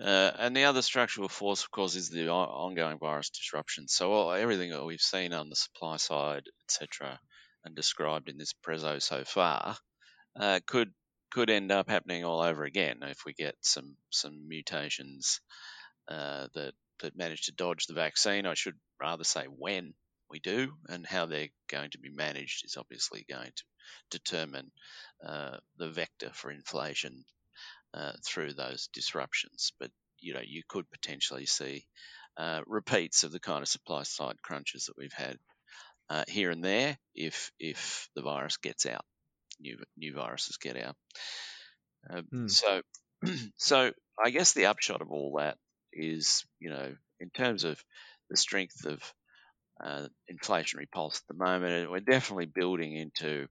Uh, 0.00 0.30
and 0.38 0.56
the 0.56 0.64
other 0.64 0.82
structural 0.82 1.28
force, 1.28 1.64
of 1.64 1.72
course, 1.72 1.96
is 1.96 2.08
the 2.08 2.28
ongoing 2.28 2.98
virus 2.98 3.30
disruption. 3.30 3.88
So 3.88 4.30
everything 4.30 4.70
that 4.70 4.84
we've 4.84 5.00
seen 5.00 5.32
on 5.32 5.48
the 5.48 5.56
supply 5.56 5.96
side, 5.96 6.44
etc., 6.64 7.18
and 7.64 7.74
described 7.74 8.28
in 8.28 8.38
this 8.38 8.54
prezo 8.64 9.02
so 9.02 9.24
far, 9.24 9.76
uh, 10.38 10.60
could 10.66 10.92
could 11.30 11.50
end 11.50 11.72
up 11.72 11.88
happening 11.88 12.24
all 12.24 12.40
over 12.40 12.64
again 12.64 12.98
if 13.02 13.24
we 13.24 13.32
get 13.32 13.56
some 13.60 13.96
some 14.10 14.48
mutations 14.48 15.40
uh, 16.08 16.48
that 16.54 16.72
that 17.00 17.16
manage 17.16 17.42
to 17.42 17.52
dodge 17.52 17.86
the 17.86 17.94
vaccine. 17.94 18.46
I 18.46 18.54
should 18.54 18.76
rather 19.00 19.24
say 19.24 19.44
when 19.44 19.94
we 20.30 20.40
do, 20.40 20.72
and 20.88 21.06
how 21.06 21.26
they're 21.26 21.48
going 21.68 21.90
to 21.90 21.98
be 21.98 22.10
managed 22.10 22.64
is 22.64 22.76
obviously 22.76 23.24
going 23.28 23.52
to 23.54 23.64
determine 24.10 24.70
uh, 25.26 25.58
the 25.76 25.88
vector 25.88 26.30
for 26.34 26.50
inflation 26.50 27.24
uh, 27.94 28.12
through 28.26 28.54
those 28.54 28.88
disruptions. 28.92 29.72
But 29.78 29.90
you 30.20 30.34
know, 30.34 30.42
you 30.44 30.62
could 30.68 30.90
potentially 30.90 31.46
see 31.46 31.86
uh, 32.36 32.62
repeats 32.66 33.24
of 33.24 33.32
the 33.32 33.40
kind 33.40 33.62
of 33.62 33.68
supply 33.68 34.02
side 34.02 34.40
crunches 34.42 34.86
that 34.86 34.96
we've 34.96 35.12
had 35.12 35.38
uh, 36.10 36.24
here 36.28 36.50
and 36.50 36.64
there 36.64 36.96
if 37.14 37.50
if 37.58 38.08
the 38.14 38.22
virus 38.22 38.56
gets 38.56 38.86
out 38.86 39.04
new 39.60 39.78
new 39.96 40.14
viruses 40.14 40.56
get 40.56 40.76
out. 40.76 40.96
Uh, 42.08 42.22
mm. 42.32 42.50
So, 42.50 42.82
so 43.56 43.92
I 44.22 44.30
guess 44.30 44.52
the 44.52 44.66
upshot 44.66 45.02
of 45.02 45.10
all 45.10 45.36
that 45.38 45.56
is, 45.92 46.44
you 46.60 46.70
know, 46.70 46.94
in 47.20 47.30
terms 47.30 47.64
of 47.64 47.82
the 48.30 48.36
strength 48.36 48.84
of 48.84 49.02
uh, 49.82 50.08
inflationary 50.30 50.90
pulse 50.90 51.20
at 51.20 51.36
the 51.36 51.44
moment, 51.44 51.90
we're 51.90 52.00
definitely 52.00 52.46
building 52.46 52.94
into 52.94 53.46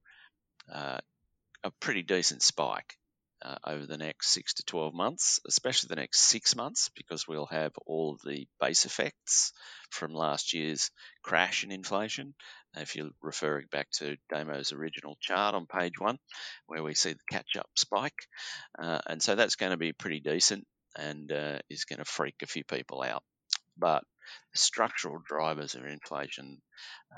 uh, 0.74 1.00
a 1.64 1.72
pretty 1.80 2.04
decent 2.04 2.42
spike 2.42 2.96
uh, 3.42 3.56
over 3.66 3.86
the 3.86 3.98
next 3.98 4.30
six 4.30 4.56
to 4.56 4.64
12 4.66 4.94
months, 4.94 5.40
especially 5.48 5.88
the 5.88 5.96
next 5.96 6.22
six 6.22 6.56
months, 6.56 6.90
because 6.96 7.28
we'll 7.28 7.46
have 7.48 7.72
all 7.86 8.18
the 8.26 8.48
base 8.60 8.86
effects 8.86 9.54
from 9.90 10.14
last 10.14 10.54
year's 10.54 10.92
crash 11.24 11.64
in 11.64 11.72
inflation. 11.72 12.34
If 12.76 12.96
you're 12.96 13.12
referring 13.22 13.68
back 13.72 13.90
to 13.98 14.18
Damo's 14.30 14.72
original 14.72 15.18
chart 15.20 15.56
on 15.56 15.66
page 15.66 16.00
one, 16.00 16.18
where 16.68 16.84
we 16.84 16.94
see 16.94 17.14
the 17.14 17.20
catch 17.30 17.56
up 17.58 17.70
spike. 17.76 18.28
Uh, 18.78 19.00
and 19.08 19.22
so 19.22 19.36
that's 19.36 19.56
going 19.56 19.72
to 19.72 19.78
be 19.78 19.94
pretty 19.94 20.20
decent 20.20 20.66
and 20.96 21.32
uh, 21.32 21.60
is 21.70 21.86
going 21.86 22.00
to 22.00 22.06
freak 22.06 22.36
a 22.42 22.48
few 22.48 22.64
people 22.64 23.02
out. 23.02 23.24
But 23.78 24.04
the 24.52 24.58
structural 24.58 25.20
drivers 25.26 25.76
of 25.76 25.86
inflation 25.86 26.62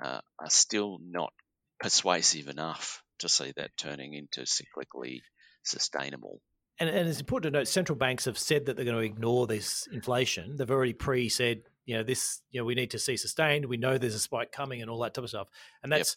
uh, 0.02 0.20
are 0.40 0.50
still 0.50 1.00
not 1.02 1.34
persuasive 1.80 2.50
enough 2.50 3.02
to 3.20 3.30
see 3.30 3.54
that 3.56 3.72
turning 3.78 4.14
into 4.14 4.42
cyclically 4.42 5.22
sustainable. 5.64 6.42
And, 6.80 6.90
and 6.90 7.10
it's 7.10 7.20
important 7.20 7.54
to 7.54 7.60
note 7.60 7.68
central 7.68 7.98
banks 7.98 8.26
have 8.26 8.38
said 8.38 8.66
that 8.66 8.76
they're 8.76 8.86
going 8.86 8.98
to 8.98 9.04
ignore 9.04 9.48
this 9.48 9.88
inflation. 9.92 10.56
They've 10.56 10.72
already 10.72 10.94
pre 10.94 11.28
said, 11.30 11.64
you 11.86 11.96
know, 11.96 12.04
this, 12.04 12.42
you 12.52 12.62
know, 12.62 12.66
we 12.66 12.76
need 12.76 12.92
to 12.92 13.00
see 13.00 13.18
sustained. 13.18 13.66
We 13.66 13.78
know 13.78 13.98
there's 13.98 14.16
a 14.16 14.20
spike 14.20 14.52
coming 14.52 14.82
and 14.82 14.90
all 14.90 15.00
that 15.00 15.14
type 15.14 15.24
of 15.24 15.30
stuff. 15.30 15.48
And 15.84 15.92
that's, 15.92 16.16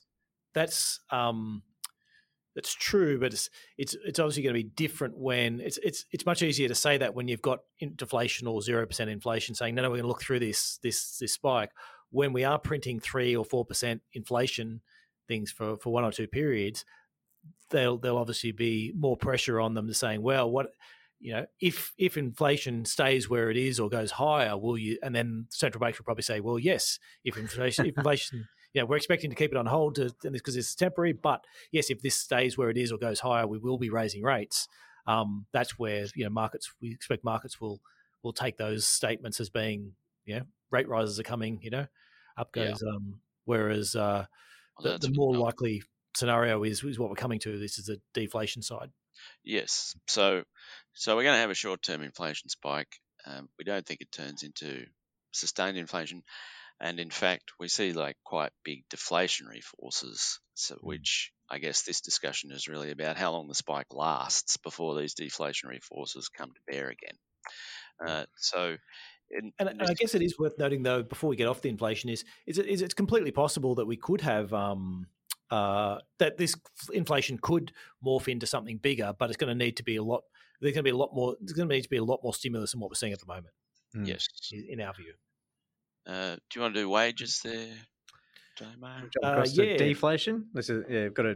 yep. 0.55 0.55
that's, 0.55 1.01
um, 1.11 1.63
that's 2.55 2.75
true, 2.75 3.19
but 3.19 3.33
it's 3.33 3.49
it's 3.79 3.97
it's 4.05 4.19
obviously 4.19 4.43
going 4.43 4.55
to 4.55 4.63
be 4.63 4.71
different 4.77 5.17
when 5.17 5.61
it's 5.61 5.79
it's 5.79 6.05
it's 6.13 6.27
much 6.27 6.43
easier 6.43 6.69
to 6.69 6.75
say 6.75 6.99
that 6.99 7.15
when 7.15 7.29
you've 7.29 7.43
got 7.43 7.61
deflation 7.97 8.47
or 8.47 8.61
zero 8.61 8.87
percent 8.87 9.11
inflation, 9.11 9.55
saying 9.55 9.75
no, 9.75 9.83
no, 9.83 9.89
we're 9.89 9.97
going 9.97 10.05
to 10.05 10.09
look 10.09 10.23
through 10.23 10.41
this 10.41 10.79
this 10.83 11.17
this 11.19 11.33
spike. 11.33 11.71
When 12.11 12.33
we 12.33 12.45
are 12.45 12.59
printing 12.59 13.01
three 13.01 13.35
or 13.35 13.45
four 13.45 13.65
percent 13.65 14.03
inflation 14.13 14.83
things 15.29 15.51
for 15.51 15.77
for 15.79 15.93
one 15.93 16.05
or 16.05 16.13
two 16.13 16.27
periods, 16.27 16.85
they'll 17.71 17.99
there'll 17.99 18.19
obviously 18.19 18.53
be 18.53 18.93
more 18.97 19.17
pressure 19.17 19.61
on 19.61 19.75
them 19.75 19.87
to 19.89 19.95
saying, 19.95 20.23
well, 20.23 20.51
what 20.51 20.69
you 21.23 21.33
know, 21.33 21.47
if 21.61 21.93
if 21.97 22.17
inflation 22.17 22.85
stays 22.85 23.31
where 23.31 23.51
it 23.51 23.57
is 23.57 23.79
or 23.79 23.89
goes 23.89 24.11
higher, 24.11 24.59
will 24.59 24.77
you? 24.77 24.99
And 25.03 25.15
then 25.15 25.47
central 25.51 25.81
banks 25.81 25.99
will 25.99 26.05
probably 26.05 26.25
say, 26.25 26.41
well, 26.41 26.59
yes, 26.59 26.99
if 27.25 27.37
inflation, 27.37 27.87
if 27.87 27.97
inflation, 27.97 28.49
yeah, 28.75 28.83
we're 28.83 28.97
expecting 28.97 29.31
to 29.31 29.37
keep 29.37 29.53
it 29.53 29.57
on 29.57 29.67
hold 29.67 29.99
because 30.23 30.57
it's 30.57 30.75
temporary, 30.75 31.13
but 31.13 31.45
yes, 31.71 31.91
if 31.91 32.03
this 32.03 32.17
stays 32.17 32.59
where 32.59 32.71
it 32.71 32.77
is 32.77 32.91
or 32.91 32.99
goes 32.99 33.21
higher, 33.21 33.47
we 33.47 33.59
will 33.59 33.79
be 33.79 33.89
raising 33.89 34.23
rates. 34.23 34.67
Um, 35.07 35.47
that's 35.53 35.79
where 35.79 36.07
you 36.15 36.25
know 36.25 36.31
markets. 36.31 36.73
We 36.81 36.91
expect 36.91 37.25
markets 37.25 37.61
will 37.61 37.81
will 38.23 38.33
take 38.33 38.57
those 38.57 38.87
statements 38.87 39.41
as 39.41 39.49
being, 39.49 39.93
you 40.25 40.37
know, 40.37 40.43
rate 40.71 40.89
rises 40.89 41.21
are 41.21 41.25
coming. 41.25 41.61
You 41.63 41.71
know, 41.71 41.87
up 42.37 42.53
goes. 42.53 42.83
Yeah. 42.85 42.95
Um, 42.95 43.21
whereas 43.45 43.95
uh, 43.95 44.27
well, 44.79 44.99
the, 44.99 45.09
the 45.09 45.15
more 45.15 45.37
likely 45.37 45.83
scenario 46.15 46.63
is 46.65 46.83
is 46.85 46.99
what 46.99 47.09
we're 47.09 47.17
coming 47.17 47.39
to. 47.41 47.59
This 47.59 47.79
is 47.79 47.87
the 47.87 48.01
deflation 48.15 48.63
side. 48.63 48.91
Yes. 49.45 49.97
So 50.09 50.45
so 50.95 51.17
we're 51.17 51.25
going 51.25 51.37
to 51.37 51.41
have 51.41 51.51
a 51.51 51.55
short 51.55 51.83
term 51.83 52.03
inflation 52.03 52.49
spike. 52.49 53.01
Um, 53.27 53.49
we 53.59 53.65
don't 53.65 53.87
think 53.87 54.01
it 54.01 54.13
turns 54.13 54.43
into 54.43 54.85
sustained 55.33 55.79
inflation. 55.79 56.23
And 56.81 56.99
in 56.99 57.11
fact, 57.11 57.53
we 57.61 57.69
see 57.69 57.93
like 57.93 58.17
quite 58.25 58.51
big 58.65 58.85
deflationary 58.89 59.63
forces, 59.63 60.41
so, 60.55 60.75
hmm. 60.75 60.87
which 60.87 61.33
I 61.49 61.59
guess 61.59 61.83
this 61.83 62.01
discussion 62.01 62.51
is 62.51 62.69
really 62.69 62.91
about 62.91 63.17
how 63.17 63.33
long 63.33 63.49
the 63.49 63.55
spike 63.55 63.95
lasts 63.95 64.57
before 64.57 64.99
these 64.99 65.15
deflationary 65.15 65.83
forces 65.83 66.29
come 66.29 66.51
to 66.51 66.73
bear 66.73 66.89
again. 66.89 67.17
Hmm. 68.01 68.09
Uh, 68.09 68.25
so, 68.37 68.77
in, 69.31 69.53
and, 69.59 69.69
and, 69.69 69.83
I 69.83 69.95
guess 69.95 70.15
it 70.15 70.23
is 70.23 70.39
worth 70.39 70.59
noting, 70.59 70.83
though, 70.83 71.03
before 71.03 71.31
we 71.31 71.37
get 71.37 71.47
off 71.47 71.63
the 71.63 71.71
inflation, 71.71 72.11
is 72.11 72.25
is 72.47 72.59
it, 72.59 72.67
is 72.67 72.83
it's 72.83 72.95
completely 72.95 73.31
possible 73.31 73.77
that 73.77 73.87
we 73.87 73.97
could 73.97 74.21
have 74.21 74.53
um, 74.53 75.07
uh, 75.53 75.99
that 76.19 76.39
this 76.39 76.57
inflation 76.95 77.39
could 77.41 77.73
morph 78.05 78.27
into 78.27 78.47
something 78.47 78.79
bigger, 78.79 79.13
but 79.19 79.29
it's 79.29 79.37
going 79.37 79.57
to 79.57 79.65
need 79.65 79.77
to 79.77 79.83
be 79.83 79.97
a 79.97 80.03
lot. 80.03 80.23
There's 80.61 80.73
going 80.73 80.85
to 80.85 80.91
be 80.91 80.91
a 80.91 80.97
lot 80.97 81.15
more. 81.15 81.37
There's 81.41 81.53
going 81.53 81.69
to 81.69 81.75
need 81.75 81.83
to 81.83 81.91
be 81.91 81.99
a 81.99 82.05
lot 82.05 82.21
more 82.25 82.33
stimulus 82.33 82.73
than 82.73 82.81
what 82.81 82.91
we're 82.91 82.95
seeing 82.95 83.13
at 83.13 83.21
the 83.21 83.27
moment. 83.27 83.55
Mm. 83.95 84.09
Yes, 84.09 84.27
in 84.51 84.81
our 84.81 84.95
view. 84.95 85.13
Uh, 86.07 86.37
do 86.37 86.41
you 86.55 86.61
want 86.63 86.75
to 86.75 86.81
do 86.81 86.89
wages 86.89 87.41
there, 87.45 87.69
Damo? 88.59 89.09
Uh, 89.23 89.47
yeah. 89.53 89.77
deflation. 89.77 90.47
This 90.55 90.71
is 90.71 90.85
yeah. 90.89 91.03
We've 91.03 91.15
got 91.15 91.27
a 91.27 91.35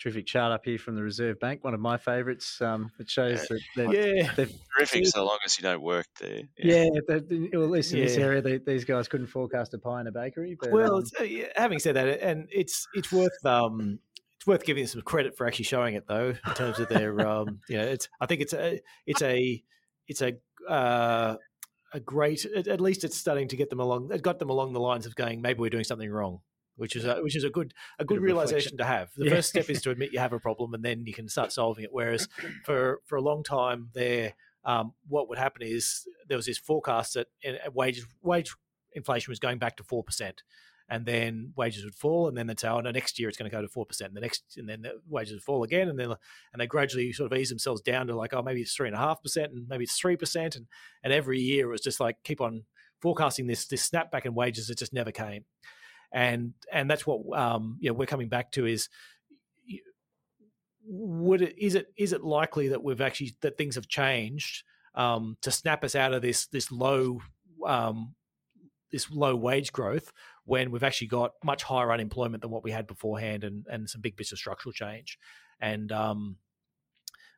terrific 0.00 0.26
chart 0.26 0.52
up 0.52 0.64
here 0.64 0.78
from 0.78 0.94
the 0.94 1.02
Reserve 1.02 1.38
Bank, 1.40 1.64
one 1.64 1.74
of 1.74 1.80
my 1.80 1.96
favourites. 1.96 2.60
Um, 2.60 2.90
it 2.98 3.10
shows 3.10 3.46
that 3.48 3.60
they're, 3.76 3.94
yeah, 3.94 4.32
they're 4.34 4.48
terrific 4.76 5.06
so 5.06 5.24
long 5.24 5.38
as 5.44 5.58
you 5.58 5.62
don't 5.62 5.82
work 5.82 6.06
there. 6.20 6.42
Yeah, 6.56 6.86
yeah 7.08 7.18
well, 7.52 7.64
at 7.64 7.70
least 7.70 7.92
in 7.92 7.98
yeah. 7.98 8.04
this 8.04 8.16
area, 8.16 8.42
they, 8.42 8.58
these 8.58 8.84
guys 8.84 9.08
couldn't 9.08 9.26
forecast 9.26 9.74
a 9.74 9.78
pie 9.78 10.00
in 10.00 10.06
a 10.06 10.12
bakery. 10.12 10.56
But, 10.60 10.70
well, 10.70 10.96
um, 10.96 11.04
uh, 11.20 11.24
having 11.56 11.78
said 11.78 11.96
that, 11.96 12.22
and 12.22 12.48
it's 12.50 12.86
it's 12.94 13.12
worth 13.12 13.44
um, 13.44 13.98
it's 14.36 14.46
worth 14.46 14.64
giving 14.64 14.86
some 14.86 15.02
credit 15.02 15.36
for 15.36 15.46
actually 15.46 15.64
showing 15.64 15.94
it 15.94 16.06
though, 16.06 16.34
in 16.46 16.54
terms 16.54 16.78
of 16.78 16.88
their 16.88 17.26
um, 17.26 17.60
you 17.68 17.76
know, 17.76 17.84
it's 17.84 18.08
I 18.20 18.26
think 18.26 18.40
it's 18.40 18.52
a 18.52 18.80
it's 19.06 19.22
a 19.22 19.62
it's 20.06 20.22
a 20.22 20.34
uh, 20.68 21.36
a 21.92 22.00
great 22.00 22.44
at 22.44 22.80
least 22.80 23.04
it's 23.04 23.16
starting 23.16 23.48
to 23.48 23.56
get 23.56 23.70
them 23.70 23.80
along 23.80 24.10
it 24.12 24.22
got 24.22 24.38
them 24.38 24.50
along 24.50 24.72
the 24.72 24.80
lines 24.80 25.06
of 25.06 25.14
going 25.14 25.40
maybe 25.40 25.58
we're 25.58 25.70
doing 25.70 25.84
something 25.84 26.10
wrong 26.10 26.40
which 26.78 26.96
is 26.96 27.04
a, 27.04 27.16
which 27.16 27.36
is 27.36 27.44
a 27.44 27.50
good 27.50 27.74
a 27.98 28.04
good 28.04 28.20
realization 28.20 28.78
to 28.78 28.84
have. 28.84 29.10
The 29.16 29.26
yeah. 29.26 29.32
first 29.32 29.50
step 29.50 29.68
is 29.68 29.82
to 29.82 29.90
admit 29.90 30.12
you 30.12 30.20
have 30.20 30.32
a 30.32 30.40
problem, 30.40 30.72
and 30.72 30.84
then 30.84 31.04
you 31.04 31.12
can 31.12 31.28
start 31.28 31.52
solving 31.52 31.84
it. 31.84 31.90
Whereas 31.92 32.28
for 32.64 33.00
for 33.04 33.16
a 33.16 33.20
long 33.20 33.42
time 33.42 33.90
there, 33.92 34.34
um, 34.64 34.94
what 35.08 35.28
would 35.28 35.38
happen 35.38 35.62
is 35.62 36.06
there 36.28 36.36
was 36.36 36.46
this 36.46 36.58
forecast 36.58 37.14
that 37.14 37.26
wages 37.74 38.06
wage 38.22 38.54
inflation 38.92 39.30
was 39.30 39.38
going 39.38 39.58
back 39.58 39.76
to 39.76 39.82
four 39.82 40.04
percent, 40.04 40.42
and 40.88 41.04
then 41.04 41.52
wages 41.56 41.84
would 41.84 41.94
fall, 41.94 42.28
and 42.28 42.36
then 42.36 42.46
they'd 42.46 42.60
say, 42.60 42.68
"Oh, 42.68 42.80
no, 42.80 42.92
next 42.92 43.18
year 43.18 43.28
it's 43.28 43.36
going 43.36 43.50
to 43.50 43.56
go 43.56 43.60
to 43.60 43.68
four 43.68 43.84
percent." 43.84 44.14
The 44.14 44.20
next, 44.20 44.56
and 44.56 44.68
then 44.68 44.82
the 44.82 45.00
wages 45.08 45.34
would 45.34 45.42
fall 45.42 45.64
again, 45.64 45.88
and 45.88 45.98
then 45.98 46.10
and 46.52 46.60
they 46.60 46.66
gradually 46.66 47.12
sort 47.12 47.32
of 47.32 47.38
ease 47.38 47.48
themselves 47.48 47.82
down 47.82 48.06
to 48.06 48.16
like, 48.16 48.32
"Oh, 48.32 48.42
maybe 48.42 48.62
it's 48.62 48.74
three 48.74 48.88
and 48.88 48.96
a 48.96 49.00
half 49.00 49.22
percent, 49.22 49.52
and 49.52 49.68
maybe 49.68 49.84
it's 49.84 49.98
three 49.98 50.16
percent," 50.16 50.54
and 50.54 50.66
and 51.02 51.12
every 51.12 51.40
year 51.40 51.66
it 51.66 51.72
was 51.72 51.80
just 51.80 51.98
like 51.98 52.16
keep 52.22 52.40
on 52.40 52.64
forecasting 53.00 53.46
this 53.48 53.66
this 53.66 53.88
snapback 53.88 54.24
in 54.24 54.34
wages 54.34 54.68
that 54.68 54.78
just 54.78 54.92
never 54.92 55.12
came 55.12 55.44
and 56.12 56.54
and 56.72 56.90
that's 56.90 57.06
what 57.06 57.20
um, 57.38 57.76
you 57.80 57.90
know 57.90 57.94
we're 57.94 58.06
coming 58.06 58.28
back 58.28 58.52
to 58.52 58.66
is 58.66 58.88
would 60.84 61.42
it 61.42 61.54
is 61.58 61.74
it 61.74 61.86
is 61.96 62.12
it 62.12 62.24
likely 62.24 62.68
that 62.68 62.82
we've 62.82 63.00
actually 63.00 63.36
that 63.42 63.58
things 63.58 63.74
have 63.74 63.88
changed 63.88 64.64
um, 64.94 65.36
to 65.42 65.50
snap 65.50 65.84
us 65.84 65.94
out 65.94 66.14
of 66.14 66.22
this 66.22 66.46
this 66.46 66.72
low 66.72 67.20
um, 67.66 68.14
this 68.90 69.10
low 69.10 69.36
wage 69.36 69.72
growth 69.72 70.12
when 70.44 70.70
we've 70.70 70.82
actually 70.82 71.08
got 71.08 71.32
much 71.44 71.62
higher 71.62 71.92
unemployment 71.92 72.42
than 72.42 72.50
what 72.50 72.64
we 72.64 72.70
had 72.70 72.86
beforehand 72.86 73.44
and 73.44 73.66
and 73.70 73.88
some 73.88 74.00
big 74.00 74.16
bits 74.16 74.32
of 74.32 74.38
structural 74.38 74.72
change? 74.72 75.18
And 75.60 75.92
um, 75.92 76.36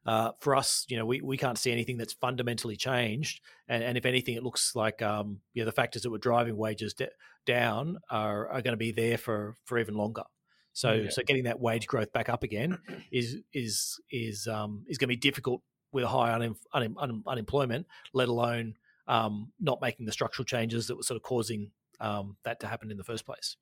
uh, 0.06 0.32
for 0.40 0.56
us, 0.56 0.86
you 0.88 0.96
know, 0.96 1.04
we, 1.04 1.20
we 1.20 1.36
can't 1.36 1.58
see 1.58 1.72
anything 1.72 1.98
that's 1.98 2.14
fundamentally 2.14 2.76
changed. 2.76 3.40
And, 3.68 3.82
and 3.82 3.98
if 3.98 4.06
anything, 4.06 4.34
it 4.34 4.42
looks 4.42 4.74
like 4.74 5.02
um, 5.02 5.40
you 5.52 5.62
know, 5.62 5.66
the 5.66 5.72
factors 5.72 6.02
that 6.02 6.10
were 6.10 6.18
driving 6.18 6.56
wages 6.56 6.94
de- 6.94 7.10
down 7.46 7.98
are, 8.10 8.48
are 8.48 8.62
going 8.62 8.72
to 8.72 8.78
be 8.78 8.92
there 8.92 9.18
for, 9.18 9.56
for 9.64 9.78
even 9.78 9.94
longer. 9.94 10.24
So, 10.72 10.92
yeah. 10.92 11.10
so 11.10 11.22
getting 11.22 11.44
that 11.44 11.60
wage 11.60 11.86
growth 11.86 12.12
back 12.12 12.28
up 12.28 12.42
again 12.42 12.78
is 13.12 13.38
is 13.52 14.00
is 14.10 14.46
um, 14.46 14.84
is 14.88 14.98
going 14.98 15.08
to 15.08 15.14
be 15.14 15.16
difficult 15.16 15.62
with 15.92 16.04
high 16.04 16.32
un, 16.32 16.54
un, 16.72 16.94
un, 16.98 17.22
unemployment, 17.26 17.86
let 18.14 18.28
alone 18.28 18.74
um, 19.08 19.50
not 19.58 19.80
making 19.80 20.06
the 20.06 20.12
structural 20.12 20.44
changes 20.44 20.86
that 20.86 20.96
were 20.96 21.02
sort 21.02 21.16
of 21.16 21.22
causing 21.22 21.72
um, 21.98 22.36
that 22.44 22.60
to 22.60 22.66
happen 22.66 22.90
in 22.90 22.96
the 22.96 23.04
first 23.04 23.26
place. 23.26 23.56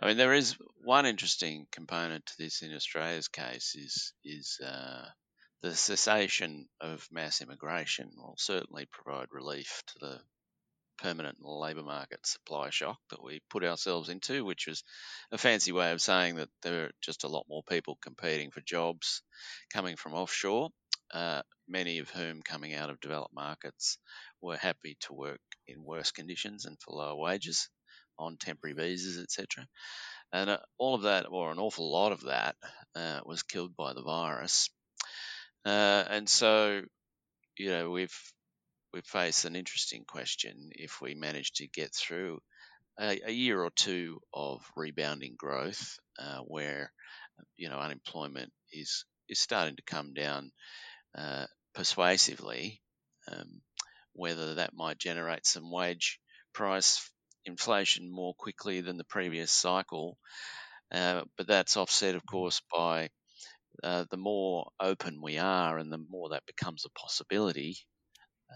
I 0.00 0.06
mean, 0.06 0.16
there 0.16 0.32
is 0.32 0.56
one 0.82 1.06
interesting 1.06 1.66
component 1.70 2.26
to 2.26 2.32
this 2.38 2.62
in 2.62 2.74
Australia's 2.74 3.28
case 3.28 3.76
is 3.76 4.12
is 4.24 4.58
uh, 4.64 5.04
the 5.62 5.74
cessation 5.74 6.66
of 6.80 7.06
mass 7.10 7.40
immigration 7.40 8.10
will 8.16 8.36
certainly 8.38 8.86
provide 8.90 9.28
relief 9.32 9.82
to 9.86 9.94
the 10.00 10.20
permanent 10.98 11.38
labour 11.40 11.82
market 11.82 12.26
supply 12.26 12.70
shock 12.70 12.98
that 13.10 13.22
we 13.22 13.40
put 13.50 13.64
ourselves 13.64 14.08
into, 14.08 14.44
which 14.44 14.68
is 14.68 14.84
a 15.32 15.38
fancy 15.38 15.72
way 15.72 15.92
of 15.92 16.00
saying 16.00 16.36
that 16.36 16.48
there 16.62 16.84
are 16.84 16.90
just 17.02 17.24
a 17.24 17.28
lot 17.28 17.46
more 17.48 17.62
people 17.68 17.98
competing 18.00 18.50
for 18.50 18.60
jobs 18.60 19.22
coming 19.72 19.96
from 19.96 20.14
offshore, 20.14 20.70
uh, 21.12 21.42
many 21.68 21.98
of 21.98 22.10
whom 22.10 22.42
coming 22.42 22.74
out 22.74 22.90
of 22.90 23.00
developed 23.00 23.34
markets 23.34 23.98
were 24.40 24.56
happy 24.56 24.96
to 25.00 25.12
work 25.12 25.40
in 25.66 25.82
worse 25.82 26.10
conditions 26.10 26.64
and 26.64 26.76
for 26.80 26.92
lower 26.92 27.16
wages 27.16 27.68
on 28.18 28.36
temporary 28.36 28.74
visas, 28.74 29.18
etc. 29.18 29.66
And 30.32 30.50
uh, 30.50 30.58
all 30.78 30.94
of 30.94 31.02
that, 31.02 31.26
or 31.28 31.50
an 31.50 31.58
awful 31.58 31.90
lot 31.90 32.12
of 32.12 32.22
that, 32.22 32.56
uh, 32.94 33.20
was 33.24 33.42
killed 33.42 33.76
by 33.76 33.92
the 33.92 34.02
virus. 34.02 34.70
Uh, 35.64 36.04
and 36.10 36.28
so, 36.28 36.82
you 37.58 37.70
know, 37.70 37.90
we've 37.90 38.16
we 38.92 39.00
face 39.02 39.44
an 39.44 39.56
interesting 39.56 40.04
question 40.06 40.70
if 40.72 41.00
we 41.02 41.14
manage 41.14 41.52
to 41.54 41.68
get 41.68 41.94
through 41.94 42.40
a, 43.00 43.20
a 43.26 43.32
year 43.32 43.62
or 43.62 43.70
two 43.70 44.20
of 44.34 44.62
rebounding 44.76 45.34
growth, 45.38 45.98
uh, 46.18 46.38
where 46.40 46.92
you 47.56 47.68
know 47.68 47.78
unemployment 47.78 48.52
is 48.72 49.04
is 49.28 49.40
starting 49.40 49.76
to 49.76 49.82
come 49.84 50.14
down 50.14 50.52
uh, 51.16 51.46
persuasively. 51.74 52.82
Um, 53.30 53.62
whether 54.14 54.56
that 54.56 54.74
might 54.74 54.98
generate 54.98 55.46
some 55.46 55.70
wage 55.70 56.20
price 56.52 57.10
inflation 57.46 58.10
more 58.10 58.34
quickly 58.34 58.80
than 58.80 58.96
the 58.96 59.04
previous 59.04 59.52
cycle, 59.52 60.18
uh, 60.92 61.24
but 61.36 61.46
that's 61.48 61.76
offset, 61.76 62.14
of 62.14 62.24
course, 62.26 62.62
by 62.72 63.10
uh, 63.82 64.04
the 64.10 64.16
more 64.16 64.70
open 64.80 65.20
we 65.22 65.38
are 65.38 65.78
and 65.78 65.92
the 65.92 66.04
more 66.10 66.30
that 66.30 66.46
becomes 66.46 66.84
a 66.84 66.98
possibility, 66.98 67.76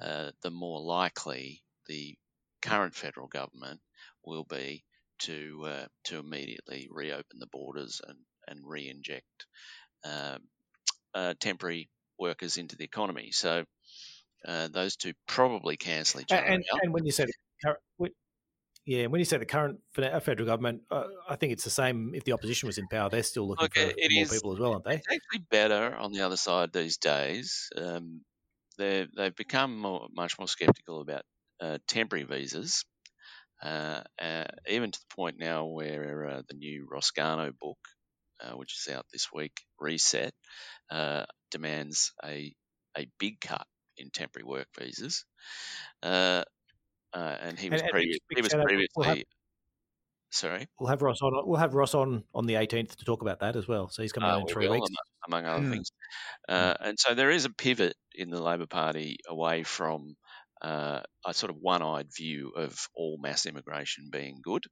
uh, 0.00 0.30
the 0.42 0.50
more 0.50 0.80
likely 0.80 1.62
the 1.86 2.16
current 2.62 2.94
federal 2.94 3.28
government 3.28 3.80
will 4.24 4.44
be 4.44 4.84
to 5.20 5.62
uh, 5.66 5.86
to 6.04 6.18
immediately 6.18 6.88
reopen 6.90 7.38
the 7.38 7.46
borders 7.46 8.00
and 8.06 8.18
and 8.46 8.60
re-inject 8.64 9.46
um, 10.04 10.38
uh, 11.14 11.34
temporary 11.40 11.88
workers 12.18 12.56
into 12.56 12.76
the 12.76 12.84
economy. 12.84 13.30
So 13.32 13.64
uh, 14.46 14.68
those 14.68 14.96
two 14.96 15.12
probably 15.26 15.76
cancel 15.76 16.20
each 16.20 16.32
other 16.32 16.44
and. 16.44 16.64
And 16.82 16.92
when 16.92 17.04
you 17.04 17.12
current, 17.12 17.28
yeah, 18.88 19.04
when 19.04 19.18
you 19.18 19.26
say 19.26 19.36
the 19.36 19.44
current 19.44 19.80
federal 19.92 20.46
government, 20.46 20.80
uh, 20.90 21.04
I 21.28 21.36
think 21.36 21.52
it's 21.52 21.64
the 21.64 21.68
same. 21.68 22.12
If 22.14 22.24
the 22.24 22.32
opposition 22.32 22.68
was 22.68 22.78
in 22.78 22.88
power, 22.88 23.10
they're 23.10 23.22
still 23.22 23.46
looking 23.46 23.64
Look, 23.64 23.74
for 23.74 23.80
more 23.82 24.22
is, 24.22 24.30
people 24.30 24.54
as 24.54 24.58
well, 24.58 24.72
aren't 24.72 24.86
they? 24.86 24.94
It's 24.94 25.06
actually 25.12 25.44
better 25.50 25.94
on 25.94 26.12
the 26.12 26.22
other 26.22 26.38
side 26.38 26.72
these 26.72 26.96
days. 26.96 27.68
Um, 27.76 28.22
they 28.78 29.06
have 29.18 29.36
become 29.36 29.78
more, 29.78 30.08
much 30.10 30.38
more 30.38 30.48
sceptical 30.48 31.02
about 31.02 31.20
uh, 31.60 31.76
temporary 31.86 32.24
visas, 32.24 32.86
uh, 33.62 34.04
uh, 34.22 34.44
even 34.66 34.90
to 34.90 34.98
the 34.98 35.14
point 35.14 35.36
now 35.38 35.66
where 35.66 36.26
uh, 36.26 36.42
the 36.48 36.56
new 36.56 36.88
Ross 36.90 37.10
Garnaut 37.10 37.58
book, 37.58 37.78
uh, 38.40 38.56
which 38.56 38.74
is 38.74 38.94
out 38.94 39.04
this 39.12 39.28
week, 39.30 39.52
Reset, 39.78 40.32
uh, 40.90 41.26
demands 41.50 42.14
a 42.24 42.54
a 42.96 43.06
big 43.18 43.38
cut 43.38 43.66
in 43.98 44.08
temporary 44.08 44.46
work 44.46 44.68
visas. 44.78 45.26
And 47.14 47.58
he 47.58 47.70
was, 47.70 47.82
and, 47.82 47.90
previous, 47.90 48.18
he 48.34 48.42
was 48.42 48.52
previously. 48.52 48.88
We'll 48.96 49.06
have, 49.06 49.22
sorry, 50.30 50.68
we'll 50.78 50.90
have 50.90 51.02
Ross 51.02 51.22
on. 51.22 51.32
We'll 51.46 51.58
have 51.58 51.74
Ross 51.74 51.94
on 51.94 52.24
on 52.34 52.46
the 52.46 52.54
18th 52.54 52.96
to 52.96 53.04
talk 53.04 53.22
about 53.22 53.40
that 53.40 53.56
as 53.56 53.66
well. 53.66 53.88
So 53.88 54.02
he's 54.02 54.12
coming 54.12 54.30
on 54.30 54.42
in 54.42 54.46
three 54.48 54.68
weeks, 54.68 54.88
among 55.26 55.46
other 55.46 55.64
mm. 55.64 55.70
things. 55.70 55.90
Mm. 56.48 56.76
And 56.80 56.98
so 56.98 57.14
there 57.14 57.30
is 57.30 57.44
a 57.44 57.50
pivot 57.50 57.94
in 58.14 58.30
the 58.30 58.42
Labor 58.42 58.66
Party 58.66 59.18
away 59.28 59.62
from 59.62 60.16
uh, 60.62 61.00
a 61.24 61.34
sort 61.34 61.50
of 61.50 61.56
one-eyed 61.60 62.08
view 62.14 62.52
of 62.56 62.76
all 62.94 63.18
mass 63.20 63.46
immigration 63.46 64.08
being 64.10 64.40
good, 64.42 64.64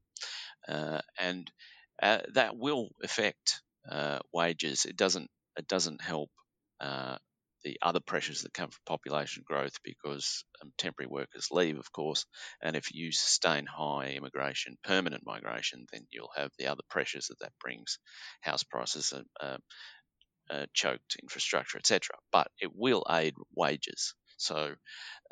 uh, 0.69 1.01
and 1.19 1.51
uh, 2.03 2.19
that 2.35 2.57
will 2.57 2.89
affect 3.03 3.63
uh, 3.91 4.19
wages. 4.33 4.85
It 4.85 4.97
doesn't. 4.97 5.31
It 5.57 5.69
doesn't 5.69 6.03
help 6.03 6.31
uh, 6.81 7.17
the 7.67 7.79
other 7.83 7.99
pressures 7.99 8.43
that 8.43 8.55
come 8.55 8.71
from 8.71 8.79
population 8.87 9.43
growth 9.45 9.73
because 9.83 10.45
um, 10.63 10.71
temporary 10.79 11.09
workers 11.09 11.49
leave, 11.51 11.81
of 11.81 11.91
course, 11.91 12.25
and 12.63 12.77
if 12.77 12.95
you 12.95 13.11
sustain 13.11 13.67
high 13.67 14.15
immigration, 14.17 14.79
permanent 14.85 15.25
migration, 15.27 15.85
then 15.93 16.07
you'll 16.11 16.31
have 16.37 16.53
the 16.59 16.69
other 16.69 16.85
pressures 16.89 17.27
that 17.27 17.41
that 17.41 17.51
brings, 17.61 17.99
house 18.41 18.63
prices, 18.63 19.13
uh, 19.41 19.57
uh, 20.49 20.67
choked 20.75 21.17
infrastructure, 21.21 21.77
etc. 21.79 22.11
But 22.31 22.47
it 22.61 22.71
will 22.73 23.05
aid 23.11 23.35
wages. 23.57 24.15
So 24.37 24.77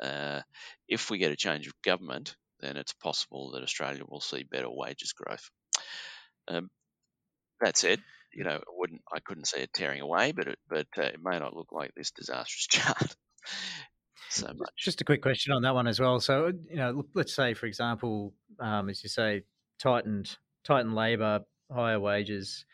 uh, 0.03 0.41
if 0.89 1.09
we 1.09 1.19
get 1.19 1.31
a 1.31 1.37
change 1.37 1.67
of 1.67 1.81
government, 1.85 2.35
then 2.59 2.75
it's 2.75 2.93
possible 2.93 3.51
that 3.51 3.63
Australia 3.63 4.03
will 4.05 4.19
see 4.19 4.43
better 4.43 4.69
wages 4.69 5.13
growth. 5.13 5.49
Um, 6.49 6.69
that 7.61 7.77
said, 7.77 8.01
you 8.35 8.43
know, 8.43 8.59
wouldn't 8.69 9.01
I 9.13 9.19
couldn't 9.19 9.47
see 9.47 9.61
it 9.61 9.73
tearing 9.73 10.01
away, 10.01 10.31
but 10.31 10.47
it, 10.47 10.59
but 10.69 10.87
uh, 10.97 11.03
it 11.03 11.19
may 11.23 11.39
not 11.39 11.55
look 11.55 11.71
like 11.71 11.91
this 11.95 12.11
disastrous 12.11 12.67
chart 12.69 13.15
so 14.29 14.47
much. 14.47 14.73
Just 14.77 15.01
a 15.01 15.05
quick 15.05 15.21
question 15.21 15.53
on 15.53 15.61
that 15.63 15.73
one 15.73 15.87
as 15.87 15.99
well. 15.99 16.19
So 16.19 16.51
you 16.69 16.75
know, 16.75 17.05
let's 17.13 17.33
say 17.33 17.53
for 17.53 17.65
example, 17.65 18.33
um, 18.59 18.89
as 18.89 19.03
you 19.03 19.09
say, 19.09 19.43
tightened 19.79 20.37
tightened 20.63 20.95
labour, 20.95 21.41
higher 21.71 21.99
wages 21.99 22.65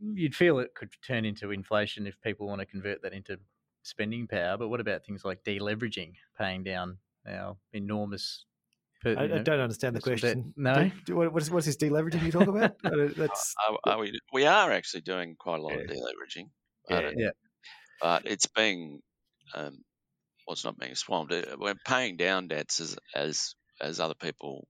you'd 0.00 0.34
feel 0.34 0.58
it 0.58 0.74
could 0.74 0.90
turn 1.06 1.24
into 1.24 1.50
inflation 1.50 2.06
if 2.06 2.20
people 2.20 2.46
want 2.46 2.60
to 2.60 2.66
convert 2.66 3.02
that 3.02 3.12
into 3.12 3.38
spending 3.82 4.26
power. 4.26 4.56
But 4.56 4.68
what 4.68 4.80
about 4.80 5.04
things 5.04 5.24
like 5.24 5.44
deleveraging, 5.44 6.14
paying 6.38 6.62
down 6.62 6.98
our 7.28 7.56
enormous? 7.72 8.44
Per, 9.06 9.16
I, 9.16 9.24
I, 9.24 9.38
don't 9.38 9.60
understand 9.60 9.94
the 9.94 10.00
question. 10.00 10.52
No, 10.56 10.90
do, 11.04 11.14
what, 11.14 11.40
is, 11.40 11.48
what's 11.48 11.66
this 11.66 11.76
deleveraging 11.76 12.24
you 12.24 12.32
talk 12.32 12.48
about? 12.48 12.74
That's 12.82 13.54
are, 13.68 13.92
are 13.92 13.98
we, 14.00 14.18
we 14.32 14.46
are 14.46 14.72
actually 14.72 15.02
doing 15.02 15.36
quite 15.38 15.60
a 15.60 15.62
lot 15.62 15.74
yeah. 15.74 15.82
of 15.82 15.86
deleveraging. 15.86 16.48
Yeah, 16.90 17.10
yeah. 17.16 17.30
But 18.02 18.26
it's 18.26 18.46
being 18.46 18.98
um, 19.54 19.78
well, 20.44 20.54
it's 20.54 20.64
not 20.64 20.76
being 20.76 20.96
swamped. 20.96 21.32
Uh, 21.32 21.56
we're 21.56 21.76
paying 21.86 22.16
down 22.16 22.48
debts 22.48 22.80
as 22.80 22.96
as 23.14 23.54
as 23.80 24.00
other 24.00 24.14
people 24.14 24.66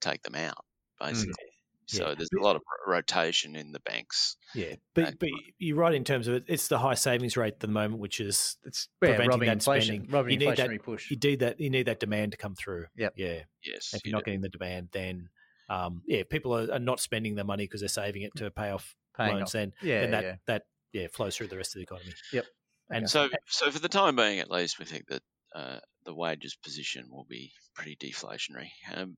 take 0.00 0.22
them 0.22 0.34
out, 0.34 0.64
mm. 1.00 1.06
basically. 1.06 1.51
So 1.86 2.08
yeah. 2.08 2.14
there's 2.14 2.30
a 2.38 2.42
lot 2.42 2.56
of 2.56 2.62
rotation 2.86 3.56
in 3.56 3.72
the 3.72 3.80
banks. 3.80 4.36
Yeah, 4.54 4.74
but 4.94 5.18
but 5.18 5.30
you're 5.58 5.76
right 5.76 5.94
in 5.94 6.04
terms 6.04 6.28
of 6.28 6.34
it. 6.34 6.44
It's 6.46 6.68
the 6.68 6.78
high 6.78 6.94
savings 6.94 7.36
rate 7.36 7.54
at 7.54 7.60
the 7.60 7.68
moment, 7.68 8.00
which 8.00 8.20
is 8.20 8.56
it's 8.64 8.88
yeah, 9.02 9.16
preventing 9.16 9.40
that 9.40 9.52
inflation, 9.52 9.96
spending. 9.96 10.10
Robbing 10.10 10.32
you 10.32 10.48
need 10.48 10.56
that 10.56 10.82
push. 10.82 11.10
You 11.10 11.16
need 11.22 11.40
that. 11.40 11.60
You 11.60 11.70
need 11.70 11.86
that 11.86 12.00
demand 12.00 12.32
to 12.32 12.38
come 12.38 12.54
through. 12.54 12.86
Yep. 12.96 13.14
Yeah. 13.16 13.40
Yes. 13.64 13.92
If 13.94 14.04
you're 14.04 14.10
you 14.10 14.12
not 14.12 14.20
do. 14.20 14.26
getting 14.26 14.40
the 14.40 14.48
demand, 14.48 14.88
then 14.92 15.28
um, 15.68 16.02
yeah, 16.06 16.22
people 16.28 16.56
are, 16.56 16.72
are, 16.72 16.78
not 16.78 17.00
spending 17.00 17.34
their 17.34 17.44
money 17.44 17.64
because 17.64 17.80
they're 17.80 17.88
saving 17.88 18.22
it 18.22 18.32
to 18.36 18.50
pay 18.50 18.70
off 18.70 18.94
Paying 19.16 19.36
loans. 19.36 19.42
Off. 19.42 19.52
Then 19.52 19.72
yeah, 19.82 20.00
then 20.02 20.10
that 20.12 20.24
yeah. 20.24 20.34
that 20.46 20.62
yeah 20.92 21.06
flows 21.12 21.36
through 21.36 21.48
the 21.48 21.56
rest 21.56 21.74
of 21.74 21.80
the 21.80 21.82
economy. 21.82 22.12
Yep. 22.32 22.46
And 22.90 23.10
so 23.10 23.28
so 23.46 23.70
for 23.70 23.78
the 23.78 23.88
time 23.88 24.16
being, 24.16 24.38
at 24.38 24.50
least, 24.50 24.78
we 24.78 24.84
think 24.84 25.06
that 25.08 25.22
uh, 25.54 25.78
the 26.04 26.14
wages 26.14 26.56
position 26.62 27.06
will 27.10 27.26
be 27.28 27.52
pretty 27.74 27.96
deflationary. 27.96 28.68
Um, 28.94 29.16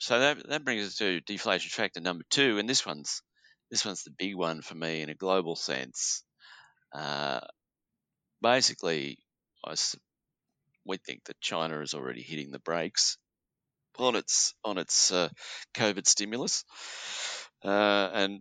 so 0.00 0.18
that 0.18 0.48
that 0.48 0.64
brings 0.64 0.86
us 0.86 0.96
to 0.96 1.20
deflation 1.20 1.70
factor 1.70 2.00
number 2.00 2.24
two, 2.30 2.58
and 2.58 2.68
this 2.68 2.84
one's 2.84 3.22
this 3.70 3.84
one's 3.84 4.04
the 4.04 4.10
big 4.10 4.34
one 4.34 4.62
for 4.62 4.74
me 4.74 5.02
in 5.02 5.10
a 5.10 5.14
global 5.14 5.56
sense. 5.56 6.22
Uh, 6.92 7.40
basically, 8.42 9.18
I, 9.66 9.74
we 10.84 10.98
think 10.98 11.24
that 11.24 11.40
China 11.40 11.80
is 11.80 11.94
already 11.94 12.22
hitting 12.22 12.50
the 12.50 12.58
brakes 12.60 13.16
on 13.98 14.16
its 14.16 14.54
on 14.64 14.78
its 14.78 15.12
uh, 15.12 15.28
COVID 15.74 16.06
stimulus, 16.06 16.64
uh, 17.64 18.10
and 18.12 18.40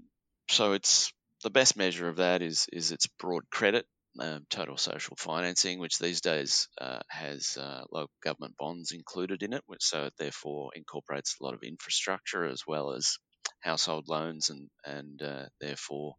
so 0.50 0.74
it's 0.74 1.14
the 1.44 1.50
best 1.50 1.78
measure 1.78 2.10
of 2.10 2.18
that 2.18 2.42
is 2.42 2.68
is 2.72 2.92
its 2.92 3.08
broad 3.08 3.44
credit 3.50 3.86
um, 4.20 4.46
total 4.50 4.78
social 4.78 5.16
financing, 5.18 5.80
which 5.80 5.98
these 5.98 6.22
days 6.22 6.68
uh, 6.80 7.00
has 7.10 7.58
uh, 7.58 7.84
local 7.92 8.12
government 8.24 8.56
bonds 8.58 8.92
included 8.92 9.44
in 9.44 9.54
it, 9.54 9.64
which 9.66 9.84
so 9.84 10.06
it 10.06 10.14
therefore 10.18 10.72
incorporates 10.76 11.36
a 11.40 11.44
lot 11.44 11.54
of 11.54 11.64
infrastructure 11.64 12.46
as 12.46 12.64
well 12.68 12.92
as 12.92 13.18
household 13.62 14.06
loans 14.08 14.50
and 14.50 14.70
and 14.86 15.22
uh, 15.22 15.46
therefore 15.60 16.16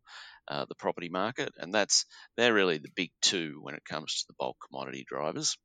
uh, 0.48 0.64
the 0.68 0.74
property 0.74 1.08
market, 1.08 1.52
and 1.58 1.72
that's 1.72 2.04
they're 2.36 2.54
really 2.54 2.78
the 2.78 2.90
big 2.94 3.10
two 3.22 3.58
when 3.62 3.74
it 3.74 3.84
comes 3.84 4.14
to 4.14 4.24
the 4.28 4.34
bulk 4.38 4.56
commodity 4.68 5.04
drivers. 5.08 5.56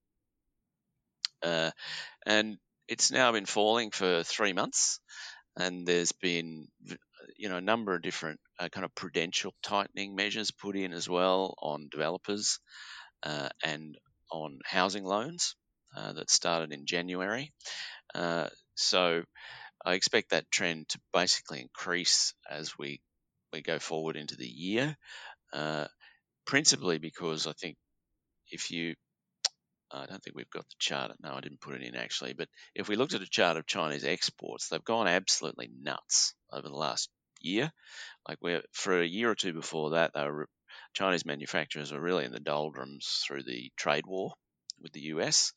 Uh, 1.41 1.71
and 2.25 2.57
it's 2.88 3.11
now 3.11 3.32
been 3.32 3.45
falling 3.45 3.91
for 3.91 4.23
three 4.23 4.53
months, 4.53 4.99
and 5.57 5.88
there's 5.88 6.11
been 6.11 6.67
you 7.38 7.49
know 7.49 7.57
a 7.57 7.61
number 7.61 7.95
of 7.95 8.01
different 8.01 8.39
uh, 8.59 8.70
kind 8.70 8.86
of 8.86 8.95
prudential 8.95 9.53
tightening 9.63 10.15
measures 10.15 10.51
put 10.51 10.76
in 10.76 10.93
as 10.93 11.09
well 11.09 11.55
on 11.61 11.89
developers. 11.91 12.59
uh, 13.24 13.49
and 13.63 13.97
on 14.32 14.59
housing 14.65 15.03
loans 15.03 15.55
uh, 15.95 16.13
that 16.13 16.30
started 16.30 16.72
in 16.74 16.86
January. 16.86 17.51
Uh, 18.15 18.47
so 18.76 19.24
I 19.86 19.93
expect 19.95 20.32
that 20.32 20.51
trend 20.51 20.89
to 20.89 20.99
basically 21.13 21.61
increase 21.61 22.34
as 22.49 22.78
we 22.78 23.01
we 23.53 23.61
go 23.61 23.80
forward 23.80 24.17
into 24.17 24.36
the 24.38 24.47
year, 24.47 24.97
uh, 25.53 25.88
principally 26.45 26.99
because 26.99 27.47
I 27.47 27.53
think 27.53 27.78
if 28.51 28.72
you 28.72 28.95
I 29.91 30.05
don't 30.05 30.23
think 30.23 30.35
we've 30.35 30.49
got 30.49 30.67
the 30.69 30.75
chart. 30.79 31.11
No, 31.21 31.33
I 31.33 31.41
didn't 31.41 31.61
put 31.61 31.75
it 31.75 31.83
in 31.83 31.95
actually. 31.95 32.33
But 32.33 32.49
if 32.75 32.87
we 32.87 32.95
looked 32.95 33.13
at 33.13 33.21
a 33.21 33.29
chart 33.29 33.57
of 33.57 33.65
Chinese 33.65 34.05
exports, 34.05 34.67
they've 34.67 34.83
gone 34.83 35.07
absolutely 35.07 35.69
nuts 35.81 36.33
over 36.51 36.67
the 36.67 36.75
last 36.75 37.09
year. 37.41 37.71
Like 38.27 38.37
we're 38.41 38.63
for 38.71 39.01
a 39.01 39.05
year 39.05 39.31
or 39.31 39.35
two 39.35 39.53
before 39.53 39.91
that, 39.91 40.13
they 40.13 40.23
were 40.23 40.47
Chinese 40.93 41.25
manufacturers 41.25 41.91
were 41.91 41.99
really 41.99 42.25
in 42.25 42.31
the 42.31 42.39
doldrums 42.39 43.23
through 43.25 43.43
the 43.43 43.71
trade 43.77 44.05
war 44.05 44.33
with 44.81 44.91
the 44.93 45.01
US. 45.01 45.53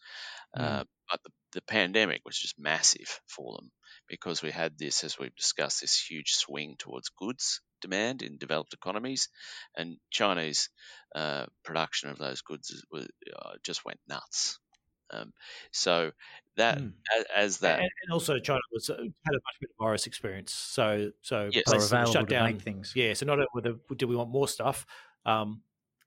Mm. 0.57 0.63
Uh, 0.63 0.85
but 1.11 1.23
the, 1.23 1.31
the 1.53 1.63
pandemic 1.63 2.23
was 2.25 2.39
just 2.39 2.59
massive 2.59 3.21
for 3.27 3.57
them 3.57 3.71
because 4.09 4.43
we 4.43 4.51
had 4.51 4.79
this, 4.79 5.05
as 5.05 5.19
we've 5.19 5.35
discussed, 5.37 5.81
this 5.81 5.99
huge 5.99 6.33
swing 6.33 6.77
towards 6.79 7.11
goods 7.11 7.61
demand 7.83 8.23
in 8.23 8.39
developed 8.39 8.73
economies, 8.73 9.29
and 9.77 9.97
Chinese 10.11 10.71
uh, 11.15 11.47
production 11.65 12.09
of 12.09 12.19
those 12.19 12.41
goods 12.41 12.85
was, 12.91 13.07
uh, 13.37 13.51
just 13.63 13.85
went 13.85 14.01
nuts. 14.09 14.59
Um, 15.13 15.33
so 15.73 16.13
that 16.57 16.79
mm. 16.79 16.93
as, 17.19 17.25
as, 17.37 17.59
that, 17.59 17.81
and, 17.81 17.91
and, 18.05 18.13
also 18.13 18.39
China 18.39 18.61
was 18.73 18.89
uh, 18.89 18.95
had 18.95 19.03
a 19.03 19.35
much 19.35 19.61
better 19.61 19.73
virus 19.79 20.07
experience. 20.07 20.53
So 20.53 21.11
so 21.21 21.51
yes. 21.53 21.65
places 21.67 21.91
shut 22.11 22.29
down 22.29 22.59
things. 22.59 22.93
Yeah, 22.95 23.15
so 23.15 23.27
not 23.27 23.39
only 23.39 23.79
do 23.97 24.07
we 24.07 24.17
want 24.17 24.31
more 24.31 24.49
stuff, 24.49 24.87
um, 25.27 25.63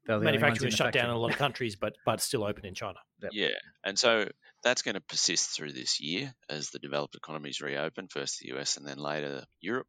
manufacturing 0.07 0.67
was 0.67 0.75
shut 0.75 0.93
down 0.93 1.05
in 1.05 1.15
a 1.15 1.19
lot 1.19 1.31
of 1.31 1.37
countries, 1.37 1.75
but 1.75 1.93
but 2.05 2.21
still 2.21 2.43
open 2.43 2.65
in 2.65 2.73
China. 2.73 2.99
Yep. 3.21 3.31
Yeah, 3.33 3.47
and 3.83 3.97
so 3.97 4.27
that's 4.63 4.81
going 4.81 4.95
to 4.95 5.01
persist 5.01 5.55
through 5.55 5.73
this 5.73 5.99
year 5.99 6.33
as 6.49 6.69
the 6.69 6.79
developed 6.79 7.15
economies 7.15 7.61
reopen, 7.61 8.07
first 8.07 8.39
the 8.39 8.55
US 8.57 8.77
and 8.77 8.87
then 8.87 8.97
later 8.97 9.45
Europe. 9.61 9.87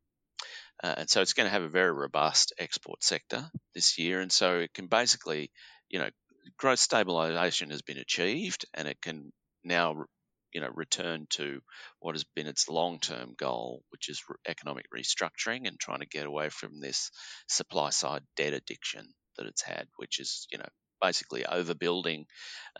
Uh, 0.83 0.95
and 0.99 1.11
so 1.11 1.21
it's 1.23 1.33
going 1.33 1.47
to 1.47 1.53
have 1.53 1.63
a 1.63 1.69
very 1.69 1.93
robust 1.93 2.53
export 2.59 3.03
sector 3.03 3.51
this 3.75 3.99
year. 3.99 4.21
And 4.21 4.31
so 4.31 4.59
it 4.59 4.75
can 4.75 4.87
basically, 4.87 5.51
you 5.89 5.99
know, 5.99 6.11
growth 6.59 6.79
stabilization 6.79 7.71
has 7.71 7.83
been 7.83 7.99
achieved 7.99 8.67
and 8.75 8.87
it 8.89 9.01
can 9.01 9.33
now, 9.65 10.05
you 10.53 10.61
know, 10.61 10.71
return 10.75 11.27
to 11.31 11.61
what 12.01 12.15
has 12.15 12.25
been 12.35 12.47
its 12.47 12.69
long 12.69 13.01
term 13.01 13.35
goal, 13.37 13.83
which 13.91 14.09
is 14.09 14.23
economic 14.47 14.87
restructuring 14.95 15.67
and 15.67 15.79
trying 15.79 16.01
to 16.01 16.07
get 16.07 16.27
away 16.27 16.49
from 16.51 16.81
this 16.81 17.11
supply 17.49 17.91
side 17.91 18.23
debt 18.37 18.53
addiction 18.53 19.07
that 19.37 19.47
it's 19.47 19.63
had, 19.63 19.87
which 19.97 20.21
is, 20.21 20.47
you 20.51 20.59
know, 20.59 20.69
basically 21.01 21.43
overbuilding 21.43 22.25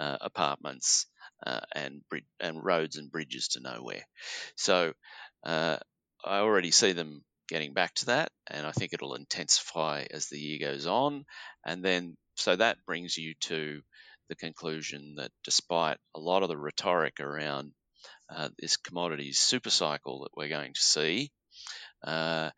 uh, 0.01 0.17
apartments 0.21 1.07
uh, 1.47 1.61
and 1.75 2.03
and 2.41 2.65
roads 2.65 2.97
and 2.97 3.11
bridges 3.11 3.49
to 3.49 3.61
nowhere. 3.61 4.05
So 4.57 4.93
uh, 5.45 5.77
I 6.25 6.39
already 6.39 6.71
see 6.71 6.93
them 6.93 7.23
getting 7.49 7.73
back 7.73 7.95
to 7.95 8.07
that, 8.07 8.31
and 8.49 8.67
I 8.67 8.73
think 8.73 8.93
it'll 8.93 9.15
intensify 9.15 10.07
as 10.11 10.27
the 10.27 10.39
year 10.39 10.59
goes 10.59 10.87
on. 10.87 11.25
And 11.65 11.85
then, 11.85 12.17
so 12.37 12.57
that 12.57 12.85
brings 12.87 13.17
you 13.17 13.35
to 13.43 13.81
the 14.29 14.37
conclusion 14.37 15.15
that 15.19 15.31
despite 15.45 15.99
a 16.15 16.21
lot 16.21 16.43
of 16.43 16.49
the 16.49 16.57
rhetoric 16.57 17.21
around 17.21 17.73
uh, 18.35 18.49
this 18.59 18.77
commodities 18.77 19.39
super 19.39 19.71
cycle 19.71 20.23
that 20.23 20.37
we're 20.37 20.49
going 20.49 20.75
to 20.75 20.81
see, 20.81 21.31
uh, 22.05 22.51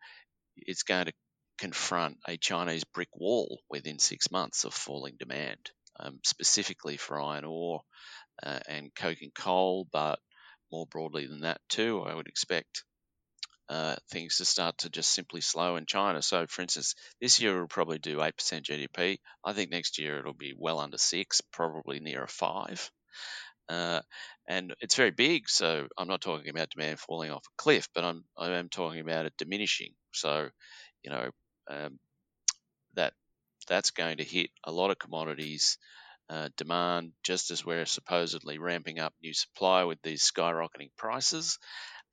it's 0.57 0.83
going 0.83 1.05
to 1.05 1.13
confront 1.57 2.17
a 2.27 2.37
Chinese 2.37 2.83
brick 2.83 3.09
wall 3.15 3.59
within 3.69 3.99
six 3.99 4.31
months 4.31 4.63
of 4.63 4.73
falling 4.73 5.15
demand, 5.19 5.59
um, 5.99 6.19
specifically 6.23 6.97
for 6.97 7.19
iron 7.19 7.45
ore 7.45 7.81
uh, 8.43 8.59
and 8.67 8.93
coking 8.95 9.31
coal, 9.35 9.87
but 9.91 10.19
more 10.71 10.87
broadly 10.87 11.27
than 11.27 11.41
that 11.41 11.59
too. 11.69 12.01
I 12.01 12.13
would 12.13 12.27
expect 12.27 12.83
uh, 13.69 13.95
things 14.09 14.37
to 14.37 14.45
start 14.45 14.79
to 14.79 14.89
just 14.89 15.11
simply 15.11 15.41
slow 15.41 15.75
in 15.75 15.85
China. 15.85 16.21
So, 16.21 16.47
for 16.47 16.63
instance, 16.63 16.95
this 17.21 17.39
year 17.39 17.55
it'll 17.55 17.67
probably 17.67 17.99
do 17.99 18.17
8% 18.17 18.33
GDP. 18.63 19.19
I 19.45 19.53
think 19.53 19.69
next 19.69 19.99
year 19.99 20.17
it'll 20.17 20.33
be 20.33 20.55
well 20.57 20.79
under 20.79 20.97
six, 20.97 21.41
probably 21.41 21.99
near 21.99 22.23
a 22.23 22.27
five. 22.27 22.91
Uh, 23.69 24.01
and 24.47 24.73
it's 24.81 24.95
very 24.95 25.11
big, 25.11 25.47
so 25.47 25.87
I'm 25.95 26.07
not 26.07 26.21
talking 26.21 26.49
about 26.49 26.71
demand 26.71 26.99
falling 26.99 27.29
off 27.29 27.45
a 27.45 27.61
cliff, 27.61 27.87
but 27.93 28.03
I'm 28.03 28.23
I 28.35 28.49
am 28.49 28.69
talking 28.69 29.01
about 29.01 29.27
it 29.27 29.33
diminishing. 29.37 29.93
So, 30.11 30.49
you 31.03 31.11
know, 31.11 31.29
um, 31.69 31.99
that 32.95 33.13
that's 33.67 33.91
going 33.91 34.17
to 34.17 34.23
hit 34.23 34.49
a 34.63 34.71
lot 34.71 34.89
of 34.89 34.97
commodities 34.97 35.77
uh, 36.29 36.49
demand 36.57 37.11
just 37.23 37.51
as 37.51 37.65
we're 37.65 37.85
supposedly 37.85 38.59
ramping 38.59 38.99
up 38.99 39.13
new 39.21 39.33
supply 39.33 39.83
with 39.83 40.01
these 40.01 40.29
skyrocketing 40.31 40.91
prices. 40.97 41.59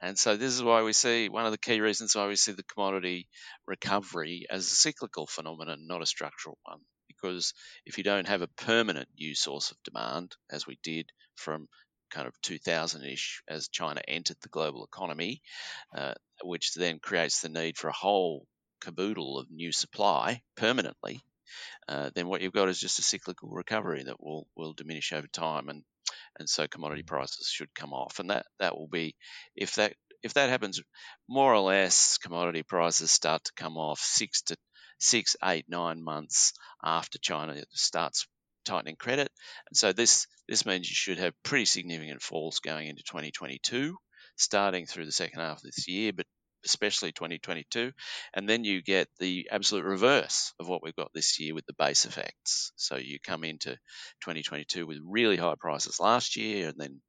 And 0.01 0.19
so 0.19 0.37
this 0.37 0.53
is 0.53 0.63
why 0.63 0.83
we 0.83 0.93
see 0.93 1.29
one 1.29 1.47
of 1.47 1.53
the 1.53 1.59
key 1.59 1.81
reasons 1.81 2.15
why 2.15 2.27
we 2.27 2.37
see 2.37 2.53
the 2.53 2.63
commodity 2.63 3.29
recovery 3.67 4.47
as 4.51 4.65
a 4.65 4.75
cyclical 4.75 5.27
phenomenon, 5.27 5.87
not 5.87 6.03
a 6.03 6.07
structural 6.07 6.59
one. 6.65 6.81
Because 7.09 7.55
if 7.87 7.97
you 7.97 8.05
don't 8.05 8.29
have 8.29 8.43
a 8.43 8.49
permanent 8.49 9.09
new 9.19 9.35
source 9.35 9.71
of 9.71 9.83
demand, 9.85 10.37
as 10.51 10.67
we 10.67 10.79
did 10.83 11.11
from 11.35 11.69
kind 12.11 12.29
of 12.29 12.41
2000 12.43 13.05
ish 13.05 13.43
as 13.49 13.69
China 13.69 14.01
entered 14.07 14.37
the 14.43 14.49
global 14.49 14.85
economy, 14.85 15.41
uh, 15.97 16.15
which 16.43 16.75
then 16.75 16.99
creates 16.99 17.41
the 17.41 17.49
need 17.49 17.79
for 17.79 17.89
a 17.89 17.93
whole 17.93 18.47
caboodle 18.81 19.39
of 19.39 19.51
new 19.51 19.73
supply 19.73 20.43
permanently, 20.57 21.21
uh, 21.89 22.11
then 22.15 22.29
what 22.29 22.41
you've 22.43 22.53
got 22.53 22.69
is 22.69 22.81
just 22.81 22.99
a 22.99 23.03
cyclical 23.03 23.49
recovery 23.49 24.03
that 24.05 24.23
will, 24.23 24.47
will 24.57 24.75
diminish 24.75 25.13
over 25.13 25.27
time. 25.29 25.69
And 25.69 25.83
and 26.39 26.49
so 26.49 26.67
commodity 26.67 27.03
mm-hmm. 27.03 27.15
prices 27.15 27.49
should 27.49 27.75
come 27.75 27.93
off. 27.93 28.19
And 28.19 28.31
that 28.31 28.47
that 28.59 28.77
will 28.77 28.89
be 28.89 29.15
if 29.55 29.77
that 29.77 29.95
if 30.23 30.35
that 30.35 30.49
happens, 30.51 30.81
more 31.29 31.55
or 31.55 31.61
less, 31.61 32.19
commodity 32.19 32.63
prices 32.63 33.11
start 33.11 33.45
to 33.45 33.53
come 33.57 33.77
off 33.77 34.01
six 34.01 34.43
to 34.43 34.57
six, 34.99 35.37
eight, 35.45 35.67
nine 35.69 36.03
months 36.03 36.53
after 36.83 37.19
China 37.19 37.63
starts 37.71 38.27
tightening 38.65 38.97
credit. 38.97 39.31
And 39.69 39.77
so 39.77 39.93
this 39.93 40.27
this 40.49 40.67
means 40.67 40.89
you 40.89 40.95
should 40.95 41.19
have 41.19 41.35
pretty 41.43 41.65
significant 41.65 42.23
falls 42.23 42.61
going 42.61 42.89
into 42.89 43.03
2022, 43.03 43.97
starting 44.37 44.87
through 44.87 45.07
the 45.07 45.13
second 45.13 45.41
half 45.41 45.59
of 45.59 45.63
this 45.63 45.89
year, 45.89 46.13
but 46.13 46.27
especially 46.67 47.13
2022. 47.13 47.93
And 48.35 48.49
then 48.49 48.65
you 48.65 48.83
get 48.83 49.09
the 49.19 49.49
absolute 49.51 49.85
reverse 49.85 50.53
of 50.61 50.69
what 50.69 50.83
we've 50.83 50.97
got 50.97 51.13
this 51.15 51.41
year 51.41 51.55
with 51.55 51.67
the 51.67 51.75
base 51.79 52.05
effects. 52.05 52.73
So 52.77 52.97
you 52.97 53.19
come 53.25 53.45
into 53.45 53.71
2022 54.23 54.87
with 54.87 54.99
really 55.03 55.37
high 55.37 55.55
prices 55.59 56.01
last 56.01 56.37
year 56.37 56.69
and 56.69 56.77
then 56.79 57.01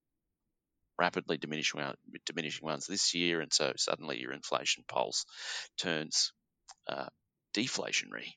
rapidly 0.98 1.38
diminishing, 1.38 1.82
diminishing 2.26 2.66
ones 2.66 2.88
this 2.88 3.14
year. 3.14 3.42
And 3.42 3.52
so 3.52 3.74
suddenly 3.78 4.20
your 4.20 4.34
inflation 4.34 4.84
pulse 4.88 5.26
turns 5.78 6.32
uh, 6.88 7.08
deflationary. 7.56 8.34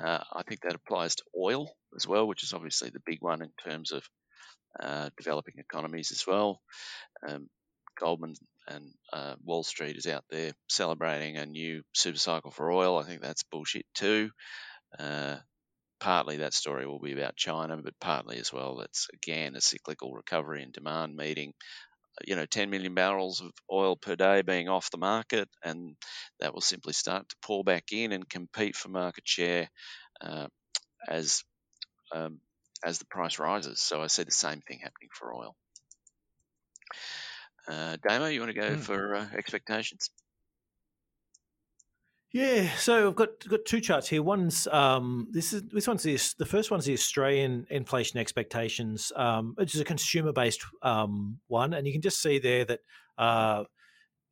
Uh, 0.00 0.20
I 0.32 0.42
think 0.42 0.62
that 0.62 0.74
applies 0.74 1.16
to 1.16 1.24
oil 1.38 1.74
as 1.96 2.06
well, 2.06 2.26
which 2.26 2.42
is 2.42 2.54
obviously 2.54 2.90
the 2.90 3.02
big 3.04 3.18
one 3.20 3.42
in 3.42 3.50
terms 3.62 3.92
of 3.92 4.02
uh, 4.80 5.10
developing 5.18 5.54
economies 5.58 6.12
as 6.12 6.26
well. 6.26 6.62
Um, 7.26 7.48
Goldman 8.00 8.34
and 8.68 8.92
uh, 9.12 9.34
Wall 9.44 9.62
Street 9.62 9.96
is 9.96 10.06
out 10.06 10.24
there 10.30 10.52
celebrating 10.68 11.36
a 11.36 11.46
new 11.46 11.82
super 11.94 12.18
cycle 12.18 12.50
for 12.50 12.70
oil. 12.70 12.98
I 12.98 13.04
think 13.04 13.22
that's 13.22 13.42
bullshit 13.44 13.86
too. 13.94 14.30
Uh, 14.98 15.36
partly 16.00 16.38
that 16.38 16.54
story 16.54 16.86
will 16.86 17.00
be 17.00 17.12
about 17.12 17.36
China, 17.36 17.76
but 17.76 17.94
partly 18.00 18.38
as 18.38 18.52
well, 18.52 18.76
that's 18.76 19.08
again 19.14 19.54
a 19.56 19.60
cyclical 19.60 20.12
recovery 20.12 20.62
in 20.62 20.72
demand 20.72 21.16
meeting. 21.16 21.54
You 22.26 22.36
know, 22.36 22.46
10 22.46 22.70
million 22.70 22.94
barrels 22.94 23.40
of 23.40 23.52
oil 23.72 23.96
per 23.96 24.16
day 24.16 24.42
being 24.42 24.68
off 24.68 24.90
the 24.90 24.98
market, 24.98 25.48
and 25.64 25.96
that 26.40 26.52
will 26.52 26.60
simply 26.60 26.92
start 26.92 27.28
to 27.28 27.36
pour 27.42 27.64
back 27.64 27.92
in 27.92 28.12
and 28.12 28.28
compete 28.28 28.76
for 28.76 28.88
market 28.90 29.26
share 29.26 29.68
uh, 30.20 30.46
as 31.08 31.42
um, 32.12 32.40
as 32.84 32.98
the 32.98 33.06
price 33.06 33.38
rises. 33.38 33.80
So 33.80 34.02
I 34.02 34.08
see 34.08 34.24
the 34.24 34.32
same 34.32 34.60
thing 34.60 34.80
happening 34.80 35.10
for 35.18 35.34
oil. 35.34 35.56
Uh, 37.68 37.96
Damo, 38.06 38.26
you 38.26 38.40
want 38.40 38.54
to 38.54 38.60
go 38.60 38.70
mm. 38.70 38.80
for 38.80 39.14
uh, 39.14 39.26
expectations? 39.36 40.10
Yeah, 42.32 42.74
so 42.76 43.08
I've 43.08 43.14
got 43.14 43.46
got 43.46 43.66
two 43.66 43.80
charts 43.80 44.08
here. 44.08 44.22
One's 44.22 44.66
um, 44.68 45.28
this 45.30 45.52
is 45.52 45.64
this 45.70 45.86
one's 45.86 46.02
the 46.02 46.18
the 46.38 46.46
first 46.46 46.70
one's 46.70 46.86
the 46.86 46.94
Australian 46.94 47.66
inflation 47.68 48.18
expectations, 48.18 49.12
um, 49.16 49.52
which 49.56 49.74
is 49.74 49.82
a 49.82 49.84
consumer 49.84 50.32
based 50.32 50.64
um, 50.80 51.40
one, 51.48 51.74
and 51.74 51.86
you 51.86 51.92
can 51.92 52.00
just 52.00 52.22
see 52.22 52.38
there 52.38 52.64
that 52.64 52.80
uh, 53.18 53.64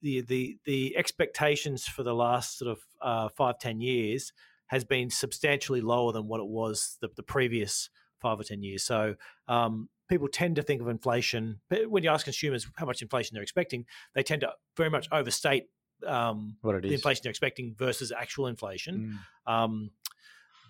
the 0.00 0.22
the 0.22 0.56
the 0.64 0.96
expectations 0.96 1.84
for 1.84 2.02
the 2.02 2.14
last 2.14 2.58
sort 2.58 2.70
of 2.70 2.78
uh, 3.02 3.28
five 3.28 3.58
ten 3.58 3.82
years 3.82 4.32
has 4.68 4.82
been 4.82 5.10
substantially 5.10 5.82
lower 5.82 6.12
than 6.12 6.26
what 6.26 6.40
it 6.40 6.48
was 6.48 6.96
the, 7.02 7.08
the 7.16 7.22
previous 7.22 7.90
five 8.18 8.40
or 8.40 8.44
ten 8.44 8.62
years. 8.62 8.82
So 8.82 9.16
um, 9.46 9.90
people 10.10 10.28
tend 10.28 10.56
to 10.56 10.62
think 10.62 10.82
of 10.82 10.88
inflation 10.88 11.60
when 11.86 12.02
you 12.02 12.10
ask 12.10 12.24
consumers 12.24 12.66
how 12.76 12.84
much 12.84 13.00
inflation 13.00 13.34
they're 13.34 13.42
expecting, 13.42 13.86
they 14.14 14.22
tend 14.22 14.42
to 14.42 14.50
very 14.76 14.90
much 14.90 15.08
overstate 15.10 15.68
um, 16.06 16.56
what 16.60 16.74
it 16.74 16.84
is. 16.84 16.90
the 16.90 16.94
inflation 16.94 17.22
they're 17.22 17.30
expecting 17.30 17.74
versus 17.78 18.12
actual 18.12 18.46
inflation. 18.46 19.18
Mm. 19.46 19.52
Um, 19.52 19.90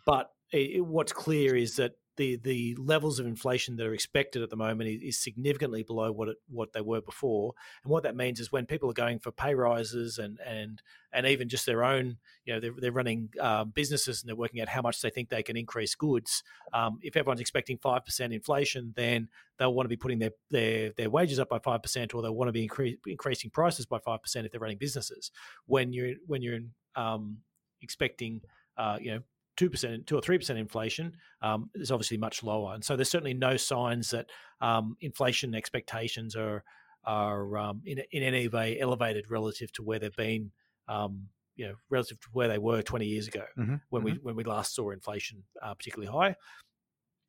but 0.06 0.30
it, 0.52 0.84
what's 0.84 1.12
clear 1.12 1.56
is 1.56 1.76
that 1.76 1.92
the 2.20 2.36
the 2.36 2.76
levels 2.78 3.18
of 3.18 3.26
inflation 3.26 3.76
that 3.76 3.86
are 3.86 3.94
expected 3.94 4.42
at 4.42 4.50
the 4.50 4.56
moment 4.56 4.90
is, 4.90 5.00
is, 5.00 5.18
significantly 5.18 5.82
below 5.82 6.12
what 6.12 6.28
it, 6.28 6.36
what 6.48 6.74
they 6.74 6.82
were 6.82 7.00
before. 7.00 7.54
And 7.82 7.90
what 7.90 8.02
that 8.02 8.14
means 8.14 8.40
is 8.40 8.52
when 8.52 8.66
people 8.66 8.90
are 8.90 9.04
going 9.04 9.18
for 9.20 9.32
pay 9.32 9.54
rises 9.54 10.18
and 10.18 10.38
and 10.46 10.82
and 11.12 11.26
even 11.26 11.48
just 11.48 11.64
their 11.64 11.82
own, 11.82 12.18
you 12.44 12.52
know, 12.52 12.60
they're, 12.60 12.74
they're 12.76 12.92
running 12.92 13.30
um, 13.40 13.70
businesses 13.70 14.20
and 14.20 14.28
they're 14.28 14.36
working 14.36 14.60
out 14.60 14.68
how 14.68 14.82
much 14.82 15.00
they 15.00 15.08
think 15.08 15.30
they 15.30 15.42
can 15.42 15.56
increase 15.56 15.94
goods. 15.94 16.42
Um, 16.74 16.98
if 17.02 17.16
everyone's 17.16 17.40
expecting 17.40 17.78
five 17.78 18.04
percent 18.04 18.34
inflation, 18.34 18.92
then 18.96 19.28
they'll 19.58 19.72
want 19.72 19.86
to 19.86 19.88
be 19.88 19.96
putting 19.96 20.18
their 20.18 20.32
their, 20.50 20.90
their 20.98 21.08
wages 21.08 21.40
up 21.40 21.48
by 21.48 21.58
five 21.58 21.82
percent, 21.82 22.12
or 22.12 22.20
they'll 22.20 22.34
want 22.34 22.48
to 22.48 22.52
be 22.52 22.68
incre- 22.68 22.98
increasing 23.06 23.50
prices 23.50 23.86
by 23.86 23.98
five 23.98 24.20
percent 24.22 24.44
if 24.44 24.52
they're 24.52 24.60
running 24.60 24.76
businesses. 24.78 25.30
When 25.64 25.94
you're 25.94 26.16
when 26.26 26.42
you're 26.42 26.60
um, 26.96 27.38
expecting, 27.80 28.42
uh, 28.76 28.98
you 29.00 29.12
know, 29.12 29.20
two 29.56 29.70
percent, 29.70 30.06
two 30.06 30.16
or 30.16 30.20
three 30.20 30.38
percent 30.38 30.58
inflation 30.58 31.12
um, 31.42 31.70
is 31.74 31.90
obviously 31.90 32.16
much 32.16 32.42
lower, 32.42 32.74
and 32.74 32.84
so 32.84 32.96
there's 32.96 33.10
certainly 33.10 33.34
no 33.34 33.56
signs 33.56 34.10
that 34.10 34.26
um, 34.60 34.96
inflation 35.00 35.54
expectations 35.54 36.36
are 36.36 36.64
are 37.04 37.56
um, 37.56 37.82
in, 37.84 38.00
in 38.12 38.22
any 38.22 38.48
way 38.48 38.78
elevated 38.78 39.30
relative 39.30 39.72
to 39.72 39.82
where 39.82 39.98
they've 39.98 40.16
been, 40.16 40.50
um, 40.88 41.28
you 41.56 41.66
know, 41.66 41.74
relative 41.88 42.20
to 42.20 42.28
where 42.32 42.48
they 42.48 42.58
were 42.58 42.82
20 42.82 43.06
years 43.06 43.26
ago 43.26 43.44
mm-hmm. 43.58 43.76
when 43.88 44.02
mm-hmm. 44.02 44.12
we 44.12 44.18
when 44.22 44.36
we 44.36 44.44
last 44.44 44.74
saw 44.74 44.90
inflation 44.90 45.42
uh, 45.62 45.74
particularly 45.74 46.12
high. 46.12 46.34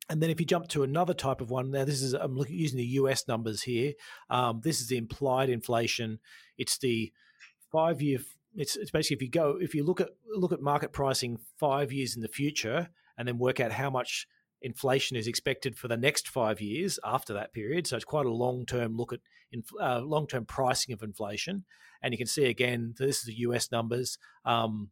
And 0.08 0.20
then 0.20 0.30
if 0.30 0.40
you 0.40 0.46
jump 0.46 0.68
to 0.68 0.82
another 0.82 1.14
type 1.14 1.40
of 1.40 1.50
one, 1.50 1.70
now 1.70 1.84
this 1.84 2.02
is 2.02 2.12
I'm 2.12 2.36
looking 2.36 2.56
using 2.56 2.78
the 2.78 2.84
US 2.84 3.28
numbers 3.28 3.62
here. 3.62 3.92
Um, 4.28 4.60
this 4.62 4.80
is 4.80 4.88
the 4.88 4.98
implied 4.98 5.48
inflation. 5.48 6.18
It's 6.58 6.76
the 6.78 7.12
five 7.70 8.02
year 8.02 8.18
it's, 8.54 8.76
it's 8.76 8.90
basically 8.90 9.16
if 9.16 9.22
you 9.22 9.30
go 9.30 9.58
if 9.60 9.74
you 9.74 9.84
look 9.84 10.00
at 10.00 10.10
look 10.34 10.52
at 10.52 10.60
market 10.60 10.92
pricing 10.92 11.38
five 11.58 11.92
years 11.92 12.16
in 12.16 12.22
the 12.22 12.28
future 12.28 12.88
and 13.16 13.26
then 13.26 13.38
work 13.38 13.60
out 13.60 13.72
how 13.72 13.90
much 13.90 14.26
inflation 14.62 15.16
is 15.16 15.26
expected 15.26 15.76
for 15.76 15.88
the 15.88 15.96
next 15.96 16.28
five 16.28 16.60
years 16.60 16.98
after 17.04 17.34
that 17.34 17.52
period. 17.52 17.86
So 17.86 17.96
it's 17.96 18.04
quite 18.04 18.26
a 18.26 18.32
long 18.32 18.64
term 18.64 18.96
look 18.96 19.12
at 19.12 19.20
uh, 19.80 20.00
long 20.00 20.26
term 20.26 20.44
pricing 20.44 20.92
of 20.92 21.02
inflation. 21.02 21.64
And 22.02 22.12
you 22.12 22.18
can 22.18 22.26
see 22.26 22.44
again, 22.44 22.94
this 22.98 23.18
is 23.18 23.24
the 23.24 23.38
US 23.40 23.70
numbers. 23.70 24.18
Um, 24.44 24.90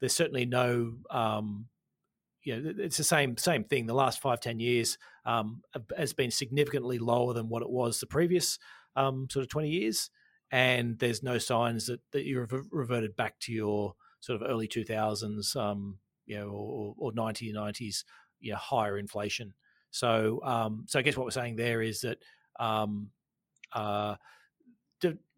there's 0.00 0.14
certainly 0.14 0.46
no, 0.46 0.94
um, 1.10 1.66
you 2.42 2.60
know, 2.60 2.74
it's 2.78 2.96
the 2.96 3.04
same 3.04 3.36
same 3.36 3.64
thing. 3.64 3.86
The 3.86 3.94
last 3.94 4.20
five 4.20 4.40
ten 4.40 4.60
years 4.60 4.98
um, 5.24 5.62
has 5.96 6.12
been 6.12 6.30
significantly 6.30 6.98
lower 6.98 7.32
than 7.32 7.48
what 7.48 7.62
it 7.62 7.70
was 7.70 8.00
the 8.00 8.06
previous 8.06 8.58
um, 8.96 9.26
sort 9.30 9.42
of 9.42 9.50
20 9.50 9.68
years 9.68 10.10
and 10.50 10.98
there's 10.98 11.22
no 11.22 11.38
signs 11.38 11.86
that, 11.86 12.00
that 12.12 12.24
you've 12.24 12.52
reverted 12.70 13.16
back 13.16 13.38
to 13.40 13.52
your 13.52 13.94
sort 14.20 14.40
of 14.40 14.48
early 14.48 14.68
2000s, 14.68 15.56
um, 15.56 15.98
you 16.26 16.38
know, 16.38 16.48
or, 16.48 16.94
or 16.98 17.12
1990s, 17.12 18.04
you 18.40 18.52
know, 18.52 18.58
higher 18.58 18.98
inflation. 18.98 19.54
So, 19.90 20.40
um, 20.44 20.84
so 20.86 20.98
I 20.98 21.02
guess 21.02 21.16
what 21.16 21.24
we're 21.24 21.30
saying 21.30 21.56
there 21.56 21.82
is 21.82 22.00
that 22.00 22.18
um, 22.58 23.10
uh, 23.72 24.16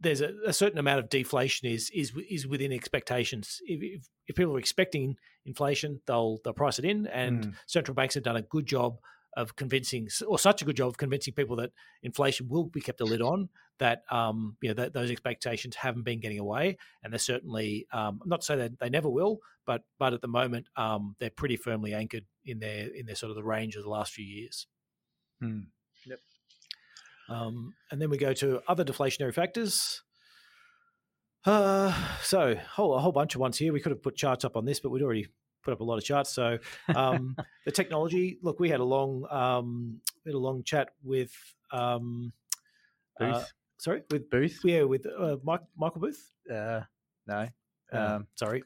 there's 0.01 0.21
a, 0.21 0.33
a, 0.47 0.53
certain 0.53 0.79
amount 0.79 1.01
of 1.01 1.09
deflation 1.09 1.69
is 1.69 1.91
is 1.91 2.13
is 2.31 2.47
within 2.47 2.73
expectations. 2.73 3.61
If, 3.67 3.83
if, 3.83 4.09
if, 4.29 4.37
people 4.37 4.55
are 4.55 4.59
expecting 4.59 5.17
inflation, 5.45 6.01
they'll 6.07 6.39
they'll 6.45 6.53
price 6.53 6.79
it 6.79 6.85
in, 6.85 7.07
and 7.09 7.47
mm. 7.47 7.55
central 7.67 7.95
banks 7.95 8.15
have 8.15 8.23
done 8.23 8.37
a 8.37 8.43
good 8.43 8.67
job 8.67 8.99
of 9.37 9.55
convincing, 9.55 10.09
or 10.26 10.39
such 10.39 10.62
a 10.62 10.64
good 10.64 10.76
job 10.76 10.89
of 10.89 10.97
convincing 10.97 11.34
people 11.34 11.57
that 11.57 11.70
inflation 12.03 12.49
will 12.49 12.64
be 12.64 12.80
kept 12.80 13.01
a 13.01 13.05
lid 13.05 13.22
on. 13.22 13.49
That 13.78 14.03
um, 14.11 14.57
you 14.62 14.70
know 14.70 14.74
that 14.74 14.95
those 14.95 15.11
expectations 15.11 15.76
haven't 15.76 16.05
been 16.05 16.20
getting 16.20 16.39
away, 16.39 16.78
and 17.05 17.12
they're 17.12 17.18
certainly 17.18 17.87
um, 17.93 18.20
not 18.24 18.41
to 18.41 18.47
say 18.47 18.57
that 18.57 18.78
they 18.78 18.89
never 18.89 19.11
will, 19.11 19.41
but 19.66 19.82
but 19.99 20.14
at 20.14 20.22
the 20.22 20.28
moment 20.28 20.68
um, 20.76 21.14
they're 21.20 21.30
pretty 21.30 21.57
firmly 21.57 21.93
anchored 21.93 22.24
in 22.45 22.59
their 22.59 22.89
in 22.89 23.05
their 23.07 23.14
sort 23.14 23.30
of 23.30 23.37
the 23.37 23.45
range 23.45 23.76
of 23.76 23.82
the 23.82 23.91
last 23.91 24.12
few 24.12 24.24
years. 24.24 24.66
Hmm. 25.41 25.61
Yep. 26.07 26.18
Um, 27.28 27.74
and 27.91 28.01
then 28.01 28.09
we 28.09 28.16
go 28.16 28.32
to 28.32 28.62
other 28.66 28.84
deflationary 28.84 29.34
factors. 29.34 30.03
Uh, 31.45 31.95
so 32.22 32.57
whole, 32.72 32.95
a 32.95 33.01
whole 33.01 33.12
bunch 33.12 33.34
of 33.34 33.41
ones 33.41 33.59
here. 33.59 33.72
We 33.72 33.80
could 33.80 33.93
have 33.93 34.03
put 34.03 34.16
charts 34.16 34.45
up 34.45 34.57
on 34.57 34.64
this, 34.64 34.80
but 34.80 34.91
we'd 34.91 35.03
already 35.03 35.28
put 35.67 35.73
up 35.73 35.81
a 35.81 35.85
lot 35.85 35.99
of 35.99 36.05
charts. 36.05 36.31
So 36.31 36.59
um, 36.95 37.37
the 37.67 37.73
technology. 37.73 38.39
Look, 38.41 38.61
we 38.61 38.71
had 38.71 38.81
a 38.81 38.85
long 38.85 39.27
um, 39.31 40.01
we 40.25 40.31
had 40.31 40.37
a 40.37 40.39
long 40.39 40.62
chat 40.62 40.91
with 41.03 41.33
um, 41.73 42.33
uh, 43.21 43.25
Booth. 43.25 43.35
Uh, 43.35 43.45
sorry, 43.79 44.03
with 44.11 44.31
Booth. 44.31 44.61
Yeah, 44.64 44.83
with 44.83 45.07
uh, 45.07 45.37
Mike, 45.43 45.62
Michael 45.77 46.01
Booth. 46.01 46.31
Uh, 46.49 46.83
no, 47.27 47.49
uh, 47.93 47.97
um, 47.99 48.27
sorry. 48.37 48.62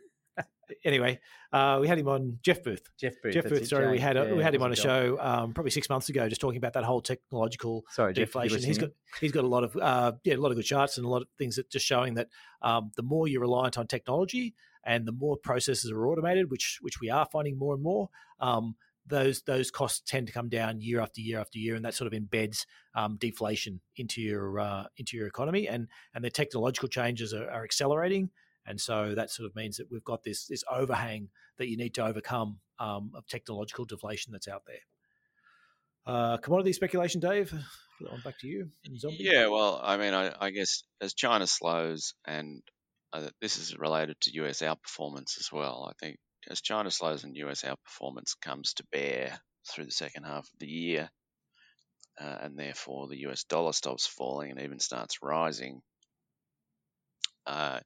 Anyway, 0.84 1.20
uh, 1.52 1.78
we 1.80 1.88
had 1.88 1.98
him 1.98 2.08
on 2.08 2.38
Jeff 2.42 2.62
Booth. 2.62 2.82
Jeff 2.98 3.14
Booth. 3.22 3.34
Jeff 3.34 3.48
Booth. 3.48 3.66
Sorry, 3.66 3.90
we 3.90 3.98
had 3.98 4.16
a, 4.16 4.26
yeah, 4.26 4.34
we 4.34 4.42
had 4.42 4.54
him 4.54 4.62
on 4.62 4.72
a 4.72 4.76
show 4.76 5.18
um, 5.20 5.52
probably 5.52 5.70
six 5.70 5.88
months 5.88 6.08
ago, 6.08 6.28
just 6.28 6.40
talking 6.40 6.58
about 6.58 6.74
that 6.74 6.84
whole 6.84 7.00
technological 7.00 7.84
sorry, 7.90 8.12
deflation. 8.12 8.58
Jeff, 8.58 8.66
he's 8.66 8.78
got 8.78 8.90
he's 9.20 9.32
got 9.32 9.44
a 9.44 9.48
lot 9.48 9.64
of 9.64 9.76
uh, 9.76 10.12
yeah, 10.24 10.34
a 10.34 10.36
lot 10.36 10.50
of 10.50 10.56
good 10.56 10.64
charts 10.64 10.96
and 10.96 11.06
a 11.06 11.08
lot 11.08 11.22
of 11.22 11.28
things 11.38 11.56
that 11.56 11.70
just 11.70 11.86
showing 11.86 12.14
that 12.14 12.28
um, 12.62 12.90
the 12.96 13.02
more 13.02 13.28
you're 13.28 13.40
reliant 13.40 13.78
on 13.78 13.86
technology, 13.86 14.54
and 14.84 15.06
the 15.06 15.12
more 15.12 15.36
processes 15.36 15.90
are 15.90 16.06
automated, 16.06 16.50
which 16.50 16.78
which 16.80 17.00
we 17.00 17.10
are 17.10 17.26
finding 17.30 17.58
more 17.58 17.74
and 17.74 17.82
more, 17.82 18.08
um, 18.40 18.74
those 19.06 19.42
those 19.42 19.70
costs 19.70 20.00
tend 20.06 20.26
to 20.26 20.32
come 20.32 20.48
down 20.48 20.80
year 20.80 21.00
after 21.00 21.20
year 21.20 21.38
after 21.38 21.58
year, 21.58 21.74
and 21.74 21.84
that 21.84 21.94
sort 21.94 22.12
of 22.12 22.18
embeds 22.18 22.64
um, 22.94 23.16
deflation 23.18 23.80
into 23.96 24.22
your 24.22 24.58
uh, 24.58 24.84
into 24.96 25.16
your 25.16 25.26
economy, 25.26 25.68
and 25.68 25.88
and 26.14 26.24
the 26.24 26.30
technological 26.30 26.88
changes 26.88 27.34
are, 27.34 27.50
are, 27.50 27.64
accelerating, 27.64 28.30
and 28.66 28.80
so 28.80 29.14
that 29.14 29.30
sort 29.30 29.48
of 29.48 29.56
means 29.56 29.76
that 29.76 29.90
we've 29.90 30.04
got 30.04 30.22
this 30.24 30.46
this 30.46 30.64
overhang 30.70 31.28
that 31.58 31.68
you 31.68 31.76
need 31.76 31.94
to 31.94 32.04
overcome 32.04 32.58
um, 32.78 33.12
of 33.14 33.26
technological 33.26 33.84
deflation 33.84 34.32
that's 34.32 34.48
out 34.48 34.62
there. 34.66 34.80
Uh, 36.06 36.36
commodity 36.38 36.72
speculation, 36.72 37.20
Dave. 37.20 37.52
Back 38.24 38.38
to 38.40 38.46
you. 38.46 38.70
Yeah, 39.18 39.48
well, 39.48 39.78
I 39.82 39.98
mean, 39.98 40.14
I, 40.14 40.32
I 40.40 40.50
guess 40.50 40.82
as 41.02 41.12
China 41.12 41.46
slows 41.46 42.14
and 42.26 42.62
uh, 43.12 43.28
this 43.40 43.58
is 43.58 43.76
related 43.76 44.16
to 44.20 44.32
US 44.42 44.61
outperformance 44.61 45.38
as 45.38 45.48
well. 45.52 45.86
I 45.90 45.92
think 46.00 46.18
as 46.48 46.61
China 46.61 46.90
slows 46.90 47.24
and 47.24 47.36
US 47.36 47.62
outperformance 47.62 48.40
comes 48.40 48.74
to 48.74 48.86
bear 48.90 49.38
through 49.68 49.84
the 49.84 49.90
second 49.90 50.24
half 50.24 50.44
of 50.44 50.58
the 50.58 50.66
year, 50.66 51.11
uh, 52.18 52.36
and 52.40 52.58
therefore 52.58 53.08
the 53.08 53.28
US 53.28 53.44
dollar 53.44 53.72
stops 53.72 54.06
falling 54.06 54.50
and 54.50 54.61
even 54.61 54.78
starts 54.78 55.18
rising, 55.22 55.82
uh, 57.46 57.80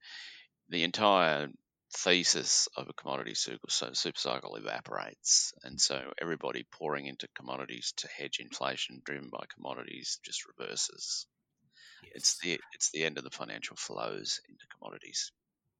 the 0.68 0.84
entire 0.84 1.48
thesis 1.96 2.68
of 2.76 2.88
a 2.88 2.92
commodity 2.92 3.34
super, 3.34 3.70
super 3.70 4.18
cycle 4.18 4.56
evaporates. 4.56 5.52
And 5.62 5.80
so 5.80 6.12
everybody 6.20 6.66
pouring 6.72 7.06
into 7.06 7.28
commodities 7.36 7.92
to 7.98 8.08
hedge 8.08 8.38
inflation 8.40 9.00
driven 9.04 9.28
by 9.30 9.44
commodities 9.54 10.18
just 10.24 10.42
reverses. 10.46 11.26
It's 12.14 12.38
the 12.38 12.60
it's 12.74 12.90
the 12.90 13.04
end 13.04 13.18
of 13.18 13.24
the 13.24 13.30
financial 13.30 13.76
flows 13.76 14.40
into 14.48 14.66
commodities. 14.76 15.32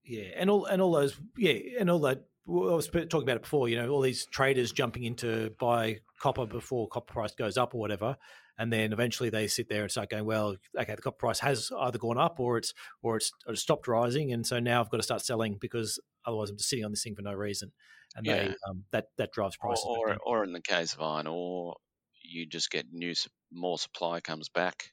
Yeah, 0.05 0.31
and 0.37 0.51
all 0.51 0.67
and 0.67 0.83
all 0.83 0.93
those 0.93 1.17
yeah, 1.37 1.55
and 1.79 1.91
all 1.91 2.01
that. 2.01 2.25
I 2.47 2.51
was 2.51 2.89
talking 2.89 3.23
about 3.23 3.37
it 3.37 3.43
before. 3.43 3.69
You 3.69 3.77
know, 3.77 3.89
all 3.89 4.03
these 4.03 4.27
traders 4.27 4.71
jumping 4.71 5.05
into 5.05 5.51
buy 5.59 6.01
copper 6.21 6.47
before 6.47 6.89
copper 6.89 7.13
price 7.13 7.35
goes 7.35 7.57
up 7.57 7.75
or 7.75 7.81
whatever, 7.81 8.17
and 8.59 8.73
then 8.73 8.93
eventually 8.93 9.31
they 9.31 9.47
sit 9.47 9.69
there 9.69 9.83
and 9.83 9.91
start 9.91 10.11
going, 10.11 10.27
well, 10.27 10.57
okay, 10.79 10.95
the 10.95 11.03
copper 11.03 11.17
price 11.17 11.41
has 11.41 11.71
either 11.81 11.99
gone 11.99 12.19
up 12.19 12.39
or 12.39 12.59
it's 12.59 12.75
or 13.03 13.17
it's, 13.17 13.33
or 13.47 13.55
it's 13.55 13.63
stopped 13.63 13.89
rising, 13.89 14.33
and 14.33 14.47
so 14.47 14.61
now 14.61 14.81
I've 14.81 14.91
got 14.91 14.99
to 14.99 15.03
start 15.03 15.23
selling 15.23 15.57
because 15.59 15.99
otherwise 16.27 16.51
I'm 16.51 16.59
just 16.59 16.69
sitting 16.69 16.85
on 16.85 16.91
this 16.91 17.03
thing 17.03 17.15
for 17.15 17.23
no 17.23 17.33
reason, 17.33 17.73
and 18.15 18.27
yeah. 18.27 18.35
they 18.35 18.55
um, 18.69 18.85
that 18.93 19.07
that 19.17 19.33
drives 19.33 19.57
prices. 19.57 19.85
Or, 19.87 20.11
or, 20.11 20.19
or 20.27 20.45
in 20.45 20.53
the 20.53 20.61
case 20.61 20.93
of 20.93 21.01
iron 21.01 21.27
ore, 21.27 21.77
you 22.23 22.47
just 22.47 22.71
get 22.71 22.87
new 22.93 23.15
more 23.51 23.79
supply 23.79 24.21
comes 24.21 24.49
back. 24.51 24.91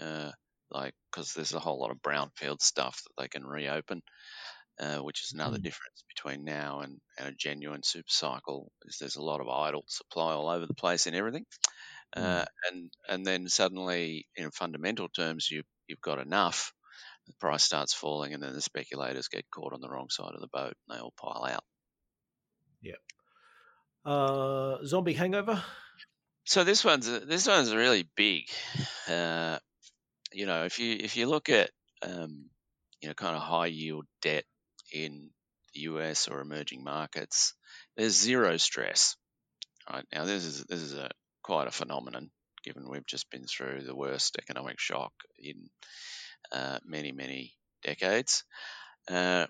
Uh, 0.00 0.30
like 0.70 0.94
because 1.10 1.32
there's 1.32 1.54
a 1.54 1.60
whole 1.60 1.80
lot 1.80 1.90
of 1.90 2.02
brownfield 2.02 2.60
stuff 2.60 3.02
that 3.04 3.22
they 3.22 3.28
can 3.28 3.44
reopen, 3.44 4.02
uh, 4.80 4.98
which 4.98 5.22
is 5.22 5.32
another 5.32 5.58
mm. 5.58 5.62
difference 5.62 6.04
between 6.08 6.44
now 6.44 6.80
and, 6.80 6.98
and, 7.18 7.28
a 7.28 7.32
genuine 7.32 7.82
super 7.82 8.08
cycle. 8.08 8.70
Is 8.84 8.98
there's 8.98 9.16
a 9.16 9.22
lot 9.22 9.40
of 9.40 9.48
idle 9.48 9.84
supply 9.88 10.32
all 10.32 10.48
over 10.48 10.66
the 10.66 10.74
place 10.74 11.06
and 11.06 11.16
everything, 11.16 11.46
mm. 12.16 12.22
uh, 12.22 12.44
and 12.70 12.90
and 13.08 13.26
then 13.26 13.48
suddenly 13.48 14.26
in 14.36 14.50
fundamental 14.50 15.08
terms 15.08 15.50
you 15.50 15.62
you've 15.86 16.00
got 16.00 16.18
enough. 16.18 16.72
The 17.26 17.34
price 17.40 17.64
starts 17.64 17.92
falling, 17.92 18.34
and 18.34 18.42
then 18.42 18.52
the 18.52 18.60
speculators 18.60 19.28
get 19.28 19.50
caught 19.50 19.72
on 19.72 19.80
the 19.80 19.88
wrong 19.88 20.08
side 20.10 20.32
of 20.34 20.40
the 20.40 20.48
boat, 20.52 20.74
and 20.88 20.96
they 20.96 21.00
all 21.00 21.12
pile 21.20 21.44
out. 21.44 21.64
Yeah. 22.80 22.94
Uh, 24.04 24.84
zombie 24.84 25.12
hangover. 25.12 25.60
So 26.44 26.62
this 26.62 26.84
one's 26.84 27.06
this 27.06 27.48
one's 27.48 27.74
really 27.74 28.08
big. 28.16 28.44
Uh, 29.08 29.58
you 30.36 30.44
know, 30.44 30.64
if 30.64 30.78
you 30.78 30.94
if 31.00 31.16
you 31.16 31.26
look 31.26 31.48
at 31.48 31.70
um, 32.02 32.50
you 33.00 33.08
know 33.08 33.14
kind 33.14 33.34
of 33.34 33.42
high 33.42 33.66
yield 33.68 34.04
debt 34.20 34.44
in 34.92 35.30
the 35.72 35.80
US 35.80 36.28
or 36.28 36.40
emerging 36.40 36.84
markets, 36.84 37.54
there's 37.96 38.12
zero 38.12 38.58
stress. 38.58 39.16
Right 39.90 40.04
now, 40.12 40.26
this 40.26 40.44
is 40.44 40.64
this 40.64 40.82
is 40.82 40.92
a 40.92 41.08
quite 41.42 41.68
a 41.68 41.70
phenomenon 41.70 42.30
given 42.62 42.90
we've 42.90 43.06
just 43.06 43.30
been 43.30 43.46
through 43.46 43.82
the 43.82 43.96
worst 43.96 44.36
economic 44.38 44.78
shock 44.78 45.12
in 45.38 45.70
uh, 46.52 46.78
many 46.84 47.12
many 47.12 47.54
decades. 47.82 48.44
Uh, 49.08 49.46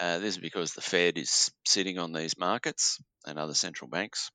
uh, 0.00 0.18
this 0.18 0.34
is 0.34 0.38
because 0.38 0.74
the 0.74 0.80
Fed 0.80 1.18
is 1.18 1.50
sitting 1.64 1.98
on 1.98 2.12
these 2.12 2.38
markets 2.38 3.02
and 3.26 3.36
other 3.36 3.54
central 3.54 3.90
banks. 3.90 4.30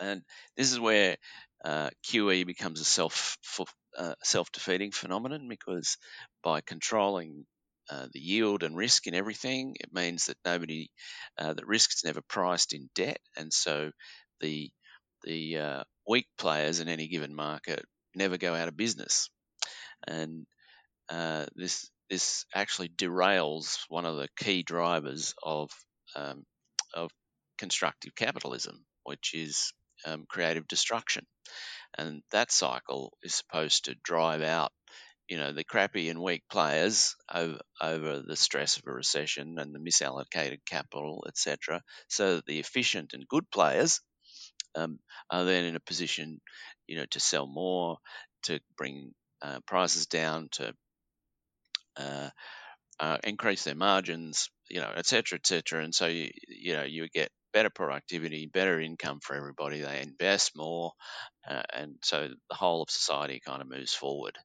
And 0.00 0.22
this 0.56 0.72
is 0.72 0.80
where 0.80 1.16
uh, 1.62 1.90
QE 2.06 2.46
becomes 2.46 2.80
a 2.80 2.84
self 2.84 3.36
uh, 3.98 4.14
self 4.22 4.50
defeating 4.52 4.92
phenomenon 4.92 5.48
because 5.48 5.96
by 6.42 6.60
controlling 6.60 7.46
uh, 7.90 8.06
the 8.12 8.20
yield 8.20 8.62
and 8.62 8.76
risk 8.76 9.06
in 9.06 9.14
everything, 9.14 9.76
it 9.80 9.92
means 9.92 10.26
that 10.26 10.36
nobody 10.44 10.90
uh, 11.38 11.52
that 11.54 11.66
risk 11.66 11.92
is 11.94 12.04
never 12.04 12.20
priced 12.22 12.72
in 12.72 12.88
debt, 12.94 13.18
and 13.36 13.52
so 13.52 13.90
the 14.40 14.70
the 15.24 15.58
uh, 15.58 15.84
weak 16.06 16.26
players 16.38 16.80
in 16.80 16.88
any 16.88 17.08
given 17.08 17.34
market 17.34 17.84
never 18.14 18.36
go 18.38 18.54
out 18.54 18.68
of 18.68 18.76
business, 18.76 19.28
and 20.06 20.46
uh, 21.08 21.46
this 21.56 21.90
this 22.08 22.44
actually 22.54 22.88
derails 22.88 23.78
one 23.88 24.06
of 24.06 24.16
the 24.16 24.28
key 24.36 24.62
drivers 24.62 25.34
of 25.42 25.70
um, 26.16 26.44
of 26.94 27.10
constructive 27.58 28.14
capitalism, 28.14 28.84
which 29.04 29.34
is 29.34 29.72
um, 30.06 30.24
creative 30.28 30.66
destruction. 30.68 31.26
And 31.98 32.22
that 32.30 32.50
cycle 32.52 33.12
is 33.22 33.34
supposed 33.34 33.86
to 33.86 33.96
drive 34.02 34.42
out, 34.42 34.72
you 35.28 35.36
know, 35.36 35.52
the 35.52 35.64
crappy 35.64 36.08
and 36.08 36.22
weak 36.22 36.42
players 36.50 37.14
over, 37.32 37.60
over 37.80 38.20
the 38.20 38.36
stress 38.36 38.76
of 38.76 38.84
a 38.86 38.92
recession 38.92 39.58
and 39.58 39.74
the 39.74 39.78
misallocated 39.78 40.60
capital, 40.66 41.24
etc., 41.28 41.82
so 42.08 42.36
that 42.36 42.46
the 42.46 42.58
efficient 42.58 43.12
and 43.12 43.28
good 43.28 43.50
players 43.50 44.00
um, 44.74 44.98
are 45.30 45.44
then 45.44 45.64
in 45.64 45.76
a 45.76 45.80
position, 45.80 46.40
you 46.86 46.96
know, 46.96 47.06
to 47.10 47.20
sell 47.20 47.46
more, 47.46 47.98
to 48.44 48.60
bring 48.76 49.12
uh, 49.42 49.60
prices 49.66 50.06
down, 50.06 50.48
to 50.52 50.74
uh, 51.96 52.30
uh, 52.98 53.18
increase 53.24 53.64
their 53.64 53.74
margins, 53.74 54.50
you 54.68 54.80
know, 54.80 54.92
et 54.94 55.06
cetera, 55.06 55.36
et 55.36 55.46
cetera. 55.46 55.82
And 55.82 55.94
so, 55.94 56.06
you, 56.06 56.30
you 56.48 56.74
know, 56.74 56.84
you 56.84 57.08
get 57.08 57.30
better 57.52 57.70
productivity, 57.70 58.46
better 58.46 58.80
income 58.80 59.20
for 59.22 59.36
everybody. 59.36 59.80
They 59.80 60.00
invest 60.00 60.52
more, 60.56 60.92
uh, 61.48 61.62
and 61.74 61.96
so 62.02 62.28
the 62.48 62.56
whole 62.56 62.82
of 62.82 62.90
society 62.90 63.40
kind 63.44 63.62
of 63.62 63.68
moves 63.68 63.94
forward. 63.94 64.36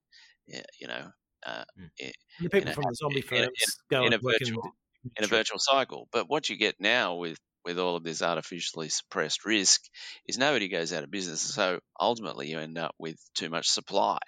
Yeah, 0.48 0.62
you 0.80 0.88
know, 0.88 1.08
uh, 1.46 1.64
mm. 1.80 2.12
the 2.40 2.50
people 2.50 2.74
from 2.74 2.84
a, 2.86 2.90
the 2.90 2.96
zombie 2.96 3.22
firms 3.22 3.50
in, 3.92 3.98
in, 3.98 4.04
in 4.06 4.14
a 4.14 4.18
virtual 4.18 4.64
in, 5.04 5.12
in 5.18 5.24
a 5.24 5.28
virtual 5.28 5.60
cycle. 5.60 6.08
But 6.12 6.30
what 6.30 6.50
you 6.50 6.58
get 6.58 6.76
now 6.80 7.16
with 7.16 7.38
with 7.64 7.80
all 7.80 7.96
of 7.96 8.04
this 8.04 8.22
artificially 8.22 8.90
suppressed 8.90 9.44
risk 9.44 9.82
is 10.28 10.38
nobody 10.38 10.68
goes 10.68 10.94
out 10.94 11.04
of 11.04 11.12
business. 11.12 11.42
So 11.42 11.80
ultimately, 12.00 12.50
you 12.50 12.60
end 12.60 12.78
up 12.78 12.94
with 13.00 13.18
too 13.34 13.50
much 13.50 13.68
supply. 13.68 14.20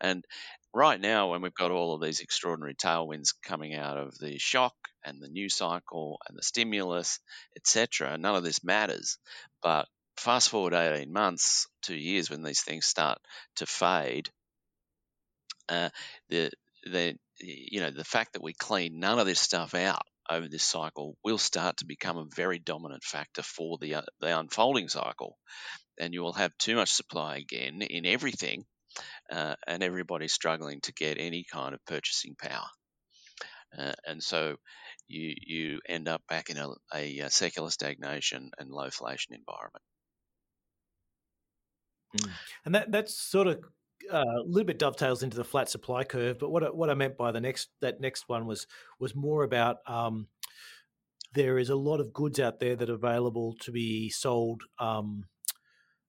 And 0.00 0.24
right 0.72 1.00
now, 1.00 1.30
when 1.30 1.42
we've 1.42 1.54
got 1.54 1.72
all 1.72 1.94
of 1.94 2.00
these 2.00 2.20
extraordinary 2.20 2.74
tailwinds 2.74 3.34
coming 3.44 3.74
out 3.74 3.98
of 3.98 4.16
the 4.18 4.38
shock 4.38 4.74
and 5.04 5.20
the 5.20 5.28
new 5.28 5.48
cycle 5.48 6.18
and 6.28 6.36
the 6.36 6.42
stimulus, 6.42 7.18
etc., 7.56 8.16
none 8.18 8.36
of 8.36 8.44
this 8.44 8.64
matters. 8.64 9.18
But 9.62 9.88
fast 10.16 10.50
forward 10.50 10.74
18 10.74 11.12
months, 11.12 11.66
two 11.82 11.96
years, 11.96 12.30
when 12.30 12.42
these 12.42 12.62
things 12.62 12.86
start 12.86 13.18
to 13.56 13.66
fade, 13.66 14.30
uh, 15.68 15.90
the 16.28 16.50
the 16.84 17.16
you 17.38 17.80
know 17.80 17.90
the 17.90 18.04
fact 18.04 18.32
that 18.32 18.42
we 18.42 18.52
clean 18.52 18.98
none 18.98 19.18
of 19.18 19.26
this 19.26 19.40
stuff 19.40 19.74
out 19.74 20.02
over 20.30 20.48
this 20.48 20.62
cycle 20.62 21.16
will 21.24 21.38
start 21.38 21.76
to 21.78 21.86
become 21.86 22.16
a 22.16 22.26
very 22.34 22.58
dominant 22.58 23.02
factor 23.02 23.42
for 23.42 23.78
the 23.78 23.96
uh, 23.96 24.02
the 24.20 24.38
unfolding 24.38 24.88
cycle, 24.88 25.36
and 25.98 26.14
you 26.14 26.22
will 26.22 26.32
have 26.32 26.56
too 26.58 26.76
much 26.76 26.90
supply 26.90 27.36
again 27.36 27.82
in 27.82 28.06
everything, 28.06 28.64
uh, 29.30 29.54
and 29.66 29.82
everybody's 29.82 30.32
struggling 30.32 30.80
to 30.82 30.92
get 30.92 31.18
any 31.18 31.44
kind 31.50 31.74
of 31.74 31.84
purchasing 31.86 32.34
power. 32.36 32.68
Uh, 33.76 33.92
and 34.06 34.22
so 34.22 34.56
you 35.12 35.34
you 35.46 35.80
end 35.88 36.08
up 36.08 36.22
back 36.28 36.50
in 36.50 36.56
a, 36.56 36.68
a, 36.94 37.18
a 37.20 37.30
secular 37.30 37.70
stagnation 37.70 38.50
and 38.58 38.70
low 38.70 38.84
inflation 38.84 39.34
environment. 39.34 39.84
Mm. 42.16 42.30
And 42.64 42.74
that 42.74 42.92
that's 42.92 43.14
sort 43.14 43.46
of 43.46 43.60
uh, 44.12 44.18
a 44.18 44.44
little 44.44 44.66
bit 44.66 44.78
dovetails 44.78 45.22
into 45.22 45.36
the 45.36 45.44
flat 45.44 45.68
supply 45.68 46.04
curve. 46.04 46.38
But 46.38 46.50
what 46.50 46.76
what 46.76 46.90
I 46.90 46.94
meant 46.94 47.16
by 47.16 47.32
the 47.32 47.40
next 47.40 47.68
that 47.80 48.00
next 48.00 48.28
one 48.28 48.46
was 48.46 48.66
was 48.98 49.14
more 49.14 49.44
about 49.44 49.78
um, 49.86 50.28
there 51.34 51.58
is 51.58 51.70
a 51.70 51.76
lot 51.76 52.00
of 52.00 52.12
goods 52.12 52.40
out 52.40 52.60
there 52.60 52.76
that 52.76 52.90
are 52.90 52.94
available 52.94 53.54
to 53.60 53.72
be 53.72 54.10
sold. 54.10 54.62
Um, 54.78 55.24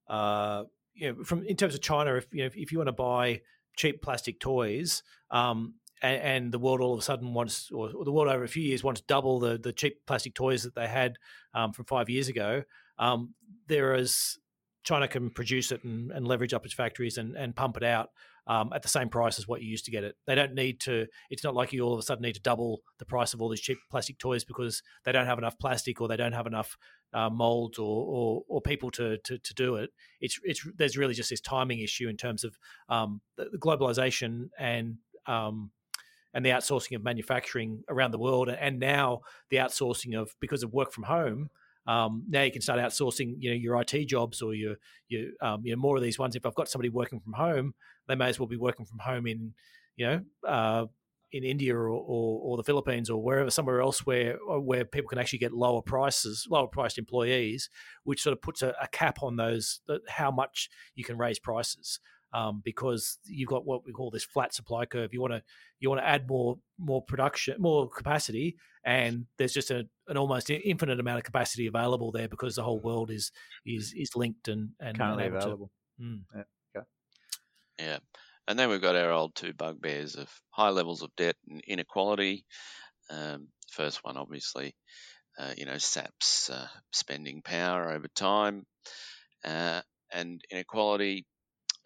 uh, 0.07 0.63
you 0.93 1.11
know, 1.11 1.23
from 1.23 1.43
in 1.43 1.55
terms 1.55 1.73
of 1.73 1.81
China, 1.81 2.15
if 2.15 2.27
you 2.31 2.39
know, 2.39 2.47
if, 2.47 2.55
if 2.55 2.71
you 2.71 2.77
want 2.77 2.89
to 2.89 2.93
buy 2.93 3.41
cheap 3.75 4.01
plastic 4.01 4.39
toys, 4.39 5.03
um, 5.31 5.75
and, 6.03 6.21
and, 6.21 6.51
the 6.51 6.59
world 6.59 6.81
all 6.81 6.93
of 6.93 6.99
a 6.99 7.03
sudden 7.03 7.33
wants, 7.33 7.71
or, 7.71 7.89
the 7.89 8.11
world 8.11 8.27
over 8.27 8.43
a 8.43 8.47
few 8.47 8.61
years 8.61 8.83
wants 8.83 9.01
double 9.01 9.39
the 9.39 9.57
the 9.57 9.73
cheap 9.73 10.05
plastic 10.05 10.35
toys 10.35 10.63
that 10.63 10.75
they 10.75 10.87
had 10.87 11.15
um, 11.55 11.71
from 11.73 11.85
five 11.85 12.09
years 12.09 12.27
ago. 12.27 12.63
Um, 12.99 13.33
there 13.67 13.95
is 13.95 14.37
China 14.83 15.07
can 15.07 15.29
produce 15.29 15.71
it 15.71 15.83
and, 15.83 16.11
and, 16.11 16.27
leverage 16.27 16.53
up 16.53 16.65
its 16.65 16.73
factories 16.73 17.17
and, 17.17 17.35
and 17.35 17.55
pump 17.55 17.77
it 17.77 17.83
out 17.83 18.09
um, 18.47 18.71
at 18.73 18.81
the 18.81 18.89
same 18.89 19.07
price 19.09 19.39
as 19.39 19.47
what 19.47 19.61
you 19.61 19.69
used 19.69 19.85
to 19.85 19.91
get 19.91 20.03
it. 20.03 20.15
They 20.27 20.35
don't 20.35 20.53
need 20.53 20.81
to. 20.81 21.07
It's 21.29 21.43
not 21.43 21.55
like 21.55 21.71
you 21.71 21.81
all 21.81 21.93
of 21.93 21.99
a 21.99 22.03
sudden 22.03 22.21
need 22.21 22.35
to 22.35 22.41
double 22.41 22.81
the 22.99 23.05
price 23.05 23.33
of 23.33 23.41
all 23.41 23.49
these 23.49 23.61
cheap 23.61 23.77
plastic 23.89 24.19
toys 24.19 24.43
because 24.43 24.83
they 25.05 25.11
don't 25.11 25.25
have 25.25 25.37
enough 25.37 25.57
plastic 25.57 26.01
or 26.01 26.07
they 26.07 26.17
don't 26.17 26.33
have 26.33 26.47
enough 26.47 26.77
uh, 27.13 27.29
molds 27.29 27.77
or, 27.79 28.05
or, 28.05 28.43
or 28.47 28.61
people 28.61 28.91
to, 28.91 29.17
to, 29.19 29.37
to 29.37 29.53
do 29.53 29.75
it. 29.75 29.91
It's 30.19 30.39
it's 30.43 30.67
there's 30.75 30.97
really 30.97 31.13
just 31.13 31.29
this 31.29 31.41
timing 31.41 31.79
issue 31.79 32.09
in 32.09 32.17
terms 32.17 32.43
of 32.43 32.57
um, 32.89 33.21
globalization 33.59 34.49
and 34.59 34.97
um, 35.25 35.71
and 36.34 36.45
the 36.45 36.49
outsourcing 36.49 36.95
of 36.95 37.03
manufacturing 37.03 37.84
around 37.89 38.11
the 38.11 38.19
world, 38.19 38.49
and 38.49 38.79
now 38.79 39.21
the 39.49 39.57
outsourcing 39.57 40.19
of 40.19 40.36
because 40.39 40.63
of 40.63 40.73
work 40.73 40.91
from 40.91 41.03
home. 41.03 41.49
Um, 41.86 42.23
now 42.29 42.43
you 42.43 42.51
can 42.51 42.61
start 42.61 42.79
outsourcing, 42.79 43.36
you 43.39 43.49
know, 43.49 43.55
your 43.55 43.81
IT 43.81 44.07
jobs 44.07 44.41
or 44.41 44.53
your, 44.53 44.75
your, 45.09 45.31
um, 45.41 45.61
you 45.65 45.75
know, 45.75 45.81
more 45.81 45.97
of 45.97 46.01
these 46.01 46.17
ones. 46.17 46.36
If 46.36 46.45
I've 46.45 46.55
got 46.55 46.69
somebody 46.69 46.89
working 46.89 47.19
from 47.19 47.34
home, 47.34 47.73
they 48.07 48.15
may 48.15 48.29
as 48.29 48.39
well 48.39 48.47
be 48.47 48.55
working 48.55 48.86
from 48.86 48.99
home 48.99 49.27
in, 49.27 49.53
you 49.97 50.05
know, 50.07 50.21
uh, 50.47 50.86
in 51.34 51.43
India 51.43 51.75
or, 51.75 51.89
or, 51.89 52.39
or, 52.41 52.57
the 52.57 52.63
Philippines 52.63 53.09
or 53.09 53.21
wherever, 53.21 53.49
somewhere 53.49 53.81
else 53.81 54.05
where 54.05 54.38
where 54.45 54.86
people 54.86 55.09
can 55.09 55.17
actually 55.17 55.39
get 55.39 55.51
lower 55.51 55.81
prices, 55.81 56.47
lower 56.49 56.67
priced 56.67 56.99
employees, 56.99 57.69
which 58.03 58.21
sort 58.21 58.34
of 58.34 58.41
puts 58.41 58.61
a, 58.61 58.73
a 58.81 58.88
cap 58.88 59.23
on 59.23 59.36
those 59.36 59.81
how 60.07 60.31
much 60.31 60.69
you 60.95 61.03
can 61.03 61.17
raise 61.17 61.39
prices. 61.39 61.99
Um, 62.34 62.61
because 62.65 63.19
you've 63.25 63.49
got 63.49 63.63
what 63.65 63.86
we 63.86 63.91
call 63.91 64.09
this 64.09 64.23
flat 64.23 64.53
supply 64.53 64.86
curve. 64.86 65.13
You 65.13 65.21
want 65.21 65.34
to 65.34 65.43
you 65.79 65.89
want 65.89 66.01
to 66.01 66.07
add 66.07 66.27
more 66.27 66.57
more 66.79 67.03
production, 67.03 67.55
more 67.59 67.88
capacity, 67.89 68.55
and 68.84 69.25
there's 69.38 69.53
just 69.53 69.69
a, 69.69 69.88
an 70.07 70.17
almost 70.17 70.49
infinite 70.49 70.99
amount 70.99 71.19
of 71.19 71.23
capacity 71.23 71.67
available 71.67 72.11
there 72.11 72.27
because 72.27 72.55
the 72.55 72.63
whole 72.63 72.79
world 72.79 73.11
is 73.11 73.31
is 73.65 73.93
is 73.95 74.15
linked 74.15 74.47
and 74.47 74.69
and 74.79 74.97
currently 74.97 75.27
available. 75.27 75.71
To, 75.99 76.03
mm. 76.03 76.19
yeah. 76.75 76.81
yeah. 77.79 77.97
And 78.47 78.59
then 78.59 78.69
we've 78.69 78.81
got 78.81 78.95
our 78.95 79.11
old 79.11 79.36
two 79.36 79.53
bugbears 79.53 80.15
of 80.15 80.29
high 80.49 80.69
levels 80.69 81.01
of 81.01 81.15
debt 81.15 81.36
and 81.47 81.61
inequality. 81.65 82.45
Um, 83.09 83.47
first 83.71 84.03
one, 84.03 84.17
obviously, 84.17 84.75
uh, 85.38 85.53
you 85.57 85.65
know, 85.65 85.77
saps 85.77 86.49
uh, 86.49 86.67
spending 86.91 87.41
power 87.41 87.91
over 87.91 88.07
time, 88.15 88.65
uh, 89.45 89.81
and 90.11 90.41
inequality. 90.51 91.25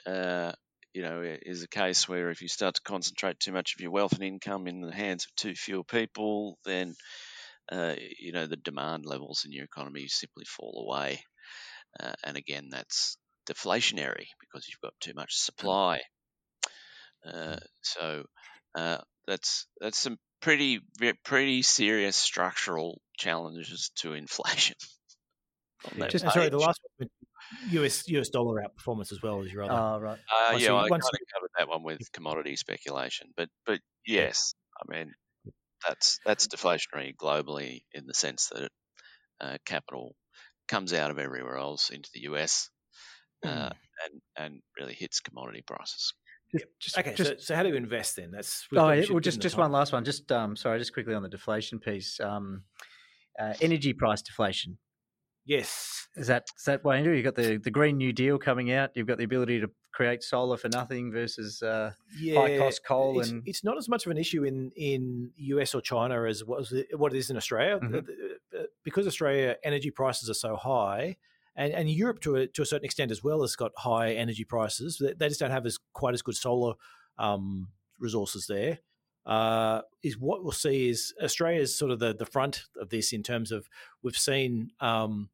Uh, 0.07 0.53
you 0.93 1.03
know, 1.03 1.21
is 1.23 1.63
a 1.63 1.67
case 1.67 2.07
where 2.07 2.31
if 2.31 2.41
you 2.41 2.47
start 2.47 2.75
to 2.75 2.81
concentrate 2.81 3.39
too 3.39 3.51
much 3.51 3.75
of 3.75 3.81
your 3.81 3.91
wealth 3.91 4.13
and 4.13 4.23
income 4.23 4.67
in 4.67 4.81
the 4.81 4.95
hands 4.95 5.25
of 5.25 5.35
too 5.35 5.53
few 5.53 5.83
people, 5.83 6.57
then 6.65 6.95
uh, 7.71 7.95
you 8.19 8.31
know 8.31 8.47
the 8.47 8.57
demand 8.57 9.05
levels 9.05 9.43
in 9.45 9.51
your 9.51 9.65
economy 9.65 10.07
simply 10.07 10.45
fall 10.45 10.87
away, 10.87 11.21
uh, 11.99 12.13
and 12.23 12.37
again, 12.37 12.69
that's 12.71 13.17
deflationary 13.47 14.27
because 14.39 14.67
you've 14.67 14.81
got 14.81 14.93
too 15.01 15.13
much 15.15 15.35
supply. 15.35 16.01
Uh, 17.25 17.57
so 17.81 18.25
uh, 18.75 18.99
that's 19.25 19.67
that's 19.79 19.97
some 19.97 20.17
pretty 20.41 20.79
pretty 21.23 21.61
serious 21.61 22.15
structural 22.15 23.01
challenges 23.17 23.91
to 23.95 24.13
inflation. 24.13 24.75
Just 26.09 26.31
sorry, 26.31 26.49
the 26.49 26.57
last 26.57 26.79
one, 26.97 27.09
US 27.71 28.07
US 28.07 28.29
dollar 28.29 28.63
outperformance 28.63 29.11
as 29.11 29.21
well 29.21 29.43
as 29.43 29.51
your 29.51 29.63
other. 29.63 29.73
Oh, 29.73 29.99
right. 29.99 30.19
Uh, 30.51 30.57
yeah, 30.57 30.75
I 30.75 30.89
kind 30.89 31.01
of 31.01 31.19
covered 31.33 31.51
that 31.57 31.67
one 31.67 31.83
with 31.83 32.11
commodity 32.11 32.55
speculation, 32.55 33.29
but 33.35 33.49
but 33.65 33.79
yes, 34.05 34.53
I 34.79 34.91
mean 34.91 35.13
that's 35.87 36.19
that's 36.25 36.47
deflationary 36.47 37.15
globally 37.15 37.81
in 37.93 38.05
the 38.05 38.13
sense 38.13 38.49
that 38.53 38.69
uh, 39.39 39.57
capital 39.65 40.15
comes 40.67 40.93
out 40.93 41.11
of 41.11 41.19
everywhere 41.19 41.57
else 41.57 41.89
into 41.89 42.09
the 42.13 42.21
US 42.21 42.69
uh, 43.45 43.49
mm. 43.49 43.71
and 44.05 44.21
and 44.37 44.61
really 44.79 44.93
hits 44.93 45.19
commodity 45.19 45.63
prices. 45.65 46.13
Just, 46.51 46.65
just, 46.79 46.97
okay, 46.97 47.13
just, 47.13 47.29
so, 47.29 47.35
so, 47.39 47.55
how 47.55 47.63
do 47.63 47.69
you 47.69 47.75
invest 47.75 48.15
then? 48.15 48.31
That's 48.31 48.65
oh, 48.73 48.89
yeah, 48.91 49.05
well, 49.09 49.19
just 49.19 49.41
just 49.41 49.57
one 49.57 49.71
last 49.71 49.91
one. 49.91 50.05
Just 50.05 50.31
um, 50.31 50.55
sorry, 50.55 50.79
just 50.79 50.93
quickly 50.93 51.13
on 51.13 51.21
the 51.21 51.29
deflation 51.29 51.79
piece. 51.79 52.19
Um, 52.21 52.63
uh, 53.37 53.53
energy 53.61 53.93
price 53.93 54.21
deflation. 54.21 54.77
Yes, 55.47 56.07
is 56.17 56.27
that 56.27 56.47
is 56.57 56.65
that 56.65 56.83
way? 56.83 56.97
Andrew 56.97 57.13
You've 57.13 57.23
got 57.23 57.35
the 57.35 57.57
the 57.57 57.71
Green 57.71 57.97
New 57.97 58.11
Deal 58.11 58.37
coming 58.37 58.71
out. 58.71 58.91
You've 58.95 59.07
got 59.07 59.17
the 59.17 59.23
ability 59.23 59.61
to 59.61 59.69
create 59.93 60.21
solar 60.21 60.57
for 60.57 60.67
nothing 60.67 61.11
versus 61.11 61.63
uh, 61.63 61.93
yeah, 62.19 62.39
high 62.39 62.57
cost 62.57 62.83
coal. 62.85 63.19
It's, 63.19 63.29
and 63.29 63.43
it's 63.45 63.63
not 63.63 63.77
as 63.77 63.87
much 63.87 64.05
of 64.05 64.11
an 64.11 64.17
issue 64.17 64.43
in 64.43 64.71
in 64.75 65.31
US 65.37 65.73
or 65.73 65.81
China 65.81 66.23
as 66.25 66.43
what, 66.43 66.67
what 66.95 67.13
it 67.13 67.17
is 67.17 67.29
in 67.29 67.37
Australia, 67.37 67.79
mm-hmm. 67.81 68.59
because 68.83 69.07
Australia 69.07 69.55
energy 69.63 69.89
prices 69.89 70.29
are 70.29 70.33
so 70.33 70.57
high 70.57 71.15
and, 71.57 71.73
and 71.73 71.89
Europe 71.89 72.19
to 72.21 72.35
a, 72.35 72.47
to 72.47 72.61
a 72.61 72.65
certain 72.65 72.85
extent 72.85 73.11
as 73.11 73.23
well 73.23 73.41
has 73.41 73.55
got 73.55 73.71
high 73.77 74.13
energy 74.13 74.43
prices. 74.43 74.97
They, 75.01 75.13
they 75.13 75.27
just 75.27 75.39
don't 75.39 75.51
have 75.51 75.65
as 75.65 75.79
quite 75.93 76.13
as 76.13 76.21
good 76.21 76.35
solar 76.35 76.75
um, 77.17 77.69
resources 77.99 78.45
there. 78.47 78.79
Uh, 79.25 79.81
is 80.03 80.17
what 80.17 80.43
we'll 80.43 80.53
see 80.53 80.87
is 80.87 81.13
Australia's 81.21 81.77
sort 81.77 81.91
of 81.91 81.99
the 81.99 82.13
the 82.13 82.25
front 82.25 82.63
of 82.79 82.89
this 82.89 83.11
in 83.11 83.23
terms 83.23 83.51
of 83.51 83.67
we've 84.01 84.17
seen 84.17 84.69
um, 84.79 85.29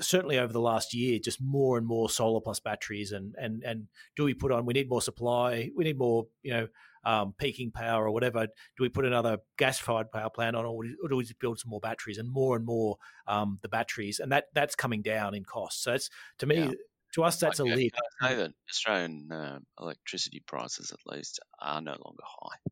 certainly 0.00 0.38
over 0.38 0.52
the 0.52 0.60
last 0.60 0.94
year 0.94 1.18
just 1.18 1.40
more 1.40 1.76
and 1.78 1.86
more 1.86 2.08
solar 2.08 2.40
plus 2.40 2.60
batteries 2.60 3.12
and 3.12 3.34
and 3.38 3.62
and 3.62 3.88
do 4.14 4.24
we 4.24 4.34
put 4.34 4.52
on 4.52 4.64
we 4.64 4.72
need 4.72 4.88
more 4.88 5.02
supply 5.02 5.70
we 5.76 5.84
need 5.84 5.98
more 5.98 6.26
you 6.42 6.52
know 6.52 6.68
um, 7.06 7.34
peaking 7.38 7.70
power 7.70 8.04
or 8.04 8.10
whatever. 8.10 8.46
Do 8.46 8.82
we 8.82 8.88
put 8.88 9.06
another 9.06 9.38
gas 9.56 9.78
fired 9.78 10.10
power 10.10 10.28
plant 10.28 10.56
on 10.56 10.66
or, 10.66 10.82
do 10.82 11.16
we 11.16 11.22
just 11.22 11.38
build 11.38 11.60
some 11.60 11.70
more 11.70 11.80
batteries? 11.80 12.18
And 12.18 12.28
more 12.28 12.56
and 12.56 12.66
more 12.66 12.98
um, 13.28 13.58
the 13.62 13.68
batteries 13.68 14.18
and 14.18 14.32
that 14.32 14.46
that's 14.52 14.74
coming 14.74 15.02
down 15.02 15.34
in 15.34 15.44
cost. 15.44 15.82
So 15.82 15.94
it's 15.94 16.10
to 16.38 16.46
me 16.46 16.56
yeah. 16.56 16.70
to 17.14 17.22
us 17.22 17.38
that's 17.38 17.60
a 17.60 17.64
lead 17.64 17.92
I 18.20 18.28
say 18.28 18.34
that 18.34 18.52
Australian 18.68 19.30
uh, 19.30 19.58
electricity 19.80 20.42
prices 20.44 20.92
at 20.92 21.14
least 21.14 21.38
are 21.60 21.80
no 21.80 21.92
longer 21.92 22.24
high? 22.24 22.70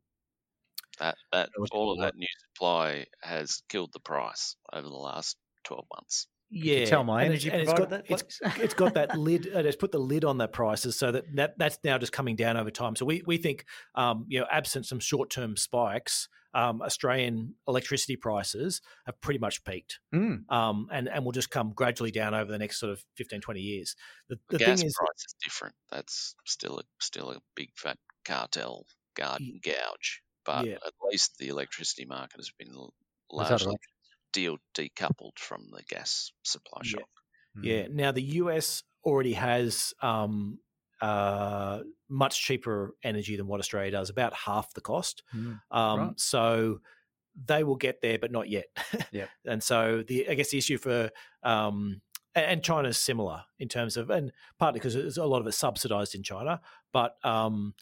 That 1.01 1.17
that 1.33 1.51
all 1.71 1.93
of 1.93 2.01
that 2.01 2.17
new 2.17 2.27
supply 2.53 3.07
has 3.23 3.63
killed 3.69 3.93
the 3.93 4.01
price 4.01 4.57
over 4.73 4.89
the 4.89 4.95
last 4.95 5.37
twelve 5.63 5.87
months. 5.95 6.27
Yeah, 6.57 6.85
tell 6.85 7.03
my 7.03 7.25
energy 7.25 7.51
and, 7.51 7.63
it's 7.63 7.73
got, 7.73 7.91
that. 7.91 8.05
It's, 8.09 8.41
it's 8.61 8.75
got 8.75 8.95
that 8.95 9.19
lid. 9.19 9.49
Uh, 9.53 9.59
it's 9.61 9.77
put 9.77 9.91
the 9.91 9.99
lid 9.99 10.25
on 10.25 10.39
the 10.39 10.47
prices, 10.47 10.97
so 10.97 11.11
that, 11.11 11.25
that 11.35 11.59
that's 11.59 11.79
now 11.83 11.99
just 11.99 12.13
coming 12.13 12.37
down 12.37 12.57
over 12.57 12.71
time. 12.71 12.95
So 12.95 13.05
we 13.05 13.23
we 13.27 13.39
think, 13.39 13.65
um, 13.97 14.25
you 14.29 14.39
know, 14.39 14.47
absent 14.51 14.87
some 14.87 15.01
short 15.01 15.31
term 15.31 15.57
spikes, 15.57 16.29
um, 16.55 16.81
Australian 16.81 17.55
electricity 17.67 18.15
prices 18.15 18.81
have 19.07 19.21
pretty 19.21 19.41
much 19.41 19.65
peaked, 19.65 19.99
mm. 20.15 20.49
um, 20.49 20.87
and 20.93 21.09
and 21.09 21.25
will 21.25 21.33
just 21.33 21.51
come 21.51 21.73
gradually 21.75 22.13
down 22.13 22.35
over 22.35 22.53
the 22.53 22.59
next 22.59 22.79
sort 22.79 22.93
of 22.93 23.05
15, 23.17 23.41
20 23.41 23.61
years. 23.61 23.97
The, 24.29 24.37
the, 24.49 24.59
the 24.59 24.65
gas 24.65 24.79
thing 24.79 24.87
is, 24.87 24.95
price 24.95 25.25
is 25.27 25.35
different. 25.43 25.75
That's 25.91 26.37
still 26.47 26.79
a 26.79 26.83
still 27.01 27.33
a 27.33 27.41
big 27.57 27.71
fat 27.75 27.99
cartel 28.25 28.87
garden 29.17 29.61
gouge 29.63 30.23
but 30.45 30.67
yeah. 30.67 30.75
at 30.75 30.93
least 31.11 31.37
the 31.39 31.49
electricity 31.49 32.05
market 32.05 32.37
has 32.37 32.51
been 32.59 32.75
largely 33.31 33.77
deal 34.35 34.59
decoupled 34.76 35.39
from 35.39 35.68
the 35.70 35.82
gas 35.89 36.32
supply 36.43 36.82
shock. 36.82 37.09
Yeah. 37.62 37.74
yeah. 37.74 37.87
Now 37.91 38.12
the 38.12 38.22
US 38.22 38.82
already 39.05 39.32
has 39.32 39.95
um, 40.03 40.59
uh, 41.01 41.80
much 42.09 42.43
cheaper 42.43 42.95
energy 43.03 43.37
than 43.37 43.47
what 43.47 43.61
Australia 43.61 43.93
does, 43.93 44.11
about 44.11 44.35
half 44.35 44.74
the 44.74 44.82
cost. 44.82 45.22
Mm. 45.35 45.61
Um, 45.70 46.01
right. 46.01 46.20
So 46.20 46.80
they 47.47 47.64
will 47.64 47.76
get 47.76 48.01
there, 48.03 48.18
but 48.18 48.30
not 48.30 48.49
yet. 48.51 48.66
yeah. 49.11 49.26
and 49.47 49.62
so 49.62 50.05
the 50.07 50.28
I 50.28 50.35
guess 50.35 50.51
the 50.51 50.59
issue 50.59 50.78
for 50.78 51.11
um, 51.43 52.03
and 52.35 52.62
China's 52.62 52.99
similar 52.99 53.43
in 53.59 53.68
terms 53.68 53.97
of, 53.97 54.11
and 54.11 54.32
partly 54.59 54.80
because 54.80 54.95
there's 54.95 55.18
a 55.18 55.24
lot 55.24 55.41
of 55.41 55.47
it's 55.47 55.57
subsidized 55.57 56.14
in 56.14 56.22
China, 56.22 56.61
but 56.93 57.16
um, 57.24 57.74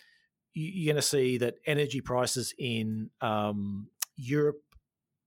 you're 0.52 0.92
going 0.92 1.00
to 1.00 1.02
see 1.06 1.38
that 1.38 1.54
energy 1.66 2.02
prices 2.02 2.54
in 2.58 3.10
um, 3.22 3.88
Europe 4.16 4.62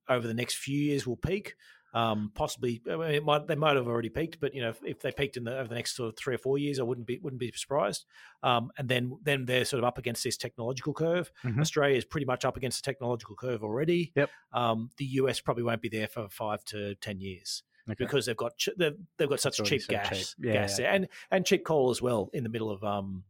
over 0.10 0.28
the 0.28 0.34
next 0.34 0.56
few 0.56 0.78
years 0.78 1.06
will 1.06 1.18
peak. 1.18 1.56
Um, 1.96 2.32
possibly, 2.36 2.82
I 2.92 2.98
mean, 2.98 3.24
might, 3.24 3.48
they 3.48 3.56
might 3.56 3.78
have 3.78 3.88
already 3.88 4.10
peaked, 4.10 4.42
but 4.42 4.54
you 4.54 4.62
know, 4.62 4.68
if, 4.68 4.84
if, 4.84 5.00
they 5.00 5.14
peaked 5.14 5.38
in 5.38 5.46
the 5.46 5.58
over 5.58 5.70
the 5.70 5.76
next 5.76 5.96
sort 5.96 6.10
of 6.10 6.18
three 6.18 6.36
or 6.36 6.38
four 6.38 6.58
years, 6.58 6.78
I 6.78 6.84
wouldn't 6.84 7.08
be 7.08 7.20
wouldn't 7.20 7.40
be 7.40 7.54
surprised. 7.56 8.04
Um, 8.44 8.70
and 8.78 8.90
then 8.90 9.18
then 9.24 9.46
they're 9.46 9.64
sort 9.64 9.80
of 9.80 9.86
up 9.86 9.98
against 9.98 10.22
this 10.22 10.36
technological 10.36 10.94
curve. 10.94 11.32
Mm-hmm. 11.46 11.62
Australia 11.62 11.96
is 11.96 12.04
pretty 12.04 12.26
much 12.26 12.44
up 12.44 12.58
against 12.58 12.84
the 12.84 12.92
technological 12.92 13.38
curve 13.38 13.64
already. 13.64 14.12
Yep. 14.14 14.30
Um, 14.52 14.90
the 14.98 15.06
US 15.06 15.40
probably 15.40 15.64
won't 15.64 15.82
be 15.82 15.88
there 15.88 16.08
for 16.08 16.28
five 16.28 16.66
to 16.66 16.96
ten 16.96 17.22
years. 17.22 17.64
Okay. 17.90 17.96
Because 17.98 18.26
they've 18.26 18.36
got 18.36 18.58
ch- 18.58 18.70
they've, 18.78 18.98
they've 19.18 19.30
got 19.30 19.40
such 19.40 19.64
cheap 19.64 19.84
so 19.84 19.94
gas, 19.94 20.10
cheap. 20.10 20.48
Yeah, 20.48 20.54
gas 20.54 20.80
yeah. 20.80 20.94
and 20.94 21.08
and 21.32 21.46
cheap 21.46 21.64
coal 21.64 21.92
as 21.92 22.02
well 22.02 22.30
in 22.34 22.44
the 22.44 22.50
middle 22.50 22.72
of 22.72 22.84
um, 22.84 23.24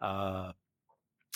uh, 0.00 0.50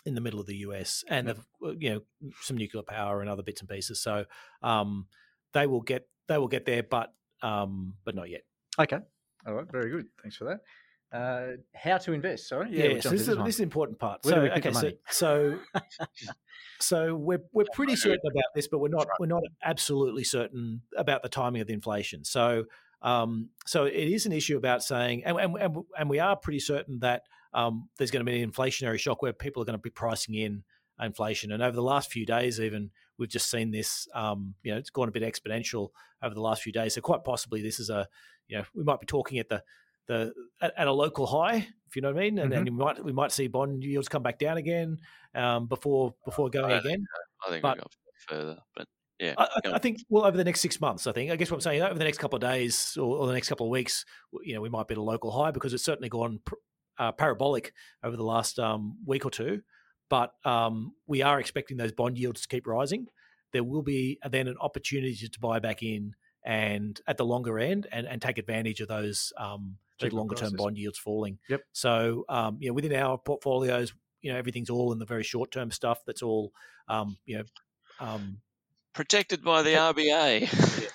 in 0.04 0.14
the 0.14 0.20
middle 0.20 0.40
of 0.40 0.46
the 0.46 0.56
US, 0.56 1.04
and 1.08 1.28
yep. 1.28 1.38
Uh, 1.64 1.72
you 1.78 1.90
know 1.90 2.00
some 2.40 2.56
nuclear 2.56 2.82
power 2.82 3.20
and 3.20 3.30
other 3.30 3.42
bits 3.42 3.60
and 3.60 3.68
pieces. 3.68 4.00
So 4.00 4.24
um, 4.62 5.06
they 5.52 5.66
will 5.66 5.80
get 5.80 6.08
they 6.28 6.38
will 6.38 6.48
get 6.48 6.64
there, 6.64 6.82
but 6.82 7.12
um, 7.42 7.94
but 8.04 8.14
not 8.14 8.30
yet. 8.30 8.42
Okay, 8.78 8.98
all 9.46 9.54
right, 9.54 9.70
very 9.70 9.90
good. 9.90 10.06
Thanks 10.22 10.36
for 10.36 10.44
that. 10.44 10.60
Uh, 11.12 11.56
how 11.74 11.98
to 11.98 12.12
invest? 12.12 12.48
Sorry, 12.48 12.68
yeah, 12.70 12.94
this, 12.94 13.04
is, 13.04 13.26
this 13.26 13.56
is 13.56 13.60
important 13.60 13.98
part. 13.98 14.20
Where 14.22 14.34
so, 14.34 14.40
okay, 14.54 14.72
so, 14.72 14.90
so 15.10 15.58
so 16.80 17.14
we're 17.14 17.42
we're 17.52 17.66
pretty 17.74 17.96
certain 17.96 18.20
about 18.24 18.54
this, 18.54 18.66
but 18.66 18.78
we're 18.78 18.88
not 18.88 19.06
right. 19.08 19.20
we're 19.20 19.26
not 19.26 19.42
absolutely 19.62 20.24
certain 20.24 20.80
about 20.96 21.22
the 21.22 21.28
timing 21.28 21.60
of 21.60 21.66
the 21.66 21.74
inflation. 21.74 22.24
So 22.24 22.64
um, 23.02 23.50
so 23.66 23.84
it 23.84 23.94
is 23.94 24.26
an 24.26 24.32
issue 24.32 24.56
about 24.56 24.82
saying, 24.82 25.24
and 25.24 25.36
and, 25.36 25.76
and 25.98 26.08
we 26.08 26.18
are 26.18 26.34
pretty 26.34 26.60
certain 26.60 27.00
that 27.00 27.24
um, 27.54 27.88
there's 27.98 28.10
going 28.10 28.24
to 28.24 28.30
be 28.30 28.42
an 28.42 28.50
inflationary 28.50 28.98
shock 28.98 29.22
where 29.22 29.32
people 29.32 29.62
are 29.62 29.66
going 29.66 29.78
to 29.78 29.82
be 29.82 29.90
pricing 29.90 30.34
in 30.34 30.64
inflation. 31.00 31.52
And 31.52 31.62
over 31.62 31.74
the 31.74 31.82
last 31.82 32.10
few 32.10 32.24
days, 32.24 32.60
even 32.60 32.90
we've 33.18 33.28
just 33.28 33.50
seen 33.50 33.70
this. 33.70 34.08
Um, 34.14 34.54
you 34.62 34.72
know, 34.72 34.78
it's 34.78 34.90
gone 34.90 35.08
a 35.08 35.12
bit 35.12 35.22
exponential 35.22 35.90
over 36.22 36.34
the 36.34 36.40
last 36.40 36.62
few 36.62 36.72
days. 36.72 36.94
So 36.94 37.00
quite 37.00 37.24
possibly, 37.24 37.62
this 37.62 37.80
is 37.80 37.90
a 37.90 38.08
you 38.48 38.58
know 38.58 38.64
we 38.74 38.84
might 38.84 39.00
be 39.00 39.06
talking 39.06 39.38
at 39.38 39.48
the 39.48 39.62
the 40.06 40.32
at, 40.60 40.72
at 40.76 40.86
a 40.86 40.92
local 40.92 41.26
high, 41.26 41.66
if 41.86 41.96
you 41.96 42.02
know 42.02 42.12
what 42.12 42.20
I 42.20 42.24
mean, 42.24 42.38
and, 42.38 42.52
mm-hmm. 42.52 42.64
we 42.64 42.70
might 42.70 43.04
we 43.04 43.12
might 43.12 43.32
see 43.32 43.48
bond 43.48 43.84
yields 43.84 44.08
come 44.08 44.22
back 44.22 44.38
down 44.38 44.56
again 44.56 44.98
um, 45.34 45.66
before 45.66 46.14
before 46.24 46.50
going 46.50 46.72
I 46.72 46.78
again. 46.78 46.90
Think, 46.92 47.04
I 47.46 47.50
think 47.50 47.62
but, 47.62 47.78
go 47.78 47.86
further, 48.28 48.58
but 48.76 48.86
yeah, 49.18 49.34
I, 49.38 49.48
I, 49.74 49.78
think 49.78 50.00
well 50.08 50.24
over 50.24 50.36
the 50.36 50.44
next 50.44 50.60
six 50.60 50.80
months. 50.80 51.06
I 51.06 51.12
think 51.12 51.30
I 51.30 51.36
guess 51.36 51.50
what 51.50 51.58
I'm 51.58 51.60
saying 51.60 51.82
over 51.82 51.98
the 51.98 52.04
next 52.04 52.18
couple 52.18 52.36
of 52.36 52.42
days 52.42 52.96
or, 52.96 53.18
or, 53.18 53.26
the 53.28 53.32
next 53.32 53.48
couple 53.48 53.66
of 53.66 53.70
weeks, 53.70 54.04
you 54.42 54.54
know, 54.54 54.60
we 54.60 54.68
might 54.68 54.88
be 54.88 54.94
at 54.94 54.98
a 54.98 55.02
local 55.02 55.30
high 55.30 55.52
because 55.52 55.72
it's 55.72 55.84
certainly 55.84 56.08
gone 56.08 56.40
uh, 56.98 57.12
parabolic 57.12 57.72
over 58.02 58.16
the 58.16 58.24
last 58.24 58.58
um, 58.58 58.96
week 59.06 59.24
or 59.24 59.30
two, 59.30 59.62
but 60.08 60.34
um, 60.44 60.94
we 61.06 61.22
are 61.22 61.40
expecting 61.40 61.76
those 61.76 61.92
bond 61.92 62.18
yields 62.18 62.42
to 62.42 62.48
keep 62.48 62.66
rising. 62.66 63.06
There 63.52 63.64
will 63.64 63.82
be 63.82 64.18
then 64.28 64.48
an 64.48 64.56
opportunity 64.60 65.28
to 65.28 65.40
buy 65.40 65.58
back 65.58 65.82
in 65.82 66.14
and 66.44 67.00
at 67.06 67.16
the 67.16 67.24
longer 67.24 67.58
end 67.58 67.86
and, 67.92 68.06
and 68.06 68.20
take 68.20 68.38
advantage 68.38 68.80
of 68.80 68.88
those 68.88 69.32
um, 69.36 69.76
those 70.00 70.12
longer 70.12 70.34
term 70.34 70.54
bond 70.56 70.76
yields 70.76 70.98
falling. 70.98 71.38
Yep. 71.48 71.62
So 71.72 72.24
um, 72.28 72.58
you 72.60 72.68
know 72.68 72.74
within 72.74 72.94
our 72.94 73.18
portfolios, 73.18 73.92
you 74.20 74.32
know 74.32 74.38
everything's 74.38 74.70
all 74.70 74.92
in 74.92 74.98
the 74.98 75.06
very 75.06 75.22
short 75.22 75.50
term 75.50 75.70
stuff. 75.70 76.00
That's 76.06 76.22
all 76.22 76.52
um, 76.88 77.16
you 77.24 77.38
know. 77.38 77.44
Um, 78.00 78.38
Protected 78.94 79.42
by 79.42 79.62
the 79.62 79.74
RBA. 79.74 80.90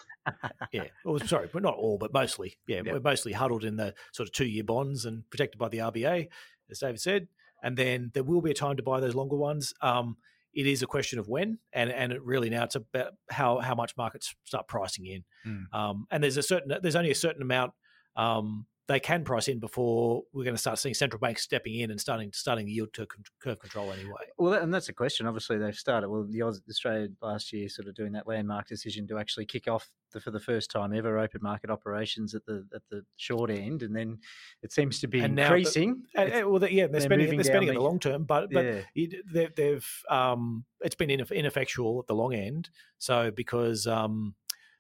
Yeah. 0.71 0.86
Well, 1.05 1.19
sorry, 1.19 1.49
but 1.51 1.63
not 1.63 1.75
all, 1.75 1.97
but 1.97 2.13
mostly. 2.13 2.57
Yeah, 2.67 2.82
we're 2.86 2.99
mostly 2.99 3.34
huddled 3.34 3.63
in 3.63 3.78
the 3.78 3.93
sort 4.13 4.28
of 4.28 4.34
two 4.34 4.45
year 4.45 4.63
bonds 4.63 5.05
and 5.05 5.30
protected 5.30 5.59
by 5.59 5.69
the 5.69 5.80
RBA, 5.80 6.28
as 6.69 6.80
David 6.80 7.01
said. 7.01 7.28
And 7.63 7.78
then 7.78 8.11
there 8.13 8.23
will 8.23 8.41
be 8.41 8.51
a 8.51 8.55
time 8.55 8.78
to 8.78 8.84
buy 8.84 8.99
those 8.99 9.16
longer 9.16 9.36
ones. 9.36 9.74
Um, 9.82 10.17
it 10.54 10.66
is 10.66 10.82
a 10.82 10.87
question 10.87 11.20
of 11.20 11.28
when, 11.28 11.59
and 11.74 11.91
and 11.91 12.12
it 12.12 12.24
really 12.24 12.49
now 12.49 12.63
it's 12.63 12.75
about 12.75 13.13
how 13.29 13.59
how 13.59 13.75
much 13.75 13.95
markets 13.97 14.33
start 14.45 14.67
pricing 14.67 15.05
in. 15.05 15.24
Mm. 15.45 15.66
Um, 15.74 16.08
and 16.12 16.24
there's 16.24 16.37
a 16.37 16.43
certain 16.43 16.75
there's 16.82 16.95
only 16.95 17.12
a 17.12 17.16
certain 17.16 17.41
amount 17.41 17.74
um, 18.16 18.66
they 18.88 19.00
can 19.00 19.24
price 19.24 19.50
in 19.50 19.59
before 19.59 20.24
we're 20.32 20.46
going 20.46 20.55
to 20.55 20.62
start 20.62 20.80
seeing 20.80 20.96
central 20.96 21.20
banks 21.20 21.43
stepping 21.43 21.76
in 21.76 21.92
and 21.92 22.00
starting 22.00 22.32
starting 22.34 22.66
the 22.66 22.72
yield 22.72 22.89
curve 22.93 23.59
control 23.59 23.92
anyway. 23.92 24.14
Well, 24.38 24.54
and 24.54 24.74
that's 24.74 24.88
a 24.88 24.93
question. 24.93 25.28
Obviously, 25.28 25.58
they've 25.58 25.76
started. 25.76 26.09
Well, 26.09 26.26
the 26.30 26.42
Australia 26.43 27.09
last 27.22 27.51
year 27.51 27.68
sort 27.68 27.88
of 27.88 27.96
doing 27.96 28.14
that 28.14 28.28
landmark 28.28 28.68
decision 28.68 29.05
to 29.08 29.18
actually 29.20 29.46
kick 29.46 29.68
off 29.68 29.89
the, 30.14 30.22
for 30.22 30.32
the 30.32 30.39
first 30.39 30.72
time 30.72 30.93
ever 30.93 31.20
open 31.20 31.42
market 31.43 31.70
operations 31.70 32.34
at 32.34 32.46
the 32.46 32.66
at 32.74 32.82
the 32.89 33.04
short 33.18 33.50
end, 33.50 33.84
and 33.84 33.96
then 33.96 34.20
it 34.64 34.72
seems 34.72 35.00
to 35.01 35.08
be 35.08 35.20
and 35.20 35.38
increasing. 35.38 36.04
Now, 36.16 36.24
and, 36.24 36.47
well, 36.47 36.66
yeah, 36.70 36.88
they're, 36.88 37.01
spending 37.01 37.36
they're 37.36 37.43
spending 37.43 37.70
in 37.70 37.76
the 37.76 37.82
long 37.82 38.00
term, 38.00 38.24
but 38.24 38.50
but 38.51 38.66
yeah. 38.96 39.08
they, 39.32 39.50
they've 39.55 39.88
um, 40.09 40.64
it's 40.80 40.96
been 40.96 41.09
ineffectual 41.09 42.00
at 42.00 42.08
the 42.08 42.16
long 42.16 42.34
end. 42.34 42.70
So 43.00 43.32
because 43.32 43.86
um, 43.86 44.36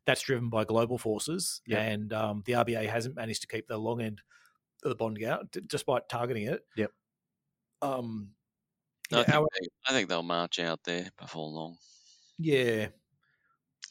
that's 0.07 0.21
driven 0.21 0.49
by 0.49 0.63
global 0.63 0.97
forces, 0.97 1.61
yep. 1.67 1.81
and 1.81 2.13
um, 2.13 2.41
the 2.45 2.53
RBA 2.53 2.89
hasn't 2.89 3.15
managed 3.15 3.41
to 3.41 3.47
keep 3.47 3.67
the 3.67 3.77
long 3.77 4.01
end 4.01 4.21
of 4.81 4.89
the 4.89 4.95
bond 4.95 5.21
out 5.23 5.55
despite 5.67 6.07
targeting 6.09 6.43
it. 6.43 6.61
Yep. 6.77 6.91
Um, 7.81 8.29
I, 9.11 9.23
think 9.23 9.35
our, 9.35 9.47
they, 9.59 9.67
I 9.85 9.91
think 9.91 10.07
they'll 10.07 10.23
march 10.23 10.59
out 10.59 10.79
there 10.85 11.09
before 11.19 11.49
long. 11.49 11.77
Yeah, 12.39 12.87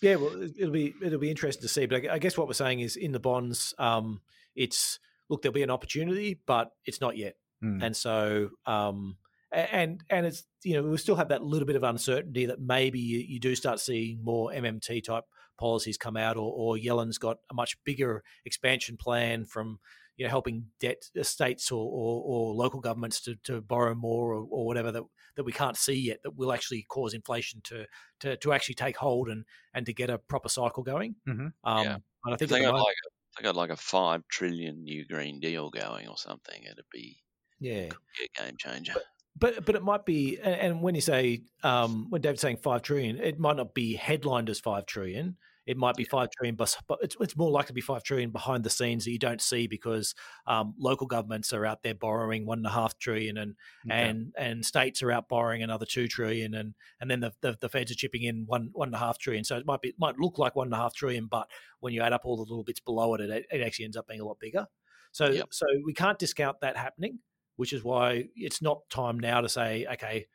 yeah. 0.01 0.17
Well, 0.17 0.43
it'll 0.43 0.73
be 0.73 0.95
it'll 1.03 1.21
be 1.21 1.31
interesting 1.31 1.63
to 1.63 1.69
see. 1.69 1.85
But 1.85 2.09
I 2.09 2.19
guess 2.19 2.39
what 2.39 2.47
we're 2.47 2.55
saying 2.55 2.81
is 2.81 2.97
in 2.97 3.13
the 3.13 3.21
bonds, 3.21 3.75
um, 3.79 4.23
it's 4.55 4.99
look 5.29 5.43
there'll 5.43 5.53
be 5.53 5.63
an 5.63 5.71
opportunity, 5.71 6.41
but 6.47 6.71
it's 6.87 7.03
not 7.03 7.19
yet. 7.19 7.35
Mm. 7.63 7.85
And 7.85 7.97
so, 7.97 8.51
um, 8.65 9.19
and 9.53 10.03
and 10.09 10.25
it's 10.25 10.45
you 10.65 10.75
know 10.75 10.83
we 10.83 10.97
still 10.97 11.17
have 11.17 11.29
that 11.29 11.45
little 11.45 11.67
bit 11.67 11.77
of 11.77 11.83
uncertainty 11.83 12.47
that 12.47 12.61
maybe 12.61 13.01
you, 13.01 13.19
you 13.19 13.39
do 13.39 13.55
start 13.55 13.81
seeing 13.81 14.25
more 14.25 14.51
MMT 14.51 15.05
type 15.05 15.25
policies 15.59 15.97
come 15.97 16.17
out, 16.17 16.37
or, 16.37 16.53
or 16.53 16.77
Yellen's 16.77 17.19
got 17.19 17.39
a 17.51 17.55
much 17.55 17.77
bigger 17.85 18.23
expansion 18.45 18.97
plan 18.97 19.45
from 19.45 19.79
you 20.17 20.25
know 20.25 20.31
helping 20.31 20.67
debt 20.81 21.05
states 21.23 21.71
or, 21.71 21.85
or, 21.85 22.23
or 22.25 22.55
local 22.55 22.81
governments 22.81 23.21
to, 23.21 23.37
to 23.45 23.61
borrow 23.61 23.95
more 23.95 24.33
or, 24.33 24.47
or, 24.51 24.67
whatever 24.67 24.91
that 24.91 25.03
that 25.35 25.45
we 25.45 25.53
can't 25.53 25.77
see 25.77 25.95
yet 25.95 26.19
that 26.23 26.37
will 26.37 26.53
actually 26.53 26.83
cause 26.89 27.13
inflation 27.13 27.61
to 27.63 27.85
to, 28.21 28.37
to 28.39 28.53
actually 28.53 28.75
take 28.75 28.97
hold 28.97 29.29
and 29.29 29.45
and 29.75 29.87
to 29.87 29.93
get 29.93 30.11
a 30.11 30.19
proper 30.19 30.49
cycle 30.49 30.83
going. 30.83 31.17
Mm-hmm. 31.29 31.49
Um, 31.65 31.85
yeah. 31.85 31.97
And 32.25 32.35
I 32.35 32.37
think 32.37 32.51
they 32.51 32.63
got 32.63 32.75
like 32.75 32.95
they 33.37 33.43
got 33.43 33.57
like 33.57 33.71
a 33.71 33.77
five 33.77 34.23
trillion 34.29 34.83
new 34.83 35.07
Green 35.07 35.41
Deal 35.41 35.71
going 35.71 36.09
or 36.09 36.17
something, 36.17 36.63
it'd 36.63 36.85
be 36.91 37.19
yeah, 37.59 37.89
be 37.89 38.25
a 38.25 38.43
game 38.43 38.57
changer. 38.59 38.93
But, 38.95 39.05
but 39.39 39.65
but 39.65 39.75
it 39.75 39.83
might 39.83 40.05
be, 40.05 40.39
and, 40.39 40.55
and 40.55 40.83
when 40.83 40.95
you 40.95 41.01
say 41.01 41.43
um, 41.63 42.07
when 42.11 42.23
David's 42.23 42.43
saying 42.43 42.59
five 42.59 42.83
trillion, 42.83 43.19
it 43.19 43.39
might 43.39 43.57
not 43.57 43.75
be 43.75 43.95
headlined 43.95 44.51
as 44.51 44.61
five 44.61 44.87
trillion. 44.87 45.37
It 45.67 45.77
might 45.77 45.97
be 45.97 46.05
five 46.05 46.29
trillion, 46.31 46.55
but 46.55 46.77
it's, 47.03 47.17
it's 47.19 47.37
more 47.37 47.51
likely 47.51 47.69
to 47.69 47.73
be 47.73 47.81
five 47.81 48.05
trillion 48.05 48.31
behind 48.31 48.63
the 48.63 48.71
scenes 48.71 49.05
that 49.05 49.11
you 49.11 49.19
don't 49.19 49.41
see 49.41 49.67
because 49.67 50.15
um, 50.47 50.75
local 50.79 51.09
governments 51.09 51.53
are 51.53 51.67
out 51.67 51.83
there 51.83 51.95
borrowing 51.95 52.47
one 52.47 52.59
and 52.59 52.67
a 52.67 52.71
half 52.71 52.97
trillion, 53.01 53.37
and 53.37 53.57
okay. 53.85 54.09
and 54.09 54.33
and 54.39 54.65
states 54.65 55.03
are 55.03 55.11
out 55.11 55.29
borrowing 55.29 55.65
another 55.65 55.85
two 55.85 56.07
trillion, 56.07 56.55
and 56.55 56.75
and 57.01 57.11
then 57.11 57.19
the, 57.19 57.33
the, 57.41 57.57
the 57.61 57.69
feds 57.69 57.91
are 57.91 57.97
chipping 57.97 58.23
in 58.23 58.45
one 58.47 58.71
one 58.75 58.89
and 58.89 58.95
a 58.95 58.99
half 58.99 59.19
trillion. 59.19 59.43
So 59.43 59.57
it 59.57 59.67
might 59.67 59.81
be 59.81 59.89
it 59.89 59.97
might 59.99 60.19
look 60.21 60.39
like 60.39 60.55
one 60.55 60.69
and 60.69 60.75
a 60.75 60.79
half 60.79 60.95
trillion, 60.95 61.27
but 61.27 61.49
when 61.81 61.93
you 61.93 62.01
add 62.01 62.13
up 62.13 62.23
all 62.25 62.37
the 62.37 62.43
little 62.43 62.63
bits 62.63 62.81
below 62.81 63.15
it, 63.15 63.23
it, 63.23 63.47
it 63.51 63.61
actually 63.61 63.87
ends 63.87 63.97
up 63.97 64.07
being 64.07 64.21
a 64.21 64.25
lot 64.25 64.39
bigger. 64.39 64.67
So 65.11 65.31
yep. 65.31 65.49
so 65.51 65.67
we 65.85 65.95
can't 65.95 66.19
discount 66.19 66.61
that 66.61 66.77
happening, 66.77 67.19
which 67.57 67.73
is 67.73 67.83
why 67.83 68.25
it's 68.37 68.63
not 68.63 68.89
time 68.91 69.19
now 69.19 69.41
to 69.41 69.49
say 69.49 69.87
okay 69.93 70.27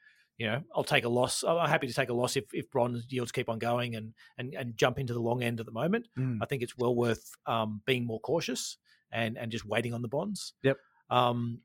you 0.41 0.48
know, 0.48 0.64
I'll 0.76 0.84
take 0.84 1.06
a 1.06 1.10
loss. 1.10 1.43
I'm 1.43 1.69
happy 1.69 1.85
to 1.85 1.93
take 1.93 2.10
a 2.10 2.15
loss 2.15 2.35
if, 2.35 2.45
if 2.52 2.72
bond 2.72 3.03
yields 3.10 3.31
keep 3.31 3.48
on 3.48 3.60
going 3.60 3.95
and, 3.95 4.15
and, 4.39 4.56
and 4.56 4.76
jump 4.76 4.98
into 4.98 5.14
the 5.14 5.19
long 5.19 5.43
end 5.43 5.60
at 5.60 5.68
the 5.68 5.72
moment. 5.72 6.07
Mm. 6.18 6.39
I 6.41 6.45
think 6.48 6.64
it's 6.64 6.76
well 6.76 6.95
worth 6.95 7.30
um, 7.45 7.81
being 7.85 8.07
more 8.07 8.19
cautious 8.19 8.77
and, 9.11 9.38
and 9.38 9.52
just 9.52 9.68
waiting 9.68 9.93
on 9.93 10.02
the 10.02 10.07
bonds. 10.07 10.53
Yep. 10.64 10.77
Um, 11.11 11.60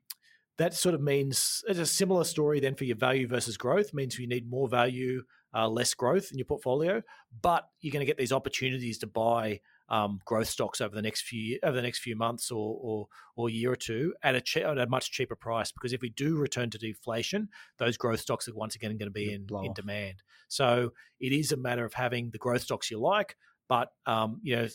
that 0.59 0.75
sort 0.75 0.93
of 0.93 1.01
means 1.01 1.63
it's 1.67 1.79
a 1.79 1.87
similar 1.87 2.23
story 2.23 2.59
then 2.59 2.75
for 2.75 2.83
your 2.83 2.97
value 2.97 3.27
versus 3.27 3.57
growth 3.57 3.95
means 3.95 4.19
you 4.19 4.27
need 4.27 4.47
more 4.47 4.67
value, 4.67 5.23
uh, 5.55 5.67
less 5.67 5.95
growth 5.95 6.29
in 6.31 6.37
your 6.37 6.45
portfolio, 6.45 7.01
but 7.41 7.67
you're 7.81 7.91
going 7.91 8.01
to 8.01 8.07
get 8.07 8.19
these 8.19 8.31
opportunities 8.31 8.99
to 8.99 9.07
buy 9.07 9.59
um, 9.89 10.19
growth 10.25 10.47
stocks 10.47 10.81
over 10.81 10.95
the 10.95 11.01
next 11.01 11.21
few 11.21 11.59
over 11.63 11.75
the 11.75 11.81
next 11.81 11.99
few 11.99 12.15
months 12.15 12.51
or 12.51 12.77
or, 12.81 13.07
or 13.35 13.49
year 13.49 13.71
or 13.71 13.75
two 13.75 14.13
at 14.23 14.35
a 14.35 14.41
che- 14.41 14.63
at 14.63 14.77
a 14.77 14.87
much 14.87 15.11
cheaper 15.11 15.35
price. 15.35 15.71
Because 15.71 15.93
if 15.93 16.01
we 16.01 16.09
do 16.09 16.37
return 16.37 16.69
to 16.71 16.77
deflation, 16.77 17.49
those 17.77 17.97
growth 17.97 18.19
stocks 18.19 18.47
are 18.47 18.55
once 18.55 18.75
again 18.75 18.91
going 18.97 19.07
to 19.07 19.11
be 19.11 19.33
in, 19.33 19.47
in 19.63 19.73
demand. 19.73 20.23
So 20.47 20.93
it 21.19 21.31
is 21.31 21.51
a 21.51 21.57
matter 21.57 21.85
of 21.85 21.93
having 21.93 22.31
the 22.31 22.37
growth 22.37 22.63
stocks 22.63 22.91
you 22.91 22.99
like, 22.99 23.35
but 23.69 23.89
um, 24.05 24.39
you 24.43 24.55
know 24.55 24.67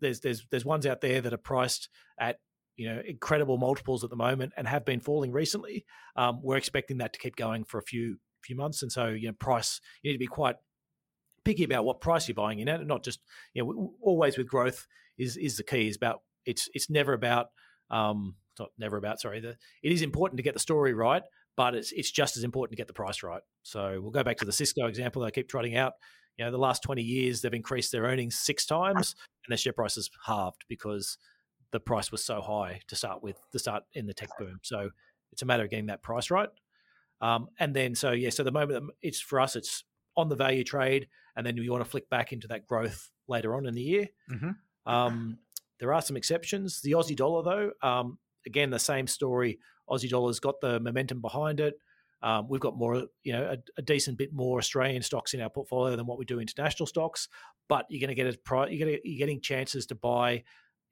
there's 0.00 0.20
there's 0.20 0.46
there's 0.50 0.64
ones 0.64 0.86
out 0.86 1.00
there 1.00 1.20
that 1.20 1.32
are 1.32 1.38
priced 1.38 1.88
at 2.18 2.38
you 2.76 2.88
know 2.88 3.00
incredible 3.06 3.58
multiples 3.58 4.04
at 4.04 4.10
the 4.10 4.16
moment 4.16 4.52
and 4.56 4.68
have 4.68 4.84
been 4.84 5.00
falling 5.00 5.32
recently. 5.32 5.84
Um, 6.16 6.40
we're 6.42 6.56
expecting 6.56 6.98
that 6.98 7.12
to 7.12 7.18
keep 7.18 7.36
going 7.36 7.64
for 7.64 7.78
a 7.78 7.82
few 7.82 8.18
few 8.42 8.56
months, 8.56 8.82
and 8.82 8.92
so 8.92 9.08
you 9.08 9.28
know 9.28 9.34
price 9.34 9.80
you 10.02 10.10
need 10.10 10.14
to 10.14 10.18
be 10.18 10.26
quite 10.26 10.56
picky 11.46 11.64
about 11.64 11.84
what 11.84 12.00
price 12.00 12.26
you're 12.26 12.34
buying 12.34 12.58
in 12.58 12.68
at, 12.68 12.80
and 12.80 12.88
not 12.88 13.04
just 13.04 13.20
you 13.54 13.64
know 13.64 13.94
always 14.02 14.36
with 14.36 14.48
growth 14.48 14.86
is 15.16 15.36
is 15.36 15.56
the 15.56 15.62
key. 15.62 15.88
Is 15.88 15.96
about 15.96 16.20
it's 16.44 16.68
it's 16.74 16.90
never 16.90 17.12
about 17.12 17.46
um 17.90 18.34
not 18.58 18.70
never 18.78 18.96
about 18.96 19.20
sorry 19.20 19.40
the, 19.40 19.56
it 19.82 19.92
is 19.92 20.02
important 20.02 20.36
to 20.38 20.42
get 20.42 20.54
the 20.54 20.60
story 20.60 20.92
right, 20.92 21.22
but 21.56 21.74
it's 21.74 21.92
it's 21.92 22.10
just 22.10 22.36
as 22.36 22.44
important 22.44 22.76
to 22.76 22.80
get 22.80 22.88
the 22.88 22.92
price 22.92 23.22
right. 23.22 23.42
So 23.62 24.00
we'll 24.02 24.10
go 24.10 24.24
back 24.24 24.38
to 24.38 24.44
the 24.44 24.52
Cisco 24.52 24.86
example 24.86 25.22
that 25.22 25.28
I 25.28 25.30
keep 25.30 25.48
trotting 25.48 25.76
out. 25.76 25.92
You 26.36 26.44
know, 26.44 26.50
the 26.50 26.58
last 26.58 26.82
20 26.82 27.00
years 27.00 27.40
they've 27.40 27.54
increased 27.54 27.92
their 27.92 28.02
earnings 28.02 28.36
six 28.36 28.66
times 28.66 29.14
and 29.46 29.52
their 29.52 29.56
share 29.56 29.72
price 29.72 29.94
has 29.94 30.10
halved 30.26 30.66
because 30.68 31.16
the 31.72 31.80
price 31.80 32.12
was 32.12 32.22
so 32.22 32.42
high 32.42 32.80
to 32.88 32.96
start 32.96 33.22
with, 33.22 33.38
to 33.52 33.58
start 33.58 33.84
in 33.94 34.06
the 34.06 34.12
tech 34.12 34.28
boom. 34.38 34.58
So 34.62 34.90
it's 35.32 35.42
a 35.42 35.46
matter 35.46 35.64
of 35.64 35.70
getting 35.70 35.86
that 35.86 36.02
price 36.02 36.30
right. 36.30 36.50
Um, 37.22 37.48
and 37.58 37.74
then, 37.74 37.94
so 37.94 38.10
yeah, 38.10 38.28
so 38.28 38.42
the 38.42 38.52
moment 38.52 38.90
it's 39.00 39.20
for 39.20 39.40
us, 39.40 39.56
it's 39.56 39.84
on 40.16 40.28
the 40.28 40.36
value 40.36 40.64
trade, 40.64 41.08
and 41.36 41.46
then 41.46 41.56
you 41.56 41.70
want 41.70 41.84
to 41.84 41.90
flick 41.90 42.08
back 42.08 42.32
into 42.32 42.48
that 42.48 42.66
growth 42.66 43.10
later 43.28 43.54
on 43.54 43.66
in 43.66 43.74
the 43.74 43.82
year. 43.82 44.08
Mm-hmm. 44.30 44.92
Um, 44.92 45.38
there 45.78 45.92
are 45.92 46.02
some 46.02 46.16
exceptions. 46.16 46.80
The 46.80 46.92
Aussie 46.92 47.16
dollar, 47.16 47.42
though, 47.42 47.88
um, 47.88 48.18
again, 48.46 48.70
the 48.70 48.78
same 48.78 49.06
story. 49.06 49.58
Aussie 49.88 50.08
dollar's 50.08 50.40
got 50.40 50.60
the 50.60 50.80
momentum 50.80 51.20
behind 51.20 51.60
it. 51.60 51.74
Um, 52.22 52.48
we've 52.48 52.60
got 52.60 52.76
more, 52.76 53.04
you 53.24 53.32
know, 53.32 53.44
a, 53.44 53.58
a, 53.76 53.82
decent 53.82 54.16
bit 54.16 54.32
more 54.32 54.58
Australian 54.58 55.02
stocks 55.02 55.34
in 55.34 55.40
our 55.40 55.50
portfolio 55.50 55.94
than 55.96 56.06
what 56.06 56.18
we 56.18 56.24
do 56.24 56.40
international 56.40 56.86
stocks. 56.86 57.28
But 57.68 57.84
you're 57.90 58.00
going 58.00 58.08
to 58.08 58.14
get 58.14 58.34
a 58.34 58.38
price. 58.38 58.72
You're, 58.72 58.88
you're 59.04 59.18
getting 59.18 59.40
chances 59.40 59.86
to 59.86 59.94
buy 59.94 60.42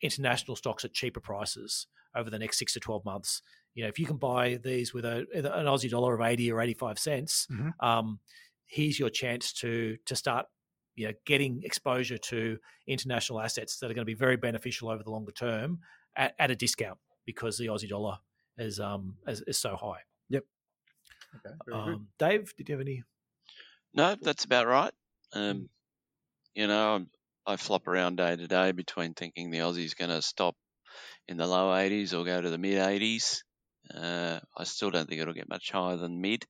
international 0.03 0.55
stocks 0.55 0.85
at 0.85 0.93
cheaper 0.93 1.21
prices 1.21 1.87
over 2.15 2.29
the 2.29 2.39
next 2.39 2.59
six 2.59 2.75
to 2.75 2.81
twelve 2.81 3.05
months. 3.05 3.41
You 3.75 3.85
know, 3.85 3.89
if 3.89 3.99
you 3.99 4.07
can 4.07 4.19
buy 4.19 4.61
these 4.63 4.93
with 4.93 5.05
a, 5.05 5.27
an 5.33 5.67
Aussie 5.67 5.91
dollar 5.91 6.15
of 6.15 6.21
eighty 6.21 6.53
or 6.53 6.61
eighty 6.61 6.75
five 6.75 6.99
cents, 6.99 7.49
mm-hmm. 7.51 7.71
um, 7.85 8.21
here's 8.67 8.99
your 8.99 9.11
chance 9.11 9.53
to 9.53 9.97
to 10.07 10.17
start 10.17 10.47
you 10.95 11.07
know 11.07 11.13
getting 11.27 11.63
exposure 11.65 12.19
to 12.19 12.59
international 12.87 13.41
assets 13.41 13.79
that 13.79 13.91
are 13.91 13.95
going 13.95 14.07
to 14.07 14.11
be 14.11 14.15
very 14.15 14.37
beneficial 14.37 14.89
over 14.89 15.03
the 15.03 15.11
longer 15.11 15.33
term 15.33 15.81
at, 16.17 16.35
at 16.39 16.51
a 16.51 16.57
discount 16.57 16.99
because 17.27 17.59
the 17.59 17.67
Aussie 17.67 17.89
dollar 17.89 18.19
is 18.59 18.81
um 18.81 19.15
is, 19.27 19.43
is 19.47 19.59
so 19.59 19.77
high. 19.77 20.01
Yep. 20.31 20.45
Okay. 21.37 21.77
Um, 21.77 22.09
Dave, 22.19 22.55
did 22.57 22.69
you 22.69 22.75
have 22.75 22.81
any? 22.81 23.03
No, 23.93 24.17
that's 24.21 24.45
about 24.45 24.67
right. 24.67 24.93
Um, 25.33 25.43
mm. 25.43 25.69
you 26.55 26.67
know, 26.67 27.07
I 27.47 27.57
flop 27.57 27.89
around 27.89 28.17
day 28.17 28.37
to 28.37 28.47
day 28.47 28.73
between 28.73 29.15
thinking 29.15 29.51
the 29.51 29.59
Aussie's 29.59 29.95
going 29.95 30.11
to 30.11 30.23
stop 30.23 30.57
in 31.29 31.37
the 31.37 31.47
low 31.47 31.71
80s 31.71 32.13
or 32.13 32.25
go 32.25 32.41
to 32.41 32.51
the 32.51 32.59
mid 32.59 32.79
80s. 32.79 33.43
Uh, 33.95 34.41
I 34.57 34.65
still 34.65 34.91
don't 34.91 35.09
think 35.09 35.21
it'll 35.21 35.35
get 35.35 35.49
much 35.49 35.71
higher 35.71 35.97
than 35.97 36.21
mid, 36.21 36.45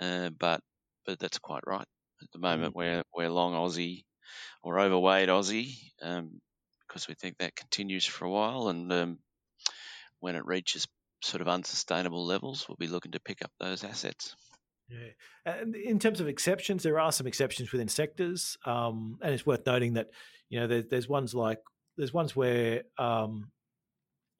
uh, 0.00 0.30
but 0.30 0.62
but 1.10 1.18
that's 1.18 1.38
quite 1.38 1.66
right. 1.66 1.86
At 2.22 2.30
the 2.32 2.38
moment, 2.38 2.74
mm. 2.74 2.76
we're 2.76 3.02
we're 3.14 3.30
long 3.30 3.54
Aussie 3.54 4.04
or 4.62 4.78
overweight 4.78 5.28
Aussie 5.28 5.74
um, 6.02 6.40
because 6.86 7.08
we 7.08 7.14
think 7.14 7.36
that 7.38 7.56
continues 7.56 8.06
for 8.06 8.26
a 8.26 8.30
while, 8.30 8.68
and 8.68 8.92
um, 8.92 9.18
when 10.20 10.36
it 10.36 10.46
reaches 10.46 10.86
sort 11.22 11.40
of 11.40 11.48
unsustainable 11.48 12.24
levels, 12.24 12.66
we'll 12.68 12.76
be 12.78 12.86
looking 12.86 13.12
to 13.12 13.20
pick 13.20 13.42
up 13.42 13.50
those 13.58 13.82
assets. 13.82 14.36
Yeah, 14.88 15.52
and 15.52 15.74
in 15.74 15.98
terms 15.98 16.20
of 16.20 16.28
exceptions, 16.28 16.82
there 16.82 17.00
are 17.00 17.12
some 17.12 17.26
exceptions 17.26 17.72
within 17.72 17.88
sectors, 17.88 18.56
um, 18.64 19.18
and 19.20 19.34
it's 19.34 19.46
worth 19.46 19.66
noting 19.66 19.94
that 19.94 20.08
you 20.48 20.60
know 20.60 20.68
there, 20.68 20.82
there's 20.82 21.08
ones 21.08 21.34
like 21.34 21.58
there's 21.96 22.14
ones 22.14 22.36
where 22.36 22.82
um, 22.98 23.50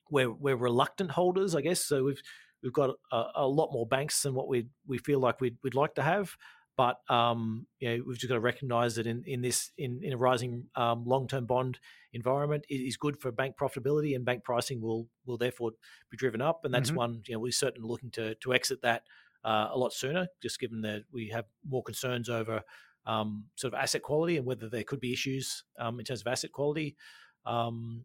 where 0.08 0.30
we're 0.30 0.56
reluctant 0.56 1.10
holders, 1.10 1.56
I 1.56 1.62
guess. 1.62 1.84
So 1.84 2.04
we've 2.04 2.22
we've 2.62 2.72
got 2.72 2.90
a, 3.10 3.24
a, 3.36 3.46
lot 3.46 3.72
more 3.72 3.86
banks 3.86 4.22
than 4.22 4.34
what 4.34 4.48
we 4.48 4.66
we 4.86 4.98
feel 4.98 5.18
like 5.18 5.40
we'd, 5.40 5.56
we'd 5.64 5.74
like 5.74 5.94
to 5.94 6.02
have. 6.02 6.36
But 6.80 6.96
um, 7.14 7.66
you 7.78 7.90
know, 7.90 8.04
we've 8.06 8.16
just 8.16 8.30
got 8.30 8.36
to 8.36 8.40
recognise 8.40 8.94
that 8.94 9.06
in, 9.06 9.22
in 9.26 9.42
this 9.42 9.70
in, 9.76 10.00
in 10.02 10.14
a 10.14 10.16
rising 10.16 10.64
um, 10.76 11.04
long 11.04 11.28
term 11.28 11.44
bond 11.44 11.78
environment, 12.14 12.64
it 12.70 12.76
is 12.76 12.96
good 12.96 13.20
for 13.20 13.30
bank 13.30 13.56
profitability, 13.60 14.16
and 14.16 14.24
bank 14.24 14.44
pricing 14.44 14.80
will 14.80 15.06
will 15.26 15.36
therefore 15.36 15.72
be 16.10 16.16
driven 16.16 16.40
up. 16.40 16.64
And 16.64 16.72
that's 16.72 16.88
mm-hmm. 16.88 16.96
one 16.96 17.22
you 17.26 17.34
know 17.34 17.38
we're 17.38 17.52
certainly 17.52 17.86
looking 17.86 18.10
to 18.12 18.34
to 18.36 18.54
exit 18.54 18.80
that 18.80 19.02
uh, 19.44 19.68
a 19.70 19.76
lot 19.76 19.92
sooner, 19.92 20.28
just 20.40 20.58
given 20.58 20.80
that 20.80 21.02
we 21.12 21.28
have 21.28 21.44
more 21.68 21.82
concerns 21.82 22.30
over 22.30 22.62
um, 23.04 23.44
sort 23.56 23.74
of 23.74 23.78
asset 23.78 24.00
quality 24.00 24.38
and 24.38 24.46
whether 24.46 24.70
there 24.70 24.84
could 24.84 25.00
be 25.00 25.12
issues 25.12 25.64
um, 25.78 25.98
in 25.98 26.06
terms 26.06 26.22
of 26.22 26.28
asset 26.28 26.50
quality. 26.50 26.96
Um, 27.44 28.04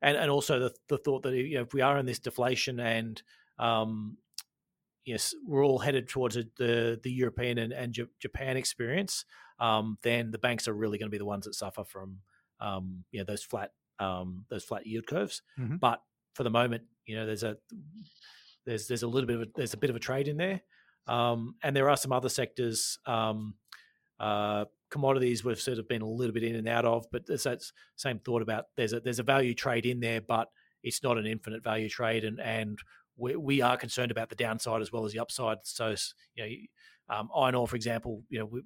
and, 0.00 0.16
and 0.16 0.30
also 0.30 0.58
the, 0.58 0.74
the 0.88 0.96
thought 0.96 1.22
that 1.24 1.34
you 1.34 1.56
know, 1.56 1.64
if 1.64 1.74
we 1.74 1.82
are 1.82 1.98
in 1.98 2.06
this 2.06 2.18
deflation 2.18 2.80
and 2.80 3.22
um, 3.58 4.16
yes, 5.06 5.34
we're 5.46 5.64
all 5.64 5.78
headed 5.78 6.08
towards 6.08 6.34
the 6.34 7.00
the 7.02 7.10
European 7.10 7.56
and, 7.58 7.72
and 7.72 7.96
Japan 8.20 8.56
experience, 8.58 9.24
um, 9.58 9.96
then 10.02 10.30
the 10.30 10.38
banks 10.38 10.68
are 10.68 10.74
really 10.74 10.98
going 10.98 11.08
to 11.08 11.14
be 11.14 11.18
the 11.18 11.24
ones 11.24 11.46
that 11.46 11.54
suffer 11.54 11.84
from 11.84 12.18
um, 12.60 13.04
you 13.12 13.20
know 13.20 13.24
those 13.24 13.42
flat 13.42 13.70
um, 13.98 14.44
those 14.50 14.64
flat 14.64 14.86
yield 14.86 15.06
curves. 15.06 15.40
Mm-hmm. 15.58 15.76
But 15.76 16.02
for 16.34 16.42
the 16.42 16.50
moment, 16.50 16.82
you 17.06 17.16
know, 17.16 17.24
there's 17.24 17.44
a 17.44 17.56
there's 18.66 18.88
there's 18.88 19.04
a 19.04 19.08
little 19.08 19.26
bit 19.26 19.36
of 19.36 19.42
a, 19.42 19.46
there's 19.54 19.74
a 19.74 19.78
bit 19.78 19.90
of 19.90 19.96
a 19.96 20.00
trade 20.00 20.28
in 20.28 20.36
there, 20.36 20.60
um, 21.06 21.54
and 21.62 21.74
there 21.74 21.88
are 21.88 21.96
some 21.96 22.12
other 22.12 22.28
sectors. 22.28 22.98
Um, 23.06 23.54
uh, 24.18 24.64
commodities 24.88 25.44
we've 25.44 25.60
sort 25.60 25.78
of 25.78 25.88
been 25.88 26.00
a 26.00 26.08
little 26.08 26.32
bit 26.32 26.44
in 26.44 26.54
and 26.56 26.68
out 26.68 26.84
of, 26.84 27.06
but 27.12 27.26
there's 27.26 27.42
that 27.42 27.60
same 27.96 28.18
thought 28.18 28.40
about 28.40 28.66
there's 28.76 28.92
a 28.92 29.00
there's 29.00 29.18
a 29.18 29.24
value 29.24 29.54
trade 29.54 29.86
in 29.86 30.00
there, 30.00 30.20
but 30.20 30.48
it's 30.82 31.02
not 31.02 31.18
an 31.18 31.26
infinite 31.26 31.62
value 31.62 31.88
trade, 31.88 32.24
and 32.24 32.40
and 32.40 32.78
we, 33.16 33.36
we 33.36 33.62
are 33.62 33.76
concerned 33.76 34.10
about 34.10 34.28
the 34.28 34.34
downside 34.34 34.82
as 34.82 34.92
well 34.92 35.04
as 35.04 35.12
the 35.12 35.18
upside. 35.18 35.58
So, 35.64 35.94
you 36.34 36.44
know, 37.08 37.14
um, 37.16 37.28
iron 37.34 37.54
ore, 37.54 37.68
for 37.68 37.76
example, 37.76 38.22
you 38.28 38.38
know, 38.38 38.46
we, 38.46 38.62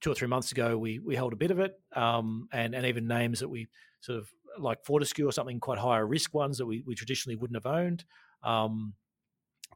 two 0.00 0.10
or 0.10 0.14
three 0.14 0.28
months 0.28 0.52
ago, 0.52 0.76
we 0.76 0.98
we 0.98 1.14
held 1.14 1.32
a 1.32 1.36
bit 1.36 1.50
of 1.50 1.58
it, 1.60 1.74
um, 1.94 2.48
and 2.52 2.74
and 2.74 2.86
even 2.86 3.06
names 3.06 3.40
that 3.40 3.48
we 3.48 3.68
sort 4.00 4.18
of 4.18 4.28
like 4.58 4.84
Fortescue 4.84 5.26
or 5.26 5.32
something 5.32 5.60
quite 5.60 5.78
higher 5.78 6.06
risk 6.06 6.34
ones 6.34 6.58
that 6.58 6.66
we, 6.66 6.82
we 6.86 6.94
traditionally 6.94 7.36
wouldn't 7.36 7.56
have 7.56 7.72
owned. 7.72 8.04
Um, 8.42 8.94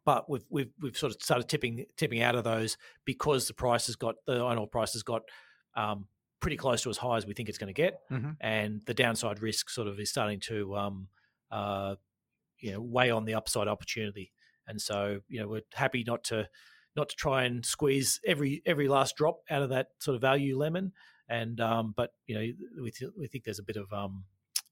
but 0.04 0.28
we've, 0.28 0.44
we've 0.48 0.70
we've 0.80 0.96
sort 0.96 1.14
of 1.14 1.22
started 1.22 1.48
tipping 1.48 1.84
tipping 1.96 2.22
out 2.22 2.34
of 2.34 2.44
those 2.44 2.76
because 3.04 3.46
the 3.46 3.54
price 3.54 3.86
has 3.86 3.96
got 3.96 4.16
the 4.26 4.36
iron 4.36 4.58
ore 4.58 4.66
price 4.66 4.92
has 4.92 5.02
got 5.02 5.22
um, 5.76 6.06
pretty 6.40 6.56
close 6.56 6.82
to 6.82 6.90
as 6.90 6.96
high 6.96 7.16
as 7.16 7.26
we 7.26 7.34
think 7.34 7.48
it's 7.48 7.58
going 7.58 7.72
to 7.72 7.82
get, 7.82 8.00
mm-hmm. 8.10 8.30
and 8.40 8.82
the 8.86 8.94
downside 8.94 9.42
risk 9.42 9.68
sort 9.70 9.88
of 9.88 9.98
is 9.98 10.10
starting 10.10 10.40
to 10.40 10.76
um, 10.76 11.08
uh, 11.50 11.94
you 12.60 12.72
know 12.72 12.80
weigh 12.80 13.10
on 13.10 13.24
the 13.24 13.34
upside 13.34 13.68
opportunity. 13.68 14.32
And 14.66 14.80
so 14.80 15.20
you 15.28 15.40
know 15.40 15.48
we're 15.48 15.62
happy 15.74 16.04
not 16.06 16.24
to 16.24 16.48
not 16.96 17.08
to 17.10 17.16
try 17.16 17.44
and 17.44 17.64
squeeze 17.64 18.20
every 18.26 18.62
every 18.66 18.88
last 18.88 19.16
drop 19.16 19.40
out 19.50 19.62
of 19.62 19.70
that 19.70 19.88
sort 19.98 20.14
of 20.14 20.20
value 20.20 20.56
lemon. 20.58 20.92
And 21.28 21.60
um, 21.60 21.94
but 21.96 22.10
you 22.26 22.34
know 22.34 22.82
we 22.82 22.90
th- 22.90 23.12
we 23.16 23.26
think 23.28 23.44
there's 23.44 23.58
a 23.58 23.64
bit 23.64 23.76
of 23.76 23.92
um, 23.92 24.24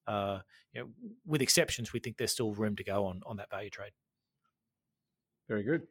uh, 0.07 0.39
you 0.73 0.81
know, 0.81 0.89
with 1.27 1.43
exceptions, 1.43 1.93
we 1.93 2.01
think 2.01 2.17
there's 2.17 2.33
still 2.33 2.53
room 2.53 2.77
to 2.77 2.85
go 2.85 3.07
on 3.07 3.21
on 3.27 3.37
that 3.37 3.51
value 3.51 3.71
trade. 3.71 3.93
Very 5.49 5.63
good. 5.63 5.83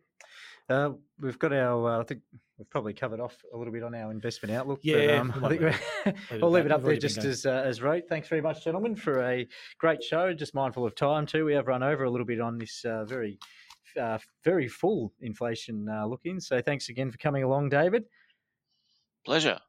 Uh, 0.69 0.91
we've 1.19 1.39
got 1.39 1.53
our. 1.53 1.91
Uh, 1.91 1.99
I 2.01 2.03
think 2.03 2.21
we've 2.57 2.69
probably 2.69 2.93
covered 2.93 3.19
off 3.19 3.37
a 3.53 3.57
little 3.57 3.73
bit 3.73 3.83
on 3.83 3.93
our 3.93 4.11
investment 4.11 4.55
outlook. 4.55 4.79
Yeah, 4.81 4.95
but, 4.95 5.17
um, 5.17 5.43
I 5.43 5.49
think 5.49 6.17
we'll 6.41 6.51
leave 6.51 6.65
it 6.65 6.71
up 6.71 6.83
there 6.83 6.97
just 6.97 7.19
as 7.19 7.45
uh, 7.45 7.63
as 7.65 7.81
wrote. 7.81 8.03
Thanks 8.09 8.27
very 8.27 8.41
much, 8.41 8.63
gentlemen, 8.63 8.95
for 8.95 9.21
a 9.21 9.47
great 9.79 10.03
show. 10.03 10.33
Just 10.33 10.55
mindful 10.55 10.85
of 10.85 10.95
time 10.95 11.25
too. 11.25 11.45
We 11.45 11.53
have 11.53 11.67
run 11.67 11.83
over 11.83 12.03
a 12.03 12.09
little 12.09 12.25
bit 12.25 12.41
on 12.41 12.57
this 12.57 12.83
uh, 12.83 13.05
very 13.05 13.37
uh, 13.99 14.17
very 14.43 14.67
full 14.67 15.13
inflation 15.21 15.87
uh, 15.89 16.05
look 16.05 16.21
in. 16.25 16.39
So 16.39 16.61
thanks 16.61 16.89
again 16.89 17.11
for 17.11 17.17
coming 17.17 17.43
along, 17.43 17.69
David. 17.69 18.05
Pleasure. 19.25 19.59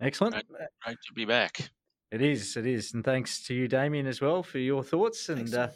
Excellent. 0.00 0.34
Great, 0.34 0.68
great 0.84 0.98
to 1.06 1.12
be 1.14 1.24
back. 1.24 1.70
It 2.10 2.22
is, 2.22 2.56
it 2.56 2.66
is. 2.66 2.94
And 2.94 3.04
thanks 3.04 3.42
to 3.44 3.54
you, 3.54 3.68
Damien, 3.68 4.06
as 4.06 4.20
well, 4.20 4.42
for 4.42 4.58
your 4.58 4.82
thoughts. 4.82 5.28
And 5.28 5.52
uh, 5.54 5.68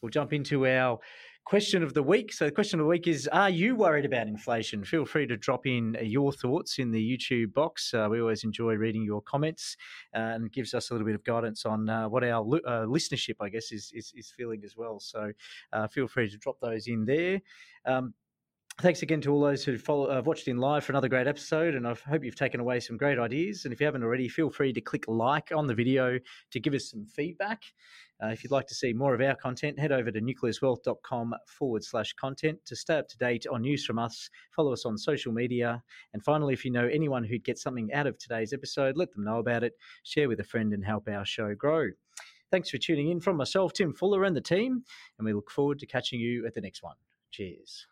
we'll 0.00 0.10
jump 0.10 0.32
into 0.32 0.66
our 0.66 1.00
question 1.44 1.82
of 1.82 1.94
the 1.94 2.02
week. 2.02 2.32
So, 2.32 2.44
the 2.44 2.52
question 2.52 2.80
of 2.80 2.84
the 2.84 2.90
week 2.90 3.06
is 3.06 3.28
Are 3.28 3.50
you 3.50 3.74
worried 3.74 4.04
about 4.04 4.26
inflation? 4.26 4.84
Feel 4.84 5.04
free 5.04 5.26
to 5.26 5.36
drop 5.36 5.66
in 5.66 5.96
your 6.02 6.32
thoughts 6.32 6.78
in 6.78 6.90
the 6.90 7.00
YouTube 7.00 7.52
box. 7.52 7.92
Uh, 7.92 8.08
we 8.10 8.20
always 8.20 8.44
enjoy 8.44 8.74
reading 8.74 9.02
your 9.02 9.22
comments 9.22 9.76
uh, 10.14 10.18
and 10.18 10.52
gives 10.52 10.74
us 10.74 10.90
a 10.90 10.94
little 10.94 11.06
bit 11.06 11.14
of 11.14 11.24
guidance 11.24 11.64
on 11.64 11.88
uh, 11.88 12.08
what 12.08 12.24
our 12.24 12.42
uh, 12.42 12.86
listenership, 12.86 13.36
I 13.40 13.48
guess, 13.48 13.72
is, 13.72 13.90
is, 13.94 14.12
is, 14.16 14.32
feeling 14.36 14.62
as 14.64 14.76
well. 14.76 15.00
So, 15.00 15.32
uh, 15.72 15.88
feel 15.88 16.08
free 16.08 16.28
to 16.30 16.36
drop 16.36 16.60
those 16.60 16.86
in 16.86 17.04
there. 17.04 17.40
Um, 17.84 18.14
Thanks 18.80 19.02
again 19.02 19.20
to 19.22 19.30
all 19.30 19.42
those 19.42 19.62
who 19.62 19.76
follow, 19.76 20.10
uh, 20.10 20.22
watched 20.24 20.48
in 20.48 20.56
live 20.56 20.84
for 20.84 20.92
another 20.92 21.08
great 21.08 21.26
episode, 21.26 21.74
and 21.74 21.86
I 21.86 21.94
hope 22.08 22.24
you've 22.24 22.34
taken 22.34 22.60
away 22.60 22.80
some 22.80 22.96
great 22.96 23.18
ideas. 23.18 23.66
And 23.66 23.74
if 23.74 23.80
you 23.80 23.84
haven't 23.84 24.02
already, 24.02 24.26
feel 24.26 24.48
free 24.48 24.72
to 24.72 24.80
click 24.80 25.04
like 25.06 25.52
on 25.54 25.66
the 25.66 25.74
video 25.74 26.18
to 26.50 26.60
give 26.60 26.72
us 26.72 26.90
some 26.90 27.04
feedback. 27.04 27.62
Uh, 28.22 28.28
if 28.28 28.42
you'd 28.42 28.52
like 28.52 28.66
to 28.68 28.74
see 28.74 28.94
more 28.94 29.14
of 29.14 29.20
our 29.20 29.34
content, 29.34 29.78
head 29.78 29.92
over 29.92 30.10
to 30.10 30.20
nucleuswealth.com 30.22 31.34
forward 31.46 31.84
slash 31.84 32.14
content 32.14 32.58
to 32.64 32.74
stay 32.74 32.96
up 32.96 33.08
to 33.08 33.18
date 33.18 33.46
on 33.52 33.60
news 33.60 33.84
from 33.84 33.98
us. 33.98 34.30
Follow 34.56 34.72
us 34.72 34.86
on 34.86 34.96
social 34.96 35.30
media. 35.32 35.82
And 36.14 36.24
finally, 36.24 36.54
if 36.54 36.64
you 36.64 36.70
know 36.70 36.88
anyone 36.90 37.22
who'd 37.22 37.44
get 37.44 37.58
something 37.58 37.92
out 37.92 38.06
of 38.06 38.16
today's 38.16 38.54
episode, 38.54 38.96
let 38.96 39.12
them 39.12 39.24
know 39.24 39.40
about 39.40 39.62
it, 39.62 39.74
share 40.04 40.28
with 40.28 40.40
a 40.40 40.44
friend, 40.44 40.72
and 40.72 40.82
help 40.82 41.06
our 41.06 41.26
show 41.26 41.54
grow. 41.54 41.88
Thanks 42.50 42.70
for 42.70 42.78
tuning 42.78 43.10
in 43.10 43.20
from 43.20 43.36
myself, 43.36 43.74
Tim 43.74 43.92
Fuller, 43.92 44.24
and 44.24 44.34
the 44.34 44.40
team, 44.40 44.84
and 45.18 45.26
we 45.26 45.34
look 45.34 45.50
forward 45.50 45.78
to 45.80 45.86
catching 45.86 46.18
you 46.18 46.46
at 46.46 46.54
the 46.54 46.62
next 46.62 46.82
one. 46.82 46.96
Cheers. 47.30 47.89